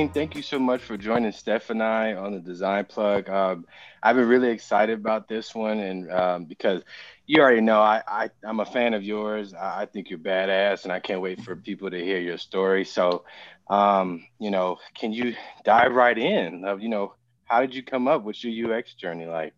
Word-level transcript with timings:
Yeah, 0.00 0.06
Elaine, 0.06 0.14
thank 0.14 0.34
you 0.34 0.40
so 0.40 0.58
much 0.58 0.80
for 0.80 0.96
joining 0.96 1.30
Steph 1.30 1.68
and 1.68 1.82
I 1.82 2.14
on 2.14 2.32
the 2.32 2.40
Design 2.40 2.86
Plug. 2.86 3.28
Um, 3.28 3.66
I've 4.02 4.16
been 4.16 4.28
really 4.28 4.48
excited 4.48 4.98
about 4.98 5.28
this 5.28 5.54
one, 5.54 5.78
and 5.78 6.10
um, 6.10 6.44
because 6.46 6.82
you 7.26 7.42
already 7.42 7.60
know 7.60 7.82
I, 7.82 8.02
I 8.08 8.30
am 8.42 8.60
a 8.60 8.64
fan 8.64 8.94
of 8.94 9.02
yours. 9.02 9.52
I, 9.52 9.82
I, 9.82 9.86
think 9.86 10.08
you're 10.08 10.18
badass, 10.18 10.84
and 10.84 10.92
I 10.92 11.00
can't 11.00 11.20
wait 11.20 11.42
for 11.42 11.54
people 11.54 11.90
to 11.90 12.02
hear 12.02 12.18
your 12.18 12.38
story. 12.38 12.86
So, 12.86 13.26
um, 13.68 14.24
you 14.38 14.50
know, 14.50 14.78
can 14.94 15.12
you 15.12 15.34
dive 15.64 15.92
right 15.92 16.16
in? 16.16 16.64
Of 16.64 16.80
you 16.80 16.88
know, 16.88 17.12
how 17.44 17.60
did 17.60 17.74
you 17.74 17.82
come 17.82 18.08
up? 18.08 18.22
What's 18.22 18.42
your 18.42 18.74
UX 18.74 18.94
journey 18.94 19.26
like? 19.26 19.52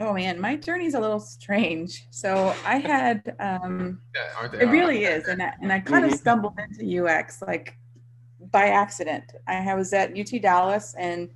Oh 0.00 0.12
man, 0.12 0.40
my 0.40 0.56
journey's 0.56 0.94
a 0.94 1.00
little 1.00 1.20
strange. 1.20 2.04
So 2.10 2.52
I 2.66 2.78
had, 2.78 3.36
um, 3.38 4.00
yeah, 4.12 4.60
it 4.60 4.66
really 4.70 5.04
is, 5.04 5.28
and 5.28 5.40
I, 5.40 5.52
and 5.62 5.72
I 5.72 5.78
kind 5.78 6.04
of 6.04 6.10
mm-hmm. 6.10 6.18
stumbled 6.18 6.58
into 6.58 7.04
UX 7.04 7.40
like 7.40 7.76
by 8.50 8.68
accident. 8.68 9.32
I 9.46 9.74
was 9.74 9.92
at 9.92 10.18
UT 10.18 10.40
Dallas 10.40 10.94
and 10.98 11.30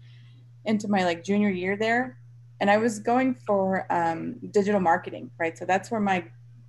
into 0.64 0.88
my 0.88 1.04
like 1.04 1.24
junior 1.24 1.50
year 1.50 1.76
there, 1.76 2.18
and 2.60 2.70
I 2.70 2.76
was 2.76 2.98
going 2.98 3.34
for 3.34 3.86
um, 3.90 4.36
digital 4.50 4.80
marketing, 4.80 5.30
right? 5.38 5.56
So 5.56 5.64
that's 5.64 5.90
where 5.90 6.00
my 6.00 6.24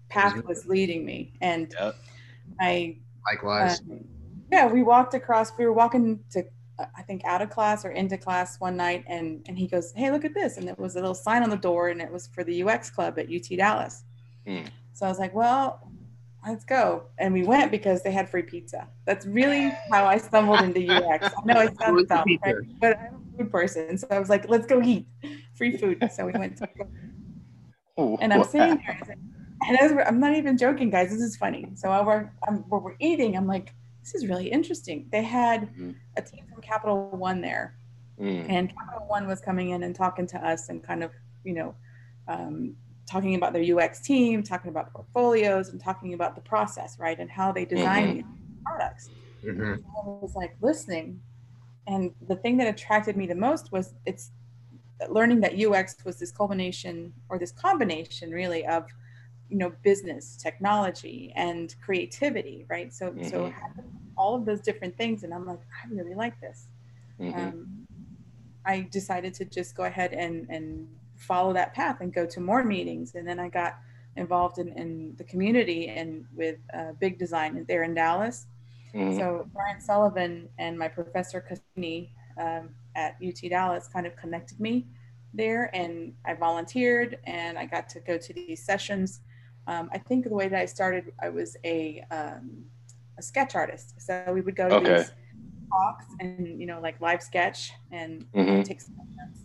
path 0.09 0.43
was 0.45 0.65
leading 0.65 1.05
me, 1.05 1.33
and 1.41 1.73
yep. 1.79 1.95
I 2.59 2.97
likewise. 3.29 3.81
Um, 3.81 4.05
yeah, 4.51 4.65
we 4.65 4.81
walked 4.81 5.13
across. 5.13 5.51
We 5.57 5.65
were 5.65 5.73
walking 5.73 6.19
to 6.31 6.43
I 6.95 7.01
think 7.01 7.23
out 7.25 7.41
of 7.41 7.49
class 7.49 7.83
or 7.83 7.91
into 7.91 8.17
class 8.17 8.59
one 8.59 8.77
night 8.77 9.03
and 9.07 9.43
and 9.47 9.57
he 9.57 9.67
goes, 9.67 9.91
"Hey, 9.95 10.11
look 10.11 10.25
at 10.25 10.33
this." 10.33 10.57
And 10.57 10.69
it 10.69 10.77
was 10.77 10.95
a 10.95 10.99
little 10.99 11.15
sign 11.15 11.43
on 11.43 11.49
the 11.49 11.57
door 11.57 11.89
and 11.89 12.01
it 12.01 12.11
was 12.11 12.27
for 12.27 12.43
the 12.43 12.63
UX 12.63 12.89
club 12.89 13.19
at 13.19 13.27
UT 13.27 13.57
Dallas. 13.57 14.03
Mm. 14.47 14.67
So 14.93 15.05
I 15.05 15.09
was 15.09 15.19
like, 15.19 15.33
"Well, 15.33 15.88
let's 16.47 16.65
go." 16.65 17.03
And 17.17 17.33
we 17.33 17.43
went 17.43 17.71
because 17.71 18.03
they 18.03 18.11
had 18.11 18.29
free 18.29 18.43
pizza. 18.43 18.87
That's 19.05 19.25
really 19.25 19.71
how 19.91 20.05
I 20.05 20.17
stumbled 20.17 20.61
into 20.61 20.81
UX. 20.91 21.27
I 21.27 21.41
know 21.45 21.59
I 21.59 21.73
sound 21.73 22.07
dumb, 22.07 22.25
right? 22.43 22.55
but 22.79 22.97
I'm 22.97 23.25
a 23.33 23.37
food 23.37 23.51
person. 23.51 23.97
So 23.97 24.07
I 24.11 24.19
was 24.19 24.29
like, 24.29 24.49
"Let's 24.49 24.65
go 24.65 24.81
eat. 24.81 25.07
Free 25.55 25.77
food." 25.77 26.07
So 26.13 26.25
we 26.25 26.33
went 26.33 26.57
to 26.57 26.67
And 28.21 28.33
I'm 28.33 28.43
sitting 28.43 28.81
there 28.85 29.17
and 29.67 29.79
as 29.79 29.91
I'm 30.05 30.19
not 30.19 30.35
even 30.35 30.57
joking, 30.57 30.89
guys. 30.89 31.09
This 31.09 31.21
is 31.21 31.35
funny. 31.35 31.67
So 31.75 31.89
while 31.89 32.05
we're, 32.05 32.31
I'm, 32.47 32.57
while 32.69 32.81
we're 32.81 32.95
eating, 32.99 33.35
I'm 33.35 33.47
like, 33.47 33.73
this 34.01 34.15
is 34.15 34.27
really 34.27 34.47
interesting. 34.47 35.07
They 35.11 35.23
had 35.23 35.63
mm-hmm. 35.63 35.91
a 36.17 36.21
team 36.21 36.45
from 36.51 36.61
Capital 36.61 37.09
One 37.11 37.41
there, 37.41 37.75
mm. 38.19 38.45
and 38.49 38.73
Capital 38.73 39.07
One 39.07 39.27
was 39.27 39.41
coming 39.41 39.71
in 39.71 39.83
and 39.83 39.95
talking 39.95 40.25
to 40.27 40.37
us 40.37 40.69
and 40.69 40.83
kind 40.83 41.03
of, 41.03 41.11
you 41.43 41.53
know, 41.53 41.75
um, 42.27 42.75
talking 43.09 43.35
about 43.35 43.53
their 43.53 43.77
UX 43.77 43.99
team, 44.01 44.43
talking 44.43 44.69
about 44.69 44.93
portfolios, 44.93 45.69
and 45.69 45.81
talking 45.81 46.13
about 46.13 46.35
the 46.35 46.41
process, 46.41 46.97
right, 46.99 47.19
and 47.19 47.29
how 47.29 47.51
they 47.51 47.65
design 47.65 48.23
mm-hmm. 48.23 48.63
products. 48.63 49.09
Mm-hmm. 49.43 49.85
I 49.85 50.01
was 50.05 50.35
like 50.35 50.55
listening, 50.61 51.19
and 51.87 52.11
the 52.27 52.35
thing 52.35 52.57
that 52.57 52.67
attracted 52.67 53.17
me 53.17 53.25
the 53.25 53.35
most 53.35 53.71
was 53.71 53.93
it's 54.05 54.31
learning 55.09 55.39
that 55.41 55.59
UX 55.59 55.95
was 56.05 56.17
this 56.17 56.31
culmination 56.31 57.13
or 57.29 57.39
this 57.39 57.51
combination, 57.51 58.31
really, 58.31 58.65
of 58.67 58.85
you 59.49 59.57
know 59.57 59.71
business 59.83 60.37
technology 60.37 61.33
and 61.35 61.75
creativity 61.83 62.65
right 62.69 62.93
so 62.93 63.09
mm-hmm. 63.09 63.27
so 63.27 63.51
all 64.15 64.35
of 64.35 64.45
those 64.45 64.61
different 64.61 64.95
things 64.95 65.23
and 65.23 65.33
i'm 65.33 65.45
like 65.45 65.59
i 65.83 65.91
really 65.91 66.13
like 66.13 66.39
this 66.39 66.67
mm-hmm. 67.19 67.39
um, 67.39 67.87
i 68.65 68.87
decided 68.91 69.33
to 69.33 69.45
just 69.45 69.75
go 69.75 69.83
ahead 69.83 70.13
and 70.13 70.47
and 70.49 70.87
follow 71.19 71.53
that 71.53 71.73
path 71.73 72.01
and 72.01 72.13
go 72.13 72.25
to 72.25 72.39
more 72.39 72.63
meetings 72.63 73.15
and 73.15 73.27
then 73.27 73.39
i 73.39 73.47
got 73.47 73.77
involved 74.15 74.57
in, 74.57 74.69
in 74.69 75.13
the 75.17 75.23
community 75.23 75.87
and 75.87 76.25
with 76.35 76.57
uh, 76.73 76.91
big 76.99 77.17
design 77.17 77.63
there 77.67 77.83
in 77.83 77.93
dallas 77.93 78.47
mm-hmm. 78.93 79.17
so 79.17 79.47
brian 79.53 79.79
sullivan 79.79 80.49
and 80.57 80.77
my 80.77 80.87
professor 80.87 81.39
Cassini, 81.41 82.11
um, 82.37 82.69
at 82.95 83.15
ut 83.25 83.49
dallas 83.49 83.87
kind 83.87 84.07
of 84.07 84.15
connected 84.15 84.59
me 84.59 84.87
there 85.33 85.69
and 85.75 86.13
i 86.25 86.33
volunteered 86.33 87.19
and 87.25 87.57
i 87.59 87.65
got 87.65 87.87
to 87.87 87.99
go 87.99 88.17
to 88.17 88.33
these 88.33 88.63
sessions 88.63 89.21
um, 89.69 89.87
I 89.93 89.99
think 89.99 90.23
the 90.23 90.33
way 90.33 90.47
that 90.47 90.59
I 90.59 90.65
started, 90.65 91.13
I 91.21 91.29
was 91.29 91.55
a, 91.63 92.03
um, 92.09 92.65
a 93.19 93.21
sketch 93.21 93.53
artist. 93.53 94.01
So 94.01 94.25
we 94.33 94.41
would 94.41 94.55
go 94.55 94.67
to 94.67 94.75
okay. 94.77 94.97
these 94.97 95.11
talks 95.69 96.05
and, 96.19 96.59
you 96.59 96.65
know, 96.65 96.79
like 96.81 96.99
live 96.99 97.21
sketch 97.21 97.71
and 97.91 98.25
mm-hmm. 98.33 98.63
take 98.63 98.81
some 98.81 98.95
notes. 99.15 99.41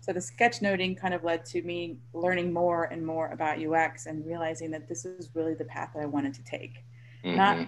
So 0.00 0.14
the 0.14 0.20
sketch 0.20 0.62
noting 0.62 0.96
kind 0.96 1.12
of 1.12 1.24
led 1.24 1.44
to 1.46 1.62
me 1.62 1.98
learning 2.14 2.52
more 2.52 2.84
and 2.84 3.04
more 3.04 3.28
about 3.28 3.62
UX 3.62 4.06
and 4.06 4.24
realizing 4.24 4.70
that 4.70 4.88
this 4.88 5.04
is 5.04 5.28
really 5.34 5.54
the 5.54 5.66
path 5.66 5.90
that 5.94 6.02
I 6.02 6.06
wanted 6.06 6.34
to 6.34 6.44
take. 6.44 6.84
Mm-hmm. 7.22 7.36
Not 7.36 7.58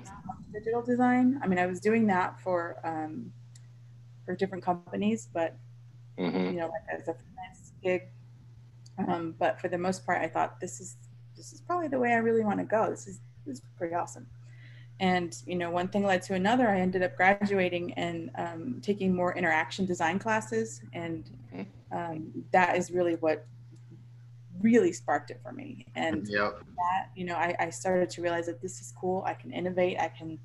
digital 0.53 0.82
design. 0.82 1.38
I 1.43 1.47
mean, 1.47 1.59
I 1.59 1.66
was 1.66 1.78
doing 1.78 2.06
that 2.06 2.41
for 2.41 2.78
um, 2.84 3.32
for 4.25 4.34
different 4.34 4.65
companies, 4.65 5.28
but 5.32 5.56
mm-hmm. 6.19 6.47
you 6.47 6.53
know, 6.53 6.69
like 6.69 7.00
as 7.00 7.03
a 7.03 7.15
freelance 7.15 7.72
gig. 7.82 8.03
Um, 8.99 9.34
but 9.38 9.60
for 9.60 9.69
the 9.69 9.78
most 9.78 10.06
part, 10.06 10.22
I 10.22 10.28
thought 10.28 10.59
this 10.59 10.81
is 10.81 10.97
this 11.37 11.53
is 11.53 11.60
probably 11.60 11.88
the 11.88 11.99
way 11.99 12.12
I 12.12 12.16
really 12.16 12.44
want 12.44 12.60
to 12.60 12.64
go. 12.64 12.88
This 12.88 13.06
is 13.06 13.20
this 13.47 13.59
is 13.59 13.62
pretty 13.76 13.94
awesome. 13.94 14.26
And 15.00 15.37
you 15.47 15.56
know, 15.56 15.70
one 15.70 15.88
thing 15.88 16.06
led 16.06 16.22
to 16.22 16.34
another. 16.34 16.70
I 16.70 16.81
ended 16.81 17.03
up 17.03 17.14
graduating 17.14 17.93
and 17.94 18.31
um, 18.37 18.81
taking 18.81 19.14
more 19.14 19.37
interaction 19.37 19.84
design 19.84 20.19
classes, 20.19 20.81
and. 20.94 21.28
Um, 21.93 22.45
that 22.53 22.77
is 22.77 22.91
really 22.91 23.15
what 23.17 23.47
really 24.61 24.93
sparked 24.93 25.31
it 25.31 25.41
for 25.43 25.53
me. 25.53 25.87
And 25.95 26.27
yep. 26.29 26.59
that, 26.77 27.11
you 27.15 27.25
know, 27.25 27.35
I, 27.35 27.55
I, 27.59 27.71
started 27.71 28.09
to 28.11 28.23
realize 28.23 28.47
that 28.47 28.63
this 28.63 28.81
is 28.81 28.93
cool. 28.99 29.25
I 29.27 29.35
can 29.35 29.53
innovate. 29.53 29.99
I 29.99 30.09
can 30.09 30.39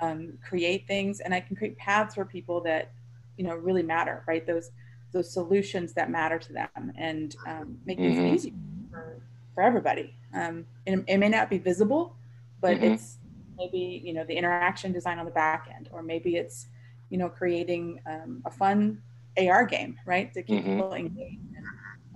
um, 0.00 0.38
create 0.46 0.86
things, 0.86 1.20
and 1.20 1.34
I 1.34 1.40
can 1.40 1.56
create 1.56 1.76
paths 1.76 2.14
for 2.14 2.24
people 2.24 2.60
that 2.62 2.92
you 3.36 3.44
know 3.44 3.54
really 3.56 3.82
matter. 3.82 4.22
Right? 4.26 4.46
Those 4.46 4.70
those 5.12 5.32
solutions 5.32 5.92
that 5.94 6.10
matter 6.10 6.38
to 6.38 6.52
them, 6.52 6.92
and 6.96 7.34
um, 7.46 7.78
make 7.84 7.98
mm-hmm. 7.98 8.16
things 8.16 8.46
easier 8.46 8.54
for 8.90 9.16
for 9.54 9.62
everybody. 9.62 10.14
Um, 10.32 10.66
it, 10.86 11.04
it, 11.08 11.18
may 11.18 11.28
not 11.28 11.50
be 11.50 11.58
visible, 11.58 12.14
but 12.60 12.76
mm-hmm. 12.76 12.94
it's 12.94 13.18
maybe 13.58 14.00
you 14.04 14.12
know 14.12 14.24
the 14.24 14.34
interaction 14.34 14.92
design 14.92 15.18
on 15.18 15.24
the 15.24 15.32
back 15.32 15.68
end, 15.74 15.88
or 15.92 16.02
maybe 16.02 16.36
it's 16.36 16.66
you 17.08 17.18
know 17.18 17.28
creating 17.28 18.00
um, 18.06 18.42
a 18.44 18.50
fun 18.50 19.02
AR 19.48 19.64
game, 19.64 19.96
right, 20.06 20.32
to 20.34 20.42
keep 20.42 20.64
mm-hmm. 20.64 20.76
people 20.76 20.94
engaged. 20.94 21.40
And, 21.56 21.66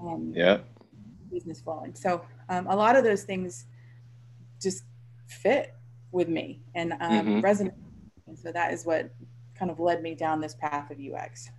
um, 0.01 0.33
yeah. 0.35 0.59
Business 1.33 1.61
flowing. 1.61 1.95
So 1.95 2.25
um, 2.49 2.67
a 2.67 2.77
lot 2.77 2.97
of 2.97 3.05
those 3.05 3.23
things 3.25 3.67
just 4.61 4.85
fit 5.27 5.75
with 6.13 6.29
me 6.29 6.61
and 6.75 6.93
um, 6.93 6.99
mm-hmm. 7.01 7.41
resonate. 7.41 7.75
And 8.27 8.39
so 8.39 8.53
that 8.53 8.73
is 8.73 8.85
what 8.87 9.11
kind 9.55 9.71
of 9.71 9.79
led 9.79 10.03
me 10.03 10.15
down 10.15 10.41
this 10.41 10.55
path 10.55 10.91
of 10.91 10.99
UX. 10.99 11.51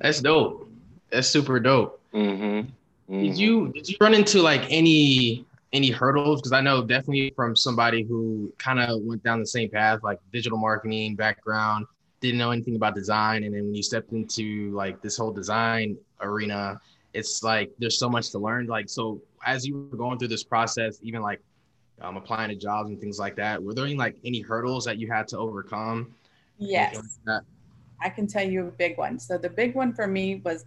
That's 0.00 0.20
dope. 0.20 0.68
That's 1.10 1.28
super 1.28 1.60
dope. 1.60 2.00
Mm-hmm. 2.14 2.42
Mm-hmm. 2.42 3.22
Did 3.22 3.38
you 3.38 3.72
did 3.72 3.88
you 3.88 3.96
run 4.00 4.14
into 4.14 4.40
like 4.40 4.62
any 4.70 5.44
any 5.72 5.90
hurdles? 5.90 6.40
Because 6.40 6.52
I 6.52 6.60
know 6.60 6.82
definitely 6.82 7.32
from 7.34 7.56
somebody 7.56 8.02
who 8.02 8.52
kind 8.58 8.80
of 8.80 9.02
went 9.02 9.22
down 9.22 9.40
the 9.40 9.46
same 9.46 9.68
path, 9.68 10.00
like 10.02 10.18
digital 10.32 10.58
marketing 10.58 11.16
background, 11.16 11.86
didn't 12.22 12.38
know 12.38 12.52
anything 12.52 12.76
about 12.76 12.94
design, 12.94 13.44
and 13.44 13.54
then 13.54 13.64
when 13.64 13.74
you 13.74 13.82
stepped 13.82 14.12
into 14.12 14.70
like 14.70 15.02
this 15.02 15.16
whole 15.16 15.32
design 15.32 15.98
arena, 16.20 16.80
it's 17.12 17.42
like 17.42 17.70
there's 17.78 17.98
so 17.98 18.08
much 18.08 18.30
to 18.30 18.38
learn. 18.38 18.66
Like 18.66 18.88
so, 18.88 19.20
as 19.44 19.66
you 19.66 19.88
were 19.90 19.98
going 19.98 20.18
through 20.18 20.28
this 20.28 20.44
process, 20.44 20.98
even 21.02 21.20
like 21.20 21.40
um, 22.00 22.16
applying 22.16 22.48
to 22.48 22.56
jobs 22.56 22.88
and 22.88 22.98
things 23.00 23.18
like 23.18 23.36
that, 23.36 23.62
were 23.62 23.74
there 23.74 23.84
any 23.84 23.96
like 23.96 24.16
any 24.24 24.40
hurdles 24.40 24.84
that 24.84 24.98
you 24.98 25.10
had 25.10 25.28
to 25.28 25.38
overcome? 25.38 26.14
Yes. 26.58 27.18
Like 27.26 27.42
I 28.00 28.08
can 28.08 28.26
tell 28.26 28.46
you 28.46 28.68
a 28.68 28.70
big 28.70 28.96
one. 28.96 29.18
So 29.18 29.36
the 29.36 29.50
big 29.50 29.74
one 29.74 29.92
for 29.92 30.06
me 30.06 30.40
was 30.44 30.64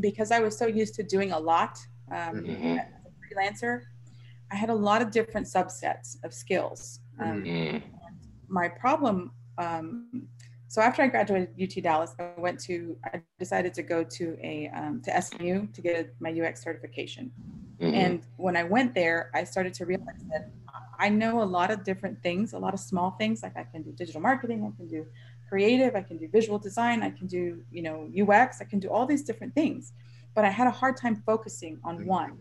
because 0.00 0.30
I 0.30 0.40
was 0.40 0.56
so 0.56 0.66
used 0.66 0.94
to 0.94 1.02
doing 1.02 1.32
a 1.32 1.38
lot 1.38 1.78
um, 2.10 2.42
mm-hmm. 2.42 2.78
as 2.78 2.86
a 3.06 3.34
freelancer, 3.34 3.82
I 4.50 4.56
had 4.56 4.70
a 4.70 4.74
lot 4.74 5.02
of 5.02 5.10
different 5.10 5.46
subsets 5.46 6.22
of 6.24 6.32
skills. 6.32 7.00
Um, 7.20 7.42
mm-hmm. 7.42 7.78
My 8.48 8.68
problem, 8.68 9.32
um, 9.58 10.28
so 10.68 10.80
after 10.80 11.02
I 11.02 11.08
graduated 11.08 11.50
UT 11.60 11.82
Dallas, 11.82 12.14
I 12.18 12.32
went 12.38 12.58
to, 12.60 12.96
I 13.04 13.22
decided 13.38 13.74
to 13.74 13.82
go 13.82 14.02
to 14.02 14.36
a, 14.42 14.68
um, 14.74 15.02
to 15.02 15.22
SMU 15.22 15.66
to 15.68 15.80
get 15.80 16.14
my 16.20 16.30
UX 16.30 16.62
certification. 16.62 17.30
Mm-hmm. 17.80 17.94
And 17.94 18.22
when 18.36 18.56
I 18.56 18.64
went 18.64 18.94
there, 18.94 19.30
I 19.34 19.44
started 19.44 19.74
to 19.74 19.86
realize 19.86 20.22
that 20.30 20.50
I 20.98 21.08
know 21.08 21.42
a 21.42 21.44
lot 21.44 21.70
of 21.70 21.84
different 21.84 22.22
things, 22.22 22.52
a 22.52 22.58
lot 22.58 22.74
of 22.74 22.80
small 22.80 23.12
things, 23.12 23.42
like 23.42 23.56
I 23.56 23.64
can 23.64 23.82
do 23.82 23.92
digital 23.92 24.20
marketing, 24.20 24.64
I 24.64 24.76
can 24.76 24.88
do 24.88 25.06
creative, 25.48 25.94
I 25.94 26.02
can 26.02 26.16
do 26.16 26.28
visual 26.28 26.58
design, 26.58 27.02
I 27.02 27.10
can 27.10 27.26
do, 27.26 27.62
you 27.70 27.82
know, 27.82 28.10
UX, 28.18 28.60
I 28.60 28.64
can 28.64 28.78
do 28.78 28.88
all 28.88 29.06
these 29.06 29.22
different 29.22 29.54
things. 29.54 29.92
But 30.34 30.44
I 30.44 30.50
had 30.50 30.66
a 30.66 30.70
hard 30.70 30.96
time 30.96 31.22
focusing 31.26 31.78
on 31.84 32.06
one. 32.06 32.38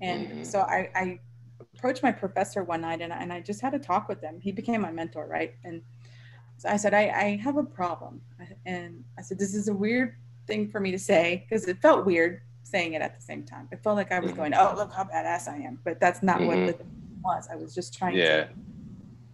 And 0.00 0.26
mm-hmm. 0.26 0.42
so 0.42 0.60
I, 0.60 0.90
I 0.94 1.20
approached 1.74 2.02
my 2.02 2.12
professor 2.12 2.62
one 2.64 2.82
night 2.82 3.00
and 3.00 3.12
and 3.12 3.32
I 3.32 3.40
just 3.40 3.60
had 3.60 3.74
a 3.74 3.78
talk 3.78 4.08
with 4.08 4.20
him. 4.20 4.40
He 4.40 4.52
became 4.52 4.80
my 4.80 4.90
mentor, 4.90 5.26
right? 5.26 5.54
And 5.64 5.82
so 6.62 6.68
I 6.68 6.76
said, 6.76 6.94
I, 6.94 7.08
I 7.08 7.40
have 7.42 7.56
a 7.56 7.64
problem. 7.64 8.20
And 8.64 9.02
I 9.18 9.22
said, 9.22 9.36
this 9.36 9.52
is 9.52 9.66
a 9.66 9.74
weird 9.74 10.14
thing 10.46 10.68
for 10.68 10.78
me 10.78 10.92
to 10.92 10.98
say 10.98 11.44
because 11.44 11.66
it 11.66 11.82
felt 11.82 12.06
weird 12.06 12.40
saying 12.62 12.92
it 12.92 13.02
at 13.02 13.16
the 13.16 13.20
same 13.20 13.42
time. 13.42 13.66
It 13.72 13.82
felt 13.82 13.96
like 13.96 14.12
I 14.12 14.20
was 14.20 14.30
mm-hmm. 14.30 14.38
going, 14.38 14.54
oh, 14.54 14.72
look 14.76 14.92
how 14.92 15.02
badass 15.02 15.48
I 15.48 15.56
am. 15.56 15.80
But 15.82 15.98
that's 15.98 16.22
not 16.22 16.38
mm-hmm. 16.38 16.66
what 16.66 16.78
the 16.78 16.84
was. 17.24 17.48
I 17.50 17.56
was 17.56 17.74
just 17.74 17.98
trying 17.98 18.16
yeah. 18.16 18.44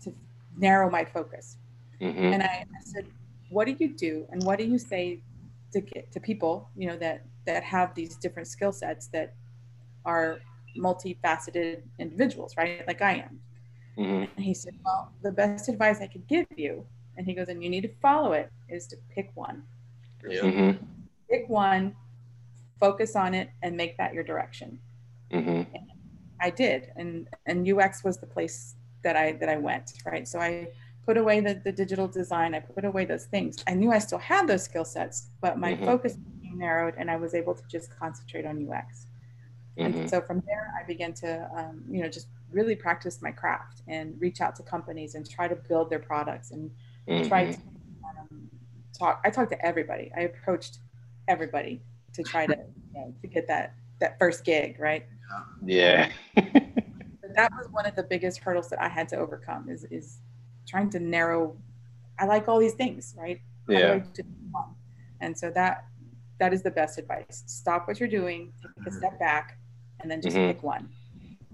to, 0.01 0.11
to 0.11 0.17
narrow 0.57 0.89
my 0.89 1.05
focus. 1.05 1.59
Mm-hmm. 2.01 2.33
And 2.33 2.43
I, 2.43 2.65
I 2.65 2.83
said, 2.83 3.05
what 3.51 3.67
do 3.67 3.77
you 3.79 3.89
do 3.89 4.27
and 4.31 4.43
what 4.45 4.59
do 4.59 4.65
you 4.65 4.79
say 4.79 5.21
to 5.75 5.83
get 5.83 6.11
to 6.13 6.21
people, 6.21 6.71
you 6.79 6.89
know, 6.89 6.97
that 6.97 7.25
that 7.45 7.63
have 7.63 7.95
these 7.95 8.17
different 8.17 8.49
skill 8.49 8.73
sets 8.73 9.09
that 9.09 9.35
are 10.07 10.41
multifaceted 10.79 11.83
individuals, 11.99 12.57
right? 12.57 12.87
Like 12.87 13.03
I 13.03 13.17
am. 13.17 13.41
Mm-hmm. 13.99 14.33
And 14.35 14.45
he 14.45 14.55
said, 14.55 14.79
Well, 14.83 15.13
the 15.23 15.33
best 15.33 15.69
advice 15.69 16.01
I 16.01 16.07
could 16.07 16.27
give 16.27 16.47
you, 16.57 16.87
and 17.19 17.27
he 17.27 17.35
goes, 17.35 17.49
and 17.49 17.63
you 17.63 17.69
need 17.69 17.83
to 17.83 17.91
follow 18.01 18.33
it, 18.33 18.51
is 18.69 18.87
to 18.87 18.97
pick 19.15 19.31
one. 19.35 19.65
Yeah. 20.27 20.41
Mm-hmm. 20.41 20.85
Pick 21.29 21.49
one, 21.49 21.95
focus 22.81 23.17
on 23.17 23.35
it, 23.35 23.51
and 23.63 23.77
make 23.77 23.99
that 23.99 24.15
your 24.15 24.23
direction. 24.23 24.79
Mm-hmm. 25.33 25.77
I 26.41 26.51
did, 26.51 26.93
and 26.97 27.29
and 27.45 27.69
UX 27.69 28.05
was 28.05 28.19
the 28.19 28.27
place 28.27 28.77
that 29.03 29.17
I 29.17 29.33
that 29.33 29.49
I 29.49 29.57
went, 29.57 29.95
right? 30.07 30.27
So 30.27 30.39
I 30.39 30.69
put 31.05 31.17
away 31.17 31.41
the, 31.41 31.61
the 31.65 31.73
digital 31.73 32.07
design, 32.07 32.55
I 32.55 32.61
put 32.61 32.85
away 32.85 33.05
those 33.05 33.25
things. 33.25 33.57
I 33.67 33.75
knew 33.75 33.91
I 33.91 33.99
still 33.99 34.19
had 34.19 34.47
those 34.47 34.63
skill 34.63 34.85
sets, 34.85 35.29
but 35.41 35.59
my 35.59 35.73
mm-hmm. 35.73 35.87
focus 35.87 36.17
became 36.17 36.59
narrowed, 36.59 36.95
and 36.99 37.11
I 37.11 37.17
was 37.17 37.35
able 37.35 37.55
to 37.55 37.63
just 37.69 37.91
concentrate 37.99 38.47
on 38.47 38.69
UX. 38.71 39.07
Mm-hmm. 39.77 40.01
And 40.01 40.11
so 40.11 40.21
from 40.21 40.43
there, 40.47 40.73
I 40.79 40.87
began 40.87 41.13
to, 41.15 41.51
um, 41.57 41.83
you 41.91 42.03
know, 42.03 42.09
just 42.09 42.29
really 42.53 42.77
practice 42.77 43.21
my 43.23 43.31
craft 43.31 43.83
and 43.89 44.15
reach 44.21 44.41
out 44.41 44.55
to 44.57 44.63
companies 44.63 45.15
and 45.15 45.29
try 45.29 45.49
to 45.49 45.57
build 45.57 45.91
their 45.91 45.99
products 45.99 46.51
and 46.51 46.71
mm-hmm. 47.09 47.29
try 47.29 47.53
to 47.53 47.59
um, 48.05 48.51
talk. 48.99 49.21
I 49.25 49.31
talked 49.31 49.51
to 49.51 49.67
everybody. 49.67 50.11
I 50.17 50.23
approached 50.23 50.79
everybody 51.27 51.83
to 52.15 52.23
try 52.23 52.47
to 52.47 52.57
you 52.95 53.01
know, 53.01 53.15
to 53.21 53.27
get 53.27 53.47
that 53.49 53.75
that 54.01 54.19
first 54.19 54.45
gig, 54.45 54.79
right? 54.79 55.07
Yeah. 55.65 56.11
that 56.35 57.53
was 57.53 57.69
one 57.71 57.87
of 57.87 57.95
the 57.95 58.03
biggest 58.03 58.39
hurdles 58.39 58.69
that 58.71 58.81
I 58.81 58.89
had 58.89 59.09
to 59.11 59.17
overcome 59.17 59.69
is 59.69 59.85
is 59.91 60.19
trying 60.67 60.91
to 60.91 61.01
narrow. 61.01 61.57
I 62.19 62.27
like 62.27 62.49
all 62.49 62.59
these 62.59 62.75
things, 62.75 63.15
right? 63.17 63.41
yeah. 63.69 64.01
And 65.21 65.37
so 65.37 65.51
that 65.51 65.85
that 66.39 66.53
is 66.53 66.63
the 66.63 66.71
best 66.71 66.99
advice. 66.99 67.43
Stop 67.47 67.89
what 67.89 67.99
you're 68.01 68.09
doing, 68.09 68.53
take 68.63 68.87
a 68.87 68.97
step 68.97 69.19
back, 69.19 69.59
and 70.01 70.11
then 70.11 70.23
just 70.23 70.37
mm-hmm. 70.37 70.53
pick 70.53 70.63
one. 70.63 70.89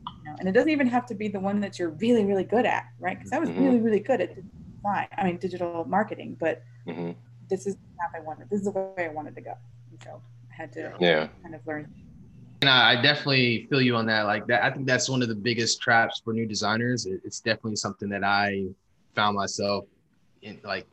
You 0.07 0.31
know, 0.31 0.37
and 0.39 0.49
it 0.49 0.53
doesn't 0.53 0.71
even 0.71 0.87
have 0.89 1.07
to 1.07 1.15
be 1.15 1.29
the 1.29 1.41
one 1.41 1.61
that 1.61 1.79
you're 1.79 1.91
really, 1.91 2.25
really 2.25 2.45
good 2.45 2.67
at, 2.67 2.85
right? 3.01 3.19
Because 3.19 3.33
I 3.33 3.39
was 3.39 3.49
mm-hmm. 3.49 3.65
really, 3.65 3.81
really 3.81 4.01
good 4.01 4.21
at 4.21 4.37
design. 4.85 5.09
I 5.17 5.25
mean, 5.25 5.39
digital 5.39 5.85
marketing, 5.85 6.37
but 6.39 6.63
mm-hmm. 6.87 7.13
this 7.49 7.67
is 7.67 7.75
the 7.75 8.19
I 8.19 8.21
wanted. 8.21 8.51
This 8.51 8.61
is 8.61 8.67
the 8.67 8.73
way 8.73 9.07
I 9.07 9.09
wanted 9.09 9.35
to 9.37 9.41
go. 9.41 9.55
And 9.91 10.03
so 10.03 10.21
I 10.51 10.55
had 10.55 10.73
to 10.75 10.93
yeah. 11.01 11.29
kind 11.43 11.55
of 11.55 11.67
learn. 11.67 11.93
And 12.61 12.71
I 12.71 13.01
definitely 13.01 13.67
feel 13.69 13.81
you 13.81 13.97
on 13.97 14.07
that. 14.07 14.23
Like 14.23 14.47
that, 14.47 14.65
I 14.65 14.71
think 14.71 14.87
that's 14.87 15.09
one 15.09 15.23
of 15.23 15.29
the 15.29 15.35
biggest 15.35 15.81
traps 15.81 16.23
for 16.25 16.33
new 16.33 16.47
designers. 16.47 17.07
It's 17.07 17.41
definitely 17.41 17.77
something 17.77 18.09
that 18.09 18.25
I 18.25 18.67
found 19.15 19.37
myself 19.37 19.85
in 20.43 20.59
like 20.65 20.87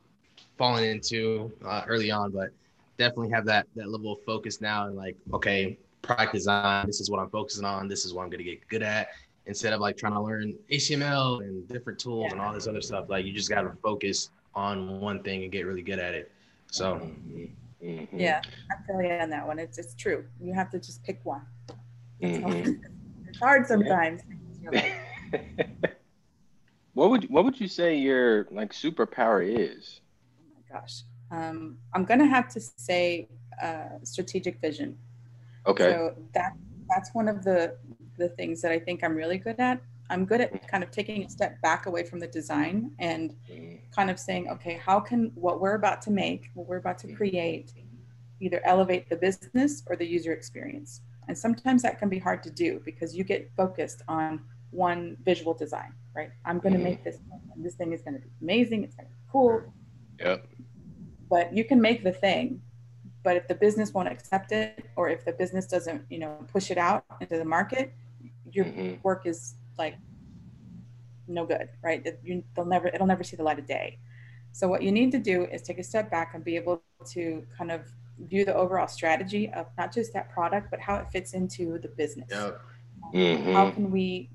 falling 0.58 0.86
into 0.90 1.52
uh, 1.66 1.84
early 1.88 2.12
on, 2.12 2.32
but 2.32 2.50
definitely 2.98 3.30
have 3.32 3.46
that 3.46 3.68
that 3.76 3.90
level 3.90 4.14
of 4.14 4.24
focus 4.26 4.60
now 4.60 4.88
and 4.88 4.96
like, 4.96 5.16
okay, 5.34 5.78
product 6.02 6.34
design. 6.34 6.86
This 6.88 7.00
is 7.00 7.10
what 7.10 7.20
I'm 7.20 7.30
focusing 7.30 7.64
on. 7.64 7.88
This 7.88 8.06
is 8.06 8.14
what 8.14 8.24
I'm 8.24 8.30
going 8.30 8.44
to 8.44 8.50
get 8.50 8.68
good 8.68 8.84
at. 8.84 9.10
Instead 9.51 9.74
of 9.74 9.81
like 9.81 9.98
trying 9.98 10.13
to 10.13 10.21
learn 10.21 10.57
HTML 10.71 11.42
and 11.42 11.68
different 11.68 12.00
tools 12.00 12.27
yeah. 12.27 12.31
and 12.31 12.39
all 12.39 12.53
this 12.53 12.68
other 12.68 12.80
stuff, 12.80 13.09
like 13.09 13.25
you 13.25 13.33
just 13.33 13.50
got 13.50 13.63
to 13.63 13.74
focus 13.83 14.30
on 14.56 15.01
one 15.01 15.21
thing 15.24 15.44
and 15.44 15.51
get 15.51 15.65
really 15.65 15.81
good 15.81 16.00
at 16.00 16.13
it. 16.13 16.31
So, 16.71 16.95
mm-hmm. 16.95 18.18
yeah, 18.18 18.42
I 18.71 18.75
feel 18.88 19.01
you 19.01 19.12
on 19.12 19.30
that 19.30 19.45
one. 19.45 19.59
It's 19.59 19.77
it's 19.77 19.94
true. 19.94 20.24
You 20.39 20.53
have 20.53 20.69
to 20.69 20.80
just 20.80 21.03
pick 21.03 21.19
one. 21.25 21.42
Mm-hmm. 22.24 22.75
It's 23.27 23.39
hard 23.39 23.68
sometimes. 23.68 24.21
what 26.94 27.09
would 27.09 27.30
what 27.30 27.44
would 27.44 27.59
you 27.59 27.68
say 27.68 27.97
your 27.97 28.47
like 28.51 28.71
superpower 28.71 29.44
is? 29.45 30.00
Oh 30.39 30.44
my 30.56 30.80
gosh, 30.80 31.01
um, 31.30 31.75
I'm 31.94 32.06
gonna 32.06 32.25
have 32.25 32.47
to 32.54 32.62
say 32.62 33.27
uh, 33.62 34.00
strategic 34.04 34.62
vision. 34.62 34.97
Okay. 35.68 35.92
So 35.92 36.15
that 36.36 36.54
that's 36.88 37.13
one 37.13 37.27
of 37.27 37.44
the 37.44 37.75
the 38.21 38.29
things 38.29 38.62
that 38.62 38.71
I 38.71 38.79
think 38.79 39.03
I'm 39.03 39.15
really 39.15 39.38
good 39.38 39.59
at. 39.59 39.81
I'm 40.09 40.25
good 40.25 40.41
at 40.41 40.53
mm. 40.53 40.68
kind 40.68 40.83
of 40.83 40.91
taking 40.91 41.23
a 41.23 41.29
step 41.29 41.62
back 41.62 41.85
away 41.85 42.03
from 42.03 42.19
the 42.19 42.27
design 42.27 42.91
and 43.00 43.35
mm. 43.50 43.79
kind 43.95 44.09
of 44.09 44.19
saying, 44.19 44.50
okay, 44.50 44.75
how 44.85 45.00
can 45.00 45.31
what 45.35 45.62
we're 45.62 45.75
about 45.75 46.01
to 46.03 46.12
make, 46.12 46.50
what 46.53 46.68
we're 46.68 46.77
about 46.77 46.97
to 47.00 47.07
mm. 47.07 47.15
create, 47.15 47.73
either 48.39 48.62
elevate 48.65 49.09
the 49.09 49.15
business 49.15 49.83
or 49.88 49.95
the 49.95 50.06
user 50.06 50.33
experience. 50.33 51.01
And 51.27 51.38
sometimes 51.38 51.81
that 51.83 52.00
can 52.00 52.09
be 52.09 52.19
hard 52.19 52.44
to 52.44 52.51
do 52.51 52.81
because 52.83 53.15
you 53.15 53.23
get 53.23 53.50
focused 53.56 54.01
on 54.07 54.41
one 54.71 55.18
visual 55.23 55.53
design, 55.53 55.94
right? 56.15 56.31
I'm 56.45 56.59
going 56.59 56.73
to 56.73 56.79
mm-hmm. 56.79 56.89
make 56.89 57.03
this, 57.03 57.18
and 57.56 57.63
this 57.63 57.75
thing 57.75 57.94
is 57.94 58.01
going 58.01 58.15
to 58.15 58.19
be 58.19 58.29
amazing. 58.41 58.83
It's 58.83 58.95
going 58.95 59.07
to 59.07 59.12
be 59.12 59.19
cool. 59.31 59.62
Yep. 60.19 60.47
But 61.29 61.56
you 61.56 61.63
can 61.63 61.79
make 61.79 62.03
the 62.03 62.12
thing, 62.12 62.62
but 63.23 63.38
if 63.38 63.47
the 63.47 63.56
business 63.56 63.94
won't 63.94 64.07
accept 64.07 64.51
it 64.51 64.85
or 64.95 65.09
if 65.09 65.23
the 65.25 65.33
business 65.33 65.65
doesn't 65.65 66.03
you 66.09 66.19
know 66.19 66.38
push 66.51 66.71
it 66.71 66.77
out 66.77 67.06
into 67.19 67.38
the 67.38 67.45
market 67.45 67.94
your 68.51 68.65
mm-hmm. 68.65 68.95
work 69.03 69.25
is 69.25 69.56
like 69.77 69.95
no 71.27 71.45
good 71.45 71.69
right 71.83 72.06
you, 72.24 72.44
they'll 72.56 72.65
never 72.65 72.88
it'll 72.88 73.07
never 73.07 73.24
see 73.24 73.36
the 73.36 73.44
light 73.44 73.59
of 73.59 73.65
day 73.65 73.98
so 74.51 74.68
what 74.68 74.81
you 74.81 74.92
need 74.92 75.12
to 75.12 75.19
do 75.19 75.45
is 75.45 75.62
take 75.62 75.80
a 75.80 75.83
step 75.83 76.12
back 76.12 76.33
and 76.33 76.44
be 76.44 76.56
able 76.56 76.81
to 77.09 77.45
kind 77.57 77.71
of 77.71 77.81
view 78.19 78.44
the 78.45 78.53
overall 78.53 78.88
strategy 78.88 79.50
of 79.53 79.65
not 79.77 79.94
just 79.94 80.13
that 80.13 80.30
product 80.31 80.69
but 80.69 80.80
how 80.80 80.95
it 80.95 81.07
fits 81.12 81.33
into 81.33 81.80
the 81.80 81.88
business 81.88 82.27
yep. 82.30 82.62
mm-hmm. 83.13 83.53
how 83.53 83.71
can 83.71 83.89
we 83.89 84.30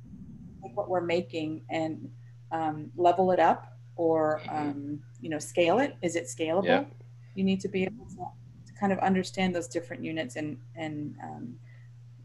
take 0.62 0.76
what 0.76 0.88
we're 0.88 1.00
making 1.00 1.62
and 1.70 2.10
um, 2.52 2.90
level 2.96 3.30
it 3.32 3.38
up 3.40 3.76
or 3.96 4.40
mm-hmm. 4.44 4.56
um, 4.56 5.00
you 5.20 5.28
know 5.28 5.38
scale 5.38 5.78
it 5.78 5.96
is 6.02 6.16
it 6.16 6.24
scalable 6.24 6.64
yep. 6.64 6.90
you 7.34 7.44
need 7.44 7.60
to 7.60 7.68
be 7.68 7.84
able 7.84 8.06
to 8.06 8.72
kind 8.80 8.92
of 8.92 8.98
understand 9.00 9.54
those 9.54 9.68
different 9.68 10.02
units 10.04 10.36
and 10.36 10.58
and 10.76 11.14
um, 11.22 11.56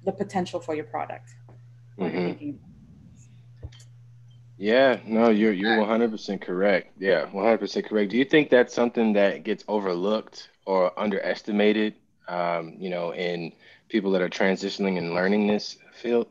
the 0.03 0.11
potential 0.11 0.59
for 0.59 0.75
your 0.75 0.85
product. 0.85 1.35
Mm-hmm. 1.99 2.57
Yeah, 4.57 4.99
no, 5.07 5.29
you're 5.29 5.53
you're 5.53 5.77
100% 5.77 6.42
correct. 6.42 6.94
Yeah, 6.99 7.25
100% 7.25 7.85
correct. 7.85 8.11
Do 8.11 8.18
you 8.18 8.25
think 8.25 8.49
that's 8.49 8.73
something 8.73 9.13
that 9.13 9.44
gets 9.44 9.63
overlooked 9.68 10.49
or 10.66 10.97
underestimated? 10.99 11.95
Um, 12.27 12.75
you 12.77 12.89
know, 12.89 13.13
in 13.13 13.54
people 13.89 14.11
that 14.11 14.21
are 14.21 14.30
transitioning 14.30 14.97
and 14.97 15.13
learning 15.13 15.47
this 15.47 15.77
field. 15.94 16.27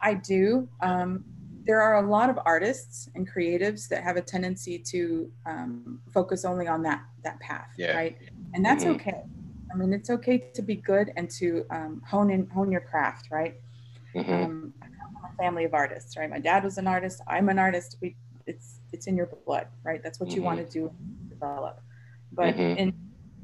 I 0.00 0.14
do. 0.14 0.68
Um, 0.80 1.24
there 1.64 1.82
are 1.82 1.96
a 2.04 2.08
lot 2.08 2.30
of 2.30 2.38
artists 2.46 3.10
and 3.14 3.28
creatives 3.28 3.88
that 3.88 4.04
have 4.04 4.16
a 4.16 4.22
tendency 4.22 4.78
to 4.78 5.30
um, 5.44 6.00
focus 6.14 6.44
only 6.44 6.68
on 6.68 6.82
that 6.82 7.02
that 7.24 7.40
path, 7.40 7.68
yeah. 7.76 7.96
right? 7.96 8.16
and 8.54 8.64
that's 8.64 8.84
mm-hmm. 8.84 8.94
okay. 8.94 9.22
I 9.72 9.76
mean, 9.76 9.92
it's 9.92 10.10
okay 10.10 10.38
to 10.54 10.62
be 10.62 10.76
good 10.76 11.12
and 11.16 11.28
to 11.32 11.66
um, 11.70 12.02
hone 12.06 12.30
in 12.30 12.48
hone 12.48 12.70
your 12.70 12.80
craft, 12.80 13.28
right? 13.30 13.56
Mm-hmm. 14.14 14.32
Um, 14.32 14.74
I'm 14.82 15.32
a 15.32 15.36
family 15.36 15.64
of 15.64 15.74
artists, 15.74 16.16
right? 16.16 16.28
My 16.28 16.38
dad 16.38 16.64
was 16.64 16.78
an 16.78 16.86
artist. 16.86 17.20
I'm 17.26 17.48
an 17.48 17.58
artist. 17.58 17.96
We, 18.00 18.16
it's 18.46 18.80
it's 18.92 19.06
in 19.06 19.16
your 19.16 19.28
blood, 19.44 19.66
right? 19.82 20.02
That's 20.02 20.20
what 20.20 20.28
mm-hmm. 20.28 20.36
you 20.36 20.42
want 20.42 20.58
to 20.58 20.72
do, 20.72 20.92
develop. 21.28 21.80
But 22.32 22.56
mm-hmm. 22.56 22.78
in 22.78 22.94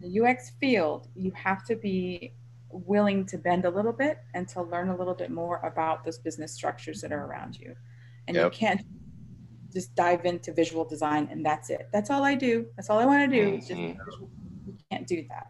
the 0.01 0.21
UX 0.21 0.53
field, 0.61 1.09
you 1.15 1.33
have 1.33 1.65
to 1.67 1.77
be 1.77 2.35
willing 2.71 3.27
to 3.27 3.37
bend 3.37 3.65
a 3.65 3.71
little 3.71 3.93
bit 3.93 4.19
and 4.35 4.49
to 4.49 4.63
learn 4.63 4.89
a 4.89 4.97
little 4.97 5.15
bit 5.15 5.31
more 5.31 5.59
about 5.59 6.05
those 6.05 6.19
business 6.19 6.53
structures 6.53 7.01
that 7.03 7.13
are 7.13 7.25
around 7.27 7.59
you. 7.59 7.75
And 8.29 8.37
yep. 8.37 8.45
you 8.53 8.59
can't 8.59 8.83
just 9.73 9.95
dive 9.95 10.25
into 10.25 10.53
visual 10.53 10.85
design 10.85 11.29
and 11.31 11.45
that's 11.45 11.69
it. 11.69 11.89
That's 11.93 12.11
all 12.11 12.25
I 12.25 12.35
do. 12.35 12.67
That's 12.77 12.89
all 12.89 12.99
I 12.99 13.05
want 13.05 13.31
to 13.31 13.37
do. 13.37 13.57
Is 13.57 13.69
just 13.69 13.81
mm-hmm 13.81 14.27
can't 14.93 15.07
do 15.07 15.25
that. 15.29 15.47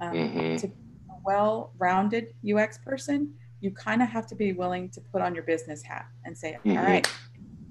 Um, 0.00 0.12
mm-hmm. 0.14 0.56
To 0.56 0.68
be 0.68 0.74
a 1.10 1.14
well-rounded 1.24 2.34
UX 2.44 2.78
person, 2.78 3.34
you 3.62 3.70
kind 3.70 4.02
of 4.02 4.08
have 4.08 4.26
to 4.26 4.34
be 4.34 4.52
willing 4.52 4.90
to 4.90 5.00
put 5.00 5.22
on 5.22 5.34
your 5.34 5.44
business 5.44 5.82
hat 5.82 6.06
and 6.24 6.36
say, 6.36 6.58
mm-hmm. 6.64 6.76
All 6.76 6.84
right, 6.84 7.06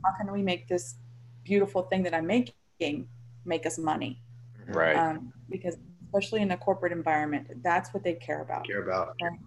how 0.03 0.13
can 0.17 0.31
we 0.31 0.41
make 0.41 0.67
this 0.67 0.95
beautiful 1.43 1.83
thing 1.83 2.01
that 2.03 2.13
I'm 2.13 2.25
making 2.25 3.07
make 3.45 3.65
us 3.65 3.77
money? 3.77 4.21
Right. 4.67 4.95
Um, 4.95 5.33
because 5.49 5.75
especially 6.05 6.41
in 6.41 6.51
a 6.51 6.57
corporate 6.57 6.93
environment, 6.93 7.47
that's 7.61 7.93
what 7.93 8.03
they 8.03 8.13
care 8.13 8.41
about. 8.41 8.65
Care 8.65 8.81
about. 8.81 9.15
Right? 9.21 9.37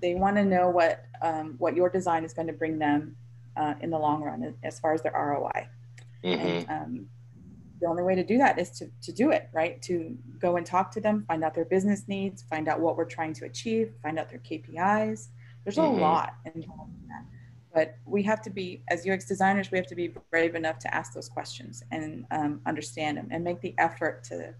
They 0.00 0.14
want 0.14 0.36
to 0.36 0.44
know 0.44 0.70
what 0.70 1.04
um, 1.20 1.56
what 1.58 1.76
your 1.76 1.90
design 1.90 2.24
is 2.24 2.32
going 2.32 2.48
to 2.48 2.54
bring 2.54 2.78
them 2.78 3.14
uh, 3.56 3.74
in 3.82 3.90
the 3.90 3.98
long 3.98 4.22
run 4.22 4.54
as 4.64 4.80
far 4.80 4.94
as 4.94 5.02
their 5.02 5.12
ROI. 5.12 5.68
Mm-hmm. 6.24 6.40
And 6.40 6.70
um, 6.70 7.08
the 7.82 7.88
only 7.88 8.04
way 8.04 8.14
to 8.14 8.22
do 8.22 8.38
that 8.38 8.58
is 8.58 8.70
to, 8.70 8.86
to 9.02 9.12
do 9.12 9.32
it, 9.32 9.50
right? 9.52 9.82
To 9.82 10.16
go 10.38 10.56
and 10.56 10.64
talk 10.64 10.92
to 10.92 11.00
them, 11.00 11.24
find 11.26 11.42
out 11.42 11.52
their 11.52 11.64
business 11.64 12.04
needs, 12.06 12.42
find 12.42 12.68
out 12.68 12.80
what 12.80 12.96
we're 12.96 13.04
trying 13.04 13.34
to 13.34 13.44
achieve, 13.44 13.92
find 14.02 14.20
out 14.20 14.30
their 14.30 14.38
KPIs. 14.38 15.28
There's 15.64 15.76
mm-hmm. 15.76 15.98
a 15.98 16.00
lot 16.00 16.34
involved 16.54 16.92
in 17.02 17.08
that. 17.08 17.24
But 17.74 17.96
we 18.06 18.22
have 18.22 18.40
to 18.42 18.50
be, 18.50 18.82
as 18.88 19.06
UX 19.06 19.26
designers, 19.26 19.72
we 19.72 19.78
have 19.78 19.88
to 19.88 19.96
be 19.96 20.14
brave 20.30 20.54
enough 20.54 20.78
to 20.80 20.94
ask 20.94 21.12
those 21.12 21.28
questions 21.28 21.82
and 21.90 22.24
um, 22.30 22.60
understand 22.66 23.16
them 23.16 23.28
and 23.32 23.42
make 23.42 23.60
the 23.60 23.74
effort 23.78 24.22
to, 24.24 24.54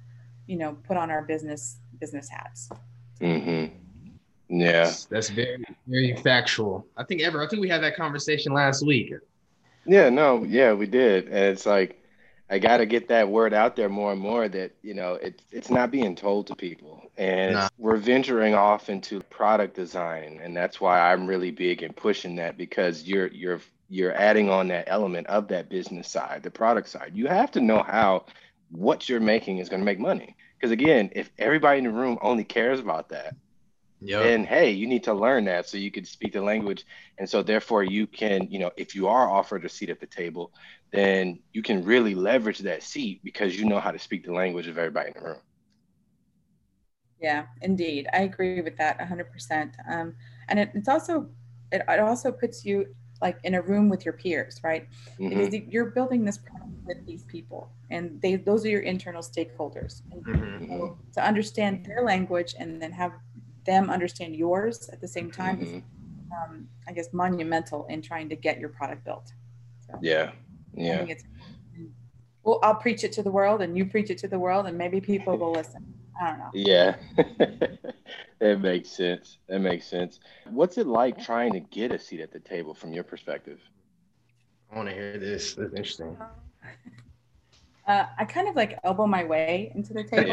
you 0.47 0.57
know, 0.57 0.77
put 0.83 0.97
on 0.97 1.11
our 1.11 1.23
business 1.23 1.79
business 2.01 2.29
hats. 2.29 2.71
Mm-hmm. 3.21 3.77
Yeah, 4.49 4.85
that's, 4.85 5.05
that's 5.05 5.31
very 5.31 5.63
very 5.87 6.17
factual. 6.17 6.87
I 6.97 7.05
think 7.05 7.23
ever. 7.23 7.41
I 7.43 7.49
think 7.49 7.63
we 7.63 7.69
had 7.69 7.83
that 7.83 7.97
conversation 7.97 8.53
last 8.53 8.85
week. 8.85 9.13
Yeah, 9.87 10.09
no, 10.09 10.45
yeah, 10.45 10.73
we 10.73 10.87
did, 10.87 11.27
and 11.27 11.37
it's 11.37 11.67
like 11.67 12.02
I 12.53 12.59
got 12.59 12.77
to 12.77 12.87
get 12.87 13.09
that 13.09 13.31
word 13.31 13.55
out 13.55 13.77
there 13.77 13.89
more 13.89 14.13
and 14.13 14.21
more 14.21 14.47
that, 14.47 14.73
you 14.83 14.93
know, 14.93 15.15
it's 15.15 15.43
it's 15.51 15.71
not 15.71 15.91
being 15.91 16.15
told 16.15 16.49
to 16.49 16.55
people. 16.55 17.11
And 17.17 17.55
nah. 17.55 17.71
we're 17.79 17.97
venturing 17.97 18.55
off 18.55 18.91
into 18.91 19.23
product 19.23 19.75
design. 19.75 20.39
And 20.43 20.55
that's 20.55 20.79
why 20.79 21.01
I'm 21.01 21.27
really 21.27 21.51
big 21.51 21.83
in 21.83 21.95
pushing 21.95 22.37
that 22.37 22.59
because 22.59 23.05
you're 23.05 23.29
you're 23.29 23.63
you're 23.89 24.13
adding 24.13 24.51
on 24.51 24.69
that 24.69 24.85
element 24.87 25.29
of 25.29 25.49
that 25.49 25.71
business 25.71 26.11
side, 26.11 26.43
the 26.43 26.51
product 26.51 26.91
side. 26.91 27.13
You 27.15 27.27
have 27.27 27.51
to 27.53 27.61
know 27.63 27.83
how 27.83 28.27
what 28.71 29.09
you're 29.09 29.19
making 29.19 29.57
is 29.57 29.71
going 29.71 29.81
to 29.81 29.87
make 29.87 29.99
money. 29.99 30.37
Because 30.59 30.73
again, 30.73 31.09
if 31.15 31.31
everybody 31.39 31.79
in 31.79 31.85
the 31.85 31.91
room 31.91 32.19
only 32.21 32.45
cares 32.45 32.81
about 32.81 33.09
that, 33.09 33.35
Yep. 34.05 34.25
And 34.27 34.47
hey, 34.47 34.71
you 34.71 34.87
need 34.87 35.05
to 35.05 35.15
learn 35.15 35.45
that 35.45 35.69
so 35.69 35.77
you 35.77 35.91
can 35.91 36.05
speak 36.05 36.33
the 36.33 36.43
language. 36.43 36.85
And 37.19 37.29
so 37.29 37.43
therefore 37.43 37.85
you 37.85 38.07
can, 38.07 38.49
you 38.51 38.59
know, 38.59 38.73
if 38.77 38.95
you 38.95 39.07
are 39.07 39.31
offered 39.31 39.65
a 39.65 39.69
seat 39.69 39.91
at 39.91 40.01
the 40.01 40.07
table, 40.07 40.53
then 40.91 41.39
you 41.53 41.63
can 41.63 41.85
really 41.85 42.15
leverage 42.15 42.59
that 42.61 42.83
seat 42.83 43.21
because 43.23 43.59
you 43.59 43.65
know 43.65 43.79
how 43.79 43.93
to 43.93 43.99
speak 43.99 44.25
the 44.25 44.33
language 44.33 44.67
of 44.67 44.77
everybody 44.77 45.13
in 45.15 45.23
the 45.23 45.29
room. 45.29 45.41
Yeah, 47.21 47.47
indeed. 47.61 48.09
I 48.13 48.23
agree 48.23 48.61
with 48.61 48.77
that 48.79 48.99
100%. 48.99 49.73
Um, 49.89 50.15
and 50.49 50.59
it, 50.59 50.71
it's 50.75 50.89
also, 50.89 51.29
it, 51.71 51.83
it 51.89 52.01
also 52.01 52.33
puts 52.33 52.65
you 52.65 52.87
like 53.21 53.39
in 53.45 53.55
a 53.55 53.63
room 53.63 53.89
with 53.89 54.05
your 54.05 54.15
peers, 54.15 54.61
right? 54.65 54.89
Mm-hmm. 55.21 55.29
Because 55.29 55.73
you're 55.73 55.91
building 55.93 56.25
this 56.25 56.39
product 56.39 56.73
with 56.85 57.07
these 57.07 57.23
people 57.23 57.71
and 57.91 58.21
they, 58.21 58.35
those 58.35 58.65
are 58.65 58.69
your 58.69 58.81
internal 58.81 59.23
stakeholders. 59.23 60.03
Mm-hmm. 60.11 60.87
to 61.13 61.25
understand 61.25 61.87
their 61.87 62.03
language 62.03 62.57
and 62.59 62.83
then 62.83 62.91
have 62.91 63.13
them 63.65 63.91
understand 63.91 64.37
yours 64.37 64.89
at 64.93 65.01
the 65.01 65.09
same 65.09 65.31
time 65.31 65.59
mm-hmm. 65.59 65.77
is, 65.77 65.83
um, 66.33 66.69
I 66.89 66.93
guess, 66.93 67.13
monumental 67.13 67.87
in 67.87 68.03
trying 68.03 68.29
to 68.29 68.37
get 68.37 68.59
your 68.59 68.69
product 68.69 69.05
built. 69.05 69.33
So, 69.87 69.99
yeah, 70.01 70.33
yeah. 70.75 71.07
well, 72.43 72.61
I'll 72.63 72.75
preach 72.75 73.05
it 73.05 73.13
to 73.13 73.23
the 73.23 73.31
world, 73.31 73.63
and 73.63 73.77
you 73.77 73.87
preach 73.87 74.11
it 74.11 74.19
to 74.19 74.29
the 74.29 74.39
world, 74.39 74.67
and 74.67 74.77
maybe 74.77 75.01
people 75.01 75.37
will 75.37 75.53
listen. 75.53 75.85
I 76.21 76.31
don't 76.31 76.39
know. 76.39 76.51
Yeah, 76.53 76.97
that 78.39 78.61
makes 78.61 78.91
sense. 78.91 79.39
That 79.49 79.61
makes 79.61 79.87
sense. 79.87 80.21
What's 80.51 80.79
it 80.79 80.87
like 80.87 81.23
trying 81.23 81.53
to 81.53 81.61
get 81.61 81.91
a 81.91 81.99
seat 81.99 82.21
at 82.21 82.33
the 82.33 82.41
table 82.41 82.75
from 82.75 82.93
your 82.93 83.05
perspective? 83.05 83.61
I 84.71 84.77
want 84.77 84.89
to 84.89 84.95
hear 84.95 85.19
this. 85.19 85.55
That's 85.55 85.75
interesting. 85.75 86.17
Uh, 87.87 88.07
I 88.19 88.25
kind 88.25 88.49
of 88.49 88.55
like 88.55 88.79
elbow 88.85 89.07
my 89.07 89.25
way 89.25 89.73
into 89.75 89.93
the 89.93 90.05
table. 90.05 90.33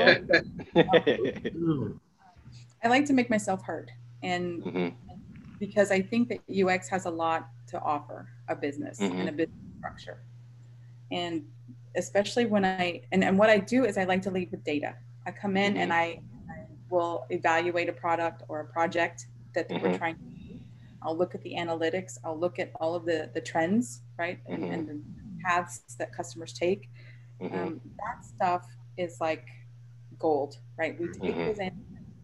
Yeah. 0.76 1.90
I 2.84 2.88
like 2.88 3.06
to 3.06 3.14
make 3.14 3.30
myself 3.30 3.64
heard, 3.64 3.92
and 4.24 4.64
mm-hmm. 4.64 4.88
because 5.60 5.92
I 5.92 6.02
think 6.02 6.30
that 6.30 6.40
UX 6.50 6.88
has 6.90 7.06
a 7.06 7.10
lot 7.10 7.50
to 7.68 7.80
offer 7.82 8.30
a 8.48 8.56
business 8.56 9.00
mm-hmm. 9.00 9.20
and 9.20 9.30
a 9.30 9.32
business 9.32 9.58
structure, 9.78 10.22
and 11.12 11.46
especially 11.96 12.46
when 12.46 12.66
I 12.66 13.02
and, 13.12 13.24
and 13.24 13.38
what 13.38 13.50
I 13.50 13.58
do 13.58 13.86
is 13.86 13.98
I 13.98 14.06
like 14.06 14.22
to 14.24 14.32
lead 14.32 14.52
with 14.52 14.64
data. 14.64 14.96
I 15.26 15.32
come 15.32 15.58
in 15.58 15.74
mm-hmm. 15.74 15.82
and 15.82 15.94
I, 15.94 16.22
I, 16.50 16.66
will 16.90 17.26
evaluate 17.30 17.88
a 17.88 17.94
product 17.94 18.42
or 18.48 18.62
a 18.62 18.66
project 18.66 19.28
that 19.54 19.70
we're 19.70 19.78
mm-hmm. 19.78 19.98
trying 19.98 20.16
to 20.16 20.22
do. 20.22 20.60
I'll 21.04 21.16
look 21.16 21.36
at 21.36 21.44
the 21.44 21.54
analytics. 21.54 22.18
I'll 22.24 22.40
look 22.40 22.58
at 22.58 22.72
all 22.80 22.96
of 22.96 23.06
the 23.06 23.30
the 23.34 23.42
trends, 23.42 24.02
right, 24.18 24.40
and, 24.48 24.64
mm-hmm. 24.64 24.74
and 24.74 24.88
the 24.88 25.02
paths 25.44 25.82
that 25.98 26.14
customers 26.14 26.54
take. 26.54 26.90
Mm-hmm. 27.42 27.58
Um, 27.58 27.82
that 27.98 28.26
stuff 28.26 28.66
is 28.98 29.20
like 29.22 29.46
gold, 30.18 30.58
right? 30.78 31.00
We 31.00 31.08
take 31.08 31.36
those 31.36 31.60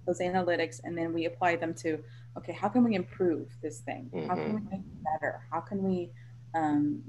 those 0.06 0.20
analytics 0.20 0.80
and 0.84 0.98
then 0.98 1.14
we 1.14 1.26
apply 1.26 1.56
them 1.56 1.74
to 1.74 2.00
okay 2.38 2.52
how 2.52 2.68
can 2.68 2.84
we 2.84 2.96
improve 2.96 3.48
this 3.62 3.80
thing 3.80 4.10
mm-hmm. 4.14 4.28
how 4.28 4.36
can 4.36 4.54
we 4.54 4.60
mm-hmm. 4.60 4.70
make 4.70 4.80
it 4.80 5.04
better 5.04 5.42
how 5.52 5.60
can 5.60 5.84
we 5.84 6.10
um, 6.54 7.02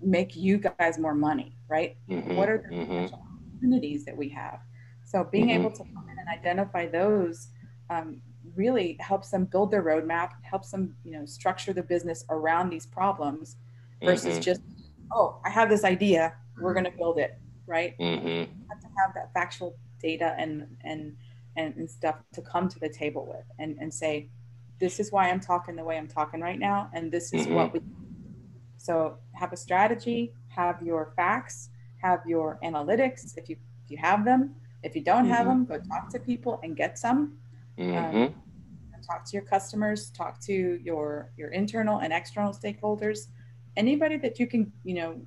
make 0.00 0.36
you 0.36 0.58
guys 0.58 0.98
more 0.98 1.14
money 1.14 1.56
right 1.68 1.96
mm-hmm. 2.08 2.36
what 2.36 2.48
are 2.48 2.58
the 2.58 2.74
mm-hmm. 2.74 3.14
opportunities 3.14 4.04
that 4.04 4.16
we 4.16 4.28
have 4.28 4.60
so 5.04 5.24
being 5.24 5.48
mm-hmm. 5.48 5.60
able 5.60 5.70
to 5.70 5.84
come 5.94 6.06
in 6.10 6.18
and 6.18 6.28
identify 6.28 6.86
those 6.86 7.48
um, 7.90 8.20
really 8.54 8.96
helps 9.00 9.30
them 9.30 9.44
build 9.44 9.70
their 9.70 9.82
roadmap 9.82 10.30
helps 10.42 10.70
them 10.70 10.94
you 11.04 11.12
know 11.12 11.24
structure 11.24 11.72
the 11.72 11.82
business 11.82 12.24
around 12.30 12.70
these 12.70 12.86
problems 12.86 13.56
versus 14.02 14.34
mm-hmm. 14.34 14.40
just 14.40 14.60
oh 15.12 15.40
i 15.44 15.50
have 15.50 15.68
this 15.68 15.84
idea 15.84 16.34
we're 16.60 16.74
going 16.74 16.84
to 16.84 16.92
build 16.92 17.18
it 17.18 17.38
right 17.66 17.94
have 18.68 18.80
to 18.80 18.88
have 18.98 19.14
that 19.14 19.32
factual 19.32 19.76
data 20.00 20.34
and 20.38 20.66
and 20.84 21.16
and, 21.56 21.74
and 21.76 21.88
stuff 21.90 22.16
to 22.32 22.42
come 22.42 22.68
to 22.68 22.78
the 22.78 22.88
table 22.88 23.26
with 23.26 23.44
and, 23.58 23.76
and 23.80 23.92
say, 23.92 24.28
this 24.80 24.98
is 24.98 25.12
why 25.12 25.30
I'm 25.30 25.40
talking 25.40 25.76
the 25.76 25.84
way 25.84 25.96
I'm 25.96 26.08
talking 26.08 26.40
right 26.40 26.58
now. 26.58 26.90
And 26.92 27.10
this 27.10 27.32
is 27.32 27.46
mm-hmm. 27.46 27.54
what 27.54 27.72
we, 27.72 27.80
so 28.76 29.18
have 29.32 29.52
a 29.52 29.56
strategy, 29.56 30.32
have 30.48 30.82
your 30.82 31.12
facts, 31.16 31.70
have 32.02 32.20
your 32.26 32.58
analytics. 32.62 33.36
If 33.36 33.48
you, 33.48 33.56
if 33.84 33.90
you 33.90 33.98
have 33.98 34.24
them, 34.24 34.54
if 34.82 34.94
you 34.94 35.02
don't 35.02 35.24
mm-hmm. 35.24 35.32
have 35.32 35.46
them, 35.46 35.64
go 35.64 35.78
talk 35.78 36.10
to 36.10 36.18
people 36.18 36.60
and 36.62 36.76
get 36.76 36.98
some. 36.98 37.38
Mm-hmm. 37.78 38.16
Um, 38.16 38.34
talk 39.06 39.24
to 39.26 39.32
your 39.32 39.42
customers, 39.42 40.10
talk 40.10 40.40
to 40.40 40.80
your, 40.82 41.30
your 41.36 41.50
internal 41.50 41.98
and 41.98 42.12
external 42.12 42.52
stakeholders, 42.52 43.26
anybody 43.76 44.16
that 44.16 44.38
you 44.38 44.46
can, 44.46 44.72
you 44.82 44.94
know, 44.94 45.20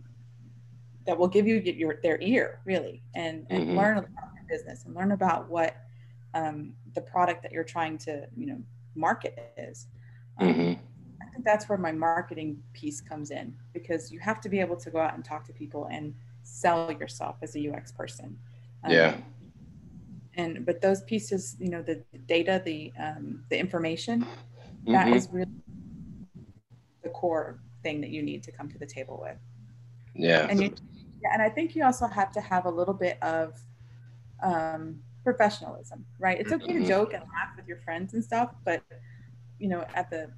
that 1.05 1.17
will 1.17 1.27
give 1.27 1.47
you 1.47 1.55
your, 1.55 1.99
their 2.03 2.19
ear 2.21 2.59
really 2.65 3.01
and, 3.15 3.45
and 3.49 3.67
mm-hmm. 3.67 3.77
learn 3.77 3.97
about 3.97 4.29
your 4.35 4.45
business 4.49 4.83
and 4.85 4.95
learn 4.95 5.11
about 5.11 5.49
what 5.49 5.75
um, 6.37 6.73
the 6.93 7.01
product 7.01 7.41
that 7.43 7.51
you're 7.51 7.63
trying 7.63 7.97
to 7.97 8.27
you 8.35 8.47
know 8.47 8.59
market 8.95 9.53
is. 9.57 9.87
Um, 10.39 10.47
mm-hmm. 10.47 10.73
i 11.21 11.25
think 11.31 11.43
that's 11.43 11.67
where 11.67 11.79
my 11.79 11.91
marketing 11.91 12.61
piece 12.73 13.01
comes 13.01 13.31
in 13.31 13.55
because 13.73 14.11
you 14.11 14.19
have 14.19 14.39
to 14.41 14.49
be 14.49 14.59
able 14.59 14.75
to 14.75 14.91
go 14.91 14.99
out 14.99 15.15
and 15.15 15.25
talk 15.25 15.47
to 15.47 15.53
people 15.53 15.87
and 15.91 16.13
sell 16.43 16.91
yourself 16.91 17.37
as 17.41 17.55
a 17.55 17.69
ux 17.69 17.91
person. 17.91 18.37
Um, 18.83 18.91
yeah. 18.91 19.17
And 20.35 20.65
but 20.65 20.81
those 20.81 21.01
pieces 21.01 21.55
you 21.59 21.69
know 21.69 21.81
the 21.81 22.03
data 22.27 22.61
the 22.63 22.93
um, 22.99 23.43
the 23.49 23.57
information 23.57 24.21
mm-hmm. 24.21 24.91
that 24.91 25.07
is 25.07 25.27
really 25.31 25.51
the 27.01 27.09
core 27.09 27.59
thing 27.83 28.01
that 28.01 28.11
you 28.11 28.21
need 28.21 28.43
to 28.43 28.51
come 28.51 28.69
to 28.69 28.77
the 28.77 28.85
table 28.85 29.19
with. 29.21 29.37
Yeah. 30.13 30.47
And 30.49 30.61
you, 30.61 30.73
yeah, 31.21 31.29
and 31.33 31.41
i 31.41 31.49
think 31.49 31.75
you 31.75 31.83
also 31.83 32.07
have 32.07 32.31
to 32.31 32.41
have 32.41 32.65
a 32.65 32.69
little 32.79 32.93
bit 32.93 33.17
of 33.23 33.59
um, 34.43 35.01
professionalism, 35.27 36.05
right? 36.19 36.39
It's 36.39 36.53
okay 36.53 36.67
to 36.67 36.73
mm-hmm. 36.79 36.87
joke 36.87 37.11
and 37.13 37.21
laugh 37.23 37.53
with 37.57 37.67
your 37.67 37.79
friends 37.79 38.13
and 38.13 38.23
stuff, 38.23 38.51
but 38.63 38.81
you 39.59 39.67
know, 39.67 39.85
at 39.93 40.09
the 40.09 40.31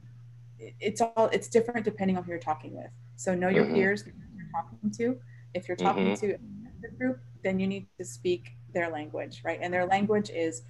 it's 0.58 1.00
all 1.00 1.30
it's 1.32 1.48
different 1.48 1.86
depending 1.86 2.18
on 2.18 2.24
who 2.24 2.32
you're 2.32 2.40
talking 2.40 2.76
with. 2.76 2.90
So 3.16 3.36
know 3.36 3.50
your 3.50 3.66
mm-hmm. 3.66 3.76
peers 3.76 4.04
you're 4.04 4.50
talking 4.52 4.90
to. 4.98 5.20
If 5.54 5.68
you're 5.68 5.78
talking 5.78 6.08
mm-hmm. 6.08 6.28
to 6.32 6.38
the 6.82 6.88
group, 6.98 7.20
then 7.44 7.60
you 7.60 7.68
need 7.68 7.86
to 8.00 8.04
speak 8.04 8.54
their 8.74 8.90
language, 8.90 9.42
right? 9.46 9.60
And 9.62 9.72
their 9.72 9.86
language 9.86 10.32
is, 10.32 10.64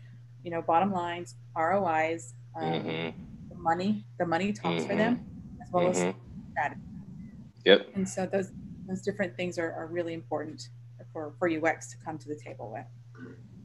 you 0.44 0.52
know, 0.52 0.62
bottom 0.62 0.92
lines, 0.92 1.36
ROIs, 1.56 2.34
um, 2.60 2.74
mm-hmm. 2.74 3.18
the 3.48 3.56
money, 3.56 4.04
the 4.18 4.26
money 4.26 4.52
talks 4.52 4.84
for 4.84 4.96
them, 4.98 5.16
mm-hmm. 5.16 5.62
as 5.62 5.70
well 5.72 5.88
as 5.88 6.00
mm-hmm. 6.00 6.20
strategy. 6.52 6.82
Yep. 7.64 7.88
And 7.96 8.10
so 8.10 8.26
those 8.26 8.52
those 8.86 9.02
different 9.02 9.38
things 9.38 9.58
are, 9.58 9.72
are 9.72 9.88
really 9.88 10.14
important 10.14 10.68
for, 11.14 11.34
for 11.40 11.50
UX 11.50 11.90
to 11.92 11.96
come 12.04 12.18
to 12.18 12.28
the 12.28 12.36
table 12.36 12.70
with. 12.70 12.86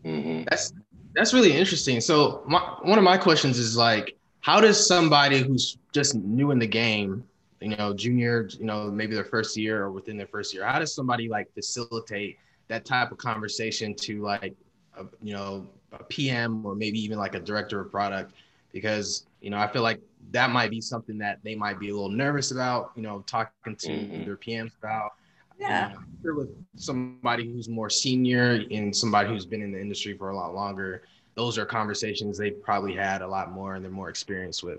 Mm-hmm. 0.04 0.44
That's 0.48 0.72
that's 1.14 1.32
really 1.32 1.52
interesting. 1.56 2.00
So 2.00 2.42
my, 2.46 2.58
one 2.82 2.98
of 2.98 3.04
my 3.04 3.16
questions 3.16 3.58
is 3.58 3.76
like, 3.76 4.16
how 4.40 4.60
does 4.60 4.86
somebody 4.86 5.38
who's 5.38 5.78
just 5.92 6.16
new 6.16 6.50
in 6.50 6.58
the 6.58 6.66
game, 6.66 7.22
you 7.60 7.76
know, 7.76 7.94
junior, 7.94 8.48
you 8.58 8.64
know, 8.64 8.90
maybe 8.90 9.14
their 9.14 9.24
first 9.24 9.56
year 9.56 9.84
or 9.84 9.92
within 9.92 10.16
their 10.16 10.26
first 10.26 10.52
year, 10.52 10.64
how 10.66 10.78
does 10.78 10.92
somebody 10.94 11.28
like 11.28 11.52
facilitate 11.54 12.38
that 12.68 12.84
type 12.84 13.12
of 13.12 13.18
conversation 13.18 13.94
to 13.94 14.22
like, 14.22 14.54
a, 14.96 15.04
you 15.22 15.32
know, 15.32 15.66
a 15.92 16.02
PM 16.04 16.66
or 16.66 16.74
maybe 16.74 16.98
even 16.98 17.18
like 17.18 17.34
a 17.34 17.40
director 17.40 17.80
of 17.80 17.90
product? 17.90 18.32
Because 18.72 19.24
you 19.40 19.50
know, 19.50 19.58
I 19.58 19.66
feel 19.68 19.82
like 19.82 20.00
that 20.30 20.50
might 20.50 20.70
be 20.70 20.80
something 20.80 21.18
that 21.18 21.38
they 21.44 21.54
might 21.54 21.78
be 21.78 21.90
a 21.90 21.92
little 21.92 22.08
nervous 22.08 22.50
about, 22.50 22.92
you 22.96 23.02
know, 23.02 23.22
talking 23.26 23.76
to 23.76 23.88
mm-hmm. 23.88 24.24
their 24.24 24.36
PMs 24.36 24.72
about 24.78 25.12
yeah 25.58 25.92
sure 26.22 26.34
with 26.34 26.48
somebody 26.76 27.50
who's 27.50 27.68
more 27.68 27.90
senior 27.90 28.62
and 28.70 28.94
somebody 28.94 29.28
who's 29.28 29.46
been 29.46 29.62
in 29.62 29.72
the 29.72 29.80
industry 29.80 30.16
for 30.16 30.30
a 30.30 30.36
lot 30.36 30.54
longer 30.54 31.02
those 31.34 31.58
are 31.58 31.66
conversations 31.66 32.38
they've 32.38 32.62
probably 32.62 32.94
had 32.94 33.22
a 33.22 33.26
lot 33.26 33.52
more 33.52 33.74
and 33.74 33.84
they're 33.84 33.92
more 33.92 34.08
experienced 34.08 34.62
with 34.62 34.78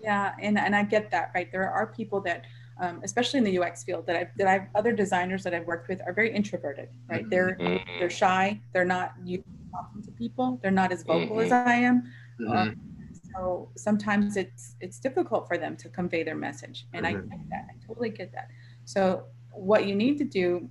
yeah 0.00 0.34
and, 0.40 0.58
and 0.58 0.74
i 0.74 0.82
get 0.82 1.10
that 1.10 1.30
right 1.34 1.50
there 1.52 1.70
are 1.70 1.86
people 1.86 2.20
that 2.20 2.44
um, 2.78 3.00
especially 3.02 3.38
in 3.38 3.44
the 3.44 3.58
ux 3.58 3.84
field 3.84 4.06
that 4.06 4.16
i've 4.16 4.28
that 4.36 4.46
i've 4.46 4.66
other 4.74 4.92
designers 4.92 5.42
that 5.42 5.54
i've 5.54 5.66
worked 5.66 5.88
with 5.88 6.00
are 6.06 6.12
very 6.12 6.32
introverted 6.32 6.88
right 7.08 7.22
mm-hmm. 7.22 7.30
they're 7.30 7.56
mm-hmm. 7.60 7.98
they're 7.98 8.10
shy 8.10 8.60
they're 8.72 8.84
not 8.84 9.14
you 9.24 9.42
talking 9.72 10.02
to 10.02 10.10
people 10.12 10.58
they're 10.62 10.70
not 10.70 10.92
as 10.92 11.02
vocal 11.02 11.36
mm-hmm. 11.36 11.46
as 11.46 11.52
i 11.52 11.74
am 11.74 12.02
mm-hmm. 12.40 12.52
um, 12.52 12.76
so 13.34 13.68
sometimes 13.76 14.36
it's 14.36 14.76
it's 14.80 14.98
difficult 14.98 15.48
for 15.48 15.58
them 15.58 15.76
to 15.76 15.88
convey 15.88 16.22
their 16.22 16.36
message 16.36 16.86
and 16.92 17.06
i 17.06 17.12
mm-hmm. 17.14 17.28
get 17.28 17.40
that 17.50 17.66
i 17.70 17.86
totally 17.86 18.10
get 18.10 18.32
that 18.32 18.48
so 18.84 19.24
what 19.56 19.86
you 19.86 19.94
need 19.94 20.18
to 20.18 20.24
do 20.24 20.68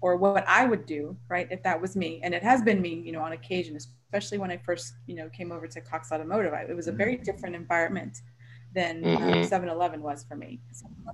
or 0.00 0.16
what 0.16 0.48
I 0.48 0.64
would 0.64 0.86
do, 0.86 1.16
right, 1.28 1.46
if 1.50 1.62
that 1.62 1.80
was 1.80 1.94
me, 1.94 2.20
and 2.22 2.34
it 2.34 2.42
has 2.42 2.62
been 2.62 2.80
me, 2.80 3.02
you 3.04 3.12
know, 3.12 3.20
on 3.20 3.32
occasion, 3.32 3.76
especially 3.76 4.38
when 4.38 4.50
I 4.50 4.56
first, 4.56 4.94
you 5.06 5.14
know, 5.14 5.28
came 5.28 5.52
over 5.52 5.66
to 5.66 5.80
Cox 5.80 6.10
Automotive, 6.10 6.54
I, 6.54 6.62
it 6.62 6.74
was 6.74 6.88
a 6.88 6.92
very 6.92 7.16
mm-hmm. 7.16 7.24
different 7.24 7.54
environment 7.54 8.22
than 8.74 9.04
um, 9.04 9.16
mm-hmm. 9.16 9.54
7-Eleven 9.54 10.00
was 10.00 10.24
for 10.24 10.36
me. 10.36 10.60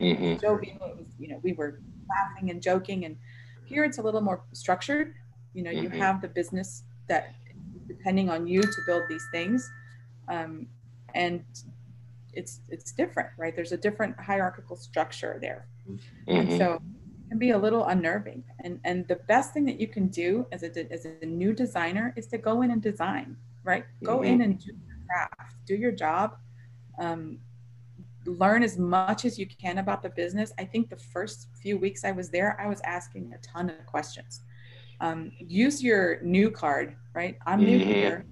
Mm-hmm. 0.01 0.25
It 0.25 0.43
was, 0.43 1.07
you 1.19 1.29
know, 1.29 1.41
we 1.43 1.53
were 1.53 1.81
laughing 2.09 2.51
and 2.51 2.63
joking, 2.63 3.07
and 3.07 3.17
here 3.65 3.85
it's 3.85 3.99
a 3.99 4.03
little 4.03 4.21
more 4.21 4.45
structured 4.53 5.15
you 5.57 5.63
know 5.63 5.71
mm-hmm. 5.71 5.95
you 5.95 6.01
have 6.01 6.21
the 6.21 6.29
business 6.29 6.85
that 7.09 7.35
depending 7.89 8.29
on 8.29 8.47
you 8.47 8.61
to 8.61 8.81
build 8.87 9.03
these 9.09 9.27
things 9.33 9.69
um, 10.29 10.67
and 11.15 11.43
it's 12.35 12.61
it's 12.69 12.93
different 12.93 13.31
right 13.39 13.57
there's 13.57 13.73
a 13.73 13.77
different 13.77 14.19
hierarchical 14.21 14.77
structure 14.77 15.39
there 15.41 15.67
mm-hmm. 15.91 16.37
and 16.37 16.59
so 16.59 16.81
can 17.29 17.39
be 17.39 17.51
a 17.51 17.59
little 17.59 17.87
unnerving 17.87 18.45
and 18.61 18.81
and 18.85 19.07
the 19.09 19.17
best 19.27 19.53
thing 19.53 19.65
that 19.65 19.81
you 19.81 19.89
can 19.89 20.09
do 20.09 20.47
as 20.53 20.63
a 20.63 20.93
as 20.93 21.07
a 21.07 21.27
new 21.27 21.53
designer 21.53 22.13
is 22.17 22.27
to 22.27 22.39
go 22.39 22.63
in 22.63 22.71
and 22.71 22.83
design 22.83 23.37
right 23.65 23.85
go 24.05 24.19
mm-hmm. 24.19 24.35
in 24.35 24.43
and 24.43 24.61
do 24.61 24.73
your 24.87 24.97
craft 25.07 25.55
do 25.67 25.75
your 25.75 25.93
job 25.93 26.37
um, 26.99 27.39
learn 28.27 28.63
as 28.63 28.79
much 28.79 29.25
as 29.25 29.39
you 29.39 29.47
can 29.47 29.79
about 29.79 30.03
the 30.03 30.11
business. 30.11 30.53
I 30.59 30.65
think 30.65 30.91
the 30.91 30.97
first 30.97 31.49
few 31.63 31.79
weeks 31.79 32.05
I 32.05 32.13
was 32.13 32.31
there, 32.31 32.61
I 32.61 32.67
was 32.67 32.81
asking 32.83 33.33
a 33.33 33.39
ton 33.39 33.71
of 33.71 33.87
questions. 33.87 34.43
Um, 35.01 35.33
use 35.39 35.83
your 35.83 36.21
new 36.23 36.51
card, 36.51 36.97
right? 37.15 37.39
I'm 37.47 37.61
new 37.61 37.79
mm-hmm. 37.79 37.89
here. 37.89 38.25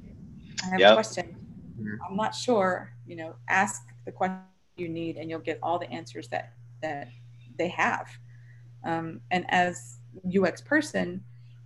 I 0.65 0.71
have 0.71 0.81
yep. 0.81 0.93
a 0.93 0.95
question. 0.95 1.37
Mm-hmm. 1.79 1.95
I'm 2.09 2.17
not 2.17 2.35
sure. 2.35 2.93
You 3.07 3.17
know, 3.17 3.35
ask 3.49 3.83
the 4.07 4.13
question 4.13 4.41
you 4.77 4.89
need, 4.89 5.17
and 5.17 5.29
you'll 5.29 5.41
get 5.41 5.59
all 5.63 5.79
the 5.79 5.91
answers 5.91 6.29
that 6.29 6.55
that 6.83 7.09
they 7.59 7.69
have. 7.69 8.09
Um, 8.85 9.21
and 9.31 9.45
as 9.49 9.99
UX 10.27 10.61
person, 10.61 11.23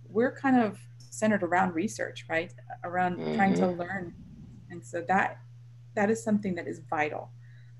we're 0.09 0.31
kind 0.31 0.59
of 0.59 0.79
centered 0.97 1.43
around 1.43 1.75
research, 1.75 2.25
right? 2.29 2.53
Around 2.83 3.17
mm-hmm. 3.17 3.35
trying 3.35 3.53
to 3.55 3.61
mm-hmm. 3.61 3.79
learn, 3.79 4.13
and 4.69 4.85
so 4.85 5.03
that 5.07 5.39
that 5.95 6.09
is 6.09 6.23
something 6.23 6.55
that 6.55 6.67
is 6.67 6.79
vital. 6.89 7.31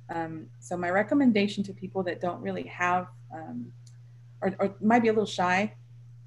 Um, 0.09 0.47
so 0.59 0.75
my 0.75 0.89
recommendation 0.89 1.63
to 1.65 1.73
people 1.73 2.03
that 2.03 2.19
don't 2.19 2.41
really 2.41 2.63
have 2.63 3.07
um, 3.33 3.71
or, 4.41 4.55
or, 4.59 4.75
might 4.81 5.01
be 5.03 5.09
a 5.09 5.11
little 5.11 5.25
shy, 5.25 5.73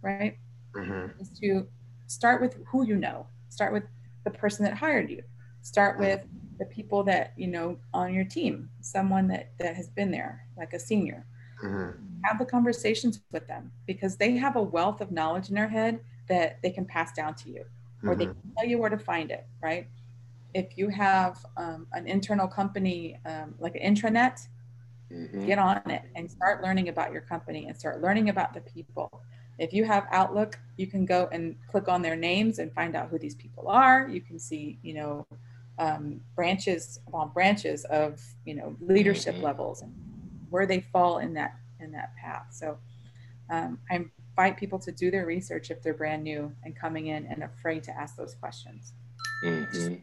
right, 0.02 0.38
mm-hmm. 0.74 1.20
is 1.20 1.30
to 1.40 1.66
start 2.06 2.40
with 2.40 2.56
who 2.66 2.86
you 2.86 2.96
know. 2.96 3.26
Start 3.48 3.72
with 3.72 3.84
the 4.24 4.30
person 4.30 4.64
that 4.64 4.74
hired 4.74 5.10
you. 5.10 5.22
Start 5.62 5.98
with 5.98 6.22
the 6.58 6.64
people 6.66 7.02
that 7.04 7.32
you 7.36 7.48
know 7.48 7.76
on 7.92 8.14
your 8.14 8.24
team, 8.24 8.70
someone 8.80 9.28
that 9.28 9.52
that 9.58 9.76
has 9.76 9.88
been 9.88 10.10
there, 10.10 10.46
like 10.56 10.72
a 10.72 10.78
senior. 10.78 11.26
Mm-hmm. 11.62 12.24
Have 12.24 12.38
the 12.38 12.44
conversations 12.44 13.20
with 13.32 13.46
them 13.46 13.72
because 13.86 14.16
they 14.16 14.36
have 14.36 14.56
a 14.56 14.62
wealth 14.62 15.00
of 15.00 15.10
knowledge 15.10 15.48
in 15.48 15.54
their 15.54 15.68
head 15.68 16.00
that 16.28 16.60
they 16.62 16.70
can 16.70 16.84
pass 16.84 17.12
down 17.12 17.34
to 17.34 17.50
you, 17.50 17.64
or 18.04 18.10
mm-hmm. 18.10 18.18
they 18.18 18.26
can 18.26 18.52
tell 18.56 18.68
you 18.68 18.78
where 18.78 18.90
to 18.90 18.98
find 18.98 19.30
it, 19.30 19.46
right? 19.60 19.88
if 20.54 20.76
you 20.76 20.88
have 20.88 21.44
um, 21.56 21.86
an 21.92 22.06
internal 22.06 22.46
company 22.46 23.18
um, 23.24 23.54
like 23.58 23.76
an 23.76 23.94
intranet, 23.94 24.46
mm-hmm. 25.10 25.46
get 25.46 25.58
on 25.58 25.82
it 25.90 26.02
and 26.14 26.30
start 26.30 26.62
learning 26.62 26.88
about 26.88 27.12
your 27.12 27.22
company 27.22 27.66
and 27.66 27.76
start 27.76 28.00
learning 28.00 28.28
about 28.28 28.52
the 28.54 28.60
people. 28.60 29.22
If 29.58 29.72
you 29.72 29.84
have 29.84 30.06
Outlook, 30.10 30.58
you 30.76 30.86
can 30.86 31.04
go 31.04 31.28
and 31.32 31.56
click 31.70 31.88
on 31.88 32.02
their 32.02 32.16
names 32.16 32.58
and 32.58 32.72
find 32.72 32.96
out 32.96 33.08
who 33.08 33.18
these 33.18 33.34
people 33.34 33.68
are. 33.68 34.08
You 34.08 34.20
can 34.20 34.38
see, 34.38 34.78
you 34.82 34.94
know, 34.94 35.26
um, 35.78 36.20
branches 36.34 37.00
upon 37.06 37.30
branches 37.30 37.84
of, 37.84 38.20
you 38.44 38.54
know, 38.54 38.76
leadership 38.80 39.34
mm-hmm. 39.34 39.44
levels 39.44 39.82
and 39.82 39.92
where 40.52 40.66
they 40.66 40.80
fall 40.92 41.18
in 41.18 41.34
that 41.34 41.56
in 41.80 41.90
that 41.92 42.14
path. 42.16 42.46
So 42.50 42.78
um, 43.50 43.78
I 43.90 44.04
invite 44.36 44.56
people 44.56 44.78
to 44.78 44.92
do 44.92 45.10
their 45.10 45.26
research 45.26 45.70
if 45.70 45.82
they're 45.82 45.94
brand 45.94 46.22
new 46.22 46.52
and 46.64 46.76
coming 46.76 47.08
in 47.08 47.26
and 47.26 47.42
afraid 47.42 47.82
to 47.84 47.90
ask 47.90 48.16
those 48.16 48.34
questions. 48.34 48.92
Mm-hmm. 49.44 49.96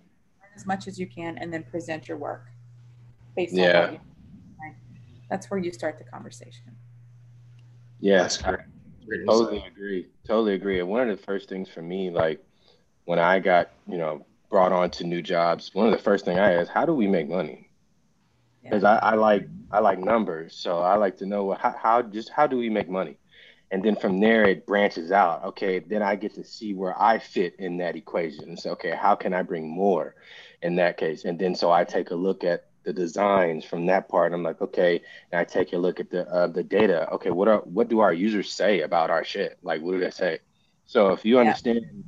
As 0.55 0.65
much 0.65 0.87
as 0.87 0.99
you 0.99 1.07
can 1.07 1.37
and 1.37 1.53
then 1.53 1.63
present 1.63 2.07
your 2.09 2.17
work 2.17 2.47
based 3.35 3.53
yeah. 3.53 3.65
on 3.65 3.83
what 3.83 3.91
you 3.93 3.99
that's 5.29 5.49
where 5.51 5.59
you 5.59 5.71
start 5.71 5.97
the 5.99 6.03
conversation. 6.03 6.75
Yes 8.01 8.43
I 8.43 8.55
totally 9.25 9.63
agree. 9.65 10.07
Totally 10.27 10.55
agree. 10.55 10.79
And 10.79 10.89
one 10.89 11.07
of 11.07 11.15
the 11.15 11.23
first 11.23 11.47
things 11.47 11.69
for 11.69 11.81
me 11.81 12.09
like 12.09 12.43
when 13.05 13.17
i 13.17 13.39
got 13.39 13.71
you 13.87 13.97
know 13.97 14.23
brought 14.51 14.71
on 14.71 14.91
to 14.91 15.03
new 15.03 15.21
jobs 15.21 15.71
one 15.73 15.87
of 15.87 15.91
the 15.91 15.97
first 15.97 16.25
thing 16.25 16.37
i 16.37 16.53
asked 16.53 16.69
how 16.69 16.85
do 16.85 16.93
we 16.93 17.07
make 17.07 17.27
money 17.27 17.68
because 18.63 18.83
yeah. 18.83 18.99
I, 19.01 19.11
I, 19.11 19.15
like 19.15 19.47
i 19.71 19.79
like 19.79 19.99
numbers 19.99 20.55
so 20.55 20.79
i 20.79 20.95
like 20.95 21.17
to 21.17 21.25
know 21.25 21.53
how, 21.53 21.75
how 21.81 22.01
just 22.01 22.29
how 22.29 22.47
do 22.47 22.57
we 22.57 22.69
make 22.69 22.89
money 22.89 23.17
and 23.71 23.83
then 23.83 23.95
from 23.95 24.19
there 24.19 24.43
it 24.43 24.65
branches 24.65 25.11
out 25.11 25.43
okay 25.43 25.79
then 25.79 26.01
i 26.01 26.15
get 26.15 26.35
to 26.35 26.43
see 26.43 26.73
where 26.73 26.99
i 27.01 27.19
fit 27.19 27.55
in 27.59 27.77
that 27.77 27.95
equation 27.95 28.45
and 28.45 28.59
say 28.59 28.69
okay 28.69 28.91
how 28.91 29.15
can 29.15 29.33
i 29.33 29.41
bring 29.41 29.69
more 29.69 30.15
in 30.61 30.75
that 30.75 30.97
case. 30.97 31.25
And 31.25 31.39
then 31.39 31.55
so 31.55 31.71
I 31.71 31.83
take 31.83 32.11
a 32.11 32.15
look 32.15 32.43
at 32.43 32.65
the 32.83 32.93
designs 32.93 33.65
from 33.65 33.85
that 33.87 34.09
part. 34.09 34.33
I'm 34.33 34.43
like, 34.43 34.61
okay, 34.61 35.01
and 35.31 35.39
I 35.39 35.43
take 35.43 35.73
a 35.73 35.77
look 35.77 35.99
at 35.99 36.09
the 36.09 36.27
uh, 36.27 36.47
the 36.47 36.63
data. 36.63 37.09
Okay, 37.13 37.31
what 37.31 37.47
are 37.47 37.59
what 37.59 37.89
do 37.89 37.99
our 37.99 38.13
users 38.13 38.51
say 38.51 38.81
about 38.81 39.09
our 39.09 39.23
shit? 39.23 39.57
Like, 39.61 39.81
what 39.81 39.93
do 39.93 39.99
they 39.99 40.11
say? 40.11 40.39
So 40.85 41.09
if 41.09 41.25
you 41.25 41.39
understand 41.39 41.81
yeah. 41.81 42.01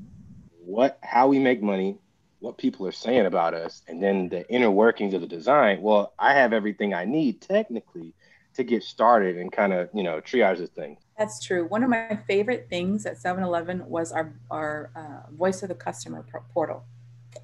what 0.60 1.00
how 1.02 1.28
we 1.28 1.40
make 1.40 1.62
money, 1.62 1.98
what 2.42 2.58
people 2.58 2.86
are 2.86 2.92
saying 2.92 3.26
about 3.26 3.54
us, 3.54 3.82
and 3.88 4.04
then 4.04 4.28
the 4.28 4.48
inner 4.50 4.70
workings 4.70 5.14
of 5.14 5.22
the 5.22 5.28
design, 5.28 5.82
well, 5.82 6.14
I 6.20 6.34
have 6.34 6.54
everything 6.54 6.94
I 6.94 7.06
need 7.06 7.42
technically 7.42 8.14
to 8.56 8.64
get 8.64 8.84
started 8.84 9.38
and 9.38 9.50
kind 9.52 9.72
of 9.72 9.90
you 9.94 10.04
know 10.04 10.20
triage 10.20 10.58
this 10.58 10.70
thing. 10.70 10.98
That's 11.18 11.42
true. 11.42 11.66
One 11.68 11.84
of 11.84 11.90
my 11.90 12.20
favorite 12.28 12.68
things 12.70 13.06
at 13.06 13.18
7-Eleven 13.18 13.88
was 13.88 14.12
our 14.12 14.34
our 14.50 14.92
uh, 14.96 15.32
voice 15.34 15.64
of 15.64 15.70
the 15.70 15.76
customer 15.76 16.26
portal. 16.54 16.84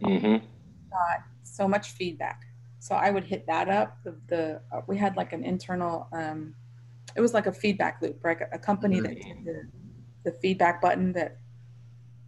Mm-hmm 0.03 0.45
got 0.89 1.23
so 1.43 1.67
much 1.67 1.91
feedback. 1.91 2.43
So 2.79 2.95
I 2.95 3.11
would 3.11 3.23
hit 3.23 3.45
that 3.47 3.69
up. 3.69 3.97
The, 4.03 4.15
the 4.27 4.61
uh, 4.71 4.81
we 4.87 4.97
had 4.97 5.15
like 5.15 5.33
an 5.33 5.43
internal, 5.43 6.07
um, 6.11 6.55
it 7.15 7.21
was 7.21 7.33
like 7.33 7.47
a 7.47 7.51
feedback 7.51 8.01
loop, 8.01 8.23
right? 8.23 8.37
A, 8.51 8.59
company 8.59 8.99
that 8.99 9.15
did 9.15 9.45
the, 9.45 9.67
the 10.23 10.31
feedback 10.39 10.81
button 10.81 11.13
that 11.13 11.37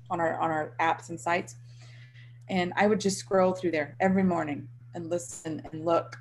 on 0.09 0.19
our 0.19 0.39
on 0.39 0.49
our 0.49 0.73
apps 0.79 1.09
and 1.09 1.19
sites, 1.19 1.55
and 2.49 2.73
I 2.75 2.87
would 2.87 2.99
just 2.99 3.17
scroll 3.17 3.53
through 3.53 3.71
there 3.71 3.95
every 3.99 4.23
morning 4.23 4.67
and 4.95 5.09
listen 5.09 5.61
and 5.71 5.85
look 5.85 6.17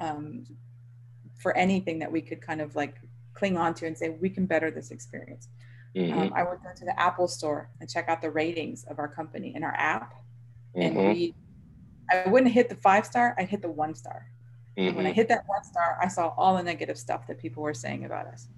um, 0.00 0.44
for 1.38 1.56
anything 1.56 1.98
that 1.98 2.10
we 2.10 2.20
could 2.20 2.40
kind 2.40 2.60
of 2.60 2.74
like 2.74 2.94
cling 3.34 3.56
on 3.56 3.74
to 3.74 3.86
and 3.86 3.96
say 3.96 4.10
we 4.10 4.30
can 4.30 4.46
better 4.46 4.70
this 4.70 4.90
experience. 4.90 5.48
Mm-hmm. 5.96 6.18
Um, 6.18 6.32
I 6.34 6.42
would 6.42 6.58
go 6.62 6.70
to 6.76 6.84
the 6.84 6.98
Apple 6.98 7.28
store 7.28 7.70
and 7.80 7.88
check 7.88 8.08
out 8.08 8.20
the 8.20 8.30
ratings 8.30 8.84
of 8.84 8.98
our 8.98 9.08
company 9.08 9.52
and 9.54 9.64
our 9.64 9.74
app 9.74 10.14
mm-hmm. 10.76 10.80
and 10.80 10.96
read 10.96 11.34
I 12.10 12.28
wouldn't 12.28 12.52
hit 12.52 12.68
the 12.68 12.74
five 12.76 13.04
star, 13.04 13.34
I'd 13.38 13.48
hit 13.48 13.62
the 13.62 13.70
one 13.70 13.94
star. 13.94 14.26
Mm-hmm. 14.76 14.96
When 14.96 15.06
I 15.06 15.10
mm-hmm. 15.10 15.16
hit 15.16 15.28
that 15.28 15.44
one 15.46 15.64
star, 15.64 15.98
I 16.00 16.08
saw 16.08 16.32
all 16.36 16.56
the 16.56 16.62
negative 16.62 16.98
stuff 16.98 17.26
that 17.26 17.38
people 17.38 17.62
were 17.62 17.74
saying 17.74 18.04
about 18.04 18.26
us. 18.26 18.48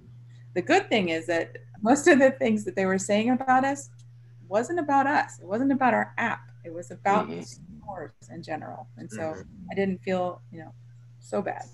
The 0.55 0.62
good 0.62 0.88
thing 0.88 1.09
is 1.09 1.27
that 1.27 1.57
most 1.83 2.07
of 2.07 2.18
the 2.18 2.31
things 2.31 2.64
that 2.64 2.77
they 2.77 2.87
were 2.87 2.99
saying 2.99 3.31
about 3.31 3.64
us 3.64 3.90
wasn't 4.49 4.79
about 4.79 5.07
us. 5.07 5.38
It 5.38 5.46
wasn't 5.46 5.73
about 5.73 5.94
our 5.94 6.12
app. 6.18 6.50
It 6.64 6.73
was 6.73 6.90
about 6.90 7.29
mm-hmm. 7.29 7.42
stores 7.42 8.12
in 8.31 8.42
general. 8.42 8.88
And 8.96 9.11
so 9.11 9.23
mm-hmm. 9.23 9.70
I 9.70 9.75
didn't 9.75 10.03
feel, 10.03 10.42
you 10.53 10.61
know, 10.61 10.73
so 11.18 11.42
bad. 11.42 11.64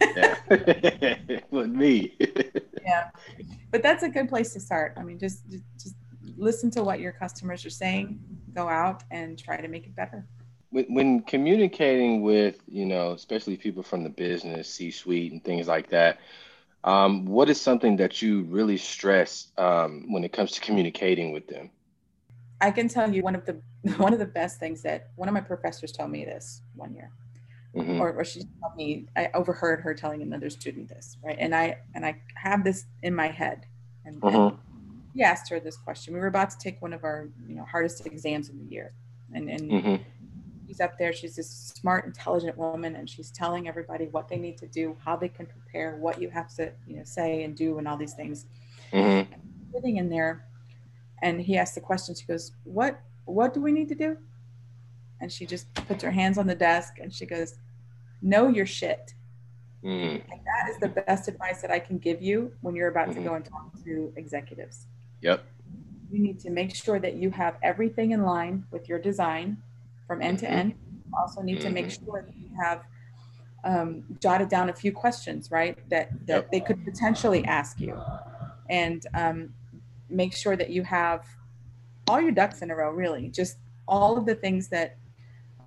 yeah. 0.00 1.40
With 1.50 1.70
me. 1.70 2.16
yeah. 2.82 3.10
But 3.70 3.82
that's 3.82 4.02
a 4.02 4.08
good 4.08 4.28
place 4.28 4.52
to 4.54 4.60
start. 4.60 4.94
I 4.96 5.02
mean, 5.02 5.18
just, 5.18 5.48
just 5.48 5.64
just 5.78 5.94
listen 6.36 6.70
to 6.72 6.82
what 6.82 7.00
your 7.00 7.12
customers 7.12 7.64
are 7.66 7.70
saying, 7.70 8.18
go 8.54 8.68
out 8.68 9.02
and 9.10 9.38
try 9.38 9.60
to 9.60 9.68
make 9.68 9.86
it 9.86 9.94
better 9.94 10.26
when, 10.74 10.86
when 10.92 11.20
communicating 11.20 12.22
with 12.22 12.56
you 12.66 12.84
know 12.84 13.12
especially 13.12 13.56
people 13.56 13.82
from 13.82 14.02
the 14.02 14.10
business 14.10 14.68
c 14.68 14.90
suite 14.90 15.32
and 15.32 15.42
things 15.44 15.68
like 15.68 15.88
that 15.88 16.18
um, 16.82 17.24
what 17.24 17.48
is 17.48 17.58
something 17.58 17.96
that 17.96 18.20
you 18.20 18.42
really 18.42 18.76
stress 18.76 19.46
um, 19.56 20.12
when 20.12 20.22
it 20.22 20.32
comes 20.34 20.50
to 20.52 20.60
communicating 20.60 21.32
with 21.32 21.46
them 21.46 21.70
i 22.60 22.70
can 22.70 22.88
tell 22.88 23.12
you 23.12 23.22
one 23.22 23.34
of 23.34 23.44
the 23.44 23.60
one 23.96 24.12
of 24.12 24.18
the 24.18 24.26
best 24.26 24.58
things 24.58 24.82
that 24.82 25.10
one 25.16 25.28
of 25.28 25.34
my 25.34 25.40
professors 25.40 25.92
told 25.92 26.10
me 26.10 26.24
this 26.24 26.62
one 26.74 26.94
year 26.94 27.10
mm-hmm. 27.74 28.00
or, 28.00 28.12
or 28.12 28.24
she 28.24 28.40
told 28.60 28.76
me 28.76 29.06
i 29.16 29.28
overheard 29.34 29.80
her 29.80 29.94
telling 29.94 30.22
another 30.22 30.50
student 30.50 30.88
this 30.88 31.16
right 31.22 31.36
and 31.38 31.54
i 31.54 31.76
and 31.94 32.04
i 32.04 32.16
have 32.34 32.64
this 32.64 32.86
in 33.02 33.14
my 33.14 33.28
head 33.28 33.66
and, 34.04 34.22
and 34.22 34.58
he 35.14 35.22
asked 35.22 35.48
her 35.48 35.60
this 35.60 35.76
question 35.76 36.14
we 36.14 36.20
were 36.20 36.26
about 36.26 36.50
to 36.50 36.58
take 36.58 36.80
one 36.82 36.92
of 36.92 37.04
our 37.04 37.28
you 37.46 37.54
know 37.54 37.64
hardest 37.64 38.04
exams 38.06 38.48
of 38.48 38.58
the 38.58 38.64
year 38.64 38.92
and 39.32 39.48
and 39.50 39.70
mm-hmm 39.70 40.02
she's 40.66 40.80
up 40.80 40.98
there. 40.98 41.12
She's 41.12 41.36
this 41.36 41.50
smart, 41.50 42.04
intelligent 42.04 42.56
woman, 42.56 42.96
and 42.96 43.08
she's 43.08 43.30
telling 43.30 43.68
everybody 43.68 44.06
what 44.06 44.28
they 44.28 44.36
need 44.36 44.58
to 44.58 44.66
do, 44.66 44.96
how 45.04 45.16
they 45.16 45.28
can 45.28 45.46
prepare, 45.46 45.96
what 45.96 46.20
you 46.20 46.30
have 46.30 46.54
to, 46.56 46.72
you 46.86 46.96
know, 46.96 47.04
say 47.04 47.42
and 47.44 47.56
do, 47.56 47.78
and 47.78 47.86
all 47.86 47.96
these 47.96 48.14
things. 48.14 48.46
Mm-hmm. 48.92 49.32
Sitting 49.72 49.96
in 49.96 50.08
there, 50.08 50.46
and 51.24 51.40
he 51.40 51.56
asked 51.56 51.74
the 51.74 51.80
question. 51.80 52.14
She 52.14 52.26
goes, 52.26 52.52
"What? 52.64 53.00
What 53.24 53.54
do 53.54 53.60
we 53.60 53.72
need 53.72 53.88
to 53.88 53.94
do?" 53.94 54.18
And 55.20 55.32
she 55.32 55.46
just 55.46 55.72
puts 55.88 56.04
her 56.04 56.10
hands 56.10 56.36
on 56.38 56.46
the 56.46 56.54
desk 56.54 56.98
and 57.00 57.12
she 57.12 57.26
goes, 57.26 57.54
"Know 58.22 58.48
your 58.48 58.66
shit." 58.66 59.14
Mm-hmm. 59.82 60.30
And 60.30 60.40
that 60.50 60.70
is 60.70 60.78
the 60.78 60.88
best 60.88 61.28
advice 61.28 61.60
that 61.62 61.70
I 61.70 61.78
can 61.78 61.98
give 61.98 62.22
you 62.22 62.52
when 62.60 62.74
you're 62.76 62.88
about 62.88 63.08
mm-hmm. 63.08 63.22
to 63.22 63.28
go 63.28 63.34
and 63.34 63.44
talk 63.44 63.66
to 63.84 64.12
executives. 64.16 64.86
Yep. 65.22 65.44
You 66.10 66.18
need 66.20 66.38
to 66.40 66.50
make 66.50 66.74
sure 66.74 66.98
that 66.98 67.14
you 67.14 67.30
have 67.30 67.56
everything 67.62 68.12
in 68.12 68.22
line 68.22 68.64
with 68.70 68.88
your 68.88 68.98
design 68.98 69.58
from 70.06 70.22
end 70.22 70.38
to 70.40 70.46
mm-hmm. 70.46 70.54
end. 70.54 70.74
You 71.06 71.12
also 71.18 71.42
need 71.42 71.60
to 71.62 71.70
make 71.70 71.86
mm-hmm. 71.86 72.04
sure 72.04 72.22
that 72.22 72.36
you 72.36 72.48
have 72.62 72.82
um, 73.64 74.04
jotted 74.20 74.48
down 74.48 74.68
a 74.68 74.74
few 74.74 74.92
questions, 74.92 75.50
right? 75.50 75.76
That 75.88 76.10
that 76.26 76.40
yep. 76.42 76.50
they 76.52 76.60
could 76.60 76.84
potentially 76.84 77.44
ask 77.46 77.80
you, 77.80 77.98
and 78.68 79.06
um, 79.14 79.54
make 80.08 80.34
sure 80.34 80.56
that 80.56 80.70
you 80.70 80.82
have 80.82 81.26
all 82.08 82.20
your 82.20 82.32
ducks 82.32 82.62
in 82.62 82.70
a 82.70 82.76
row, 82.76 82.90
really. 82.90 83.28
Just 83.28 83.58
all 83.86 84.16
of 84.16 84.26
the 84.26 84.34
things 84.34 84.68
that 84.68 84.96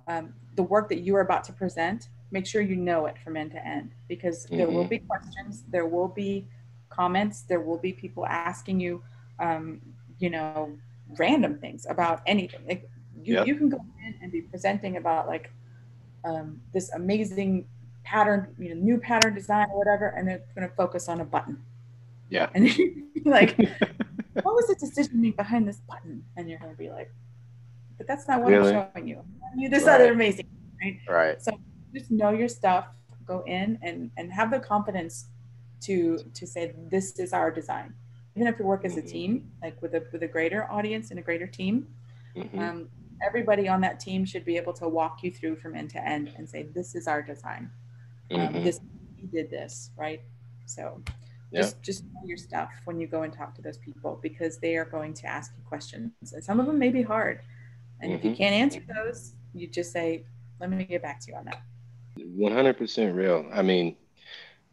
um, 0.06 0.32
the 0.54 0.62
work 0.62 0.88
that 0.88 1.00
you 1.00 1.14
are 1.16 1.20
about 1.20 1.44
to 1.44 1.52
present, 1.52 2.08
make 2.30 2.46
sure 2.46 2.60
you 2.60 2.76
know 2.76 3.06
it 3.06 3.16
from 3.22 3.36
end 3.36 3.52
to 3.52 3.66
end 3.66 3.92
because 4.08 4.46
mm-hmm. 4.46 4.58
there 4.58 4.66
will 4.68 4.82
mm-hmm. 4.82 4.90
be 4.90 4.98
questions, 4.98 5.64
there 5.68 5.86
will 5.86 6.08
be 6.08 6.46
comments, 6.88 7.42
there 7.42 7.60
will 7.60 7.78
be 7.78 7.92
people 7.92 8.26
asking 8.26 8.80
you, 8.80 9.02
um, 9.38 9.80
you 10.18 10.30
know, 10.30 10.76
random 11.16 11.58
things 11.58 11.86
about 11.88 12.22
anything. 12.26 12.60
Like 12.66 12.88
you, 13.22 13.34
yep. 13.34 13.46
you 13.46 13.56
can 13.56 13.68
go 13.68 13.78
in 14.04 14.14
and 14.20 14.32
be 14.32 14.42
presenting 14.42 14.96
about 14.96 15.26
like 15.26 15.52
um, 16.24 16.60
this 16.72 16.90
amazing 16.92 17.66
pattern, 18.04 18.54
you 18.58 18.74
know, 18.74 18.80
new 18.80 18.98
pattern 18.98 19.34
design 19.34 19.68
or 19.70 19.78
whatever, 19.78 20.08
and 20.08 20.26
they're 20.26 20.42
going 20.54 20.68
to 20.68 20.74
focus 20.74 21.08
on 21.08 21.20
a 21.20 21.24
button. 21.24 21.62
Yeah. 22.30 22.48
And 22.54 22.68
like, 23.24 23.58
what 24.42 24.54
was 24.54 24.66
the 24.66 24.74
decision 24.74 25.32
behind 25.36 25.68
this 25.68 25.80
button? 25.88 26.24
And 26.36 26.48
you're 26.48 26.58
going 26.58 26.72
to 26.72 26.78
be 26.78 26.90
like, 26.90 27.12
but 27.96 28.06
that's 28.06 28.28
not 28.28 28.40
what 28.40 28.50
really? 28.50 28.74
I'm 28.74 28.88
showing 28.94 29.08
you. 29.08 29.22
you 29.56 29.68
this 29.68 29.84
right. 29.84 30.00
other 30.00 30.12
amazing, 30.12 30.46
right? 30.82 30.98
Right. 31.08 31.42
So 31.42 31.58
just 31.94 32.10
know 32.10 32.30
your 32.30 32.48
stuff. 32.48 32.86
Go 33.26 33.42
in 33.46 33.78
and 33.82 34.10
and 34.16 34.32
have 34.32 34.50
the 34.50 34.58
confidence 34.58 35.26
to 35.82 36.18
to 36.32 36.46
say 36.46 36.74
this 36.90 37.18
is 37.18 37.32
our 37.32 37.50
design. 37.50 37.92
Even 38.36 38.46
if 38.46 38.58
you 38.58 38.64
work 38.64 38.84
as 38.84 38.96
a 38.96 39.00
mm-hmm. 39.00 39.08
team, 39.08 39.50
like 39.62 39.80
with 39.82 39.94
a 39.94 40.04
with 40.12 40.22
a 40.22 40.28
greater 40.28 40.70
audience 40.70 41.10
and 41.10 41.18
a 41.18 41.22
greater 41.22 41.46
team, 41.46 41.88
mm-hmm. 42.36 42.58
um, 42.58 42.88
everybody 43.22 43.68
on 43.68 43.80
that 43.82 44.00
team 44.00 44.24
should 44.24 44.44
be 44.44 44.56
able 44.56 44.72
to 44.74 44.88
walk 44.88 45.22
you 45.22 45.30
through 45.30 45.56
from 45.56 45.74
end 45.74 45.90
to 45.90 46.08
end 46.08 46.32
and 46.36 46.48
say 46.48 46.62
this 46.74 46.94
is 46.94 47.06
our 47.06 47.20
design. 47.20 47.70
Um, 48.30 48.40
mm-hmm. 48.40 48.64
This 48.64 48.80
we 49.20 49.26
did 49.26 49.50
this 49.50 49.90
right. 49.96 50.22
So 50.66 51.02
yeah. 51.50 51.60
just 51.60 51.82
just 51.82 52.04
know 52.04 52.20
your 52.24 52.36
stuff 52.36 52.70
when 52.84 53.00
you 53.00 53.06
go 53.06 53.22
and 53.22 53.32
talk 53.32 53.54
to 53.54 53.62
those 53.62 53.78
people 53.78 54.18
because 54.22 54.58
they 54.58 54.76
are 54.76 54.84
going 54.84 55.14
to 55.14 55.26
ask 55.26 55.52
you 55.56 55.62
questions 55.64 56.12
and 56.32 56.44
some 56.44 56.60
of 56.60 56.66
them 56.66 56.78
may 56.78 56.90
be 56.90 57.02
hard. 57.02 57.40
And 58.00 58.10
mm-hmm. 58.10 58.18
if 58.18 58.24
you 58.24 58.30
mm-hmm. 58.30 58.38
can't 58.38 58.54
answer 58.54 58.82
those 58.94 59.32
you 59.54 59.66
just 59.66 59.92
say 59.92 60.24
let 60.60 60.70
me 60.70 60.84
get 60.84 61.02
back 61.02 61.20
to 61.20 61.30
you 61.30 61.36
on 61.36 61.44
that. 61.44 61.62
100% 62.18 63.14
real. 63.14 63.46
I 63.52 63.62
mean 63.62 63.96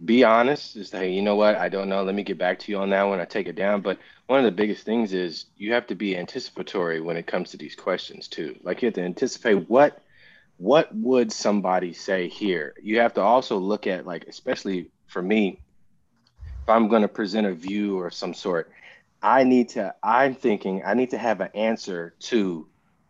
be 0.03 0.25
honest 0.25 0.73
just 0.73 0.91
say 0.91 1.11
you 1.11 1.21
know 1.21 1.35
what? 1.35 1.55
I 1.55 1.69
don't 1.69 1.89
know. 1.89 2.03
Let 2.03 2.15
me 2.15 2.23
get 2.23 2.37
back 2.37 2.59
to 2.59 2.71
you 2.71 2.79
on 2.79 2.89
that 2.89 3.03
when 3.03 3.21
i 3.21 3.25
take 3.25 3.47
it 3.47 3.55
down. 3.55 3.81
But 3.81 3.99
one 4.27 4.39
of 4.39 4.45
the 4.45 4.51
biggest 4.51 4.83
things 4.83 5.13
is 5.13 5.45
you 5.55 5.73
have 5.73 5.87
to 5.87 5.95
be 5.95 6.17
anticipatory 6.17 6.99
when 6.99 7.15
it 7.15 7.27
comes 7.27 7.51
to 7.51 7.57
these 7.57 7.75
questions 7.75 8.27
too. 8.27 8.57
Like 8.63 8.81
you 8.81 8.87
have 8.87 8.95
to 8.95 9.03
anticipate 9.03 9.69
what 9.69 10.01
what 10.57 10.93
would 10.95 11.31
somebody 11.31 11.93
say 11.93 12.27
here? 12.27 12.73
You 12.81 12.99
have 12.99 13.13
to 13.15 13.21
also 13.21 13.57
look 13.57 13.87
at 13.87 14.05
like 14.05 14.25
especially 14.27 14.89
for 15.07 15.21
me 15.21 15.59
if 16.65 16.69
I'm 16.69 16.87
going 16.87 17.03
to 17.03 17.07
present 17.07 17.45
a 17.45 17.53
view 17.53 17.99
or 17.99 18.09
some 18.09 18.33
sort, 18.33 18.71
I 19.21 19.43
need 19.43 19.69
to, 19.69 19.93
I'm 20.01 20.33
thinking 20.33 20.81
I 20.83 20.95
need 20.95 21.11
to 21.11 21.17
have 21.19 21.39
an 21.39 21.49
answer 21.53 22.15
to 22.21 22.67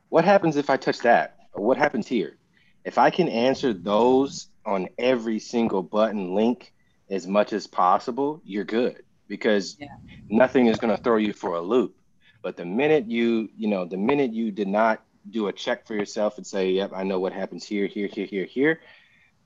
what 0.09 0.25
happens 0.25 0.57
if 0.57 0.69
I 0.69 0.75
touch 0.75 0.99
that? 0.99 1.37
Or 1.53 1.63
what 1.63 1.77
happens 1.77 2.05
here? 2.05 2.35
If 2.83 2.97
I 2.97 3.09
can 3.09 3.29
answer 3.29 3.71
those 3.71 4.47
on 4.65 4.89
every 4.97 5.39
single 5.39 5.81
button 5.81 6.35
link 6.35 6.73
as 7.09 7.27
much 7.27 7.53
as 7.53 7.65
possible, 7.65 8.41
you're 8.43 8.65
good 8.65 9.03
because 9.29 9.77
yeah. 9.79 9.87
nothing 10.27 10.67
is 10.67 10.77
going 10.77 10.93
to 10.93 11.01
throw 11.01 11.15
you 11.15 11.31
for 11.31 11.55
a 11.55 11.61
loop. 11.61 11.95
But 12.41 12.57
the 12.57 12.65
minute 12.65 13.09
you, 13.09 13.47
you 13.55 13.69
know, 13.69 13.85
the 13.85 13.95
minute 13.95 14.33
you 14.33 14.51
did 14.51 14.67
not 14.67 15.01
do 15.29 15.47
a 15.47 15.53
check 15.53 15.87
for 15.87 15.95
yourself 15.95 16.35
and 16.35 16.45
say, 16.45 16.71
yep, 16.71 16.91
I 16.93 17.03
know 17.03 17.21
what 17.21 17.31
happens 17.31 17.63
here, 17.63 17.87
here, 17.87 18.09
here, 18.11 18.25
here, 18.25 18.45
here, 18.45 18.81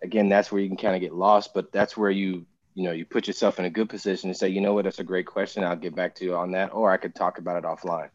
again, 0.02 0.30
that's 0.30 0.52
where 0.52 0.62
you 0.62 0.68
can 0.68 0.78
kind 0.78 0.96
of 0.96 1.02
get 1.02 1.14
lost. 1.14 1.54
But 1.54 1.72
that's 1.72 1.96
where 1.96 2.10
you 2.10 2.48
you 2.80 2.86
know 2.86 2.94
you 2.94 3.04
put 3.04 3.28
yourself 3.28 3.60
in 3.60 3.66
a 3.66 3.70
good 3.70 3.90
position 3.90 4.30
to 4.30 4.34
say 4.34 4.48
you 4.48 4.62
know 4.62 4.74
what? 4.74 4.86
That's 4.86 5.00
a 5.00 5.04
great 5.04 5.26
question. 5.26 5.66
I'll 5.66 5.76
get 5.76 5.94
back 5.98 6.16
to 6.16 6.24
you 6.24 6.34
on 6.38 6.52
that 6.52 6.72
or 6.72 6.92
i 6.92 6.98
could 6.98 7.14
talk 7.14 7.38
about 7.38 7.58
it 7.58 7.66
offline. 7.66 8.10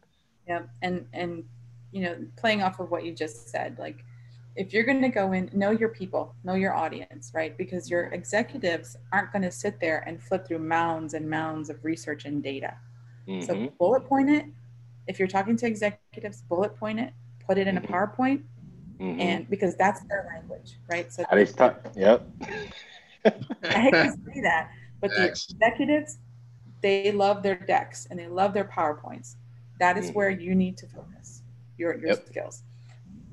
Yeah 0.47 0.63
and 0.81 1.05
and 1.13 1.43
you 1.91 2.01
know 2.01 2.17
playing 2.35 2.63
off 2.63 2.79
of 2.79 2.89
what 2.89 3.05
you 3.05 3.13
just 3.13 3.49
said 3.49 3.77
like 3.77 4.03
if 4.55 4.73
you're 4.73 4.83
going 4.83 5.01
to 5.01 5.09
go 5.09 5.33
in 5.33 5.51
know 5.53 5.69
your 5.69 5.89
people 5.89 6.33
know 6.43 6.55
your 6.55 6.73
audience 6.73 7.31
right? 7.35 7.55
Because 7.55 7.91
your 7.91 8.05
executives 8.05 8.97
aren't 9.13 9.31
going 9.31 9.43
to 9.43 9.51
sit 9.51 9.79
there 9.79 10.03
and 10.07 10.21
flip 10.21 10.47
through 10.47 10.59
mounds 10.59 11.13
and 11.13 11.29
mounds 11.29 11.69
of 11.69 11.85
research 11.85 12.25
and 12.25 12.41
data. 12.41 12.73
Mm-hmm. 13.27 13.45
so 13.45 13.71
bullet 13.77 14.05
point 14.07 14.31
it. 14.31 14.45
If 15.05 15.19
you're 15.19 15.27
talking 15.27 15.55
to 15.57 15.67
executives 15.67 16.41
bullet 16.41 16.75
point 16.75 16.99
it. 16.99 17.13
Put 17.45 17.59
it 17.59 17.67
in 17.67 17.75
mm-hmm. 17.75 17.85
a 17.85 17.95
powerpoint. 17.95 18.41
Mm-hmm. 18.99 19.19
and 19.19 19.49
because 19.49 19.75
that's 19.75 20.01
their 20.07 20.25
language 20.33 20.79
right? 20.89 21.11
So 21.13 21.23
How 21.29 21.35
they 21.35 21.45
start, 21.45 21.85
yep 21.95 22.25
I 23.63 23.79
hate 23.79 23.91
to 23.91 24.11
say 24.11 24.41
that, 24.41 24.71
but 25.01 25.11
the 25.11 25.25
executives, 25.27 26.17
they 26.81 27.11
love 27.11 27.43
their 27.43 27.55
decks 27.55 28.07
and 28.09 28.19
they 28.19 28.27
love 28.27 28.53
their 28.53 28.65
PowerPoints. 28.65 29.35
That 29.79 29.97
is 29.97 30.11
where 30.11 30.29
you 30.29 30.55
need 30.55 30.77
to 30.77 30.87
focus 30.87 31.41
your, 31.77 31.97
your 31.97 32.09
yep. 32.09 32.25
skills. 32.27 32.63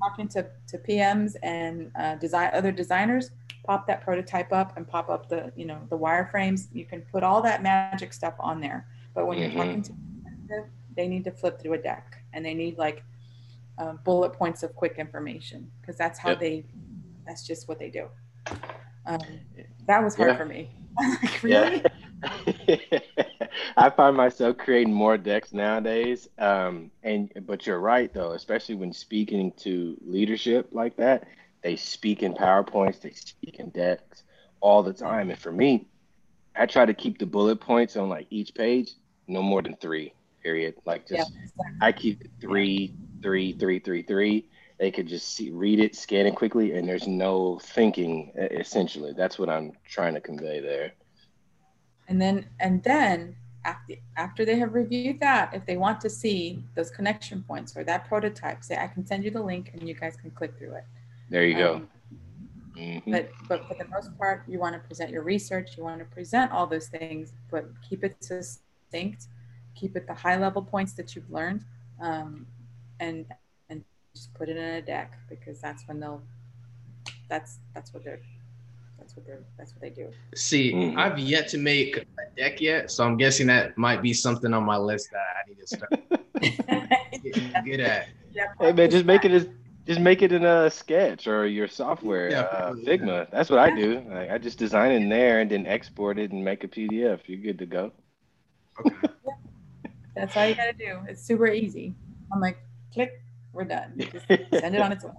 Talking 0.01 0.27
to, 0.29 0.47
to 0.67 0.77
PMs 0.77 1.35
and 1.41 1.91
uh, 1.97 2.15
design 2.15 2.49
other 2.53 2.71
designers, 2.71 3.31
pop 3.65 3.87
that 3.87 4.01
prototype 4.03 4.51
up 4.51 4.75
and 4.75 4.85
pop 4.85 5.09
up 5.09 5.29
the 5.29 5.53
you 5.55 5.65
know 5.65 5.79
the 5.89 5.97
wireframes. 5.97 6.67
You 6.73 6.85
can 6.85 7.01
put 7.01 7.23
all 7.23 7.41
that 7.43 7.63
magic 7.63 8.11
stuff 8.11 8.33
on 8.39 8.59
there. 8.59 8.87
But 9.13 9.27
when 9.27 9.37
mm-hmm. 9.37 9.55
you're 9.55 9.65
talking 9.65 9.81
mm-hmm. 9.83 10.47
to 10.47 10.63
they 10.95 11.07
need 11.07 11.23
to 11.23 11.31
flip 11.31 11.59
through 11.59 11.73
a 11.73 11.77
deck 11.77 12.23
and 12.33 12.45
they 12.45 12.53
need 12.53 12.77
like 12.77 13.03
uh, 13.77 13.93
bullet 14.03 14.33
points 14.33 14.63
of 14.63 14.75
quick 14.75 14.95
information 14.97 15.69
because 15.81 15.97
that's 15.97 16.19
how 16.19 16.29
yep. 16.29 16.39
they 16.39 16.65
that's 17.25 17.45
just 17.45 17.67
what 17.67 17.79
they 17.79 17.89
do. 17.89 18.07
Um, 19.05 19.19
that 19.87 20.03
was 20.03 20.15
hard 20.15 20.31
yeah. 20.31 20.37
for 20.37 20.45
me. 20.45 20.69
like, 21.21 21.43
really? 21.43 21.81
Yeah. 21.81 21.89
I 23.77 23.89
find 23.89 24.15
myself 24.15 24.57
creating 24.57 24.93
more 24.93 25.17
decks 25.17 25.53
nowadays. 25.53 26.29
Um, 26.37 26.91
and 27.03 27.31
but 27.45 27.67
you're 27.67 27.79
right 27.79 28.13
though, 28.13 28.31
especially 28.31 28.75
when 28.75 28.93
speaking 28.93 29.51
to 29.57 29.97
leadership 30.05 30.69
like 30.71 30.95
that, 30.97 31.27
they 31.61 31.75
speak 31.75 32.23
in 32.23 32.33
PowerPoints, 32.33 33.01
they 33.01 33.11
speak 33.11 33.59
in 33.59 33.69
decks 33.69 34.23
all 34.59 34.83
the 34.83 34.93
time. 34.93 35.29
And 35.29 35.39
for 35.39 35.51
me, 35.51 35.87
I 36.55 36.65
try 36.65 36.85
to 36.85 36.93
keep 36.93 37.17
the 37.17 37.25
bullet 37.25 37.59
points 37.59 37.95
on 37.97 38.09
like 38.09 38.27
each 38.29 38.53
page 38.53 38.91
no 39.27 39.41
more 39.41 39.61
than 39.61 39.75
three. 39.77 40.13
Period. 40.41 40.75
Like 40.85 41.07
just 41.07 41.31
yeah, 41.31 41.41
exactly. 41.41 41.77
I 41.81 41.91
keep 41.91 42.41
three, 42.41 42.95
three, 43.21 43.53
three, 43.53 43.79
three, 43.79 44.03
three, 44.03 44.49
they 44.83 44.91
could 44.91 45.07
just 45.07 45.33
see, 45.33 45.49
read 45.49 45.79
it, 45.79 45.95
scan 45.95 46.25
it 46.25 46.35
quickly, 46.35 46.73
and 46.73 46.85
there's 46.85 47.07
no 47.07 47.57
thinking. 47.59 48.33
Essentially, 48.35 49.13
that's 49.15 49.39
what 49.39 49.47
I'm 49.47 49.71
trying 49.85 50.13
to 50.13 50.19
convey 50.19 50.59
there. 50.59 50.91
And 52.09 52.21
then, 52.21 52.47
and 52.59 52.83
then 52.83 53.33
after 53.63 53.93
after 54.17 54.43
they 54.43 54.57
have 54.57 54.73
reviewed 54.73 55.21
that, 55.21 55.53
if 55.53 55.65
they 55.65 55.77
want 55.77 56.01
to 56.01 56.09
see 56.09 56.65
those 56.75 56.91
connection 56.91 57.43
points 57.43 57.77
or 57.77 57.85
that 57.85 58.09
prototype, 58.09 58.61
say 58.61 58.75
I 58.75 58.87
can 58.87 59.05
send 59.05 59.23
you 59.23 59.31
the 59.31 59.41
link, 59.41 59.71
and 59.71 59.87
you 59.87 59.93
guys 59.93 60.17
can 60.17 60.31
click 60.31 60.57
through 60.57 60.73
it. 60.73 60.83
There 61.29 61.45
you 61.45 61.55
um, 61.55 61.61
go. 61.61 62.81
Mm-hmm. 62.81 63.11
But 63.13 63.31
but 63.47 63.65
for 63.69 63.75
the 63.75 63.87
most 63.87 64.09
part, 64.17 64.43
you 64.49 64.59
want 64.59 64.73
to 64.75 64.79
present 64.85 65.11
your 65.11 65.23
research. 65.23 65.77
You 65.77 65.83
want 65.85 65.99
to 65.99 66.05
present 66.13 66.51
all 66.51 66.67
those 66.67 66.89
things, 66.89 67.31
but 67.49 67.69
keep 67.87 68.03
it 68.03 68.21
succinct. 68.21 69.27
Keep 69.75 69.95
it 69.95 70.07
the 70.07 70.13
high 70.13 70.35
level 70.35 70.61
points 70.61 70.91
that 70.97 71.15
you've 71.15 71.31
learned, 71.31 71.63
um, 72.01 72.45
and 72.99 73.25
just 74.15 74.33
put 74.35 74.47
it 74.47 74.57
in 74.57 74.63
a 74.63 74.81
deck 74.81 75.13
because 75.29 75.59
that's 75.59 75.87
when 75.87 75.99
they'll 75.99 76.21
that's 77.29 77.59
that's 77.73 77.93
what 77.93 78.03
they're 78.03 78.19
that's 78.99 79.15
what 79.15 79.25
they're 79.25 79.43
that's 79.57 79.73
what 79.73 79.81
they 79.81 79.89
do. 79.89 80.09
See 80.35 80.71
mm-hmm. 80.71 80.99
i've 80.99 81.17
yet 81.17 81.47
to 81.49 81.57
make 81.57 81.97
a 81.97 82.05
deck 82.37 82.61
yet 82.61 82.91
so 82.91 83.03
i'm 83.03 83.17
guessing 83.17 83.47
that 83.47 83.77
might 83.77 84.01
be 84.01 84.13
something 84.13 84.53
on 84.53 84.63
my 84.63 84.77
list 84.77 85.09
that 85.11 85.19
i 85.19 85.49
need 85.49 85.59
to 85.59 85.67
start 85.67 85.91
get, 87.23 87.65
get 87.65 87.79
at. 87.79 88.09
Yeah, 88.31 88.45
hey 88.59 88.71
man 88.71 88.89
just 88.91 89.05
make 89.05 89.25
it 89.25 89.31
as 89.31 89.47
just 89.85 89.99
make 89.99 90.21
it 90.21 90.31
in 90.31 90.45
a 90.45 90.69
sketch 90.69 91.27
or 91.27 91.45
your 91.45 91.67
software 91.67 92.31
yeah, 92.31 92.41
uh, 92.41 92.73
figma. 92.73 93.29
That's 93.31 93.49
what 93.49 93.59
i 93.59 93.75
do. 93.75 94.01
Like, 94.09 94.29
i 94.29 94.37
just 94.37 94.59
design 94.59 94.91
in 94.91 95.09
there 95.09 95.41
and 95.41 95.49
then 95.49 95.65
export 95.65 96.19
it 96.19 96.31
and 96.31 96.43
make 96.43 96.63
a 96.63 96.67
pdf 96.67 97.21
you're 97.25 97.41
good 97.41 97.59
to 97.59 97.65
go. 97.65 97.91
Okay. 98.79 98.95
That's 100.15 100.37
all 100.37 100.47
you 100.47 100.53
gotta 100.53 100.73
do. 100.73 100.99
It's 101.07 101.23
super 101.23 101.47
easy. 101.47 101.95
I'm 102.31 102.39
like 102.39 102.59
click 102.93 103.19
we're 103.53 103.63
done. 103.63 103.93
Just 103.97 104.27
send 104.27 104.75
it 104.75 104.81
on 104.81 104.91
its 104.91 105.03
way. 105.03 105.11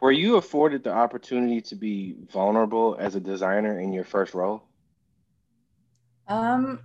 Were 0.00 0.12
you 0.12 0.36
afforded 0.36 0.84
the 0.84 0.92
opportunity 0.92 1.60
to 1.62 1.74
be 1.74 2.14
vulnerable 2.32 2.96
as 3.00 3.16
a 3.16 3.20
designer 3.20 3.80
in 3.80 3.92
your 3.92 4.04
first 4.04 4.32
role? 4.34 4.62
Um, 6.28 6.80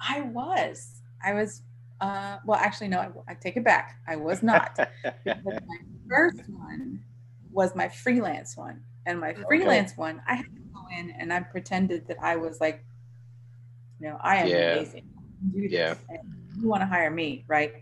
I 0.00 0.22
was. 0.22 1.02
I 1.24 1.34
was. 1.34 1.62
Uh, 2.00 2.38
well, 2.44 2.58
actually, 2.58 2.88
no. 2.88 2.98
I, 2.98 3.10
I 3.28 3.34
take 3.34 3.56
it 3.56 3.64
back. 3.64 4.00
I 4.08 4.16
was 4.16 4.42
not. 4.42 4.76
my 5.24 5.78
first 6.08 6.42
one 6.48 7.00
was 7.52 7.76
my 7.76 7.88
freelance 7.88 8.56
one, 8.56 8.82
and 9.06 9.20
my 9.20 9.34
freelance 9.34 9.92
okay. 9.92 10.00
one, 10.00 10.22
I 10.26 10.34
had 10.34 10.46
to 10.46 10.62
go 10.72 10.80
in 10.98 11.10
and 11.10 11.32
I 11.32 11.40
pretended 11.40 12.08
that 12.08 12.16
I 12.20 12.36
was 12.36 12.60
like, 12.60 12.84
you 14.00 14.08
know, 14.08 14.18
I 14.20 14.36
am 14.36 14.48
yeah. 14.48 14.72
amazing. 14.72 15.08
do 15.52 15.68
this. 15.68 15.72
Yeah. 15.72 15.94
you 16.58 16.66
want 16.66 16.80
to 16.80 16.86
hire 16.86 17.10
me, 17.10 17.44
right? 17.46 17.74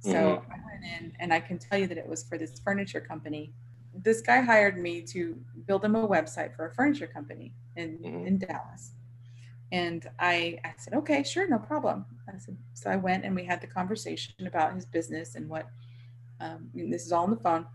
So 0.00 0.10
mm-hmm. 0.10 0.52
I 0.52 0.56
went 0.66 0.71
in 0.82 1.12
and 1.20 1.32
I 1.32 1.40
can 1.40 1.58
tell 1.58 1.78
you 1.78 1.86
that 1.86 1.98
it 1.98 2.06
was 2.06 2.22
for 2.24 2.38
this 2.38 2.60
furniture 2.60 3.00
company. 3.00 3.52
This 3.94 4.20
guy 4.20 4.40
hired 4.40 4.78
me 4.78 5.02
to 5.02 5.36
build 5.66 5.84
him 5.84 5.94
a 5.96 6.08
website 6.08 6.54
for 6.56 6.66
a 6.66 6.74
furniture 6.74 7.06
company 7.06 7.52
in, 7.76 7.98
mm-hmm. 7.98 8.26
in 8.26 8.38
Dallas. 8.38 8.92
And 9.70 10.06
I, 10.18 10.58
I 10.64 10.74
said, 10.76 10.94
okay, 10.94 11.22
sure, 11.22 11.48
no 11.48 11.58
problem. 11.58 12.04
I 12.28 12.38
said, 12.38 12.56
so 12.74 12.90
I 12.90 12.96
went 12.96 13.24
and 13.24 13.34
we 13.34 13.44
had 13.44 13.60
the 13.60 13.66
conversation 13.66 14.46
about 14.46 14.74
his 14.74 14.84
business 14.84 15.34
and 15.34 15.48
what, 15.48 15.66
um, 16.40 16.68
this 16.74 17.06
is 17.06 17.12
all 17.12 17.24
on 17.24 17.30
the 17.30 17.36
phone, 17.36 17.66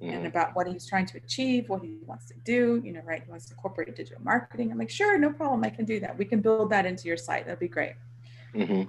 mm. 0.00 0.10
and 0.10 0.26
about 0.26 0.54
what 0.56 0.66
he's 0.66 0.86
trying 0.86 1.04
to 1.06 1.18
achieve, 1.18 1.68
what 1.68 1.82
he 1.82 1.98
wants 2.06 2.26
to 2.26 2.34
do. 2.44 2.80
You 2.84 2.92
know, 2.92 3.02
right? 3.04 3.22
He 3.22 3.30
wants 3.30 3.46
to 3.46 3.54
incorporate 3.54 3.94
digital 3.94 4.22
marketing. 4.22 4.72
I'm 4.72 4.78
like, 4.78 4.88
sure, 4.88 5.18
no 5.18 5.32
problem. 5.32 5.64
I 5.64 5.70
can 5.70 5.84
do 5.84 6.00
that. 6.00 6.16
We 6.16 6.24
can 6.24 6.40
build 6.40 6.70
that 6.70 6.86
into 6.86 7.08
your 7.08 7.16
site. 7.16 7.44
That'd 7.44 7.58
be 7.58 7.68
great. 7.68 7.94
Mm-hmm. 8.54 8.82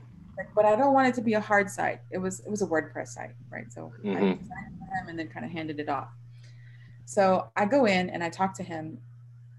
But 0.54 0.66
I 0.66 0.76
don't 0.76 0.94
want 0.94 1.08
it 1.08 1.16
to 1.16 1.22
be 1.22 1.34
a 1.34 1.40
hard 1.40 1.70
site. 1.70 2.02
It 2.12 2.18
was 2.18 2.42
it 2.42 2.50
was 2.50 2.62
a 2.62 2.68
WordPress 2.68 3.10
site, 3.10 3.32
right? 3.50 3.72
So 3.72 3.94
mm-hmm. 4.04 4.10
I 4.10 4.20
designed 4.34 4.80
for 4.80 4.86
him 4.96 5.08
and 5.10 5.18
then 5.18 5.28
kind 5.30 5.46
of 5.46 5.52
handed 5.52 5.80
it 5.80 5.90
off. 5.90 6.10
So 7.06 7.50
I 7.56 7.66
go 7.66 7.86
in 7.86 8.10
and 8.10 8.24
I 8.24 8.30
talk 8.30 8.54
to 8.56 8.64
him 8.64 8.98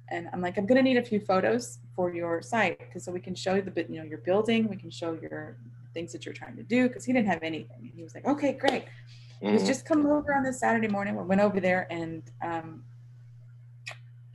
and 0.09 0.29
I'm 0.33 0.41
like, 0.41 0.59
I'm 0.59 0.67
going 0.67 0.77
to 0.77 0.83
need 0.83 0.97
a 0.97 1.03
few 1.03 1.21
photos 1.21 1.79
for 1.95 2.13
your 2.13 2.43
site 2.43 2.79
because 2.79 3.05
so 3.05 3.13
we 3.13 3.21
can 3.21 3.35
show 3.35 3.55
you 3.55 3.63
the 3.63 3.71
bit, 3.71 3.89
you 3.89 3.99
know, 3.99 4.05
your 4.05 4.19
building, 4.19 4.69
we 4.69 4.77
can 4.77 4.91
show 4.91 5.19
your 5.21 5.57
things 5.95 6.13
that 6.13 6.25
you're 6.25 6.35
trying 6.35 6.57
to 6.57 6.63
do 6.63 6.89
because 6.89 7.05
he 7.05 7.13
didn't 7.13 7.29
have 7.29 7.43
anything. 7.43 7.79
And 7.81 7.93
he 7.95 8.03
was 8.03 8.15
like, 8.15 8.27
okay, 8.27 8.53
great. 8.53 8.85
Mm-hmm. 8.85 9.47
He 9.47 9.53
was 9.53 9.67
just 9.67 9.85
come 9.85 10.07
over 10.07 10.35
on 10.35 10.43
this 10.43 10.61
Saturday 10.61 10.89
morning. 10.89 11.17
We 11.17 11.25
went 11.25 11.41
over 11.41 11.61
there 11.61 11.87
and 11.91 12.23
um, 12.43 12.85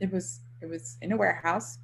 it 0.00 0.12
was 0.12 0.40
it 0.60 0.66
was 0.66 0.98
in 1.00 1.12
a 1.12 1.16
warehouse, 1.16 1.78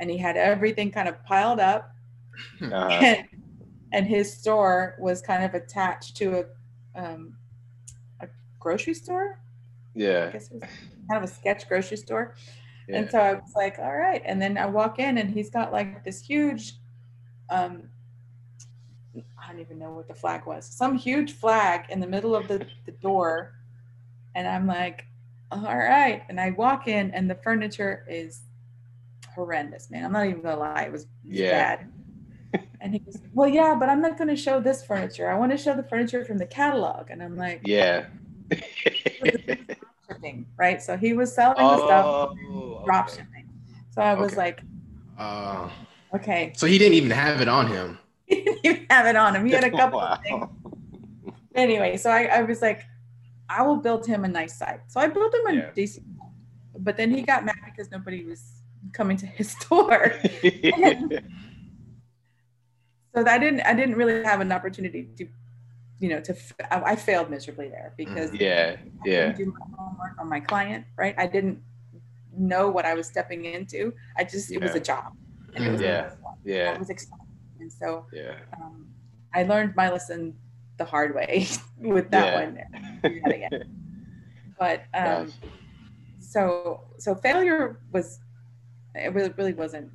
and 0.00 0.10
he 0.10 0.16
had 0.16 0.36
everything 0.36 0.90
kind 0.90 1.08
of 1.08 1.22
piled 1.24 1.60
up, 1.60 1.94
uh-huh. 2.62 2.88
and, 2.88 3.28
and 3.92 4.06
his 4.06 4.32
store 4.32 4.96
was 4.98 5.22
kind 5.22 5.44
of 5.44 5.54
attached 5.54 6.16
to 6.16 6.40
a 6.40 6.44
um, 7.00 7.36
a 8.20 8.28
grocery 8.58 8.94
store. 8.94 9.38
Yeah, 9.94 10.26
I 10.28 10.32
guess 10.32 10.50
it 10.50 10.54
was 10.54 10.62
kind 11.08 11.22
of 11.22 11.30
a 11.30 11.32
sketch 11.32 11.68
grocery 11.68 11.98
store. 11.98 12.34
Yeah. 12.88 12.98
And 12.98 13.10
so 13.10 13.18
I 13.18 13.34
was 13.34 13.52
like, 13.54 13.78
all 13.78 13.94
right. 13.94 14.22
And 14.24 14.40
then 14.40 14.58
I 14.58 14.66
walk 14.66 14.98
in 14.98 15.18
and 15.18 15.30
he's 15.30 15.50
got 15.50 15.72
like 15.72 16.04
this 16.04 16.20
huge, 16.20 16.74
um, 17.48 17.84
I 19.14 19.48
don't 19.48 19.60
even 19.60 19.78
know 19.78 19.92
what 19.92 20.08
the 20.08 20.14
flag 20.14 20.46
was, 20.46 20.66
some 20.66 20.96
huge 20.96 21.32
flag 21.32 21.86
in 21.90 22.00
the 22.00 22.06
middle 22.06 22.34
of 22.34 22.48
the, 22.48 22.66
the 22.86 22.92
door. 22.92 23.54
And 24.34 24.48
I'm 24.48 24.66
like, 24.66 25.06
all 25.50 25.76
right. 25.76 26.22
And 26.28 26.40
I 26.40 26.50
walk 26.50 26.88
in 26.88 27.10
and 27.12 27.30
the 27.30 27.36
furniture 27.36 28.04
is 28.08 28.42
horrendous, 29.34 29.90
man. 29.90 30.04
I'm 30.04 30.12
not 30.12 30.26
even 30.26 30.42
gonna 30.42 30.58
lie, 30.58 30.82
it 30.82 30.92
was, 30.92 31.06
yeah. 31.24 31.76
bad. 31.76 31.91
And 32.82 32.92
he 32.92 32.98
goes, 32.98 33.18
Well, 33.32 33.48
yeah, 33.48 33.76
but 33.78 33.88
I'm 33.88 34.02
not 34.02 34.18
gonna 34.18 34.36
show 34.36 34.60
this 34.60 34.84
furniture. 34.84 35.30
I 35.30 35.38
want 35.38 35.52
to 35.52 35.56
show 35.58 35.74
the 35.74 35.84
furniture 35.84 36.24
from 36.24 36.38
the 36.38 36.46
catalog. 36.46 37.10
And 37.10 37.22
I'm 37.22 37.36
like, 37.36 37.60
Yeah. 37.64 38.06
shipping, 40.08 40.46
right? 40.56 40.82
So 40.82 40.96
he 40.96 41.12
was 41.12 41.32
selling 41.32 41.56
oh, 41.60 41.76
the 41.76 41.86
stuff 41.86 42.06
oh, 42.06 42.82
drop 42.84 43.06
okay. 43.06 43.18
shipping. 43.18 43.48
So 43.90 44.02
I 44.02 44.14
was 44.14 44.32
okay. 44.32 44.40
like, 44.40 44.62
uh, 45.18 45.70
okay. 46.14 46.52
So 46.56 46.66
he 46.66 46.76
didn't 46.78 46.94
even 46.94 47.10
have 47.10 47.40
it 47.40 47.48
on 47.48 47.68
him. 47.68 47.98
he 48.26 48.42
didn't 48.42 48.64
even 48.64 48.86
have 48.90 49.06
it 49.06 49.16
on 49.16 49.36
him. 49.36 49.46
He 49.46 49.52
had 49.52 49.64
a 49.64 49.70
couple 49.82 50.00
wow. 50.00 50.14
of 50.14 50.22
things. 50.22 50.48
Anyway, 51.54 51.96
so 51.98 52.10
I, 52.10 52.24
I, 52.24 52.42
was 52.42 52.62
like, 52.62 52.84
I 53.48 53.62
will 53.62 53.76
build 53.76 54.06
him 54.06 54.24
a 54.24 54.28
nice 54.28 54.56
site. 54.56 54.80
So 54.88 55.00
I 55.00 55.06
built 55.06 55.34
him 55.34 55.46
a 55.46 55.52
yeah. 55.54 55.70
decent, 55.74 56.06
but 56.78 56.96
then 56.96 57.10
he 57.10 57.22
got 57.22 57.44
mad 57.44 57.58
because 57.66 57.90
nobody 57.90 58.24
was 58.24 58.42
coming 58.92 59.16
to 59.18 59.26
his 59.26 59.50
store. 59.50 60.14
So 63.14 63.26
I 63.26 63.38
didn't, 63.38 63.60
I 63.60 63.74
didn't 63.74 63.96
really 63.96 64.22
have 64.24 64.40
an 64.40 64.52
opportunity 64.52 65.08
to 65.18 65.26
you 66.02 66.08
know, 66.08 66.20
to 66.20 66.34
I 66.72 66.96
failed 66.96 67.30
miserably 67.30 67.68
there 67.68 67.94
because 67.96 68.32
mm, 68.32 68.40
yeah, 68.40 68.74
yeah, 69.04 69.30
do 69.30 69.46
my 69.46 69.76
homework 69.78 70.18
on 70.18 70.28
my 70.28 70.40
client, 70.40 70.84
right? 70.96 71.14
I 71.16 71.28
didn't 71.28 71.62
know 72.36 72.68
what 72.68 72.84
I 72.84 72.94
was 72.94 73.06
stepping 73.06 73.44
into. 73.44 73.94
I 74.16 74.24
just 74.24 74.50
it 74.50 74.60
was 74.60 74.74
a 74.74 74.80
job, 74.80 75.12
and 75.54 75.64
it 75.64 75.70
was 75.70 75.80
yeah, 75.80 76.10
yeah, 76.44 76.72
I 76.74 76.78
was 76.78 76.90
excited, 76.90 77.24
and 77.60 77.72
so 77.72 78.06
yeah, 78.12 78.34
um, 78.60 78.88
I 79.32 79.44
learned 79.44 79.76
my 79.76 79.90
lesson 79.90 80.34
the 80.76 80.84
hard 80.84 81.14
way 81.14 81.46
with 81.78 82.10
that 82.10 82.58
yeah. 83.02 83.44
one. 83.44 83.62
but 84.58 84.82
um, 84.94 85.32
so 86.18 86.80
so 86.98 87.14
failure 87.14 87.78
was 87.92 88.18
it 88.96 89.14
really, 89.14 89.32
really 89.38 89.54
wasn't 89.54 89.88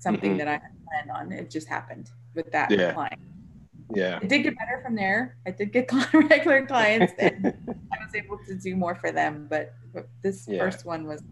something 0.00 0.32
mm-hmm. 0.32 0.38
that 0.38 0.48
I 0.48 0.73
planned 0.86 1.10
on. 1.10 1.32
It 1.32 1.50
just 1.50 1.68
happened 1.68 2.10
with 2.34 2.50
that 2.52 2.70
yeah. 2.70 2.92
client. 2.92 3.20
Yeah. 3.94 4.18
It 4.22 4.28
did 4.28 4.42
get 4.42 4.56
better 4.56 4.80
from 4.82 4.94
there. 4.94 5.36
I 5.46 5.50
did 5.50 5.72
get 5.72 5.90
regular 6.12 6.66
clients 6.66 7.12
and 7.18 7.46
i 7.92 8.04
was 8.04 8.14
able 8.14 8.38
to 8.46 8.54
do 8.54 8.76
more 8.76 8.94
for 8.94 9.12
them 9.12 9.46
but, 9.48 9.74
this 10.22 10.46
yeah. 10.48 10.58
first 10.58 10.84
one 10.84 11.06
was 11.06 11.22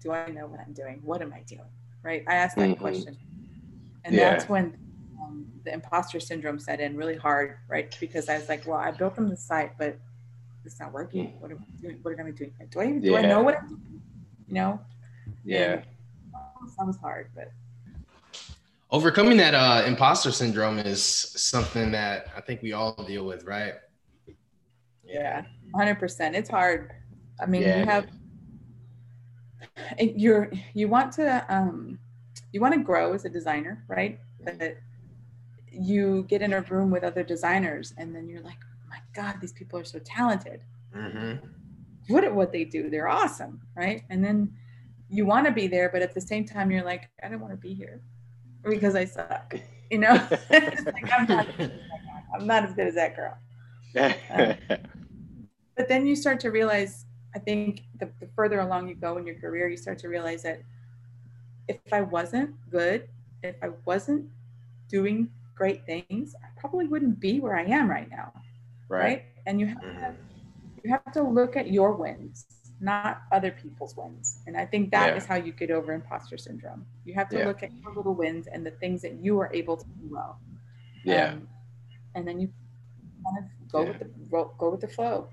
do 0.00 0.12
i 0.12 0.30
know 0.30 0.46
what 0.46 0.60
i'm 0.60 0.72
doing? 0.72 1.00
What 1.02 1.20
am 1.22 1.32
i 1.32 1.40
doing? 1.40 1.68
Right? 2.02 2.22
I 2.28 2.34
asked 2.36 2.56
that 2.56 2.68
mm-hmm. 2.68 2.80
question. 2.80 3.16
And 4.04 4.14
yeah. 4.14 4.30
that's 4.30 4.48
when 4.48 4.78
um, 5.20 5.46
the 5.64 5.72
imposter 5.72 6.20
syndrome 6.20 6.60
set 6.60 6.78
in 6.80 6.96
really 6.96 7.16
hard 7.16 7.56
right? 7.68 7.94
Because 7.98 8.28
i 8.28 8.38
was 8.38 8.48
like 8.48 8.66
well 8.66 8.78
i 8.78 8.90
built 8.90 9.16
them 9.16 9.28
the 9.28 9.36
site 9.36 9.72
but 9.78 9.98
it's 10.64 10.80
not 10.80 10.92
working. 10.92 11.32
What 11.38 11.50
am 11.50 11.58
i 11.58 11.80
doing? 11.80 11.98
What 12.02 12.18
am 12.18 12.26
i 12.26 12.30
doing? 12.30 12.52
Do 12.70 12.80
i 12.80 12.86
do 12.86 13.10
yeah. 13.10 13.18
i 13.18 13.22
know 13.22 13.42
what 13.42 13.58
i'm 13.58 13.68
doing? 13.68 14.02
You 14.46 14.54
know? 14.54 14.80
Yeah. 15.44 15.72
And 15.72 15.82
that 16.78 16.86
was 16.86 16.98
hard 16.98 17.30
but 17.34 17.50
overcoming 18.96 19.36
that 19.36 19.54
uh, 19.54 19.84
imposter 19.86 20.32
syndrome 20.32 20.78
is 20.78 21.04
something 21.04 21.90
that 21.90 22.28
I 22.34 22.40
think 22.40 22.62
we 22.62 22.72
all 22.72 22.94
deal 23.06 23.26
with, 23.26 23.44
right? 23.44 23.74
Yeah, 25.04 25.42
hundred 25.74 25.98
percent. 25.98 26.34
It's 26.34 26.48
hard. 26.48 26.92
I 27.38 27.44
mean, 27.44 27.60
yeah. 27.60 27.80
you 27.80 27.84
have 27.84 28.06
you're 29.98 30.50
you 30.72 30.88
want 30.88 31.12
to 31.12 31.44
um 31.54 31.98
you 32.52 32.62
want 32.62 32.72
to 32.72 32.80
grow 32.80 33.12
as 33.12 33.26
a 33.26 33.28
designer, 33.28 33.84
right? 33.86 34.18
But 34.42 34.78
you 35.70 36.24
get 36.26 36.40
in 36.40 36.54
a 36.54 36.62
room 36.62 36.90
with 36.90 37.04
other 37.04 37.22
designers, 37.22 37.92
and 37.98 38.16
then 38.16 38.26
you're 38.26 38.40
like, 38.40 38.58
oh 38.64 38.88
my 38.88 39.00
God, 39.12 39.42
these 39.42 39.52
people 39.52 39.78
are 39.78 39.84
so 39.84 39.98
talented. 39.98 40.62
Mm-hmm. 40.96 41.46
What 42.08 42.24
at 42.24 42.34
what 42.34 42.50
they 42.50 42.64
do, 42.64 42.88
they're 42.88 43.08
awesome, 43.08 43.60
right? 43.76 44.04
And 44.08 44.24
then 44.24 44.54
you 45.10 45.26
want 45.26 45.44
to 45.44 45.52
be 45.52 45.66
there, 45.66 45.90
but 45.90 46.00
at 46.00 46.14
the 46.14 46.20
same 46.20 46.46
time, 46.46 46.70
you're 46.70 46.84
like, 46.84 47.10
I 47.22 47.28
don't 47.28 47.40
want 47.40 47.52
to 47.52 47.58
be 47.58 47.74
here 47.74 48.00
because 48.70 48.94
I 48.94 49.04
suck. 49.04 49.54
You 49.90 49.98
know, 49.98 50.14
like, 50.50 51.12
I'm, 51.12 51.26
not, 51.26 51.46
I'm 52.34 52.46
not 52.46 52.64
as 52.64 52.72
good 52.72 52.88
as 52.88 52.94
that 52.94 53.14
girl. 53.14 53.36
Um, 54.30 54.54
but 55.76 55.88
then 55.88 56.06
you 56.06 56.16
start 56.16 56.40
to 56.40 56.50
realize, 56.50 57.06
I 57.34 57.38
think 57.38 57.82
the, 57.98 58.10
the 58.20 58.28
further 58.34 58.60
along 58.60 58.88
you 58.88 58.94
go 58.94 59.16
in 59.16 59.26
your 59.26 59.36
career, 59.36 59.68
you 59.68 59.76
start 59.76 59.98
to 60.00 60.08
realize 60.08 60.42
that 60.42 60.62
if 61.68 61.92
I 61.92 62.02
wasn't 62.02 62.54
good, 62.70 63.08
if 63.42 63.56
I 63.62 63.70
wasn't 63.84 64.28
doing 64.88 65.30
great 65.54 65.84
things, 65.86 66.34
I 66.42 66.48
probably 66.60 66.86
wouldn't 66.86 67.20
be 67.20 67.40
where 67.40 67.56
I 67.56 67.64
am 67.64 67.88
right 67.88 68.10
now. 68.10 68.32
Right. 68.88 69.02
right? 69.02 69.24
And 69.46 69.60
you 69.60 69.66
have 69.66 69.80
to, 69.80 69.86
mm-hmm. 69.86 70.12
you 70.84 70.90
have 70.90 71.12
to 71.12 71.22
look 71.22 71.56
at 71.56 71.70
your 71.70 71.92
wins 71.92 72.46
not 72.80 73.22
other 73.32 73.50
people's 73.50 73.96
wins. 73.96 74.38
And 74.46 74.56
I 74.56 74.66
think 74.66 74.90
that 74.90 75.08
yeah. 75.08 75.16
is 75.16 75.24
how 75.24 75.36
you 75.36 75.52
get 75.52 75.70
over 75.70 75.92
imposter 75.92 76.36
syndrome. 76.36 76.84
You 77.04 77.14
have 77.14 77.28
to 77.30 77.38
yeah. 77.38 77.46
look 77.46 77.62
at 77.62 77.70
your 77.82 77.94
little 77.94 78.14
wins 78.14 78.46
and 78.46 78.64
the 78.66 78.70
things 78.72 79.02
that 79.02 79.14
you 79.14 79.38
are 79.40 79.50
able 79.54 79.76
to 79.76 79.84
do 79.84 80.08
well. 80.10 80.38
Yeah. 81.04 81.32
Um, 81.32 81.48
and 82.14 82.26
then 82.26 82.40
you 82.40 82.48
kind 83.24 83.38
of 83.38 83.70
go 83.70 83.82
yeah. 83.82 83.88
with 83.88 83.98
the 83.98 84.50
go 84.58 84.70
with 84.70 84.80
the 84.80 84.88
flow. 84.88 85.28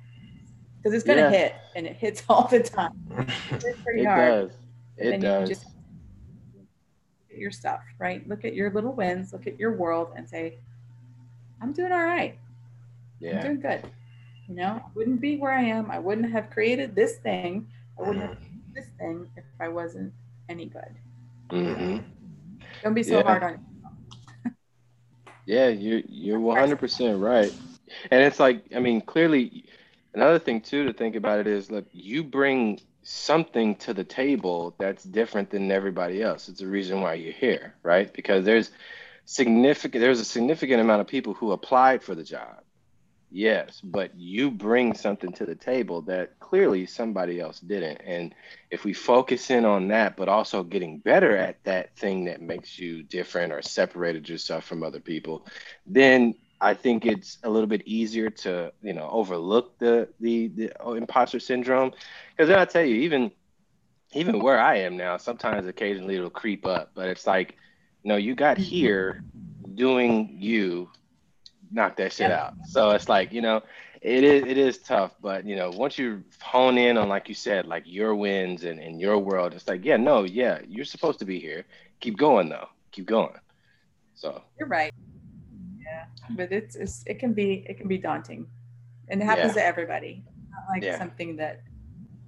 Because 0.78 0.94
it's 0.94 1.06
gonna 1.06 1.30
hit 1.30 1.56
and 1.76 1.86
it 1.86 1.96
hits 1.96 2.24
all 2.30 2.48
the 2.48 2.62
time. 2.62 2.92
It's 3.52 3.82
pretty 3.84 4.02
it 4.02 4.06
hard. 4.06 4.50
Does. 4.50 4.58
It 4.98 5.22
does. 5.22 5.50
You 5.50 5.56
just 5.56 5.66
look 5.66 6.68
at 7.32 7.38
your 7.38 7.52
stuff, 7.52 7.82
right? 8.00 8.28
Look 8.28 8.46
at 8.46 8.54
your 8.54 8.72
little 8.72 8.94
wins, 8.94 9.34
look 9.34 9.48
at 9.48 9.60
your 9.60 9.76
world 9.76 10.14
and 10.16 10.30
say, 10.30 10.58
I'm 11.62 11.74
doing 11.74 11.92
all 11.92 12.04
right. 12.04 12.38
Yeah. 13.20 13.38
I'm 13.38 13.42
doing 13.42 13.62
good. 13.62 13.90
You 14.48 14.56
know, 14.56 14.82
I 14.84 14.90
wouldn't 14.94 15.22
be 15.22 15.38
where 15.38 15.54
I 15.54 15.64
am. 15.64 15.90
I 15.90 16.00
wouldn't 16.00 16.32
have 16.32 16.50
created 16.50 16.96
this 16.96 17.18
thing. 17.18 17.68
I 17.98 18.02
wouldn't 18.02 18.26
have 18.26 18.38
this 18.74 18.88
thing 18.98 19.30
if 19.38 19.46
I 19.60 19.70
wasn't 19.70 20.14
any 20.50 20.66
good. 20.66 20.96
Mm-hmm. 21.50 21.98
Don't 22.84 22.94
be 22.94 23.04
so 23.04 23.20
yeah. 23.20 23.24
hard 23.24 23.44
on 23.44 23.52
yourself. 24.44 24.56
yeah, 25.46 25.68
you 25.70 26.04
you're 26.10 26.40
100 26.40 26.78
percent 26.78 27.20
right. 27.20 27.54
And 28.12 28.22
it's 28.22 28.40
like, 28.40 28.66
I 28.76 28.80
mean, 28.80 29.02
clearly, 29.02 29.66
another 30.14 30.40
thing 30.40 30.62
too 30.62 30.86
to 30.86 30.94
think 30.94 31.16
about 31.16 31.40
it 31.40 31.48
is, 31.48 31.70
look, 31.70 31.86
you 31.92 32.24
bring 32.24 32.82
something 33.04 33.76
to 33.76 33.94
the 33.94 34.04
table 34.04 34.76
that's 34.80 35.04
different 35.04 35.52
than 35.52 35.72
everybody 35.72 36.22
else. 36.22 36.50
It's 36.50 36.62
a 36.62 36.68
reason 36.68 37.02
why 37.02 37.16
you're 37.16 37.34
here, 37.34 37.76
right? 37.84 38.12
Because 38.12 38.46
there's 38.46 38.72
significant 39.26 40.02
there's 40.02 40.20
a 40.20 40.26
significant 40.26 40.82
amount 40.82 41.00
of 41.00 41.08
people 41.08 41.34
who 41.34 41.54
applied 41.54 42.04
for 42.04 42.14
the 42.14 42.24
job 42.24 42.63
Yes, 43.36 43.82
but 43.84 44.16
you 44.16 44.52
bring 44.52 44.94
something 44.94 45.34
to 45.34 45.46
the 45.48 45.56
table 45.56 46.04
that 46.04 46.40
clearly 46.40 46.86
somebody 46.86 47.40
else 47.40 47.60
didn't. 47.60 48.00
And 48.06 48.36
if 48.70 48.86
we 48.86 48.94
focus 48.94 49.50
in 49.50 49.66
on 49.66 49.88
that, 49.88 50.16
but 50.16 50.30
also 50.30 50.62
getting 50.62 51.00
better 51.00 51.36
at 51.36 51.64
that 51.64 51.98
thing 51.98 52.26
that 52.26 52.44
makes 52.44 52.78
you 52.78 53.02
different 53.02 53.52
or 53.52 53.64
separated 53.64 54.30
yourself 54.30 54.66
from 54.66 54.84
other 54.84 55.00
people, 55.00 55.48
then 55.88 56.36
I 56.62 56.76
think 56.76 57.08
it's 57.08 57.40
a 57.44 57.50
little 57.50 57.66
bit 57.66 57.82
easier 57.88 58.30
to, 58.30 58.72
you 58.84 58.94
know, 58.94 59.10
overlook 59.12 59.80
the 59.80 60.10
the, 60.20 60.50
the 60.50 60.72
oh, 60.80 60.94
imposter 60.94 61.40
syndrome. 61.40 61.92
Because 62.38 62.50
then 62.50 62.60
I 62.60 62.66
tell 62.66 62.86
you, 62.86 62.98
even 62.98 63.32
even 64.14 64.44
where 64.44 64.60
I 64.60 64.78
am 64.78 64.96
now, 64.96 65.18
sometimes 65.18 65.68
occasionally 65.68 66.18
it'll 66.18 66.30
creep 66.30 66.68
up, 66.68 66.92
but 66.94 67.10
it's 67.10 67.26
like, 67.26 67.58
no, 68.04 68.16
you 68.16 68.36
got 68.36 68.60
here 68.60 69.24
doing 69.74 70.38
you, 70.40 70.92
knock 71.74 71.98
that 71.98 72.14
shit 72.14 72.32
out. 72.32 72.54
So 72.68 72.92
it's 72.92 73.10
like, 73.10 73.34
you 73.34 73.42
know, 73.42 73.62
it 74.02 74.24
is 74.24 74.44
it 74.46 74.58
is 74.58 74.78
tough, 74.80 75.16
but 75.22 75.46
you 75.46 75.56
know, 75.56 75.72
once 75.72 75.98
you 75.98 76.24
hone 76.42 76.78
in 76.78 76.98
on 76.98 77.08
like 77.08 77.30
you 77.30 77.36
said, 77.36 77.66
like 77.66 77.84
your 77.86 78.16
wins 78.16 78.64
and, 78.66 78.80
and 78.80 79.00
your 79.00 79.18
world, 79.18 79.54
it's 79.54 79.68
like, 79.68 79.84
yeah, 79.84 79.98
no, 79.98 80.24
yeah, 80.24 80.60
you're 80.68 80.86
supposed 80.86 81.20
to 81.20 81.26
be 81.26 81.40
here. 81.40 81.66
Keep 82.02 82.18
going 82.18 82.50
though. 82.50 82.68
Keep 82.92 83.06
going. 83.06 83.34
So 84.14 84.44
you're 84.60 84.68
right. 84.68 84.94
Yeah. 85.80 86.06
But 86.32 86.52
it's, 86.52 86.76
it's 86.76 87.04
it 87.08 87.20
can 87.20 87.34
be 87.34 87.66
it 87.68 87.78
can 87.78 87.88
be 87.88 87.98
daunting. 87.98 88.48
And 89.08 89.22
it 89.22 89.26
happens 89.26 89.56
yeah. 89.56 89.62
to 89.62 89.66
everybody. 89.66 90.24
Not 90.52 90.64
like 90.70 90.84
yeah. 90.84 90.98
something 90.98 91.38
that 91.38 91.62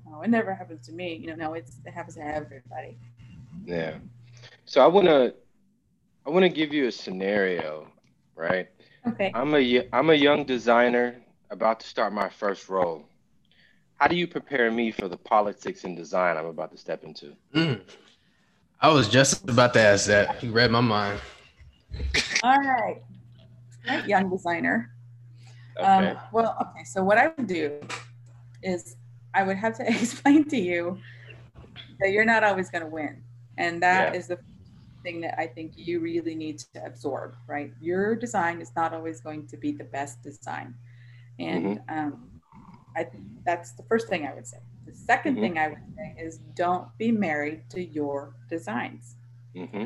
oh, 0.07 0.21
it 0.21 0.29
never 0.29 0.53
happens 0.55 0.85
to 0.87 0.93
me. 0.93 1.15
You 1.15 1.27
know, 1.27 1.35
no, 1.35 1.53
it's 1.53 1.77
it 1.85 1.91
happens 1.91 2.15
to 2.15 2.25
everybody. 2.25 2.97
Yeah. 3.65 3.95
So 4.63 4.81
I 4.81 4.87
wanna 4.87 5.33
I 6.25 6.29
wanna 6.29 6.49
give 6.49 6.73
you 6.73 6.87
a 6.87 6.91
scenario, 6.91 7.87
right? 8.35 8.69
Okay. 9.07 9.31
I'm 9.33 9.53
a 9.53 9.87
I'm 9.93 10.09
a 10.09 10.13
young 10.13 10.45
designer 10.45 11.15
about 11.51 11.79
to 11.81 11.87
start 11.87 12.13
my 12.13 12.29
first 12.29 12.69
role. 12.69 13.05
How 13.97 14.07
do 14.07 14.15
you 14.15 14.27
prepare 14.27 14.71
me 14.71 14.91
for 14.91 15.07
the 15.07 15.17
politics 15.17 15.83
and 15.83 15.95
design 15.95 16.37
I'm 16.37 16.47
about 16.47 16.71
to 16.71 16.77
step 16.77 17.03
into? 17.03 17.33
Mm. 17.53 17.81
I 18.81 18.89
was 18.89 19.07
just 19.07 19.49
about 19.49 19.73
to 19.73 19.79
ask 19.79 20.07
that. 20.07 20.43
You 20.43 20.51
read 20.51 20.71
my 20.71 20.81
mind. 20.81 21.19
All 22.43 22.59
right. 22.59 23.01
Young 24.05 24.29
designer. 24.29 24.91
Um, 25.79 26.03
okay. 26.03 26.11
Um, 26.11 26.17
well, 26.33 26.57
okay. 26.61 26.83
So 26.83 27.03
what 27.03 27.17
I 27.17 27.27
would 27.27 27.47
do 27.47 27.79
is 28.63 28.97
I 29.33 29.43
would 29.43 29.57
have 29.57 29.77
to 29.77 29.87
explain 30.01 30.47
to 30.49 30.57
you 30.57 30.97
that 31.99 32.11
you're 32.11 32.25
not 32.25 32.43
always 32.43 32.69
going 32.69 32.83
to 32.83 32.89
win, 32.89 33.23
and 33.57 33.81
that 33.81 34.13
yeah. 34.13 34.19
is 34.19 34.27
the 34.27 34.39
thing 35.05 35.21
that 35.21 35.35
I 35.39 35.47
think 35.47 35.73
you 35.75 35.99
really 35.99 36.35
need 36.35 36.57
to 36.73 36.85
absorb. 36.85 37.35
Right, 37.47 37.71
your 37.79 38.15
design 38.15 38.59
is 38.59 38.71
not 38.75 38.93
always 38.93 39.21
going 39.21 39.47
to 39.47 39.57
be 39.57 39.71
the 39.71 39.87
best 39.97 40.21
design, 40.23 40.75
and 41.39 41.63
mm-hmm. 41.65 41.97
um, 41.97 42.11
I 42.95 43.03
think 43.03 43.23
that's 43.45 43.71
the 43.73 43.83
first 43.83 44.07
thing 44.07 44.25
I 44.25 44.33
would 44.33 44.47
say. 44.47 44.57
The 44.85 44.91
2nd 44.91 45.23
mm-hmm. 45.23 45.41
thing 45.41 45.57
I 45.57 45.67
would 45.69 45.85
say 45.97 46.15
is 46.19 46.37
don't 46.55 46.87
be 46.97 47.11
married 47.11 47.61
to 47.71 47.83
your 47.83 48.35
designs. 48.49 49.15
Mm-hmm. 49.55 49.85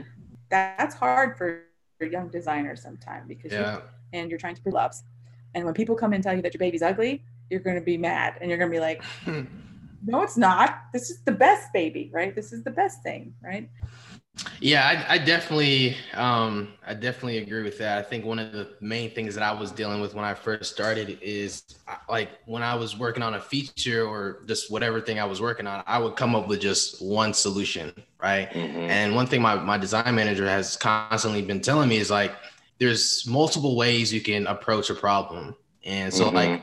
That's 0.50 0.96
hard 0.96 1.38
for 1.38 1.64
young 2.02 2.30
designers 2.30 2.82
sometimes 2.82 3.28
because 3.28 3.52
yeah. 3.52 3.76
you 3.76 3.82
and 4.14 4.30
you're 4.30 4.40
trying 4.40 4.56
to 4.56 4.62
prove 4.62 4.76
loves. 4.76 5.04
And 5.54 5.66
when 5.66 5.74
people 5.74 5.96
come 5.96 6.14
and 6.14 6.24
tell 6.24 6.36
you 6.36 6.42
that 6.44 6.54
your 6.54 6.60
baby's 6.60 6.82
ugly, 6.82 7.24
you're 7.50 7.60
going 7.60 7.76
to 7.76 7.84
be 7.84 7.98
mad 7.98 8.36
and 8.40 8.50
you're 8.50 8.58
going 8.58 8.72
to 8.72 8.76
be 8.76 8.80
like, 8.80 9.04
no, 10.06 10.22
it's 10.22 10.38
not. 10.38 10.84
This 10.94 11.10
is 11.10 11.20
the 11.26 11.32
best 11.32 11.74
baby, 11.74 12.10
right? 12.14 12.36
This 12.36 12.54
is 12.54 12.64
the 12.64 12.72
best 12.72 13.04
thing, 13.04 13.34
right? 13.44 13.70
Yeah, 14.62 15.06
I, 15.10 15.16
I, 15.16 15.18
definitely, 15.18 15.96
um, 16.14 16.74
I 16.86 16.94
definitely 16.94 17.40
agree 17.40 17.64
with 17.64 17.78
that. 17.80 17.98
I 17.98 18.02
think 18.02 18.26
one 18.26 18.40
of 18.40 18.52
the 18.52 18.70
main 18.82 19.12
things 19.12 19.36
that 19.36 19.44
I 19.44 19.52
was 19.52 19.72
dealing 19.72 20.02
with 20.02 20.14
when 20.14 20.26
I 20.26 20.34
first 20.34 20.72
started 20.72 21.18
is 21.22 21.64
like 22.10 22.30
when 22.46 22.62
I 22.64 22.76
was 22.76 22.98
working 22.98 23.24
on 23.24 23.36
a 23.36 23.42
feature 23.42 24.06
or 24.06 24.44
just 24.46 24.72
whatever 24.72 25.02
thing 25.02 25.20
I 25.20 25.26
was 25.26 25.42
working 25.42 25.68
on, 25.68 25.84
I 25.88 26.00
would 26.00 26.16
come 26.16 26.36
up 26.36 26.48
with 26.48 26.62
just 26.62 27.02
one 27.02 27.34
solution, 27.34 27.94
right? 28.22 28.50
Mm-hmm. 28.50 28.78
And 28.78 29.16
one 29.16 29.28
thing 29.28 29.42
my 29.42 29.56
my 29.56 29.78
design 29.78 30.16
manager 30.16 30.46
has 30.46 30.76
constantly 30.78 31.42
been 31.42 31.62
telling 31.62 31.90
me 31.90 31.98
is 31.98 32.12
like, 32.12 32.34
there's 32.80 33.26
multiple 33.28 33.76
ways 33.76 34.14
you 34.14 34.22
can 34.22 34.48
approach 34.48 34.90
a 34.90 34.96
problem, 34.96 35.56
and 35.84 36.14
so 36.14 36.26
mm-hmm. 36.26 36.36
like 36.36 36.62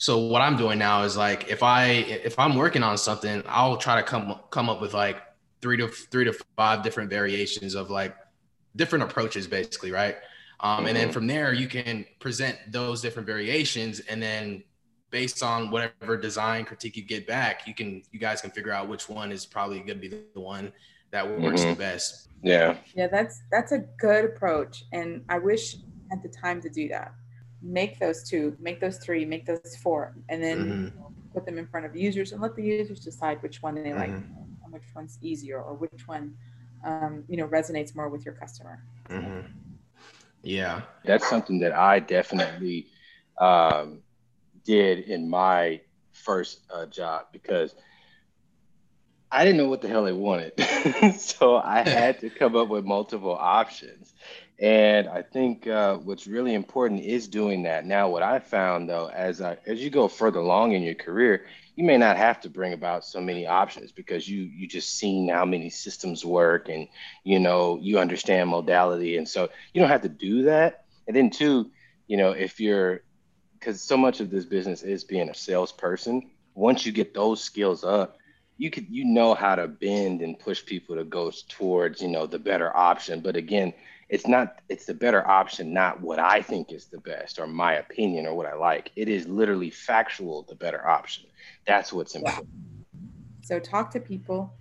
so 0.00 0.18
what 0.18 0.40
i'm 0.40 0.56
doing 0.56 0.78
now 0.78 1.02
is 1.02 1.16
like 1.16 1.48
if 1.48 1.62
i 1.62 1.86
if 1.86 2.38
i'm 2.38 2.54
working 2.54 2.84
on 2.84 2.96
something 2.96 3.42
i'll 3.48 3.76
try 3.76 3.96
to 3.96 4.02
come 4.04 4.38
come 4.50 4.70
up 4.70 4.80
with 4.80 4.94
like 4.94 5.20
three 5.60 5.76
to 5.76 5.88
three 5.88 6.24
to 6.24 6.32
five 6.56 6.82
different 6.82 7.10
variations 7.10 7.74
of 7.74 7.90
like 7.90 8.16
different 8.76 9.04
approaches 9.04 9.46
basically 9.46 9.90
right 9.90 10.16
um, 10.60 10.78
mm-hmm. 10.78 10.86
and 10.86 10.96
then 10.96 11.04
mm-hmm. 11.04 11.12
from 11.12 11.26
there 11.26 11.52
you 11.52 11.68
can 11.68 12.04
present 12.20 12.56
those 12.68 13.00
different 13.00 13.26
variations 13.26 14.00
and 14.00 14.22
then 14.22 14.62
based 15.10 15.42
on 15.42 15.70
whatever 15.70 16.16
design 16.16 16.64
critique 16.64 16.96
you 16.96 17.02
get 17.02 17.26
back 17.26 17.66
you 17.66 17.74
can 17.74 18.02
you 18.12 18.18
guys 18.18 18.40
can 18.40 18.50
figure 18.50 18.72
out 18.72 18.88
which 18.88 19.08
one 19.08 19.32
is 19.32 19.46
probably 19.46 19.78
going 19.78 20.00
to 20.00 20.08
be 20.08 20.08
the 20.08 20.40
one 20.40 20.72
that 21.10 21.26
works 21.40 21.62
mm-hmm. 21.62 21.70
the 21.70 21.76
best 21.76 22.28
yeah 22.42 22.76
yeah 22.94 23.06
that's 23.06 23.42
that's 23.50 23.72
a 23.72 23.78
good 23.98 24.24
approach 24.24 24.84
and 24.92 25.24
i 25.28 25.38
wish 25.38 25.76
I 25.76 26.14
had 26.14 26.22
the 26.22 26.28
time 26.28 26.60
to 26.62 26.68
do 26.68 26.88
that 26.88 27.12
make 27.62 27.98
those 27.98 28.22
two 28.22 28.56
make 28.60 28.80
those 28.80 28.98
three 28.98 29.24
make 29.24 29.46
those 29.46 29.76
four 29.82 30.14
and 30.28 30.42
then 30.42 30.58
mm-hmm. 30.58 31.02
put 31.32 31.44
them 31.44 31.58
in 31.58 31.66
front 31.66 31.86
of 31.86 31.96
users 31.96 32.32
and 32.32 32.40
let 32.40 32.54
the 32.54 32.62
users 32.62 33.00
decide 33.00 33.42
which 33.42 33.62
one 33.62 33.74
they 33.74 33.90
mm-hmm. 33.90 33.98
like 33.98 34.12
which 34.70 34.84
one's 34.94 35.18
easier 35.22 35.60
or 35.60 35.74
which 35.74 36.06
one 36.06 36.34
um, 36.84 37.24
you 37.28 37.36
know 37.36 37.46
resonates 37.48 37.94
more 37.94 38.08
with 38.08 38.24
your 38.24 38.34
customer 38.34 38.82
mm-hmm. 39.08 39.46
yeah 40.42 40.82
that's 41.04 41.28
something 41.28 41.58
that 41.58 41.72
i 41.72 41.98
definitely 41.98 42.86
um, 43.38 44.00
did 44.64 45.00
in 45.00 45.28
my 45.28 45.80
first 46.12 46.60
uh, 46.72 46.86
job 46.86 47.26
because 47.32 47.74
I 49.30 49.44
didn't 49.44 49.58
know 49.58 49.68
what 49.68 49.82
the 49.82 49.88
hell 49.88 50.04
they 50.04 50.12
wanted. 50.12 50.52
so 51.18 51.56
I 51.56 51.86
had 51.86 52.20
to 52.20 52.30
come 52.30 52.56
up 52.56 52.68
with 52.68 52.84
multiple 52.84 53.36
options. 53.38 54.14
And 54.58 55.08
I 55.08 55.22
think 55.22 55.66
uh, 55.66 55.98
what's 55.98 56.26
really 56.26 56.54
important 56.54 57.02
is 57.02 57.28
doing 57.28 57.62
that. 57.64 57.84
Now, 57.84 58.08
what 58.08 58.22
I 58.22 58.38
found 58.38 58.88
though, 58.88 59.08
as 59.08 59.40
I, 59.40 59.58
as 59.66 59.82
you 59.82 59.90
go 59.90 60.08
further 60.08 60.40
along 60.40 60.72
in 60.72 60.82
your 60.82 60.94
career, 60.94 61.46
you 61.78 61.84
may 61.84 61.96
not 61.96 62.16
have 62.16 62.40
to 62.40 62.50
bring 62.50 62.72
about 62.72 63.04
so 63.04 63.20
many 63.20 63.46
options 63.46 63.92
because 63.92 64.28
you 64.28 64.40
you 64.42 64.66
just 64.66 64.96
seen 64.98 65.28
how 65.28 65.44
many 65.44 65.70
systems 65.70 66.24
work 66.24 66.68
and 66.68 66.88
you 67.22 67.38
know 67.38 67.78
you 67.80 68.00
understand 68.00 68.50
modality, 68.50 69.16
and 69.16 69.28
so 69.28 69.48
you 69.72 69.80
don't 69.80 69.88
have 69.88 70.02
to 70.02 70.08
do 70.08 70.42
that. 70.42 70.86
And 71.06 71.14
then 71.16 71.30
two, 71.30 71.70
you 72.08 72.16
know, 72.16 72.32
if 72.32 72.58
you're 72.58 73.02
because 73.56 73.80
so 73.80 73.96
much 73.96 74.18
of 74.18 74.28
this 74.28 74.44
business 74.44 74.82
is 74.82 75.04
being 75.04 75.28
a 75.28 75.34
salesperson. 75.34 76.28
Once 76.56 76.84
you 76.84 76.90
get 76.90 77.14
those 77.14 77.40
skills 77.40 77.84
up, 77.84 78.18
you 78.56 78.72
could 78.72 78.88
you 78.90 79.04
know 79.04 79.32
how 79.32 79.54
to 79.54 79.68
bend 79.68 80.20
and 80.20 80.36
push 80.36 80.66
people 80.66 80.96
to 80.96 81.04
go 81.04 81.30
towards 81.48 82.02
you 82.02 82.08
know 82.08 82.26
the 82.26 82.40
better 82.40 82.76
option. 82.76 83.20
But 83.20 83.36
again 83.36 83.72
it's 84.08 84.26
not 84.26 84.62
it's 84.68 84.86
the 84.86 84.94
better 84.94 85.24
option 85.28 85.74
not 85.74 86.00
what 86.00 86.18
i 86.18 86.40
think 86.40 86.72
is 86.72 86.86
the 86.86 86.98
best 87.00 87.38
or 87.38 87.46
my 87.46 87.74
opinion 87.74 88.26
or 88.26 88.34
what 88.34 88.46
i 88.46 88.54
like 88.54 88.90
it 88.96 89.06
is 89.06 89.28
literally 89.28 89.68
factual 89.68 90.44
the 90.44 90.54
better 90.54 90.88
option 90.88 91.27
that's 91.66 91.92
what's 91.92 92.14
important 92.14 92.48
so 93.42 93.58
talk 93.58 93.90
to 93.90 94.00
people 94.00 94.52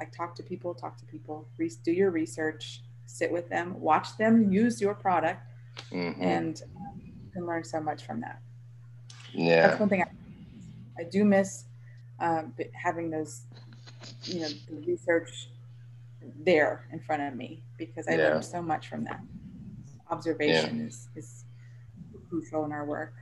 i 0.00 0.04
talk 0.04 0.34
to 0.34 0.42
people 0.42 0.74
talk 0.74 0.96
to 0.96 1.04
people 1.06 1.46
do 1.84 1.92
your 1.92 2.10
research 2.10 2.82
sit 3.06 3.30
with 3.30 3.48
them 3.48 3.78
watch 3.80 4.16
them 4.16 4.52
use 4.52 4.80
your 4.80 4.94
product 4.94 5.40
mm-hmm. 5.90 6.22
and 6.22 6.62
you 6.98 7.30
can 7.32 7.46
learn 7.46 7.64
so 7.64 7.80
much 7.80 8.04
from 8.04 8.20
that 8.20 8.40
yeah 9.32 9.66
that's 9.66 9.80
one 9.80 9.88
thing 9.88 10.02
i, 10.02 11.00
I 11.00 11.04
do 11.04 11.24
miss 11.24 11.64
um, 12.20 12.54
having 12.72 13.10
those 13.10 13.42
you 14.24 14.40
know 14.40 14.48
the 14.68 14.76
research 14.86 15.48
there 16.44 16.86
in 16.92 17.00
front 17.00 17.22
of 17.22 17.34
me 17.34 17.62
because 17.76 18.06
I 18.08 18.12
yeah. 18.12 18.28
learned 18.28 18.44
so 18.44 18.62
much 18.62 18.88
from 18.88 19.04
that. 19.04 19.20
Observation 20.10 20.80
yeah. 20.80 20.86
is, 20.86 21.08
is 21.16 21.44
crucial 22.28 22.64
in 22.64 22.72
our 22.72 22.84
work. 22.84 23.14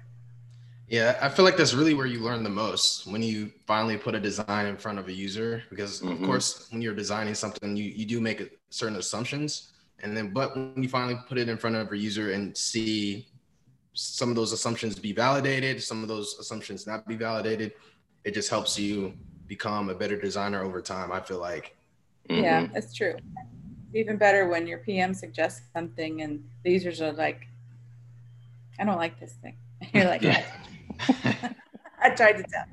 Yeah, 0.91 1.19
I 1.23 1.29
feel 1.29 1.45
like 1.45 1.57
that's 1.57 1.73
really 1.73 1.95
where 1.95 2.07
you 2.07 2.21
learn 2.21 2.43
the 2.43 2.51
most 2.51 3.07
when 3.07 3.23
you 3.23 3.53
finally 3.67 3.97
put 3.97 4.15
a 4.15 4.21
design 4.21 4.67
in 4.67 4.77
front 4.77 4.99
of 4.99 5.09
a 5.09 5.13
user. 5.13 5.63
Because 5.71 6.01
mm-hmm. 6.01 6.13
of 6.13 6.29
course, 6.29 6.67
when 6.71 6.83
you're 6.83 6.95
designing 6.95 7.35
something, 7.35 7.77
you, 7.77 7.85
you 7.85 8.05
do 8.05 8.21
make 8.21 8.59
certain 8.71 8.97
assumptions. 8.97 9.71
And 10.03 10.17
then, 10.17 10.33
but 10.33 10.57
when 10.57 10.83
you 10.83 10.89
finally 10.89 11.17
put 11.29 11.39
it 11.39 11.49
in 11.49 11.57
front 11.57 11.77
of 11.77 11.91
a 11.93 11.97
user 11.97 12.33
and 12.33 12.57
see 12.57 13.29
some 13.95 14.31
of 14.31 14.37
those 14.37 14.53
assumptions 14.53 14.99
be 14.99 15.13
validated, 15.13 15.83
some 15.83 16.03
of 16.03 16.09
those 16.09 16.37
assumptions 16.41 16.87
not 16.87 17.07
be 17.07 17.17
validated, 17.17 17.73
it 18.25 18.35
just 18.35 18.51
helps 18.51 18.79
you 18.79 19.15
become 19.47 19.91
a 19.91 19.95
better 19.95 20.17
designer 20.21 20.63
over 20.65 20.83
time. 20.83 21.13
I 21.13 21.21
feel 21.21 21.39
like 21.39 21.77
Mm-hmm. 22.31 22.45
Yeah, 22.45 22.67
that's 22.73 22.95
true. 22.95 23.17
Even 23.93 24.17
better 24.17 24.49
when 24.49 24.67
your 24.67 24.79
PM 24.79 25.15
suggests 25.15 25.63
something 25.75 26.23
and 26.23 26.45
the 26.65 26.71
users 26.71 27.01
are 27.01 27.13
like, 27.13 27.49
I 28.79 28.85
don't 28.85 28.97
like 28.97 29.19
this 29.19 29.33
thing. 29.43 29.57
You're 29.93 30.05
like, 30.05 30.23
I 32.03 32.11
tried 32.11 32.33
to 32.33 32.45
tell 32.45 32.65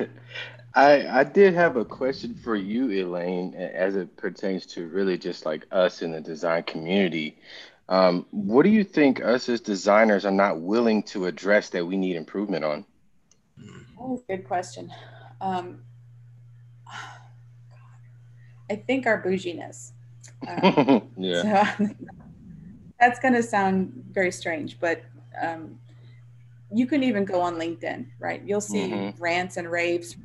you. 0.00 0.08
I 0.74 1.20
I 1.20 1.24
did 1.24 1.54
have 1.54 1.76
a 1.76 1.84
question 1.84 2.34
for 2.34 2.56
you, 2.56 2.90
Elaine, 2.90 3.54
as 3.54 3.96
it 3.96 4.16
pertains 4.16 4.66
to 4.66 4.86
really 4.88 5.18
just 5.18 5.46
like 5.46 5.66
us 5.72 6.02
in 6.02 6.12
the 6.12 6.20
design 6.20 6.62
community. 6.64 7.38
Um, 7.88 8.26
what 8.30 8.64
do 8.64 8.68
you 8.68 8.84
think 8.84 9.24
us 9.24 9.48
as 9.48 9.60
designers 9.60 10.26
are 10.26 10.30
not 10.30 10.60
willing 10.60 11.02
to 11.04 11.26
address 11.26 11.70
that 11.70 11.86
we 11.86 11.96
need 11.96 12.16
improvement 12.16 12.64
on? 12.64 12.84
Oh, 13.98 14.22
good 14.28 14.46
question. 14.46 14.92
Um, 15.40 15.80
I 18.70 18.76
think 18.76 19.06
our 19.06 19.22
bouginess. 19.22 19.92
Um, 20.46 21.10
yeah. 21.16 21.74
So, 21.76 21.88
that's 23.00 23.18
going 23.20 23.34
to 23.34 23.42
sound 23.42 24.04
very 24.10 24.32
strange, 24.32 24.78
but 24.78 25.02
um, 25.40 25.78
you 26.72 26.86
can 26.86 27.02
even 27.02 27.24
go 27.24 27.40
on 27.40 27.54
LinkedIn, 27.56 28.06
right? 28.18 28.42
You'll 28.44 28.60
see 28.60 28.88
mm-hmm. 28.88 29.22
rants 29.22 29.56
and 29.56 29.70
raves 29.70 30.16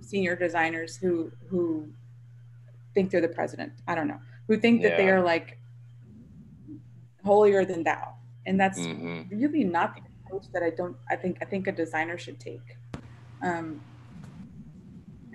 senior 0.00 0.36
designers 0.36 0.96
who 0.96 1.30
who 1.48 1.88
think 2.94 3.10
they're 3.10 3.20
the 3.20 3.28
president. 3.28 3.72
I 3.86 3.94
don't 3.94 4.08
know. 4.08 4.20
Who 4.48 4.56
think 4.56 4.82
that 4.82 4.96
they 4.96 5.08
are 5.10 5.22
like 5.22 5.58
holier 7.24 7.64
than 7.64 7.82
thou. 7.82 8.14
And 8.46 8.60
that's 8.60 8.78
mm-hmm. 8.78 9.34
really 9.36 9.64
not 9.64 9.96
the 9.96 10.02
approach 10.26 10.44
that 10.52 10.62
I 10.62 10.70
don't 10.70 10.96
I 11.10 11.16
think 11.16 11.38
I 11.40 11.44
think 11.44 11.66
a 11.66 11.72
designer 11.72 12.18
should 12.18 12.38
take. 12.38 12.76
Um, 13.42 13.80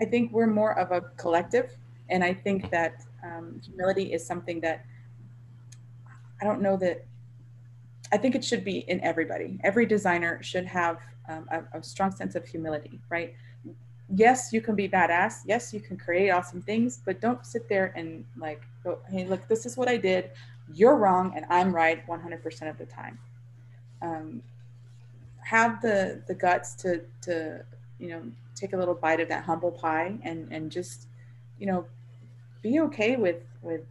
I 0.02 0.06
think 0.06 0.32
we're 0.32 0.48
more 0.48 0.78
of 0.78 0.92
a 0.92 1.02
collective 1.18 1.76
and 2.10 2.24
I 2.24 2.34
think 2.34 2.70
that 2.72 3.02
um, 3.24 3.62
humility 3.64 4.14
is 4.14 4.26
something 4.26 4.62
that 4.62 4.86
I 6.42 6.46
don't 6.46 6.62
know 6.62 6.78
that 6.78 7.06
I 8.12 8.18
think 8.18 8.36
it 8.36 8.44
should 8.44 8.64
be 8.64 8.80
in 8.90 9.00
everybody. 9.02 9.60
Every 9.64 9.86
designer 9.86 10.42
should 10.42 10.66
have 10.66 11.00
um, 11.28 11.48
a, 11.52 11.78
a, 11.78 11.84
strong 11.84 12.12
sense 12.12 12.36
of 12.36 12.46
humility, 12.46 13.00
right? 13.10 13.36
Yes, 14.16 14.52
you 14.52 14.62
can 14.62 14.76
be 14.76 14.90
badass. 14.90 15.42
Yes, 15.46 15.72
you 15.74 15.80
can 15.80 15.96
create 15.96 16.32
awesome 16.32 16.62
things, 16.62 17.02
but 17.06 17.22
don't 17.22 17.46
sit 17.46 17.70
there 17.70 17.94
and 17.96 18.26
like 18.36 18.64
go, 18.84 18.98
hey, 19.10 19.28
look, 19.28 19.48
this 19.48 19.66
is 19.68 19.78
what 19.78 19.88
I 19.88 19.98
did. 19.98 20.32
You're 20.74 20.96
wrong, 20.96 21.34
and 21.36 21.46
I'm 21.50 21.74
right 21.74 22.06
100% 22.08 22.70
of 22.70 22.78
the 22.80 22.86
time. 22.86 23.20
Um, 24.02 24.42
have 25.50 25.82
the 25.82 26.22
the 26.28 26.34
guts 26.36 26.76
to 26.76 27.02
to 27.22 27.64
you 27.98 28.10
know 28.10 28.22
take 28.56 28.74
a 28.74 28.78
little 28.78 28.94
bite 28.94 29.20
of 29.20 29.28
that 29.30 29.44
humble 29.44 29.72
pie 29.72 30.18
and 30.22 30.48
and 30.52 30.72
just 30.72 31.08
you 31.60 31.66
know 31.66 31.86
be 32.62 32.80
okay 32.80 33.16
with 33.16 33.38
with 33.64 33.82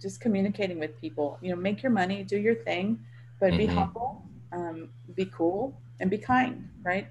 just 0.00 0.18
communicating 0.18 0.78
with 0.78 0.98
people 1.00 1.38
you 1.42 1.50
know 1.50 1.56
make 1.56 1.82
your 1.82 1.92
money 1.92 2.22
do 2.24 2.38
your 2.38 2.54
thing 2.54 2.98
but 3.44 3.52
mm-hmm. 3.52 3.58
be 3.58 3.66
humble 3.66 4.22
um, 4.52 4.88
be 5.14 5.26
cool 5.26 5.78
and 6.00 6.10
be 6.10 6.16
kind 6.16 6.66
right 6.82 7.06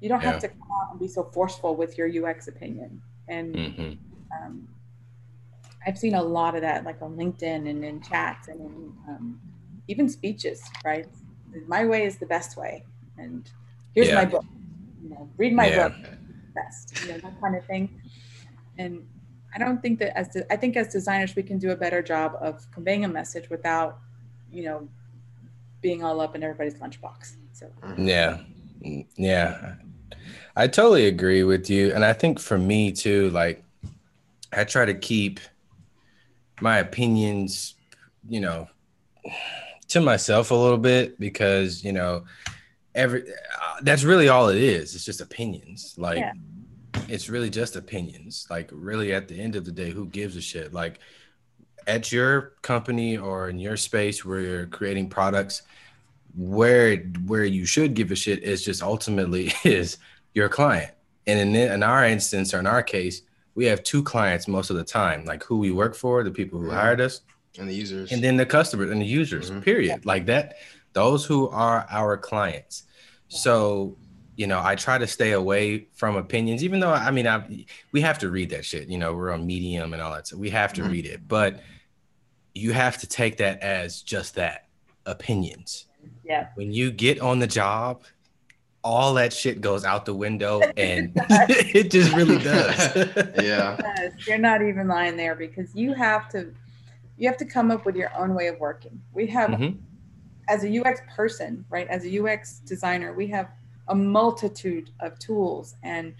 you 0.00 0.08
don't 0.08 0.22
yeah. 0.22 0.32
have 0.32 0.40
to 0.40 0.48
come 0.48 0.70
out 0.80 0.90
and 0.92 0.98
be 0.98 1.06
so 1.06 1.22
forceful 1.24 1.76
with 1.76 1.98
your 1.98 2.08
ux 2.26 2.48
opinion 2.48 3.02
and 3.28 3.54
mm-hmm. 3.54 3.92
um, 4.34 4.66
i've 5.86 5.98
seen 5.98 6.14
a 6.14 6.22
lot 6.22 6.54
of 6.54 6.62
that 6.62 6.84
like 6.84 7.02
on 7.02 7.14
linkedin 7.16 7.68
and 7.68 7.84
in 7.84 8.00
chats 8.00 8.48
and 8.48 8.58
in 8.60 8.92
um, 9.10 9.38
even 9.88 10.08
speeches 10.08 10.62
right 10.86 11.06
my 11.66 11.84
way 11.84 12.04
is 12.04 12.16
the 12.16 12.26
best 12.26 12.56
way 12.56 12.82
and 13.18 13.50
here's 13.94 14.08
yeah. 14.08 14.14
my 14.14 14.24
book 14.24 14.46
you 15.02 15.10
know 15.10 15.28
read 15.36 15.52
my 15.52 15.68
yeah. 15.68 15.88
book 15.88 15.98
best 16.54 16.98
you 17.02 17.12
know 17.12 17.18
that 17.18 17.38
kind 17.42 17.54
of 17.54 17.64
thing 17.66 18.00
and 18.78 19.06
I 19.54 19.58
don't 19.58 19.80
think 19.80 20.00
that 20.00 20.18
as 20.18 20.28
de- 20.28 20.52
I 20.52 20.56
think 20.56 20.76
as 20.76 20.88
designers 20.88 21.36
we 21.36 21.44
can 21.44 21.58
do 21.58 21.70
a 21.70 21.76
better 21.76 22.02
job 22.02 22.36
of 22.40 22.68
conveying 22.72 23.04
a 23.04 23.08
message 23.08 23.48
without, 23.50 24.00
you 24.50 24.64
know, 24.64 24.88
being 25.84 26.02
all 26.02 26.18
up 26.22 26.34
in 26.34 26.42
everybody's 26.42 26.74
lunchbox. 26.76 27.36
So 27.52 27.70
yeah, 27.98 28.38
yeah, 29.16 29.74
I 30.56 30.66
totally 30.66 31.06
agree 31.06 31.44
with 31.44 31.68
you, 31.68 31.92
and 31.94 32.02
I 32.02 32.14
think 32.14 32.40
for 32.40 32.56
me 32.56 32.90
too, 32.90 33.28
like 33.30 33.62
I 34.50 34.64
try 34.64 34.86
to 34.86 34.94
keep 34.94 35.40
my 36.62 36.78
opinions, 36.78 37.74
you 38.26 38.40
know, 38.40 38.66
to 39.88 40.00
myself 40.00 40.50
a 40.50 40.54
little 40.54 40.78
bit 40.78 41.20
because 41.20 41.84
you 41.84 41.92
know 41.92 42.24
every 42.94 43.22
uh, 43.22 43.76
that's 43.82 44.04
really 44.04 44.28
all 44.28 44.48
it 44.48 44.60
is. 44.60 44.94
It's 44.96 45.04
just 45.04 45.20
opinions, 45.20 45.94
like. 45.98 46.18
Yeah 46.18 46.32
it's 47.08 47.28
really 47.28 47.50
just 47.50 47.76
opinions. 47.76 48.46
Like, 48.48 48.70
really, 48.72 49.12
at 49.12 49.28
the 49.28 49.38
end 49.38 49.56
of 49.56 49.64
the 49.64 49.72
day, 49.72 49.90
who 49.90 50.06
gives 50.06 50.36
a 50.36 50.40
shit? 50.40 50.72
Like, 50.72 51.00
at 51.86 52.12
your 52.12 52.54
company 52.62 53.16
or 53.16 53.48
in 53.48 53.58
your 53.58 53.76
space 53.76 54.24
where 54.24 54.40
you're 54.40 54.66
creating 54.66 55.08
products, 55.08 55.62
where 56.36 56.96
where 57.26 57.44
you 57.44 57.64
should 57.66 57.94
give 57.94 58.10
a 58.10 58.16
shit 58.16 58.42
is 58.42 58.64
just 58.64 58.82
ultimately 58.82 59.52
is 59.64 59.98
your 60.34 60.48
client. 60.48 60.92
And 61.26 61.38
in 61.38 61.54
in 61.54 61.82
our 61.82 62.04
instance 62.04 62.52
or 62.52 62.58
in 62.58 62.66
our 62.66 62.82
case, 62.82 63.22
we 63.54 63.66
have 63.66 63.82
two 63.82 64.02
clients 64.02 64.48
most 64.48 64.70
of 64.70 64.76
the 64.76 64.84
time, 64.84 65.24
like 65.24 65.44
who 65.44 65.58
we 65.58 65.70
work 65.70 65.94
for, 65.94 66.22
the 66.24 66.30
people 66.30 66.60
who 66.60 66.70
hired 66.70 67.00
us, 67.00 67.20
and 67.58 67.68
the 67.68 67.74
users, 67.74 68.12
and 68.12 68.22
then 68.22 68.36
the 68.36 68.46
customers 68.46 68.90
and 68.90 69.00
the 69.00 69.06
users. 69.06 69.50
Mm-hmm. 69.50 69.60
Period. 69.60 70.06
Like 70.06 70.26
that. 70.26 70.56
Those 70.92 71.24
who 71.24 71.48
are 71.48 71.86
our 71.90 72.16
clients. 72.16 72.84
So 73.28 73.96
you 74.36 74.46
know, 74.46 74.60
I 74.62 74.74
try 74.74 74.98
to 74.98 75.06
stay 75.06 75.32
away 75.32 75.86
from 75.92 76.16
opinions, 76.16 76.64
even 76.64 76.80
though 76.80 76.92
I 76.92 77.10
mean, 77.10 77.26
I, 77.26 77.66
we 77.92 78.00
have 78.00 78.18
to 78.20 78.30
read 78.30 78.50
that 78.50 78.64
shit. 78.64 78.88
You 78.88 78.98
know, 78.98 79.14
we're 79.14 79.30
on 79.30 79.46
Medium 79.46 79.92
and 79.92 80.02
all 80.02 80.12
that, 80.12 80.26
so 80.26 80.36
we 80.36 80.50
have 80.50 80.72
to 80.74 80.82
mm-hmm. 80.82 80.90
read 80.90 81.06
it. 81.06 81.28
But 81.28 81.60
you 82.54 82.72
have 82.72 82.98
to 82.98 83.06
take 83.06 83.36
that 83.38 83.60
as 83.60 84.02
just 84.02 84.36
that 84.36 84.68
opinions. 85.06 85.86
Yeah. 86.24 86.48
When 86.54 86.72
you 86.72 86.90
get 86.90 87.20
on 87.20 87.38
the 87.38 87.46
job, 87.46 88.02
all 88.82 89.14
that 89.14 89.32
shit 89.32 89.60
goes 89.60 89.84
out 89.84 90.04
the 90.04 90.14
window, 90.14 90.60
and 90.76 91.12
it 91.16 91.90
just 91.90 92.14
really 92.14 92.38
does. 92.38 92.96
yeah. 93.42 94.10
You're 94.26 94.38
not 94.38 94.62
even 94.62 94.88
lying 94.88 95.16
there 95.16 95.34
because 95.34 95.74
you 95.74 95.94
have 95.94 96.28
to, 96.30 96.54
you 97.16 97.28
have 97.28 97.38
to 97.38 97.44
come 97.44 97.70
up 97.70 97.84
with 97.84 97.96
your 97.96 98.14
own 98.16 98.34
way 98.34 98.48
of 98.48 98.58
working. 98.58 99.00
We 99.12 99.26
have. 99.28 99.50
Mm-hmm. 99.50 99.78
As 100.46 100.62
a 100.62 100.78
UX 100.78 101.00
person, 101.16 101.64
right? 101.70 101.88
As 101.88 102.04
a 102.04 102.22
UX 102.22 102.58
designer, 102.66 103.14
we 103.14 103.26
have 103.28 103.48
a 103.88 103.94
multitude 103.94 104.90
of 105.00 105.18
tools 105.18 105.74
and 105.82 106.14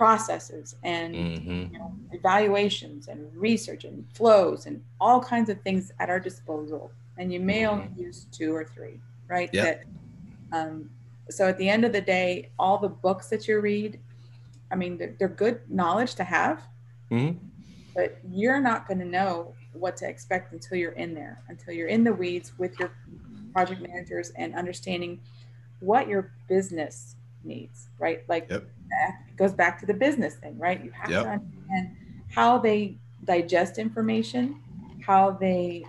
processes 0.00 0.76
and 0.82 1.14
mm-hmm. 1.14 1.74
you 1.74 1.78
know, 1.78 1.92
evaluations 2.12 3.08
and 3.08 3.30
research 3.36 3.84
and 3.84 4.02
flows 4.14 4.64
and 4.64 4.82
all 4.98 5.20
kinds 5.20 5.50
of 5.50 5.60
things 5.60 5.92
at 6.00 6.08
our 6.08 6.18
disposal 6.18 6.90
and 7.18 7.30
you 7.30 7.38
may 7.38 7.60
mm-hmm. 7.60 7.82
only 7.82 8.02
use 8.02 8.26
two 8.32 8.56
or 8.56 8.64
three 8.64 8.98
right 9.28 9.50
yep. 9.52 9.84
that 10.52 10.58
um, 10.58 10.88
so 11.28 11.46
at 11.46 11.58
the 11.58 11.68
end 11.68 11.84
of 11.84 11.92
the 11.92 12.00
day 12.00 12.48
all 12.58 12.78
the 12.78 12.88
books 12.88 13.28
that 13.28 13.46
you 13.46 13.60
read 13.60 14.00
i 14.72 14.74
mean 14.74 14.96
they're, 14.96 15.14
they're 15.18 15.28
good 15.28 15.60
knowledge 15.68 16.14
to 16.14 16.24
have 16.24 16.62
mm-hmm. 17.10 17.36
but 17.94 18.16
you're 18.32 18.58
not 18.58 18.88
going 18.88 19.00
to 19.00 19.04
know 19.04 19.52
what 19.74 19.98
to 19.98 20.08
expect 20.08 20.54
until 20.54 20.78
you're 20.78 20.92
in 20.92 21.12
there 21.12 21.42
until 21.50 21.74
you're 21.74 21.88
in 21.88 22.04
the 22.04 22.12
weeds 22.14 22.58
with 22.58 22.72
your 22.78 22.90
project 23.52 23.82
managers 23.82 24.30
and 24.36 24.54
understanding 24.54 25.20
what 25.80 26.08
your 26.08 26.32
business 26.48 27.16
needs, 27.44 27.88
right? 27.98 28.22
Like 28.28 28.46
yep. 28.50 28.64
It 28.90 29.36
goes 29.36 29.52
back 29.52 29.80
to 29.80 29.86
the 29.86 29.94
business 29.94 30.34
thing, 30.36 30.58
right? 30.58 30.82
You 30.82 30.90
have 30.92 31.10
yep. 31.10 31.22
to 31.24 31.30
understand 31.30 31.96
how 32.28 32.58
they 32.58 32.96
digest 33.24 33.78
information, 33.78 34.60
how 35.04 35.32
they 35.32 35.84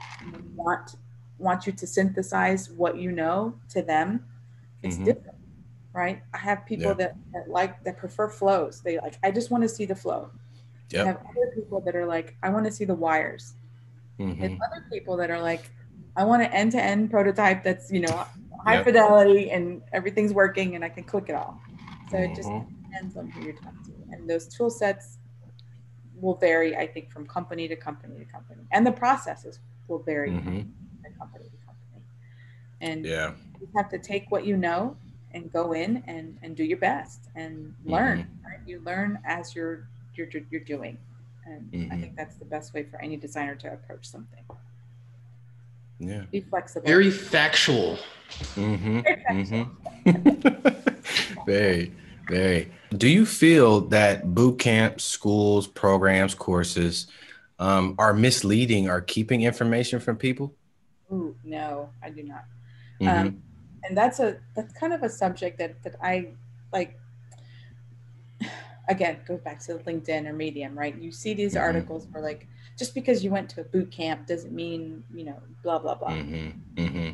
want 0.55 0.95
want 1.37 1.65
you 1.65 1.73
to 1.73 1.87
synthesize 1.87 2.69
what 2.69 2.97
you 2.97 3.11
know 3.11 3.55
to 3.69 3.81
them. 3.81 4.23
It's 4.83 4.95
mm-hmm. 4.95 5.05
different, 5.05 5.37
right? 5.93 6.21
I 6.33 6.37
have 6.37 6.65
people 6.65 6.93
that, 6.95 7.15
that 7.33 7.49
like 7.49 7.83
that 7.83 7.97
prefer 7.97 8.29
flows. 8.29 8.81
They 8.81 8.97
like, 8.99 9.17
I 9.23 9.31
just 9.31 9.49
want 9.49 9.63
to 9.63 9.69
see 9.69 9.85
the 9.85 9.95
flow. 9.95 10.29
Yep. 10.91 11.03
I 11.03 11.07
have 11.07 11.17
other 11.17 11.51
people 11.55 11.81
that 11.81 11.95
are 11.95 12.05
like, 12.05 12.35
I 12.43 12.49
want 12.49 12.65
to 12.65 12.71
see 12.71 12.85
the 12.85 12.95
wires. 12.95 13.53
Mm-hmm. 14.19 14.43
And 14.43 14.59
other 14.61 14.85
people 14.91 15.17
that 15.17 15.31
are 15.31 15.39
like, 15.39 15.71
I 16.15 16.25
want 16.25 16.43
an 16.43 16.51
end-to-end 16.51 17.09
prototype 17.09 17.63
that's, 17.63 17.91
you 17.91 18.01
know, 18.01 18.25
high 18.65 18.75
yep. 18.75 18.85
fidelity 18.85 19.49
and 19.49 19.81
everything's 19.93 20.33
working 20.33 20.75
and 20.75 20.83
I 20.83 20.89
can 20.89 21.03
click 21.03 21.25
it 21.29 21.35
all. 21.35 21.59
So 22.09 22.17
mm-hmm. 22.17 22.31
it 22.31 22.35
just 22.35 22.49
mm-hmm. 22.49 22.80
Depends 22.91 23.17
on 23.17 23.29
who 23.29 23.43
you're 23.43 23.53
talking 23.53 23.83
to. 23.85 23.91
And 24.11 24.29
those 24.29 24.47
tool 24.47 24.69
sets 24.69 25.17
will 26.19 26.35
vary, 26.35 26.75
I 26.75 26.87
think, 26.87 27.11
from 27.11 27.25
company 27.25 27.67
to 27.67 27.75
company 27.75 28.19
to 28.19 28.25
company. 28.25 28.61
And 28.71 28.85
the 28.85 28.91
processes 28.91 29.59
will 29.87 29.99
vary 29.99 30.31
mm-hmm. 30.31 30.61
from 31.01 31.13
company 31.17 31.45
to 31.45 31.65
company. 31.65 32.03
And 32.81 33.05
yeah. 33.05 33.31
you 33.59 33.67
have 33.75 33.89
to 33.89 33.99
take 33.99 34.29
what 34.29 34.45
you 34.45 34.57
know 34.57 34.95
and 35.33 35.51
go 35.51 35.73
in 35.73 36.03
and, 36.07 36.37
and 36.41 36.55
do 36.55 36.63
your 36.63 36.77
best 36.77 37.29
and 37.35 37.73
learn. 37.85 38.19
Mm-hmm. 38.19 38.47
Right? 38.47 38.59
You 38.65 38.81
learn 38.85 39.19
as 39.25 39.55
you're 39.55 39.87
you're 40.15 40.27
you're 40.49 40.61
doing. 40.61 40.97
And 41.45 41.69
I 41.73 41.75
mm-hmm. 41.75 42.01
think 42.01 42.15
that's 42.15 42.35
the 42.35 42.45
best 42.45 42.73
way 42.73 42.83
for 42.83 43.01
any 43.01 43.17
designer 43.17 43.55
to 43.55 43.73
approach 43.73 44.05
something. 44.05 44.43
Yeah. 45.99 46.23
Be 46.31 46.41
flexible. 46.41 46.85
Very 46.85 47.11
factual. 47.11 47.97
Mm-hmm. 48.55 48.99
Mm-hmm. 49.29 51.45
very, 51.45 51.91
very. 52.27 52.71
Do 52.91 53.07
you 53.07 53.25
feel 53.25 53.81
that 53.89 54.33
boot 54.33 54.59
camps, 54.59 55.03
schools, 55.03 55.67
programs, 55.67 56.33
courses 56.35 57.07
um, 57.59 57.95
are 57.97 58.13
misleading 58.13 58.89
or 58.89 59.01
keeping 59.01 59.43
information 59.43 59.99
from 59.99 60.17
people? 60.17 60.53
Ooh, 61.11 61.35
no, 61.43 61.89
I 62.03 62.09
do 62.09 62.23
not. 62.23 62.45
Mm-hmm. 63.01 63.27
Um, 63.27 63.43
and 63.83 63.97
that's 63.97 64.19
a 64.19 64.37
that's 64.55 64.73
kind 64.73 64.93
of 64.93 65.03
a 65.03 65.09
subject 65.09 65.57
that 65.59 65.81
that 65.83 65.95
I 66.01 66.29
like. 66.71 66.97
Again, 68.89 69.19
goes 69.25 69.39
back 69.39 69.59
to 69.65 69.75
LinkedIn 69.75 70.27
or 70.27 70.33
Medium, 70.33 70.77
right? 70.77 70.97
You 70.97 71.11
see 71.11 71.33
these 71.33 71.53
mm-hmm. 71.53 71.63
articles 71.63 72.07
where 72.11 72.21
like 72.21 72.47
just 72.77 72.93
because 72.93 73.23
you 73.23 73.29
went 73.29 73.49
to 73.51 73.61
a 73.61 73.63
boot 73.63 73.91
camp 73.91 74.27
doesn't 74.27 74.53
mean 74.53 75.03
you 75.13 75.25
know 75.25 75.39
blah 75.63 75.79
blah 75.79 75.95
blah. 75.95 76.09
Mm-hmm. 76.09 77.11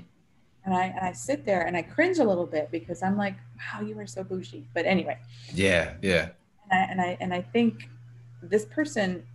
And 0.68 0.76
I 0.76 0.86
and 0.88 0.99
I 0.99 1.13
sit 1.13 1.45
there 1.45 1.61
and 1.61 1.76
I 1.76 1.82
cringe 1.82 2.20
a 2.20 2.24
little 2.24 2.45
bit 2.45 2.70
because 2.72 3.01
I'm 3.01 3.18
like, 3.18 3.36
wow, 3.57 3.82
you 3.82 3.97
are 3.99 4.05
so 4.05 4.24
bougie. 4.24 4.68
But 4.76 4.86
anyway. 4.86 5.18
Yeah, 5.53 5.93
yeah. 6.03 6.30
And 6.70 6.80
I 6.80 6.84
and 6.91 7.01
I, 7.01 7.18
and 7.22 7.34
I 7.34 7.41
think 7.41 7.89
this 8.43 8.65
person 8.65 9.26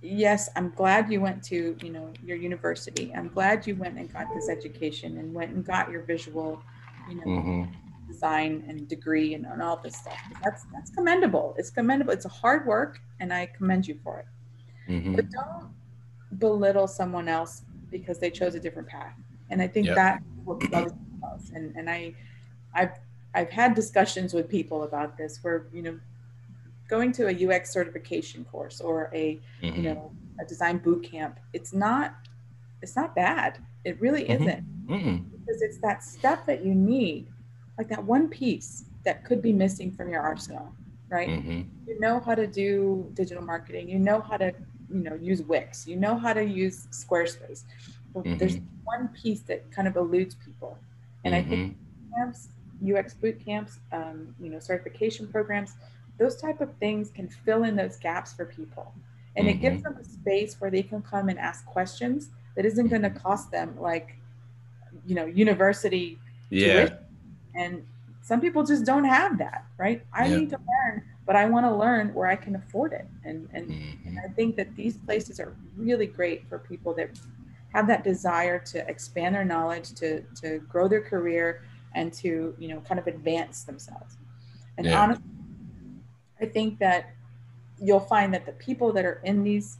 yes 0.00 0.48
i'm 0.54 0.70
glad 0.76 1.10
you 1.10 1.20
went 1.20 1.42
to 1.42 1.76
you 1.82 1.90
know 1.90 2.08
your 2.24 2.36
university 2.36 3.12
i'm 3.16 3.26
glad 3.26 3.66
you 3.66 3.74
went 3.74 3.98
and 3.98 4.12
got 4.12 4.32
this 4.32 4.48
education 4.48 5.18
and 5.18 5.34
went 5.34 5.50
and 5.50 5.64
got 5.64 5.90
your 5.90 6.02
visual 6.02 6.62
you 7.08 7.16
know 7.16 7.22
mm-hmm. 7.22 7.64
design 8.06 8.64
and 8.68 8.86
degree 8.88 9.34
and, 9.34 9.46
and 9.46 9.62
all 9.62 9.76
this 9.76 9.96
stuff. 9.96 10.18
That's 10.44 10.64
that's 10.72 10.90
commendable. 10.90 11.54
It's 11.58 11.70
commendable. 11.70 12.12
It's 12.12 12.26
a 12.26 12.30
hard 12.30 12.66
work, 12.66 13.00
and 13.20 13.32
I 13.32 13.46
commend 13.46 13.86
you 13.86 13.98
for 14.02 14.20
it. 14.20 14.92
Mm-hmm. 14.92 15.14
But 15.14 15.30
don't 15.30 15.70
belittle 16.38 16.86
someone 16.86 17.28
else 17.28 17.62
because 17.90 18.18
they 18.18 18.30
chose 18.30 18.54
a 18.54 18.60
different 18.60 18.88
path. 18.88 19.14
And 19.50 19.62
I 19.62 19.66
think 19.66 19.86
yep. 19.86 19.96
that 19.96 20.22
what 20.48 20.70
love 20.72 20.92
And 21.54 21.74
and 21.76 21.88
I, 21.90 22.14
I've 22.74 22.92
I've 23.34 23.50
had 23.50 23.74
discussions 23.74 24.34
with 24.34 24.48
people 24.48 24.84
about 24.84 25.16
this 25.16 25.38
where 25.42 25.66
you 25.72 25.82
know, 25.82 25.98
going 26.88 27.12
to 27.12 27.28
a 27.28 27.34
UX 27.46 27.72
certification 27.72 28.44
course 28.44 28.80
or 28.80 29.10
a 29.14 29.38
mm-hmm. 29.62 29.76
you 29.76 29.82
know 29.82 30.10
a 30.40 30.44
design 30.44 30.78
boot 30.78 31.02
camp, 31.02 31.38
it's 31.52 31.72
not 31.72 32.14
it's 32.82 32.96
not 32.96 33.14
bad. 33.14 33.58
It 33.84 34.00
really 34.00 34.24
mm-hmm. 34.24 34.42
isn't 34.42 34.86
mm-hmm. 34.86 35.16
because 35.36 35.62
it's 35.62 35.78
that 35.78 36.02
step 36.02 36.46
that 36.46 36.64
you 36.64 36.74
need 36.74 37.28
like 37.78 37.88
that 37.88 38.04
one 38.04 38.28
piece 38.28 38.84
that 39.04 39.24
could 39.24 39.40
be 39.40 39.52
missing 39.52 39.90
from 39.92 40.10
your 40.10 40.20
arsenal, 40.20 40.72
right? 41.08 41.28
Mm-hmm. 41.28 41.62
You 41.86 42.00
know 42.00 42.20
how 42.20 42.34
to 42.34 42.46
do 42.46 43.10
digital 43.14 43.42
marketing, 43.42 43.88
you 43.88 43.98
know 43.98 44.20
how 44.20 44.36
to, 44.36 44.52
you 44.92 45.00
know, 45.00 45.14
use 45.14 45.42
Wix, 45.42 45.86
you 45.86 45.96
know 45.96 46.18
how 46.18 46.32
to 46.32 46.44
use 46.44 46.86
Squarespace. 46.90 47.64
Mm-hmm. 48.22 48.38
There's 48.38 48.58
one 48.84 49.08
piece 49.08 49.40
that 49.42 49.70
kind 49.70 49.88
of 49.88 49.96
eludes 49.96 50.36
people. 50.44 50.78
And 51.24 51.34
I 51.34 51.42
think 51.42 51.72
mm-hmm. 51.72 52.14
camps, 52.14 52.48
UX 52.86 53.14
boot 53.14 53.44
camps, 53.44 53.78
um, 53.92 54.34
you 54.40 54.50
know, 54.50 54.58
certification 54.58 55.26
programs, 55.28 55.74
those 56.18 56.36
type 56.36 56.60
of 56.60 56.72
things 56.76 57.10
can 57.10 57.28
fill 57.28 57.64
in 57.64 57.76
those 57.76 57.96
gaps 57.96 58.32
for 58.32 58.44
people. 58.44 58.92
And 59.36 59.46
it 59.46 59.54
gives 59.54 59.82
mm-hmm. 59.82 59.94
them 59.94 60.00
a 60.00 60.04
space 60.04 60.60
where 60.60 60.70
they 60.70 60.82
can 60.82 61.02
come 61.02 61.28
and 61.28 61.38
ask 61.38 61.64
questions 61.66 62.30
that 62.56 62.64
isn't 62.64 62.88
going 62.88 63.02
to 63.02 63.10
cost 63.10 63.50
them 63.50 63.76
like, 63.78 64.16
you 65.06 65.14
know, 65.14 65.26
university 65.26 66.18
yeah. 66.50 66.72
tuition 66.72 66.98
and 67.58 67.84
some 68.22 68.40
people 68.40 68.64
just 68.64 68.84
don't 68.84 69.04
have 69.04 69.38
that, 69.38 69.64
right? 69.76 70.02
I 70.12 70.26
yep. 70.26 70.38
need 70.38 70.50
to 70.50 70.58
learn, 70.58 71.02
but 71.26 71.36
I 71.36 71.46
want 71.46 71.66
to 71.66 71.74
learn 71.74 72.14
where 72.14 72.28
I 72.28 72.36
can 72.36 72.56
afford 72.56 72.92
it. 72.92 73.06
And, 73.24 73.48
and, 73.52 73.68
mm-hmm. 73.68 74.08
and 74.08 74.18
I 74.18 74.28
think 74.28 74.56
that 74.56 74.74
these 74.76 74.96
places 74.96 75.40
are 75.40 75.54
really 75.76 76.06
great 76.06 76.48
for 76.48 76.58
people 76.58 76.94
that 76.94 77.10
have 77.78 77.86
that 77.86 78.02
desire 78.02 78.58
to 78.58 78.88
expand 78.88 79.34
their 79.34 79.44
knowledge, 79.44 79.94
to, 79.94 80.22
to 80.42 80.58
grow 80.68 80.88
their 80.88 81.00
career, 81.00 81.62
and 81.94 82.12
to, 82.12 82.54
you 82.58 82.68
know, 82.68 82.80
kind 82.80 82.98
of 82.98 83.06
advance 83.06 83.64
themselves. 83.64 84.16
And 84.76 84.86
yeah. 84.86 85.00
honestly, 85.00 85.24
I 86.40 86.46
think 86.46 86.78
that 86.80 87.14
you'll 87.80 88.00
find 88.00 88.34
that 88.34 88.46
the 88.46 88.52
people 88.52 88.92
that 88.92 89.04
are 89.04 89.20
in 89.24 89.42
these 89.44 89.78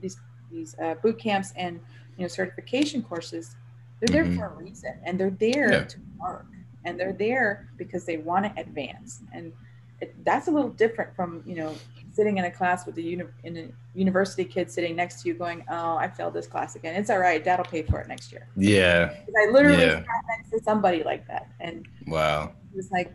these 0.00 0.18
these 0.50 0.76
uh, 0.82 0.94
boot 1.02 1.18
camps 1.18 1.52
and 1.56 1.80
you 2.16 2.22
know 2.22 2.28
certification 2.28 3.02
courses, 3.02 3.56
they're 4.00 4.24
mm-hmm. 4.24 4.36
there 4.36 4.48
for 4.48 4.54
a 4.54 4.62
reason, 4.62 4.94
and 5.04 5.18
they're 5.18 5.30
there 5.30 5.72
yeah. 5.72 5.84
to 5.84 5.98
work 6.20 6.46
and 6.84 7.00
they're 7.00 7.12
there 7.12 7.68
because 7.76 8.04
they 8.04 8.18
want 8.18 8.44
to 8.44 8.60
advance 8.60 9.22
and 9.32 9.52
it, 10.00 10.14
that's 10.24 10.48
a 10.48 10.50
little 10.50 10.70
different 10.70 11.14
from 11.16 11.42
you 11.46 11.56
know 11.56 11.74
sitting 12.14 12.38
in 12.38 12.44
a 12.44 12.50
class 12.50 12.86
with 12.86 12.96
a, 12.96 13.02
uni- 13.02 13.24
in 13.42 13.56
a 13.56 13.68
university 13.98 14.44
kid 14.44 14.70
sitting 14.70 14.94
next 14.96 15.22
to 15.22 15.28
you 15.28 15.34
going 15.34 15.64
oh 15.70 15.96
i 15.96 16.08
failed 16.08 16.32
this 16.32 16.46
class 16.46 16.76
again 16.76 16.94
it's 16.94 17.10
all 17.10 17.18
right 17.18 17.44
dad'll 17.44 17.64
pay 17.64 17.82
for 17.82 18.00
it 18.00 18.08
next 18.08 18.32
year 18.32 18.46
yeah 18.56 19.14
i 19.36 19.50
literally 19.50 19.82
yeah. 19.82 19.96
sat 19.96 20.24
next 20.28 20.50
to 20.50 20.60
somebody 20.62 21.02
like 21.02 21.26
that 21.26 21.48
and 21.60 21.86
wow 22.06 22.52
it 22.72 22.76
was 22.76 22.90
like 22.90 23.12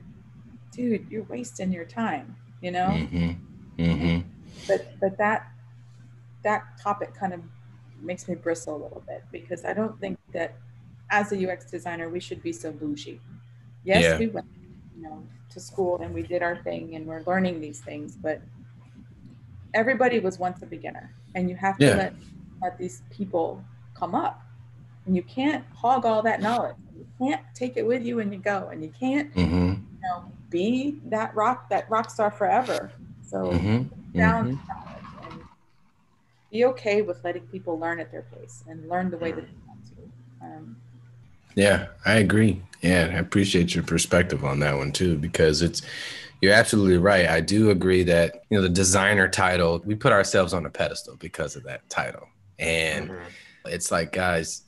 dude 0.71 1.05
you're 1.09 1.23
wasting 1.23 1.71
your 1.71 1.85
time 1.85 2.35
you 2.61 2.71
know 2.71 2.87
mm-hmm. 2.87 3.31
Mm-hmm. 3.81 4.27
but 4.67 4.99
but 4.99 5.17
that 5.17 5.51
that 6.43 6.63
topic 6.81 7.13
kind 7.13 7.33
of 7.33 7.41
makes 8.01 8.27
me 8.27 8.35
bristle 8.35 8.75
a 8.75 8.81
little 8.81 9.03
bit 9.07 9.23
because 9.31 9.65
i 9.65 9.73
don't 9.73 9.99
think 9.99 10.17
that 10.33 10.55
as 11.09 11.31
a 11.31 11.51
ux 11.51 11.65
designer 11.65 12.09
we 12.09 12.19
should 12.19 12.41
be 12.41 12.53
so 12.53 12.71
bougie 12.71 13.19
yes, 13.83 14.03
yeah. 14.03 14.17
we 14.17 14.27
went, 14.27 14.47
you 14.95 15.03
know, 15.03 15.23
to 15.51 15.59
school 15.59 15.99
and 16.01 16.13
we 16.13 16.21
did 16.21 16.43
our 16.43 16.57
thing 16.63 16.95
and 16.95 17.05
we're 17.05 17.23
learning 17.25 17.59
these 17.59 17.79
things, 17.79 18.15
but 18.15 18.41
everybody 19.73 20.19
was 20.19 20.39
once 20.39 20.61
a 20.61 20.65
beginner, 20.65 21.13
and 21.35 21.49
you 21.49 21.55
have 21.55 21.77
to 21.77 21.85
yeah. 21.85 21.95
let 21.95 22.13
let 22.61 22.77
these 22.77 23.01
people 23.09 23.63
come 23.93 24.15
up, 24.15 24.41
and 25.05 25.15
you 25.15 25.23
can't 25.23 25.63
hog 25.75 26.05
all 26.05 26.21
that 26.23 26.41
knowledge. 26.41 26.75
You 26.97 27.07
can't 27.17 27.41
take 27.53 27.77
it 27.77 27.85
with 27.85 28.03
you 28.03 28.17
when 28.17 28.31
you 28.31 28.39
go, 28.39 28.69
and 28.71 28.83
you 28.83 28.91
can't, 28.99 29.33
mm-hmm. 29.33 29.67
you 29.67 30.01
know, 30.01 30.25
be 30.49 30.99
that 31.05 31.35
rock 31.35 31.69
that 31.69 31.89
rock 31.89 32.09
star 32.09 32.31
forever. 32.31 32.91
So 33.25 33.51
mm-hmm. 33.51 34.17
down 34.17 34.57
mm-hmm. 34.57 35.31
and 35.31 35.41
be 36.51 36.65
okay 36.65 37.01
with 37.01 37.23
letting 37.23 37.43
people 37.47 37.77
learn 37.77 37.99
at 37.99 38.11
their 38.11 38.23
pace 38.23 38.63
and 38.67 38.89
learn 38.89 39.11
the 39.11 39.17
way 39.17 39.31
that 39.31 39.41
they 39.41 39.57
want 39.67 39.79
to. 39.85 40.45
Um, 40.45 40.75
yeah, 41.55 41.87
I 42.05 42.15
agree. 42.15 42.63
Yeah, 42.81 43.11
I 43.11 43.17
appreciate 43.17 43.75
your 43.75 43.83
perspective 43.83 44.43
on 44.45 44.59
that 44.59 44.77
one 44.77 44.91
too, 44.91 45.17
because 45.17 45.61
it's 45.61 45.81
you're 46.41 46.53
absolutely 46.53 46.97
right. 46.97 47.27
I 47.27 47.41
do 47.41 47.69
agree 47.69 48.03
that 48.03 48.43
you 48.49 48.57
know 48.57 48.61
the 48.61 48.69
designer 48.69 49.27
title, 49.27 49.81
we 49.85 49.95
put 49.95 50.11
ourselves 50.11 50.53
on 50.53 50.65
a 50.65 50.69
pedestal 50.69 51.15
because 51.17 51.55
of 51.55 51.63
that 51.63 51.89
title. 51.89 52.27
And 52.57 53.09
mm-hmm. 53.09 53.23
it's 53.65 53.91
like, 53.91 54.11
guys, 54.11 54.63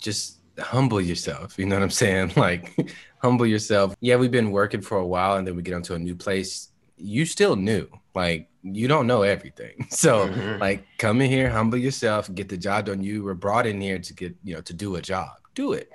just 0.00 0.38
humble 0.58 1.00
yourself. 1.00 1.58
You 1.58 1.66
know 1.66 1.76
what 1.76 1.82
I'm 1.82 1.90
saying? 1.90 2.32
Like 2.36 2.92
humble 3.18 3.46
yourself. 3.46 3.94
Yeah, 4.00 4.16
we've 4.16 4.30
been 4.30 4.52
working 4.52 4.80
for 4.80 4.98
a 4.98 5.06
while 5.06 5.36
and 5.36 5.46
then 5.46 5.56
we 5.56 5.62
get 5.62 5.74
onto 5.74 5.94
a 5.94 5.98
new 5.98 6.14
place. 6.14 6.68
You 6.96 7.24
still 7.26 7.56
new. 7.56 7.88
Like 8.14 8.48
you 8.62 8.88
don't 8.88 9.06
know 9.06 9.22
everything. 9.22 9.86
So 9.90 10.28
mm-hmm. 10.28 10.60
like 10.60 10.84
come 10.98 11.20
in 11.20 11.30
here, 11.30 11.50
humble 11.50 11.78
yourself, 11.78 12.32
get 12.34 12.48
the 12.48 12.56
job 12.56 12.86
done. 12.86 13.02
You 13.02 13.22
were 13.22 13.34
brought 13.34 13.66
in 13.66 13.80
here 13.80 13.98
to 13.98 14.14
get, 14.14 14.36
you 14.44 14.54
know, 14.54 14.60
to 14.62 14.72
do 14.72 14.96
a 14.96 15.02
job. 15.02 15.30
Do 15.54 15.72
it. 15.72 15.90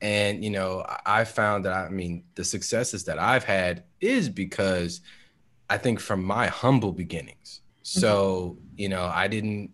And, 0.00 0.44
you 0.44 0.50
know, 0.50 0.84
I 1.06 1.24
found 1.24 1.64
that, 1.64 1.72
I 1.72 1.88
mean, 1.88 2.24
the 2.34 2.44
successes 2.44 3.04
that 3.04 3.18
I've 3.18 3.44
had 3.44 3.84
is 4.00 4.28
because 4.28 5.00
I 5.70 5.78
think 5.78 6.00
from 6.00 6.22
my 6.22 6.48
humble 6.48 6.92
beginnings. 6.92 7.60
Mm-hmm. 7.82 8.00
So, 8.00 8.58
you 8.76 8.88
know, 8.88 9.04
I 9.04 9.28
didn't, 9.28 9.70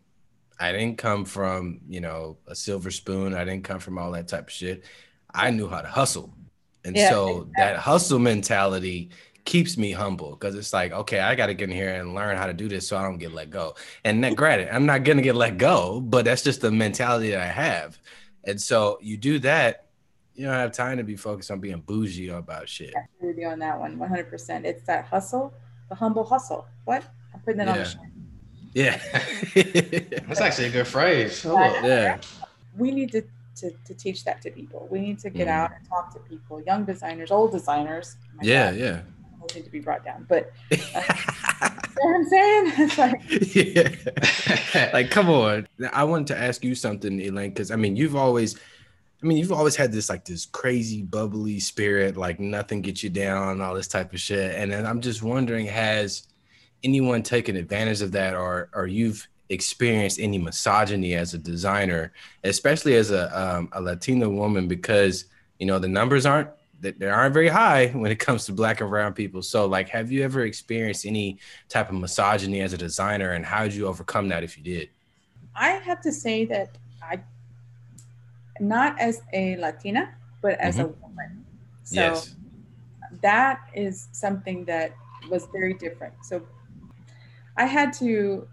I 0.60 0.70
didn't 0.70 0.96
come 0.96 1.24
from, 1.24 1.80
you 1.88 2.00
know, 2.00 2.36
a 2.46 2.54
silver 2.54 2.92
spoon. 2.92 3.34
I 3.34 3.44
didn't 3.44 3.64
come 3.64 3.80
from 3.80 3.98
all 3.98 4.12
that 4.12 4.28
type 4.28 4.46
of 4.46 4.52
shit. 4.52 4.84
I 5.34 5.50
knew 5.50 5.68
how 5.68 5.80
to 5.80 5.88
hustle. 5.88 6.32
And 6.84 6.96
yeah, 6.96 7.10
so 7.10 7.28
exactly. 7.28 7.52
that 7.58 7.76
hustle 7.76 8.18
mentality 8.18 9.10
keeps 9.44 9.76
me 9.76 9.90
humble 9.90 10.30
because 10.30 10.54
it's 10.54 10.72
like, 10.72 10.92
okay, 10.92 11.18
I 11.18 11.34
got 11.34 11.46
to 11.46 11.54
get 11.54 11.68
in 11.68 11.74
here 11.74 11.94
and 11.94 12.14
learn 12.14 12.36
how 12.36 12.46
to 12.46 12.52
do 12.52 12.68
this 12.68 12.86
so 12.86 12.96
I 12.96 13.02
don't 13.02 13.18
get 13.18 13.32
let 13.32 13.50
go. 13.50 13.74
And 14.04 14.22
that, 14.22 14.36
granted, 14.36 14.72
I'm 14.72 14.86
not 14.86 15.02
going 15.02 15.16
to 15.16 15.22
get 15.22 15.34
let 15.34 15.58
go, 15.58 16.00
but 16.00 16.24
that's 16.24 16.42
just 16.42 16.60
the 16.60 16.70
mentality 16.70 17.30
that 17.30 17.40
I 17.40 17.46
have. 17.46 17.98
And 18.44 18.60
so 18.60 18.98
you 19.00 19.16
do 19.16 19.40
that, 19.40 19.86
you 20.34 20.46
don't 20.46 20.54
have 20.54 20.72
time 20.72 20.96
to 20.96 21.04
be 21.04 21.16
focused 21.16 21.50
on 21.50 21.60
being 21.60 21.80
bougie 21.80 22.28
about 22.28 22.68
shit. 22.68 22.94
I 22.96 23.04
agree 23.18 23.28
with 23.28 23.38
you 23.38 23.48
on 23.48 23.58
that 23.58 23.78
one, 23.78 23.98
100%. 23.98 24.64
It's 24.64 24.82
that 24.84 25.04
hustle, 25.06 25.52
the 25.88 25.94
humble 25.94 26.24
hustle. 26.24 26.66
What? 26.84 27.04
I'm 27.34 27.40
putting 27.40 27.58
that 27.58 27.66
yeah. 27.66 27.72
on 27.72 27.78
the 27.78 27.84
shirt. 27.84 28.00
Yeah. 28.74 29.00
That's 30.26 30.40
actually 30.40 30.68
a 30.68 30.70
good 30.70 30.86
phrase. 30.86 31.44
Yeah. 31.44 32.18
We 32.76 32.90
need 32.90 33.12
to, 33.12 33.22
to, 33.56 33.70
to, 33.84 33.94
teach 33.94 34.24
that 34.24 34.40
to 34.42 34.50
people. 34.50 34.88
We 34.90 35.00
need 35.00 35.18
to 35.20 35.30
get 35.30 35.48
mm. 35.48 35.50
out 35.50 35.72
and 35.76 35.86
talk 35.86 36.12
to 36.14 36.20
people, 36.20 36.62
young 36.62 36.84
designers, 36.84 37.30
old 37.30 37.52
designers. 37.52 38.16
yeah, 38.40 38.70
God, 38.70 38.80
yeah. 38.80 39.00
Need 39.54 39.64
to 39.64 39.70
be 39.70 39.80
brought 39.80 40.04
down, 40.04 40.24
but 40.28 40.52
uh, 40.72 40.76
you 40.76 40.78
know 40.78 41.70
what 42.00 42.14
I'm 42.14 42.24
saying? 42.24 42.72
It's 42.78 42.96
like, 42.96 43.20
yeah. 44.74 44.90
like, 44.94 45.10
come 45.10 45.28
on. 45.28 45.66
I 45.92 46.04
wanted 46.04 46.28
to 46.28 46.38
ask 46.38 46.64
you 46.64 46.74
something, 46.74 47.20
Elaine, 47.20 47.50
because 47.50 47.70
I 47.70 47.76
mean, 47.76 47.96
you've 47.96 48.16
always 48.16 48.56
I 49.22 49.26
mean, 49.26 49.38
you've 49.38 49.52
always 49.52 49.76
had 49.76 49.92
this 49.92 50.08
like 50.08 50.24
this 50.24 50.46
crazy 50.46 51.02
bubbly 51.02 51.60
spirit, 51.60 52.16
like 52.16 52.40
nothing 52.40 52.82
gets 52.82 53.04
you 53.04 53.10
down, 53.10 53.60
all 53.60 53.74
this 53.74 53.86
type 53.86 54.12
of 54.12 54.20
shit. 54.20 54.56
And 54.56 54.72
then 54.72 54.84
I'm 54.84 55.00
just 55.00 55.22
wondering, 55.22 55.66
has 55.66 56.26
anyone 56.82 57.22
taken 57.22 57.56
advantage 57.56 58.02
of 58.02 58.12
that, 58.12 58.34
or 58.34 58.68
or 58.74 58.86
you've 58.86 59.28
experienced 59.48 60.18
any 60.18 60.38
misogyny 60.38 61.14
as 61.14 61.34
a 61.34 61.38
designer, 61.38 62.12
especially 62.42 62.96
as 62.96 63.12
a 63.12 63.30
um, 63.40 63.68
a 63.72 63.80
Latina 63.80 64.28
woman, 64.28 64.66
because 64.66 65.26
you 65.58 65.66
know 65.66 65.78
the 65.78 65.88
numbers 65.88 66.26
aren't 66.26 66.48
that 66.80 66.98
they 66.98 67.08
aren't 67.08 67.32
very 67.32 67.48
high 67.48 67.88
when 67.94 68.10
it 68.10 68.18
comes 68.18 68.44
to 68.46 68.52
black 68.52 68.80
and 68.80 68.90
brown 68.90 69.12
people. 69.12 69.40
So, 69.40 69.66
like, 69.66 69.88
have 69.90 70.10
you 70.10 70.24
ever 70.24 70.44
experienced 70.44 71.06
any 71.06 71.38
type 71.68 71.90
of 71.90 71.94
misogyny 71.94 72.60
as 72.60 72.72
a 72.72 72.78
designer, 72.78 73.32
and 73.32 73.46
how 73.46 73.62
did 73.62 73.74
you 73.74 73.86
overcome 73.86 74.28
that 74.30 74.42
if 74.42 74.58
you 74.58 74.64
did? 74.64 74.88
I 75.54 75.70
have 75.70 76.00
to 76.00 76.12
say 76.12 76.44
that 76.46 76.76
not 78.60 78.98
as 79.00 79.22
a 79.32 79.56
Latina, 79.56 80.14
but 80.40 80.58
as 80.58 80.76
mm-hmm. 80.76 80.84
a 80.84 81.06
woman. 81.06 81.44
So 81.84 82.00
yes. 82.00 82.34
that 83.22 83.60
is 83.74 84.08
something 84.12 84.64
that 84.66 84.94
was 85.30 85.46
very 85.52 85.74
different. 85.74 86.14
So 86.22 86.42
I 87.56 87.66
had 87.66 87.92
to 87.94 88.48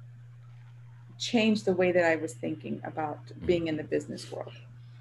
change 1.18 1.64
the 1.64 1.74
way 1.74 1.92
that 1.92 2.06
I 2.06 2.16
was 2.16 2.34
thinking 2.34 2.82
about 2.84 3.20
being 3.46 3.68
in 3.68 3.76
the 3.76 3.84
business 3.84 4.32
world. 4.32 4.54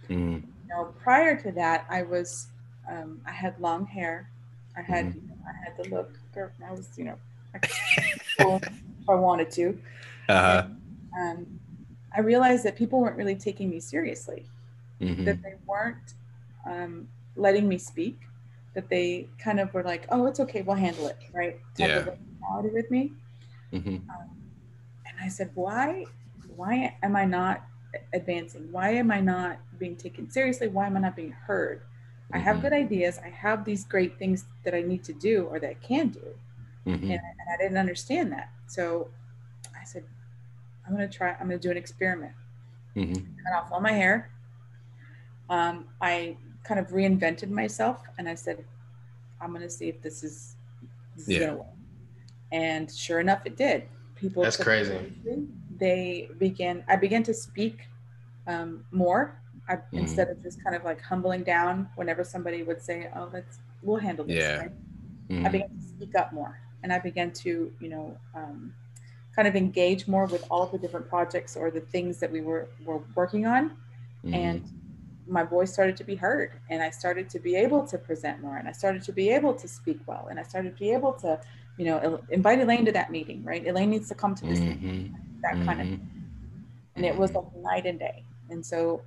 Mm. 0.08 0.42
You 0.42 0.68
know, 0.68 0.94
prior 1.00 1.40
to 1.42 1.52
that, 1.52 1.86
I 1.88 2.02
was, 2.02 2.48
um, 2.90 3.20
I 3.26 3.32
had 3.32 3.58
long 3.60 3.86
hair. 3.86 4.30
I 4.76 4.82
had, 4.82 5.06
mm. 5.06 5.14
you 5.14 5.28
know, 5.28 5.36
I 5.46 5.64
had 5.64 5.76
the 5.76 5.94
look. 5.94 6.18
I 6.36 6.70
was, 6.70 6.88
you 6.96 7.04
know, 7.04 7.18
cool 8.38 8.56
if 8.62 9.08
I 9.08 9.14
wanted 9.14 9.50
to. 9.52 9.78
Uh-huh. 10.28 10.66
And, 11.14 11.38
um, 11.38 11.60
I 12.16 12.20
realized 12.20 12.64
that 12.64 12.76
people 12.76 13.00
weren't 13.00 13.16
really 13.16 13.34
taking 13.34 13.70
me 13.70 13.80
seriously 13.80 14.46
mm-hmm. 15.00 15.24
that 15.24 15.42
they 15.42 15.54
weren't 15.66 16.14
um, 16.66 17.08
letting 17.36 17.68
me 17.68 17.78
speak. 17.78 18.20
that 18.74 18.88
they 18.90 19.26
kind 19.38 19.58
of 19.60 19.74
were 19.74 19.82
like, 19.82 20.06
"Oh, 20.10 20.26
it's 20.26 20.40
okay, 20.40 20.62
we'll 20.62 20.76
handle 20.76 21.08
it," 21.08 21.18
right? 21.34 21.58
Type 21.76 21.90
Yeah. 21.90 21.98
of 21.98 22.72
with 22.72 22.90
me. 22.90 23.12
hmm 23.72 23.96
Um, 24.10 24.28
and 25.06 25.16
I 25.20 25.28
said, 25.28 25.50
"Why? 25.54 26.06
Why 26.56 26.96
am 27.02 27.16
I 27.16 27.24
not 27.24 27.64
advancing? 28.12 28.70
Why 28.72 28.90
am 28.90 29.10
I 29.10 29.20
not 29.20 29.58
being 29.78 29.96
taken 29.96 30.30
seriously? 30.30 30.68
Why 30.68 30.86
am 30.86 30.96
I 30.96 31.00
not 31.00 31.16
being 31.16 31.32
heard? 31.32 31.82
I 32.32 32.38
have 32.38 32.56
Mhm. 32.56 32.62
good 32.62 32.72
ideas. 32.74 33.18
I 33.24 33.28
have 33.30 33.64
these 33.64 33.84
great 33.84 34.18
things 34.18 34.44
that 34.64 34.74
I 34.74 34.82
need 34.82 35.04
to 35.04 35.12
do 35.14 35.46
or 35.46 35.58
that 35.60 35.70
I 35.70 35.74
can 35.74 36.08
do, 36.08 36.26
hmm 36.84 36.94
and, 36.94 37.12
and 37.12 37.48
I 37.52 37.56
didn't 37.58 37.78
understand 37.78 38.32
that. 38.32 38.50
So 38.66 39.10
I 39.80 39.84
said, 39.84 40.04
I'm 40.86 40.94
going 40.96 41.08
to 41.08 41.14
try. 41.18 41.30
I'm 41.40 41.48
going 41.48 41.58
to 41.60 41.68
do 41.68 41.70
an 41.70 41.76
experiment. 41.76 42.34
hmm 42.94 43.12
Cut 43.44 43.54
off 43.56 43.72
all 43.72 43.80
my 43.80 43.92
hair. 43.92 44.30
Um, 45.50 45.86
I 46.00 46.36
kind 46.64 46.78
of 46.80 46.88
reinvented 46.88 47.50
myself, 47.50 48.02
and 48.18 48.28
I 48.28 48.34
said, 48.34 48.64
I'm 49.40 49.50
going 49.50 49.62
to 49.62 49.70
see 49.70 49.88
if 49.88 50.02
this 50.02 50.22
is, 50.22 50.56
this 51.16 51.28
Yeah. 51.28 51.38
going 51.40 51.50
to 51.50 51.56
work. 51.58 51.66
And 52.52 52.90
sure 52.90 53.20
enough, 53.20 53.42
it 53.44 53.56
did. 53.56 53.88
People. 54.16 54.42
That's 54.42 54.56
crazy. 54.56 55.12
They 55.78 56.28
began. 56.38 56.84
I 56.88 56.96
began 56.96 57.22
to 57.24 57.34
speak 57.34 57.86
um, 58.46 58.84
more. 58.90 59.38
I, 59.68 59.76
Mhm. 59.76 59.82
Instead 59.92 60.28
of 60.30 60.42
just 60.42 60.62
kind 60.64 60.74
of 60.74 60.82
like 60.82 61.00
humbling 61.02 61.42
down 61.44 61.88
whenever 61.96 62.24
somebody 62.24 62.62
would 62.62 62.80
say, 62.80 63.10
"Oh, 63.14 63.28
let's 63.32 63.58
we'll 63.82 63.98
handle 63.98 64.24
this." 64.24 64.36
Yeah. 64.36 64.58
right? 64.62 64.72
hmm 65.28 65.46
I 65.46 65.48
began 65.50 65.68
to 65.68 65.80
speak 65.80 66.14
up 66.16 66.32
more, 66.32 66.58
and 66.82 66.90
I 66.92 66.98
began 66.98 67.30
to, 67.32 67.70
you 67.78 67.88
know, 67.90 68.16
um, 68.34 68.72
kind 69.36 69.46
of 69.46 69.54
engage 69.54 70.08
more 70.08 70.24
with 70.26 70.44
all 70.50 70.62
of 70.64 70.72
the 70.72 70.78
different 70.78 71.08
projects 71.08 71.54
or 71.56 71.70
the 71.70 71.82
things 71.82 72.18
that 72.20 72.32
we 72.32 72.40
were 72.40 72.68
were 72.84 73.02
working 73.14 73.46
on, 73.46 73.76
Mm-hmm. 74.24 74.34
and 74.34 74.62
my 75.28 75.42
voice 75.44 75.72
started 75.72 75.96
to 75.98 76.04
be 76.04 76.14
heard, 76.16 76.52
and 76.70 76.82
I 76.82 76.90
started 76.90 77.28
to 77.30 77.38
be 77.38 77.54
able 77.56 77.86
to 77.88 77.98
present 77.98 78.40
more, 78.42 78.56
and 78.56 78.68
I 78.68 78.72
started 78.72 79.02
to 79.02 79.12
be 79.12 79.30
able 79.30 79.54
to 79.54 79.68
speak 79.68 80.00
well, 80.06 80.28
and 80.30 80.40
I 80.40 80.42
started 80.42 80.74
to 80.76 80.78
be 80.78 80.92
able 80.92 81.12
to, 81.14 81.40
you 81.76 81.84
know, 81.86 82.20
invite 82.30 82.60
Elaine 82.60 82.84
to 82.86 82.92
that 82.92 83.10
meeting, 83.10 83.44
right? 83.44 83.66
Elaine 83.66 83.90
needs 83.90 84.08
to 84.08 84.14
come 84.14 84.34
to 84.34 84.44
this, 84.46 84.60
meeting, 84.60 84.78
hmm 84.78 85.06
that 85.42 85.64
kind 85.66 85.80
of, 85.82 85.86
thing. 85.88 86.00
and 86.96 87.04
it 87.04 87.16
was 87.16 87.32
like 87.34 87.44
night 87.62 87.86
and 87.86 87.98
day. 87.98 88.24
And 88.50 88.64
so, 88.64 89.02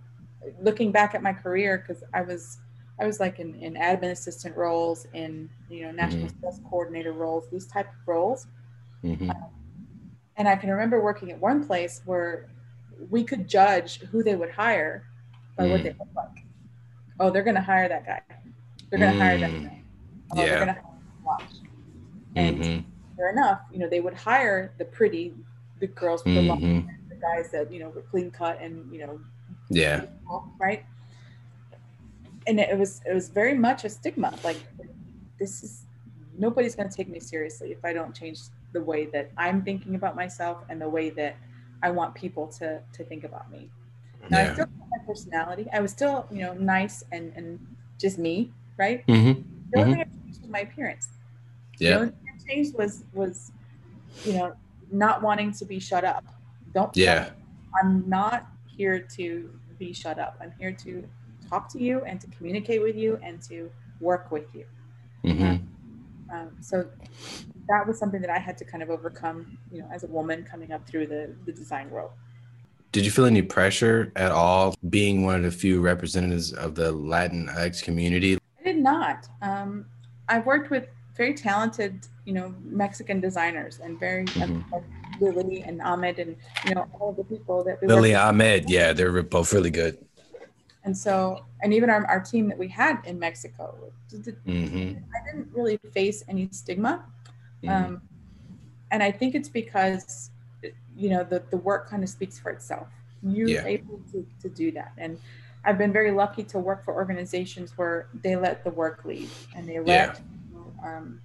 looking 0.62 0.92
back 0.92 1.16
at 1.16 1.22
my 1.24 1.34
career, 1.34 1.84
because 1.86 2.04
I 2.14 2.22
was 2.22 2.60
I 3.00 3.06
was 3.06 3.20
like 3.20 3.40
in, 3.40 3.56
in 3.56 3.74
admin 3.76 4.12
assistant 4.12 4.56
roles, 4.56 5.08
in 5.14 5.50
you 5.70 5.84
know 5.86 5.92
national 5.92 6.28
Mhm. 6.30 6.42
sales 6.42 6.60
coordinator 6.70 7.14
roles, 7.14 7.46
these 7.52 7.68
type 7.68 7.88
of 7.88 8.08
roles. 8.08 8.48
hmm 9.02 9.32
And 10.38 10.48
I 10.48 10.56
can 10.56 10.70
remember 10.70 11.02
working 11.02 11.32
at 11.32 11.40
one 11.40 11.66
place 11.66 12.02
where 12.06 12.48
we 13.10 13.24
could 13.24 13.48
judge 13.48 14.00
who 14.12 14.24
they 14.24 14.36
would 14.36 14.52
hire 14.52 15.04
by 15.62 15.68
what 15.70 15.82
Mm. 15.82 15.84
they 15.84 15.90
look 16.00 16.10
like. 16.16 16.46
Oh, 17.20 17.30
they're 17.32 17.44
going 17.44 17.56
to 17.56 17.62
hire 17.62 17.88
that 17.90 18.06
guy. 18.06 18.24
They're 18.90 19.00
going 19.00 19.14
to 19.14 19.20
hire 19.20 19.38
that 19.38 19.52
Mm. 19.52 19.64
guy. 19.64 19.84
Oh, 20.32 20.36
Yeah. 20.42 20.48
they're 20.50 20.66
going 20.66 20.76
to 20.76 20.82
watch. 21.24 21.52
And 22.36 22.58
hmm 22.58 22.80
sure 23.18 23.30
enough, 23.30 23.62
you 23.72 23.80
know, 23.80 23.90
they 23.90 24.00
would 24.02 24.14
hire 24.14 24.74
the 24.80 24.86
pretty, 24.86 25.34
the 25.80 25.88
girls 25.88 26.24
with 26.26 26.34
the 26.36 26.42
long 26.42 26.62
hair, 26.62 27.00
the 27.10 27.16
guys 27.16 27.52
that 27.52 27.72
you 27.72 27.80
know 27.80 27.90
were 27.90 28.02
clean 28.02 28.32
cut 28.32 28.62
and 28.62 28.92
you 28.92 29.06
know 29.06 29.20
Yeah. 29.70 30.06
right 30.60 30.84
and 32.48 32.60
it 32.60 32.78
was 32.78 33.02
it 33.10 33.14
was 33.14 33.30
very 33.30 33.54
much 33.58 33.84
a 33.86 33.90
stigma 33.90 34.40
like 34.44 34.62
this 35.40 35.64
is 35.64 35.86
nobody's 36.38 36.76
going 36.76 36.90
to 36.90 36.96
take 36.96 37.10
me 37.10 37.20
seriously 37.20 37.72
if 37.72 37.84
i 37.86 37.94
don't 37.94 38.16
change 38.16 38.40
the 38.74 38.82
way 38.82 39.06
that 39.06 39.32
i'm 39.38 39.64
thinking 39.64 39.96
about 39.96 40.16
myself 40.16 40.58
and 40.70 40.82
the 40.82 40.90
way 40.90 41.10
that 41.10 41.38
i 41.84 41.90
want 41.90 42.14
people 42.16 42.48
to 42.48 42.80
to 42.94 43.04
think 43.06 43.24
about 43.24 43.52
me 43.52 43.70
now 44.30 44.40
i 44.40 44.46
Yeah. 44.46 44.54
still 44.54 44.66
have 44.66 44.80
my 44.80 44.81
personality 45.12 45.68
i 45.74 45.80
was 45.80 45.92
still 45.92 46.28
you 46.32 46.42
know 46.42 46.54
nice 46.54 47.04
and 47.12 47.34
and 47.36 47.60
just 48.00 48.18
me 48.18 48.52
right 48.78 49.06
Mm-hmm. 49.08 49.42
the 49.72 49.80
only 49.80 49.94
thing 49.94 50.02
i 50.02 50.04
changed 50.04 50.42
was 50.42 50.50
my 50.50 50.60
appearance 50.60 51.10
the 51.80 51.86
Yeah. 51.86 51.96
only 51.98 52.10
thing 52.10 52.26
i 52.34 52.54
changed 52.54 52.74
was 52.78 53.04
was 53.14 53.52
you 54.24 54.34
know 54.34 54.54
not 54.92 55.22
wanting 55.22 55.52
to 55.52 55.66
be 55.66 55.80
shut 55.80 56.04
up 56.04 56.24
don't 56.74 56.96
Yeah. 56.96 57.30
I'm 57.82 58.08
not 58.10 58.48
here 58.66 59.00
to 59.18 59.50
be 59.80 59.94
shut 59.94 60.20
up. 60.20 60.36
I'm 60.42 60.54
here 60.60 60.74
to 60.74 61.08
talk 61.50 61.70
to 61.74 61.80
you 61.82 62.02
and 62.06 62.20
to 62.22 62.28
communicate 62.28 62.82
with 62.82 62.96
you 62.96 63.18
and 63.24 63.42
to 63.44 63.72
work 64.00 64.32
with 64.32 64.54
you. 64.54 64.66
hmm 65.24 65.56
Um, 66.34 66.52
so 66.62 66.90
that 67.70 67.88
was 67.88 67.98
something 67.98 68.22
that 68.22 68.30
I 68.30 68.40
had 68.40 68.58
to 68.60 68.66
kind 68.66 68.84
of 68.84 68.90
overcome, 68.90 69.58
you 69.72 69.80
know, 69.82 69.88
as 69.92 70.04
a 70.04 70.08
woman 70.08 70.44
coming 70.44 70.72
up 70.72 70.88
through 70.88 71.08
the, 71.08 71.36
the 71.46 71.52
design 71.52 71.90
world. 71.90 72.12
Did 72.92 73.06
you 73.06 73.12
feel 73.12 73.26
any 73.26 73.42
pressure 73.42 74.12
at 74.18 74.32
all 74.32 74.76
being 74.90 75.24
one 75.24 75.36
of 75.36 75.44
the 75.44 75.52
few 75.52 75.80
representatives 75.80 76.52
of 76.52 76.76
the 76.76 76.92
Latinx 76.94 77.82
community? 77.82 78.38
I 78.60 78.64
did 78.64 78.78
not. 78.78 79.28
Um, 79.42 79.86
I've 80.28 80.46
worked 80.46 80.70
with 80.70 80.88
very 81.16 81.34
talented, 81.34 82.08
you 82.26 82.34
know, 82.34 82.54
Mexican 82.64 83.22
designers 83.22 83.80
and 83.80 84.00
very 84.00 84.26
Mhm. 84.26 84.70
like 84.72 84.84
Lily 85.22 85.62
and 85.62 85.82
Ahmed 85.82 86.20
and 86.20 86.36
you 86.66 86.74
know 86.76 86.88
all 87.00 87.10
of 87.12 87.16
the 87.18 87.24
people 87.24 87.64
that 87.64 87.80
we 87.82 87.88
Lily. 87.88 88.16
Ahmed, 88.16 88.70
yeah, 88.70 88.92
they're 88.92 89.22
both 89.24 89.54
really 89.54 89.70
good. 89.70 89.98
And 90.84 90.98
so, 90.98 91.46
and 91.62 91.74
even 91.74 91.90
our, 91.92 92.06
our 92.08 92.20
team 92.20 92.50
that 92.50 92.58
we 92.58 92.68
had 92.68 92.98
in 93.06 93.20
Mexico, 93.20 93.78
d- 94.10 94.18
d- 94.18 94.32
hmm 94.46 94.94
I 95.16 95.32
didn't 95.32 95.50
really 95.54 95.78
face 95.94 96.24
any 96.28 96.50
stigma. 96.52 97.06
Mm-hmm. 97.64 97.70
Um, 97.94 98.02
and 98.90 99.04
I 99.04 99.12
think 99.12 99.36
it's 99.36 99.48
because, 99.50 100.31
you 101.02 101.10
know, 101.10 101.24
the, 101.24 101.44
the 101.50 101.58
work 101.58 101.90
kind 101.90 102.04
of 102.04 102.10
speaks 102.10 102.38
for 102.40 102.52
itself. 102.52 102.88
You're 103.24 103.50
Yeah. 103.50 103.66
able 103.66 104.00
to, 104.12 104.26
to 104.42 104.50
do 104.50 104.72
that. 104.74 104.92
And 104.98 105.20
I've 105.66 105.78
been 105.78 105.92
very 105.94 106.12
lucky 106.12 106.44
to 106.46 106.60
work 106.60 106.84
for 106.86 106.94
organizations 106.94 107.78
where 107.78 108.08
they 108.24 108.36
let 108.36 108.64
the 108.64 108.72
work 108.72 109.04
lead 109.06 109.30
and 109.56 109.68
they 109.68 109.80
let 109.80 110.22
um, 110.84 111.22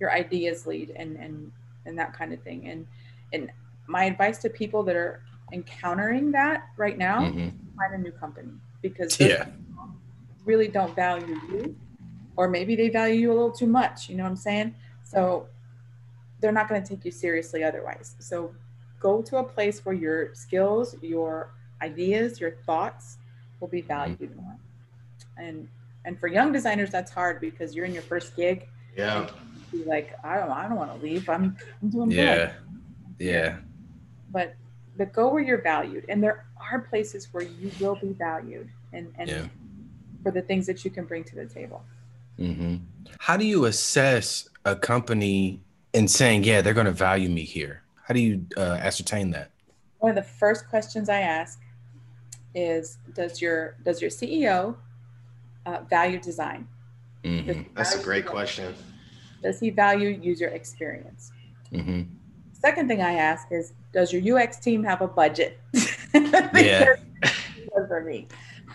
your 0.00 0.12
ideas 0.12 0.66
lead 0.66 0.90
and, 0.96 1.16
and, 1.16 1.50
and 1.86 1.98
that 1.98 2.12
kind 2.12 2.32
of 2.32 2.42
thing. 2.42 2.68
And, 2.68 2.86
and 3.32 3.50
my 3.86 4.04
advice 4.04 4.38
to 4.38 4.50
people 4.50 4.82
that 4.84 4.96
are 4.96 5.20
encountering 5.52 6.32
that 6.32 6.64
right 6.76 6.98
now, 6.98 7.30
hmm 7.30 7.48
find 7.76 7.94
a 7.94 7.98
new 7.98 8.12
company 8.12 8.52
because 8.82 9.18
Yeah. 9.18 9.46
really 10.44 10.68
don't 10.68 10.94
value 10.94 11.34
you 11.50 11.74
or 12.36 12.48
maybe 12.48 12.76
they 12.76 12.88
value 12.88 13.16
you 13.16 13.32
a 13.32 13.34
little 13.34 13.50
too 13.50 13.66
much 13.66 14.08
you 14.08 14.16
know 14.16 14.22
what 14.22 14.30
i'm 14.30 14.36
saying 14.36 14.74
so 15.02 15.48
they're 16.40 16.52
not 16.52 16.68
going 16.68 16.82
to 16.82 16.88
take 16.88 17.04
you 17.04 17.10
seriously 17.10 17.64
otherwise 17.64 18.14
so 18.18 18.54
go 19.04 19.20
to 19.28 19.34
a 19.44 19.46
place 19.56 19.76
where 19.84 19.98
your 20.06 20.18
skills 20.44 20.86
your 21.14 21.30
ideas 21.88 22.40
your 22.42 22.52
thoughts 22.66 23.04
will 23.58 23.72
be 23.78 23.82
valued 23.94 24.32
more 24.42 24.56
and 25.44 25.56
and 26.06 26.12
for 26.20 26.28
young 26.38 26.50
designers 26.58 26.90
that's 26.96 27.12
hard 27.20 27.36
because 27.48 27.68
you're 27.74 27.88
in 27.90 27.94
your 27.98 28.06
first 28.12 28.28
gig 28.40 28.58
Yeah. 28.96 29.28
be 29.72 29.84
like 29.94 30.08
i 30.30 30.34
don't 30.40 30.54
i 30.62 30.62
don't 30.68 30.78
want 30.84 30.92
to 30.96 31.00
leave 31.06 31.24
i'm 31.34 31.46
i'm 31.82 31.88
doing 31.94 32.08
good 32.08 32.16
Yeah. 32.16 32.52
Yeah. 33.32 33.50
but 34.36 34.48
but 34.98 35.08
go 35.18 35.24
where 35.32 35.42
you're 35.48 35.64
valued 35.74 36.04
and 36.10 36.18
there 36.24 36.38
are 36.70 36.78
places 36.92 37.22
where 37.32 37.44
you 37.60 37.68
will 37.80 37.98
be 38.06 38.12
valued 38.28 38.68
and 38.96 39.06
and 39.18 39.28
Yeah. 39.34 39.46
for 40.22 40.30
the 40.38 40.44
things 40.48 40.64
that 40.70 40.78
you 40.84 40.90
can 40.96 41.04
bring 41.10 41.24
to 41.30 41.34
the 41.42 41.48
table 41.60 41.82
Mm-hmm. 42.46 42.74
How 43.26 43.36
do 43.36 43.44
you 43.46 43.60
assess 43.66 44.48
a 44.64 44.74
company 44.74 45.60
in 45.92 46.08
saying, 46.08 46.42
yeah, 46.42 46.62
they're 46.62 46.74
going 46.74 46.92
to 46.94 46.98
value 47.10 47.28
me 47.38 47.44
here? 47.44 47.83
How 48.06 48.12
do 48.14 48.20
you 48.20 48.46
uh, 48.56 48.76
ascertain 48.80 49.30
that? 49.32 49.50
one 49.98 50.10
of 50.10 50.16
the 50.16 50.22
first 50.22 50.68
questions 50.68 51.08
i 51.08 51.20
ask 51.20 51.58
is 52.54 52.98
does 53.14 53.40
your 53.40 53.76
does 53.82 54.02
your 54.02 54.10
ceo 54.10 54.76
uh, 55.64 55.80
value 55.88 56.20
design 56.20 56.68
hmm 57.24 57.40
Does 57.46 57.56
he 57.56 57.66
That's 57.74 57.94
a 57.94 58.02
great 58.02 58.24
UX? 58.26 58.30
question. 58.30 58.74
does 59.42 59.58
he 59.60 59.70
value 59.70 60.10
user 60.10 60.48
experience 60.48 61.32
hmm 61.70 62.02
second 62.52 62.86
thing 62.88 63.00
i 63.00 63.14
ask 63.14 63.48
is 63.50 63.72
does 63.92 64.12
your 64.12 64.22
ux 64.38 64.58
team 64.60 64.84
have 64.84 65.00
a 65.00 65.08
budget 65.08 65.58
Yeah. 66.54 66.84
For 67.88 68.00
me 68.02 68.28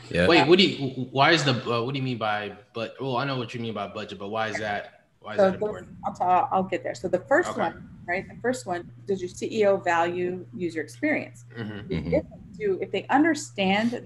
Yeah. 0.09 0.27
Wait, 0.27 0.47
what 0.47 0.57
do 0.57 0.65
you? 0.67 0.75
Why 1.11 1.31
is 1.31 1.43
the? 1.43 1.53
Uh, 1.53 1.81
what 1.83 1.93
do 1.93 1.99
you 2.01 2.05
mean 2.11 2.17
by? 2.17 2.53
But 2.73 2.95
well, 2.99 3.17
I 3.17 3.23
know 3.25 3.37
what 3.37 3.53
you 3.53 3.59
mean 3.61 3.73
by 3.75 3.87
budget, 3.87 4.17
but 4.17 4.29
why 4.29 4.47
is 4.49 4.57
that? 4.57 4.81
Why 5.21 5.33
is 5.33 5.37
so 5.39 5.45
that 5.45 5.53
important? 5.55 5.89
I'll, 6.05 6.49
I'll 6.51 6.63
get 6.63 6.81
there 6.83 6.95
so 6.95 7.07
the 7.07 7.19
first 7.31 7.51
Okay. 7.51 7.61
one 7.61 7.75
right 8.09 8.27
the 8.27 8.35
first 8.41 8.65
one 8.65 8.81
does 9.07 9.19
your 9.21 9.29
ceo 9.37 9.71
value 9.83 10.45
user 10.65 10.81
experience 10.81 11.45
hmm 11.55 11.63
Mhm. 11.63 12.13
if 12.17 12.23
they 12.29 12.65
do, 12.65 12.77
if 12.81 12.89
they 12.91 13.05
understand 13.19 13.91
the 13.91 14.03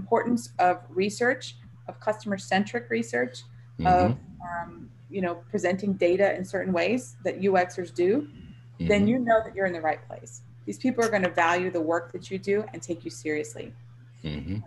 importance 0.00 0.42
of 0.60 0.74
research, 0.90 1.56
of 1.88 1.98
customer-centric 1.98 2.88
research, 2.98 3.42
of 3.84 4.12
Mhm. 4.12 4.18
um, 4.48 4.90
you 5.14 5.20
know 5.24 5.34
presenting 5.52 5.92
data 5.94 6.36
in 6.38 6.44
certain 6.44 6.72
ways 6.80 7.16
that 7.24 7.34
UXers 7.48 7.90
do, 8.04 8.10
then 8.90 9.00
Mhm. 9.04 9.08
you 9.10 9.18
know 9.18 9.38
that 9.44 9.52
you're 9.56 9.66
in 9.66 9.72
the 9.72 9.80
right 9.90 10.02
place. 10.06 10.42
These 10.66 10.78
people 10.78 11.00
are 11.04 11.10
going 11.14 11.24
to 11.30 11.34
value 11.46 11.70
the 11.78 11.80
work 11.94 12.12
that 12.12 12.30
you 12.30 12.38
do 12.38 12.56
and 12.72 12.80
take 12.80 13.04
you 13.04 13.10
seriously. 13.10 13.66
Mhm. 14.22 14.62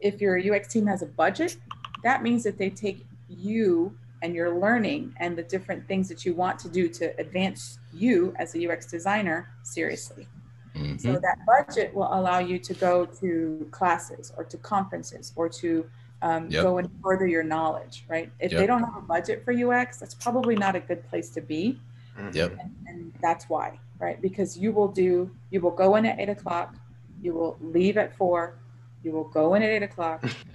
If 0.00 0.20
your 0.20 0.36
UX 0.36 0.68
team 0.74 0.86
has 0.92 1.00
a 1.00 1.10
budget, 1.22 1.56
that 2.02 2.22
means 2.22 2.42
that 2.44 2.58
they 2.58 2.68
take 2.68 3.06
you 3.28 3.96
and 4.20 4.34
your 4.34 4.50
learning 4.64 5.14
and 5.22 5.30
the 5.38 5.46
different 5.54 5.88
things 5.88 6.06
that 6.10 6.20
you 6.26 6.34
want 6.34 6.58
to 6.64 6.68
do 6.68 6.88
to 6.98 7.04
advance 7.18 7.78
you 7.92 8.34
as 8.38 8.54
a 8.54 8.70
UX 8.70 8.86
designer 8.86 9.50
seriously. 9.62 10.26
Mm-hmm. 10.74 10.96
So 10.98 11.12
that 11.12 11.38
budget 11.46 11.94
will 11.94 12.08
allow 12.12 12.38
you 12.38 12.58
to 12.58 12.74
go 12.74 13.04
to 13.04 13.68
classes 13.70 14.32
or 14.36 14.44
to 14.44 14.56
conferences 14.58 15.32
or 15.36 15.48
to 15.50 15.84
um, 16.22 16.48
yep. 16.48 16.62
go 16.62 16.78
and 16.78 16.88
further 17.02 17.26
your 17.26 17.42
knowledge, 17.42 18.04
right? 18.08 18.30
If 18.38 18.52
yep. 18.52 18.60
they 18.60 18.66
don't 18.66 18.82
have 18.82 18.96
a 18.96 19.00
budget 19.00 19.44
for 19.44 19.52
UX, 19.52 19.98
that's 19.98 20.14
probably 20.14 20.54
not 20.54 20.76
a 20.76 20.80
good 20.80 21.06
place 21.08 21.30
to 21.30 21.40
be. 21.40 21.78
Mm-hmm. 22.18 22.36
Yep. 22.36 22.56
And, 22.60 22.74
and 22.86 23.12
that's 23.20 23.48
why, 23.48 23.78
right? 23.98 24.20
Because 24.22 24.56
you 24.56 24.72
will 24.72 24.88
do, 24.88 25.30
you 25.50 25.60
will 25.60 25.70
go 25.70 25.96
in 25.96 26.06
at 26.06 26.18
eight 26.18 26.28
o'clock, 26.28 26.74
you 27.20 27.34
will 27.34 27.58
leave 27.60 27.98
at 27.98 28.16
four, 28.16 28.58
you 29.02 29.10
will 29.10 29.24
go 29.24 29.54
in 29.54 29.62
at 29.62 29.68
eight 29.68 29.82
o'clock. 29.82 30.24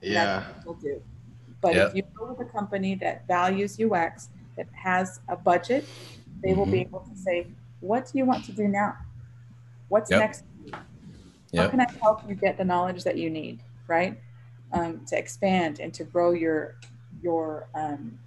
yeah. 0.00 0.44
Will 0.64 0.74
do. 0.74 1.02
But 1.60 1.74
yep. 1.74 1.88
if 1.88 1.96
you 1.96 2.02
go 2.14 2.32
with 2.32 2.46
a 2.46 2.50
company 2.50 2.94
that 2.96 3.26
values 3.26 3.80
UX, 3.80 4.28
that 4.56 4.66
has 4.72 5.20
a 5.28 5.36
budget, 5.36 5.84
they 6.42 6.54
will 6.54 6.66
be 6.66 6.80
mm-hmm. 6.80 6.96
able 6.96 7.00
to 7.00 7.16
say, 7.16 7.46
what 7.80 8.10
do 8.10 8.18
you 8.18 8.24
want 8.24 8.44
to 8.46 8.52
do 8.52 8.68
now? 8.68 8.96
What's 9.88 10.10
yep. 10.10 10.20
next? 10.20 10.44
How 11.56 11.68
can 11.68 11.80
I 11.80 11.86
help 12.02 12.28
you 12.28 12.34
get 12.34 12.58
the 12.58 12.64
knowledge 12.64 13.04
that 13.04 13.16
you 13.16 13.30
need, 13.30 13.60
right? 13.86 14.18
Um, 14.72 15.04
to 15.06 15.16
expand 15.16 15.78
and 15.78 15.94
to 15.94 16.02
grow 16.04 16.32
your 16.32 16.76
your 17.22 17.68
um, 17.74 18.18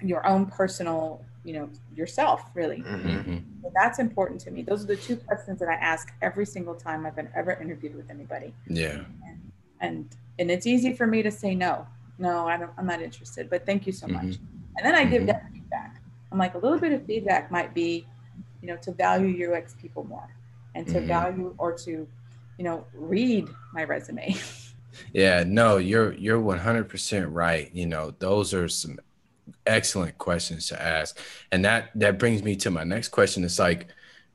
your 0.00 0.24
own 0.26 0.46
personal, 0.46 1.24
you 1.44 1.54
know, 1.54 1.68
yourself 1.96 2.44
really. 2.54 2.78
Mm-hmm. 2.78 3.38
So 3.62 3.72
that's 3.74 3.98
important 3.98 4.40
to 4.42 4.52
me. 4.52 4.62
Those 4.62 4.84
are 4.84 4.86
the 4.86 4.96
two 4.96 5.16
questions 5.16 5.58
that 5.58 5.68
I 5.68 5.74
ask 5.74 6.12
every 6.22 6.46
single 6.46 6.74
time 6.74 7.06
I've 7.06 7.16
been 7.16 7.30
ever 7.34 7.52
interviewed 7.60 7.96
with 7.96 8.08
anybody. 8.08 8.54
Yeah. 8.68 9.04
And 9.26 9.52
and, 9.80 10.08
and 10.38 10.50
it's 10.50 10.66
easy 10.66 10.92
for 10.92 11.06
me 11.06 11.22
to 11.22 11.30
say 11.30 11.54
no. 11.54 11.86
No, 12.18 12.46
I 12.46 12.56
don't, 12.56 12.70
I'm 12.78 12.86
not 12.86 13.02
interested. 13.02 13.50
But 13.50 13.66
thank 13.66 13.86
you 13.86 13.92
so 13.92 14.06
mm-hmm. 14.06 14.28
much. 14.28 14.38
And 14.76 14.84
then 14.84 14.94
I 14.94 15.04
give 15.04 15.22
mm-hmm. 15.22 15.26
I'm 16.34 16.38
like 16.38 16.54
a 16.54 16.58
little 16.58 16.78
bit 16.78 16.92
of 16.92 17.06
feedback 17.06 17.50
might 17.50 17.72
be 17.72 18.06
you 18.64 18.70
know, 18.70 18.78
to 18.78 18.92
value 18.92 19.52
UX 19.52 19.74
people 19.74 20.04
more 20.04 20.26
and 20.74 20.86
to 20.86 20.94
mm-hmm. 20.94 21.06
value 21.06 21.54
or 21.58 21.76
to, 21.80 22.08
you 22.56 22.64
know, 22.64 22.86
read 22.94 23.46
my 23.74 23.84
resume. 23.84 24.34
yeah, 25.12 25.44
no, 25.46 25.76
you're 25.76 26.14
you're 26.14 26.40
100% 26.40 27.26
right. 27.30 27.70
You 27.74 27.84
know, 27.84 28.14
those 28.20 28.54
are 28.54 28.68
some 28.68 28.98
excellent 29.66 30.16
questions 30.16 30.68
to 30.68 30.80
ask. 30.80 31.18
And 31.52 31.62
that 31.66 31.90
that 31.96 32.18
brings 32.18 32.42
me 32.42 32.56
to 32.56 32.70
my 32.70 32.84
next 32.84 33.08
question. 33.08 33.44
It's 33.44 33.58
like, 33.58 33.88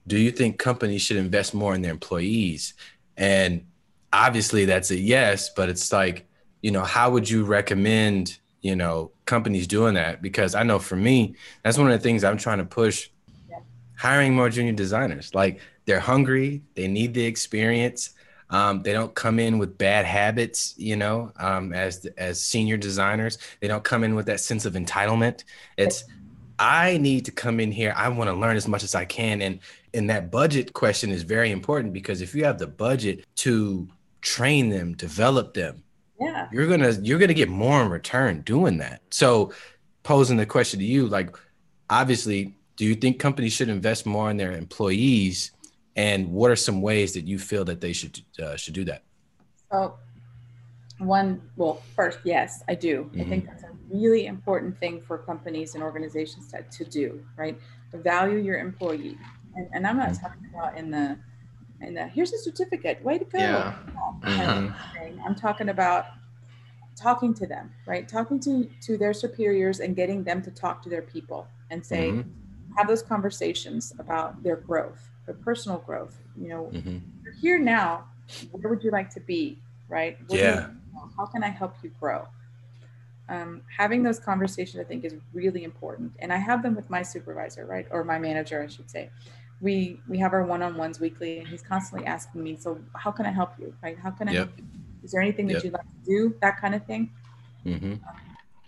do 0.05 0.19
you 0.19 0.29
think 0.29 0.59
companies 0.59 1.01
should 1.01 1.17
invest 1.17 1.55
more 1.55 1.73
in 1.73 1.81
their 1.81 1.91
employees? 1.91 2.75
And 3.17 3.65
obviously 4.13 4.65
that's 4.65 4.91
a 4.91 4.97
yes, 4.97 5.49
but 5.49 5.69
it's 5.69 5.91
like, 5.91 6.27
you 6.61 6.69
know, 6.69 6.83
how 6.83 7.09
would 7.09 7.27
you 7.27 7.45
recommend, 7.45 8.37
you 8.61 8.75
know, 8.75 9.11
companies 9.25 9.67
doing 9.67 9.93
that? 9.95 10.21
Because 10.21 10.55
I 10.55 10.63
know 10.63 10.79
for 10.79 10.95
me, 10.95 11.35
that's 11.63 11.77
one 11.77 11.91
of 11.91 11.93
the 11.93 12.03
things 12.03 12.23
I'm 12.23 12.37
trying 12.37 12.59
to 12.59 12.65
push 12.65 13.09
hiring 13.97 14.33
more 14.33 14.49
junior 14.49 14.71
designers. 14.71 15.35
Like 15.35 15.59
they're 15.85 15.99
hungry, 15.99 16.61
they 16.75 16.87
need 16.87 17.13
the 17.13 17.25
experience. 17.25 18.11
Um, 18.49 18.81
they 18.81 18.93
don't 18.93 19.13
come 19.13 19.37
in 19.37 19.59
with 19.59 19.77
bad 19.77 20.05
habits, 20.05 20.73
you 20.77 20.95
know, 20.95 21.31
um, 21.37 21.71
as 21.71 22.05
as 22.17 22.43
senior 22.43 22.77
designers. 22.77 23.37
They 23.59 23.67
don't 23.67 23.83
come 23.83 24.03
in 24.03 24.15
with 24.15 24.25
that 24.25 24.39
sense 24.39 24.65
of 24.65 24.73
entitlement. 24.73 25.43
It's 25.77 26.03
I 26.57 26.97
need 26.97 27.25
to 27.25 27.31
come 27.31 27.59
in 27.59 27.71
here. 27.71 27.93
I 27.95 28.09
want 28.09 28.29
to 28.29 28.33
learn 28.35 28.57
as 28.57 28.67
much 28.67 28.83
as 28.83 28.95
I 28.95 29.05
can, 29.05 29.41
and 29.41 29.59
and 29.93 30.09
that 30.09 30.31
budget 30.31 30.73
question 30.73 31.11
is 31.11 31.23
very 31.23 31.51
important 31.51 31.93
because 31.93 32.21
if 32.21 32.33
you 32.33 32.43
have 32.45 32.57
the 32.57 32.67
budget 32.67 33.25
to 33.37 33.87
train 34.21 34.69
them, 34.69 34.93
develop 34.93 35.53
them, 35.53 35.83
yeah, 36.19 36.47
you're 36.51 36.67
gonna 36.67 36.91
you're 37.01 37.19
gonna 37.19 37.33
get 37.33 37.49
more 37.49 37.81
in 37.81 37.89
return 37.89 38.41
doing 38.41 38.77
that. 38.77 39.01
So, 39.11 39.53
posing 40.03 40.37
the 40.37 40.45
question 40.45 40.79
to 40.79 40.85
you, 40.85 41.07
like 41.07 41.35
obviously 41.89 42.55
do 42.75 42.85
you 42.85 42.95
think 42.95 43.19
companies 43.19 43.53
should 43.53 43.69
invest 43.69 44.05
more 44.05 44.31
in 44.31 44.37
their 44.37 44.53
employees 44.53 45.51
and 45.95 46.31
what 46.31 46.49
are 46.49 46.55
some 46.55 46.81
ways 46.81 47.13
that 47.13 47.25
you 47.25 47.37
feel 47.37 47.65
that 47.65 47.81
they 47.81 47.91
should 47.91 48.21
uh, 48.41 48.55
should 48.55 48.73
do 48.73 48.85
that 48.85 49.03
so 49.71 49.95
one 50.99 51.41
well 51.57 51.81
first 51.95 52.19
yes 52.23 52.63
i 52.67 52.75
do 52.75 53.03
mm-hmm. 53.03 53.21
i 53.21 53.23
think 53.25 53.43
mm-hmm. 53.43 53.51
that's 53.51 53.63
a 53.63 53.69
really 53.91 54.27
important 54.27 54.77
thing 54.79 55.01
for 55.01 55.17
companies 55.17 55.75
and 55.75 55.83
organizations 55.83 56.51
to, 56.51 56.63
to 56.71 56.85
do 56.85 57.23
right 57.35 57.59
value 57.93 58.37
your 58.37 58.59
employee 58.59 59.17
and, 59.55 59.67
and 59.73 59.87
i'm 59.87 59.97
not 59.97 60.09
mm-hmm. 60.09 60.25
talking 60.25 60.49
about 60.53 60.77
in 60.77 60.91
the 60.91 61.17
in 61.81 61.93
the 61.93 62.07
here's 62.07 62.33
a 62.33 62.37
certificate 62.37 63.03
way 63.03 63.17
to 63.17 63.25
go 63.25 63.37
yeah. 63.39 63.73
mm-hmm. 64.21 65.19
i'm 65.25 65.35
talking 65.35 65.69
about 65.69 66.05
talking 66.95 67.33
to 67.33 67.47
them 67.47 67.71
right 67.87 68.07
talking 68.07 68.39
to 68.39 68.69
to 68.81 68.97
their 68.97 69.13
superiors 69.13 69.79
and 69.79 69.95
getting 69.95 70.23
them 70.23 70.41
to 70.41 70.51
talk 70.51 70.81
to 70.81 70.89
their 70.89 71.01
people 71.01 71.47
and 71.69 71.85
say 71.85 72.09
mm-hmm 72.09 72.29
have 72.77 72.87
those 72.87 73.01
conversations 73.01 73.93
about 73.99 74.41
their 74.43 74.55
growth, 74.55 75.09
their 75.25 75.35
personal 75.35 75.79
growth. 75.79 76.17
You 76.39 76.49
know, 76.49 76.71
mm-hmm. 76.73 76.97
you're 77.23 77.33
here 77.33 77.59
now. 77.59 78.05
Where 78.51 78.69
would 78.69 78.83
you 78.83 78.91
like 78.91 79.09
to 79.11 79.19
be? 79.19 79.59
Right? 79.87 80.17
What 80.27 80.39
yeah. 80.39 80.67
You, 80.93 81.11
how 81.17 81.25
can 81.25 81.43
I 81.43 81.49
help 81.49 81.75
you 81.83 81.91
grow? 81.99 82.27
Um, 83.27 83.61
having 83.77 84.01
those 84.01 84.19
conversations, 84.19 84.79
I 84.79 84.83
think, 84.83 85.05
is 85.05 85.13
really 85.33 85.63
important, 85.63 86.13
and 86.19 86.33
I 86.33 86.37
have 86.37 86.63
them 86.63 86.75
with 86.75 86.89
my 86.89 87.03
supervisor, 87.03 87.65
right, 87.65 87.85
or 87.91 88.03
my 88.03 88.17
manager, 88.17 88.63
I 88.63 88.67
should 88.67 88.89
say. 88.89 89.11
We 89.61 89.99
we 90.07 90.17
have 90.19 90.33
our 90.33 90.43
one-on-ones 90.43 90.99
weekly, 90.99 91.39
and 91.39 91.47
he's 91.47 91.61
constantly 91.61 92.07
asking 92.07 92.43
me, 92.43 92.55
"So, 92.57 92.79
how 92.95 93.11
can 93.11 93.25
I 93.25 93.31
help 93.31 93.53
you? 93.59 93.73
Right? 93.83 93.97
How 93.97 94.11
can 94.11 94.29
I 94.29 94.33
yep. 94.33 94.47
help 94.47 94.59
you? 94.59 94.65
Is 95.03 95.11
there 95.11 95.21
anything 95.21 95.47
that 95.47 95.55
yep. 95.55 95.63
you'd 95.63 95.73
like 95.73 95.81
to 95.83 96.05
do? 96.05 96.35
That 96.41 96.59
kind 96.59 96.75
of 96.75 96.85
thing." 96.85 97.11
Mm-hmm. 97.65 97.93
Um, 97.93 98.01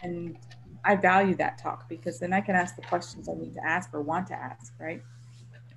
and 0.04 0.38
I 0.84 0.96
value 0.96 1.36
that 1.36 1.58
talk 1.58 1.88
because 1.88 2.20
then 2.20 2.34
I 2.34 2.42
can 2.42 2.56
ask 2.56 2.76
the 2.76 2.82
questions 2.82 3.30
I 3.30 3.34
need 3.34 3.54
to 3.54 3.66
ask 3.66 3.94
or 3.94 4.02
want 4.02 4.28
to 4.28 4.34
ask, 4.34 4.74
right? 4.80 5.02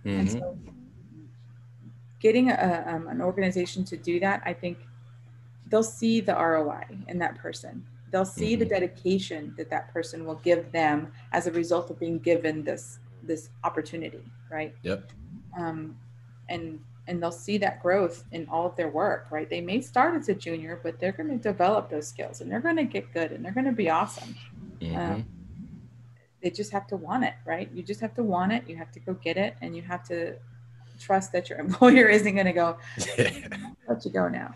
Mm-hmm. 0.05 0.21
And 0.21 0.31
so 0.31 0.59
getting 2.21 2.51
a, 2.51 2.85
um, 2.87 3.09
an 3.09 3.21
organization 3.21 3.85
to 3.85 3.97
do 3.97 4.19
that, 4.21 4.43
I 4.45 4.53
think 4.53 4.79
they'll 5.69 5.83
see 5.83 6.21
the 6.21 6.35
ROI 6.35 6.85
in 7.09 7.19
that 7.19 7.37
person. 7.37 7.85
They'll 8.11 8.25
see 8.25 8.53
mm-hmm. 8.53 8.61
the 8.61 8.67
dedication 8.67 9.55
that 9.57 9.71
that 9.71 9.93
person 9.93 10.25
will 10.25 10.37
give 10.37 10.73
them 10.73 11.13
as 11.33 11.47
a 11.47 11.53
result 11.53 11.91
of 11.91 11.99
being 11.99 12.19
given 12.19 12.65
this 12.65 12.99
this 13.23 13.49
opportunity, 13.65 14.23
right? 14.55 14.75
Yep. 14.83 15.11
Um, 15.59 15.97
and 16.49 16.81
and 17.07 17.23
they'll 17.23 17.33
see 17.33 17.59
that 17.59 17.83
growth 17.83 18.25
in 18.33 18.49
all 18.49 18.67
of 18.67 18.77
their 18.77 18.89
work, 18.89 19.27
right? 19.31 19.51
They 19.51 19.61
may 19.61 19.83
start 19.83 20.15
as 20.15 20.31
a 20.31 20.35
junior, 20.35 20.81
but 20.83 20.99
they're 20.99 21.13
going 21.13 21.29
to 21.29 21.37
develop 21.37 21.91
those 21.91 22.09
skills 22.09 22.41
and 22.41 22.51
they're 22.51 22.61
going 22.61 22.77
to 22.77 22.85
get 22.85 23.13
good 23.13 23.31
and 23.33 23.45
they're 23.45 23.53
going 23.53 23.67
to 23.67 23.73
be 23.73 23.91
awesome. 23.91 24.35
Mm-hmm. 24.81 24.97
Um, 24.97 25.27
they 26.43 26.51
just 26.51 26.73
have 26.73 26.87
to 26.89 26.97
want 26.97 27.25
it, 27.25 27.35
right? 27.45 27.69
You 27.75 27.83
just 27.83 28.01
have 28.01 28.15
to 28.15 28.23
want 28.23 28.53
it. 28.53 28.65
You 28.69 28.77
have 28.77 28.93
to 28.93 29.01
go 29.01 29.15
get 29.15 29.37
it, 29.39 29.57
and 29.63 29.75
you 29.75 29.83
have 29.83 30.07
to 30.09 30.37
trust 31.01 31.33
that 31.33 31.49
your 31.49 31.59
employer 31.67 32.07
isn't 32.07 32.35
going 32.35 32.47
to 32.47 32.53
go 32.53 32.77
let 33.89 34.05
you 34.05 34.11
go 34.11 34.29
now. 34.29 34.55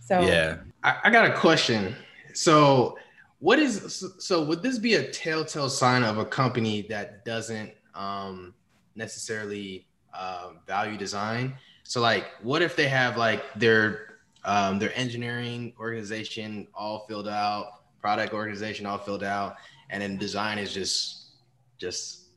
So 0.00 0.20
yeah, 0.20 0.58
I, 0.84 0.96
I 1.04 1.10
got 1.10 1.24
a 1.24 1.34
question. 1.34 1.96
So 2.34 2.98
what 3.38 3.58
is 3.58 4.04
so 4.18 4.44
would 4.44 4.62
this 4.62 4.78
be 4.78 4.94
a 4.94 5.10
telltale 5.10 5.70
sign 5.70 6.02
of 6.02 6.18
a 6.18 6.24
company 6.24 6.82
that 6.90 7.24
doesn't 7.24 7.72
um, 7.94 8.54
necessarily 8.94 9.86
uh, 10.14 10.50
value 10.66 10.96
design? 10.96 11.54
So 11.84 12.00
like, 12.00 12.26
what 12.42 12.62
if 12.62 12.76
they 12.76 12.88
have 12.88 13.16
like 13.16 13.42
their 13.54 14.18
um, 14.44 14.78
their 14.78 14.96
engineering 14.96 15.72
organization 15.78 16.66
all 16.74 17.06
filled 17.08 17.28
out, 17.28 17.82
product 18.00 18.32
organization 18.32 18.86
all 18.86 18.98
filled 18.98 19.22
out, 19.22 19.56
and 19.90 20.02
then 20.02 20.16
design 20.16 20.58
is 20.58 20.72
just 20.72 21.30
just 21.78 22.28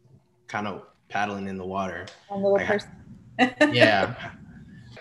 kind 0.47 0.68
of 0.68 0.84
paddling 1.10 1.47
in 1.47 1.58
the 1.58 1.66
water. 1.66 2.06
Like, 2.30 2.82
yeah. 3.72 4.32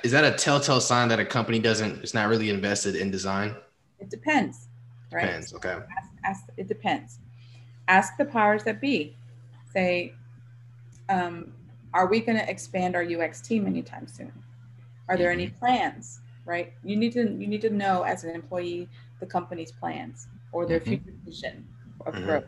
Is 0.02 0.12
that 0.12 0.24
a 0.24 0.36
telltale 0.36 0.80
sign 0.80 1.08
that 1.08 1.18
a 1.18 1.24
company 1.24 1.58
doesn't 1.58 2.02
it's 2.02 2.14
not 2.14 2.28
really 2.28 2.50
invested 2.50 2.94
in 2.94 3.10
design? 3.10 3.54
It 3.98 4.10
depends. 4.10 4.68
Right. 5.12 5.22
Depends. 5.22 5.54
Okay. 5.54 5.70
Ask, 5.70 6.10
ask, 6.24 6.44
it 6.56 6.68
depends. 6.68 7.18
Ask 7.88 8.16
the 8.18 8.24
powers 8.24 8.64
that 8.64 8.80
be. 8.80 9.16
Say, 9.72 10.14
um, 11.08 11.52
are 11.92 12.06
we 12.06 12.20
going 12.20 12.38
to 12.38 12.48
expand 12.50 12.96
our 12.96 13.04
UX 13.04 13.40
team 13.40 13.66
anytime 13.66 14.06
soon? 14.06 14.32
Are 15.08 15.16
there 15.16 15.30
mm-hmm. 15.30 15.40
any 15.40 15.50
plans? 15.50 16.20
Right. 16.44 16.72
You 16.84 16.96
need 16.96 17.12
to 17.12 17.20
you 17.22 17.46
need 17.46 17.62
to 17.62 17.70
know 17.70 18.02
as 18.02 18.24
an 18.24 18.34
employee 18.34 18.88
the 19.20 19.26
company's 19.26 19.72
plans 19.72 20.26
or 20.52 20.66
their 20.66 20.80
mm-hmm. 20.80 20.90
future 20.90 21.14
vision 21.24 21.66
of 22.04 22.14
mm-hmm. 22.14 22.24
growth? 22.24 22.44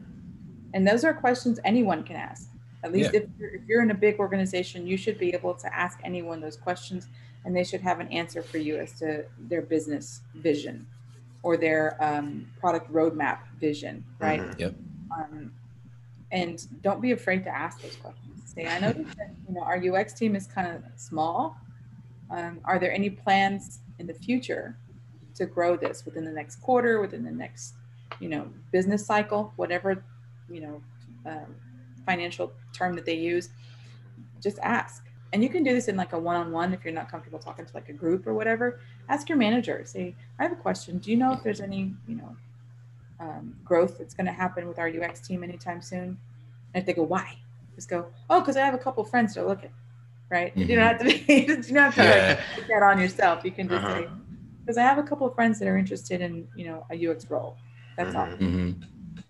And 0.75 0.87
those 0.87 1.05
are 1.05 1.15
questions 1.15 1.59
anyone 1.65 2.03
can 2.03 2.17
ask. 2.17 2.51
At 2.85 2.93
least 2.93 3.15
yeah. 3.15 3.21
if, 3.21 3.29
you're, 3.39 3.55
if 3.55 3.63
you're 3.67 3.83
in 3.83 3.91
a 3.91 3.95
big 3.95 4.19
organization, 4.19 4.87
you 4.87 4.99
should 4.99 5.19
be 5.19 5.33
able 5.33 5.55
to 5.55 5.75
ask 5.75 5.99
anyone 6.05 6.41
those 6.41 6.57
questions 6.57 7.09
and 7.45 7.57
they 7.57 7.65
should 7.65 7.81
have 7.81 8.01
an 8.01 8.09
answer 8.09 8.43
for 8.43 8.59
you 8.59 8.77
as 8.77 8.93
to 8.99 9.25
their 9.39 9.63
business 9.63 10.21
vision 10.35 10.87
or 11.43 11.57
their 11.57 11.97
um, 12.05 12.47
product 12.61 12.93
roadmap 12.93 13.39
vision, 13.61 14.05
right? 14.19 14.41
Mm-hmm. 14.41 14.61
Yep. 14.61 14.75
Um, 15.17 15.53
and 16.33 16.83
don't 16.83 17.01
be 17.01 17.13
afraid 17.13 17.45
to 17.45 17.51
ask 17.51 17.81
those 17.81 17.97
questions. 17.97 18.26
Say, 18.47 18.67
I 18.67 18.79
know 18.79 18.93
that 18.93 19.35
you 19.49 19.55
know 19.55 19.63
our 19.63 19.77
UX 19.77 20.13
team 20.13 20.37
is 20.37 20.47
kind 20.47 20.69
of 20.69 20.83
small. 20.95 21.59
Um, 22.31 22.61
are 22.65 22.79
there 22.79 22.93
any 22.93 23.11
plans 23.11 23.81
in 23.99 24.07
the 24.07 24.15
future 24.15 24.79
to 25.35 25.47
grow 25.47 25.77
this 25.77 26.05
within 26.05 26.25
the 26.25 26.31
next 26.31 26.57
quarter, 26.63 27.01
within 27.01 27.25
the 27.25 27.31
next 27.31 27.75
you 28.21 28.29
know 28.29 28.49
business 28.71 29.05
cycle 29.05 29.53
whatever 29.57 30.03
you 30.49 30.61
know 30.61 30.83
um, 31.27 31.57
financial 32.07 32.53
term 32.73 32.95
that 32.95 33.05
they 33.05 33.17
use? 33.17 33.51
Just 34.41 34.59
ask. 34.61 35.05
And 35.33 35.43
you 35.43 35.49
can 35.49 35.65
do 35.65 35.75
this 35.75 35.89
in 35.89 35.97
like 35.97 36.13
a 36.13 36.19
one-on-one 36.19 36.73
if 36.73 36.85
you're 36.85 36.95
not 36.95 37.11
comfortable 37.11 37.41
talking 37.41 37.67
to 37.67 37.75
like 37.75 37.89
a 37.89 37.93
group 37.93 38.29
or 38.29 38.33
whatever. 38.33 38.79
Ask 39.09 39.29
your 39.29 39.37
manager. 39.37 39.83
Say 39.85 40.15
i 40.39 40.45
have 40.45 40.53
a 40.53 40.57
question. 40.57 40.99
Do 40.99 41.11
you 41.11 41.17
know 41.17 41.33
if 41.33 41.43
there's 41.43 41.61
any 41.61 41.93
you 42.07 42.15
know 42.15 42.37
um, 43.19 43.57
growth 43.65 43.99
that's 43.99 44.15
going 44.15 44.27
to 44.27 44.33
happen 44.33 44.69
with 44.69 44.79
our 44.79 44.89
ux 44.89 45.21
team 45.27 45.43
anytime 45.43 45.83
soon? 45.83 46.17
And 46.73 46.83
if 46.83 46.87
they 46.87 46.93
go 46.93 47.03
why 47.03 47.39
just 47.77 47.89
go 47.89 48.07
oh 48.29 48.41
because 48.41 48.57
i 48.57 48.65
have 48.65 48.75
a 48.75 48.79
couple 48.79 49.05
friends 49.05 49.35
that 49.35 49.43
are 49.43 49.47
looking 49.47 49.71
right 50.31 50.51
mm-hmm. 50.51 50.69
you 50.69 50.77
don't 50.77 50.87
have 50.87 50.99
to 50.99 51.05
be 51.05 51.25
you 51.29 51.47
don't 51.47 51.77
have 51.77 51.95
to 51.95 52.03
yeah. 52.03 52.29
like, 52.29 52.41
put 52.57 52.69
that 52.69 52.83
on 52.83 53.01
yourself 53.01 53.45
you 53.45 53.53
can 53.53 53.69
just 53.69 53.85
uh-huh. 53.85 54.01
say 54.01 54.09
because 54.61 54.77
i 54.77 54.83
have 54.83 54.99
a 54.99 55.03
couple 55.03 55.27
of 55.27 55.35
friends 55.35 55.59
that 55.61 55.69
are 55.69 55.77
interested 55.77 56.21
in 56.21 56.49
you 56.57 56.67
know 56.67 56.85
a 56.91 57.07
ux 57.07 57.31
role 57.31 57.57
that's 57.97 58.15
all 58.15 58.27
mm-hmm. 58.27 58.73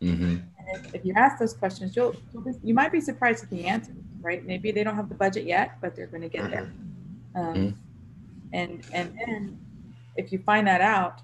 Mm-hmm. 0.02 0.36
And 0.68 0.84
if, 0.84 0.94
if, 0.96 1.04
you 1.06 1.14
ask 1.14 1.38
those 1.38 1.54
questions 1.54 1.94
you'll, 1.94 2.14
you'll 2.32 2.42
be, 2.42 2.50
you 2.62 2.74
might 2.74 2.90
be 2.90 3.00
surprised 3.00 3.44
at 3.44 3.50
the 3.50 3.66
answer 3.66 3.92
right? 4.26 4.44
Maybe 4.44 4.72
they 4.72 4.82
don't 4.82 4.96
have 4.96 5.08
the 5.08 5.14
budget 5.14 5.44
yet, 5.44 5.80
but 5.80 5.94
they're 5.94 6.08
going 6.08 6.22
to 6.22 6.28
get 6.28 6.50
there. 6.50 6.72
Mm-hmm. 7.36 7.40
Um, 7.40 7.54
mm-hmm. 7.54 7.76
And 8.52 8.84
and 8.92 9.18
then 9.18 9.58
if 10.16 10.32
you 10.32 10.38
find 10.40 10.66
that 10.66 10.80
out, 10.80 11.20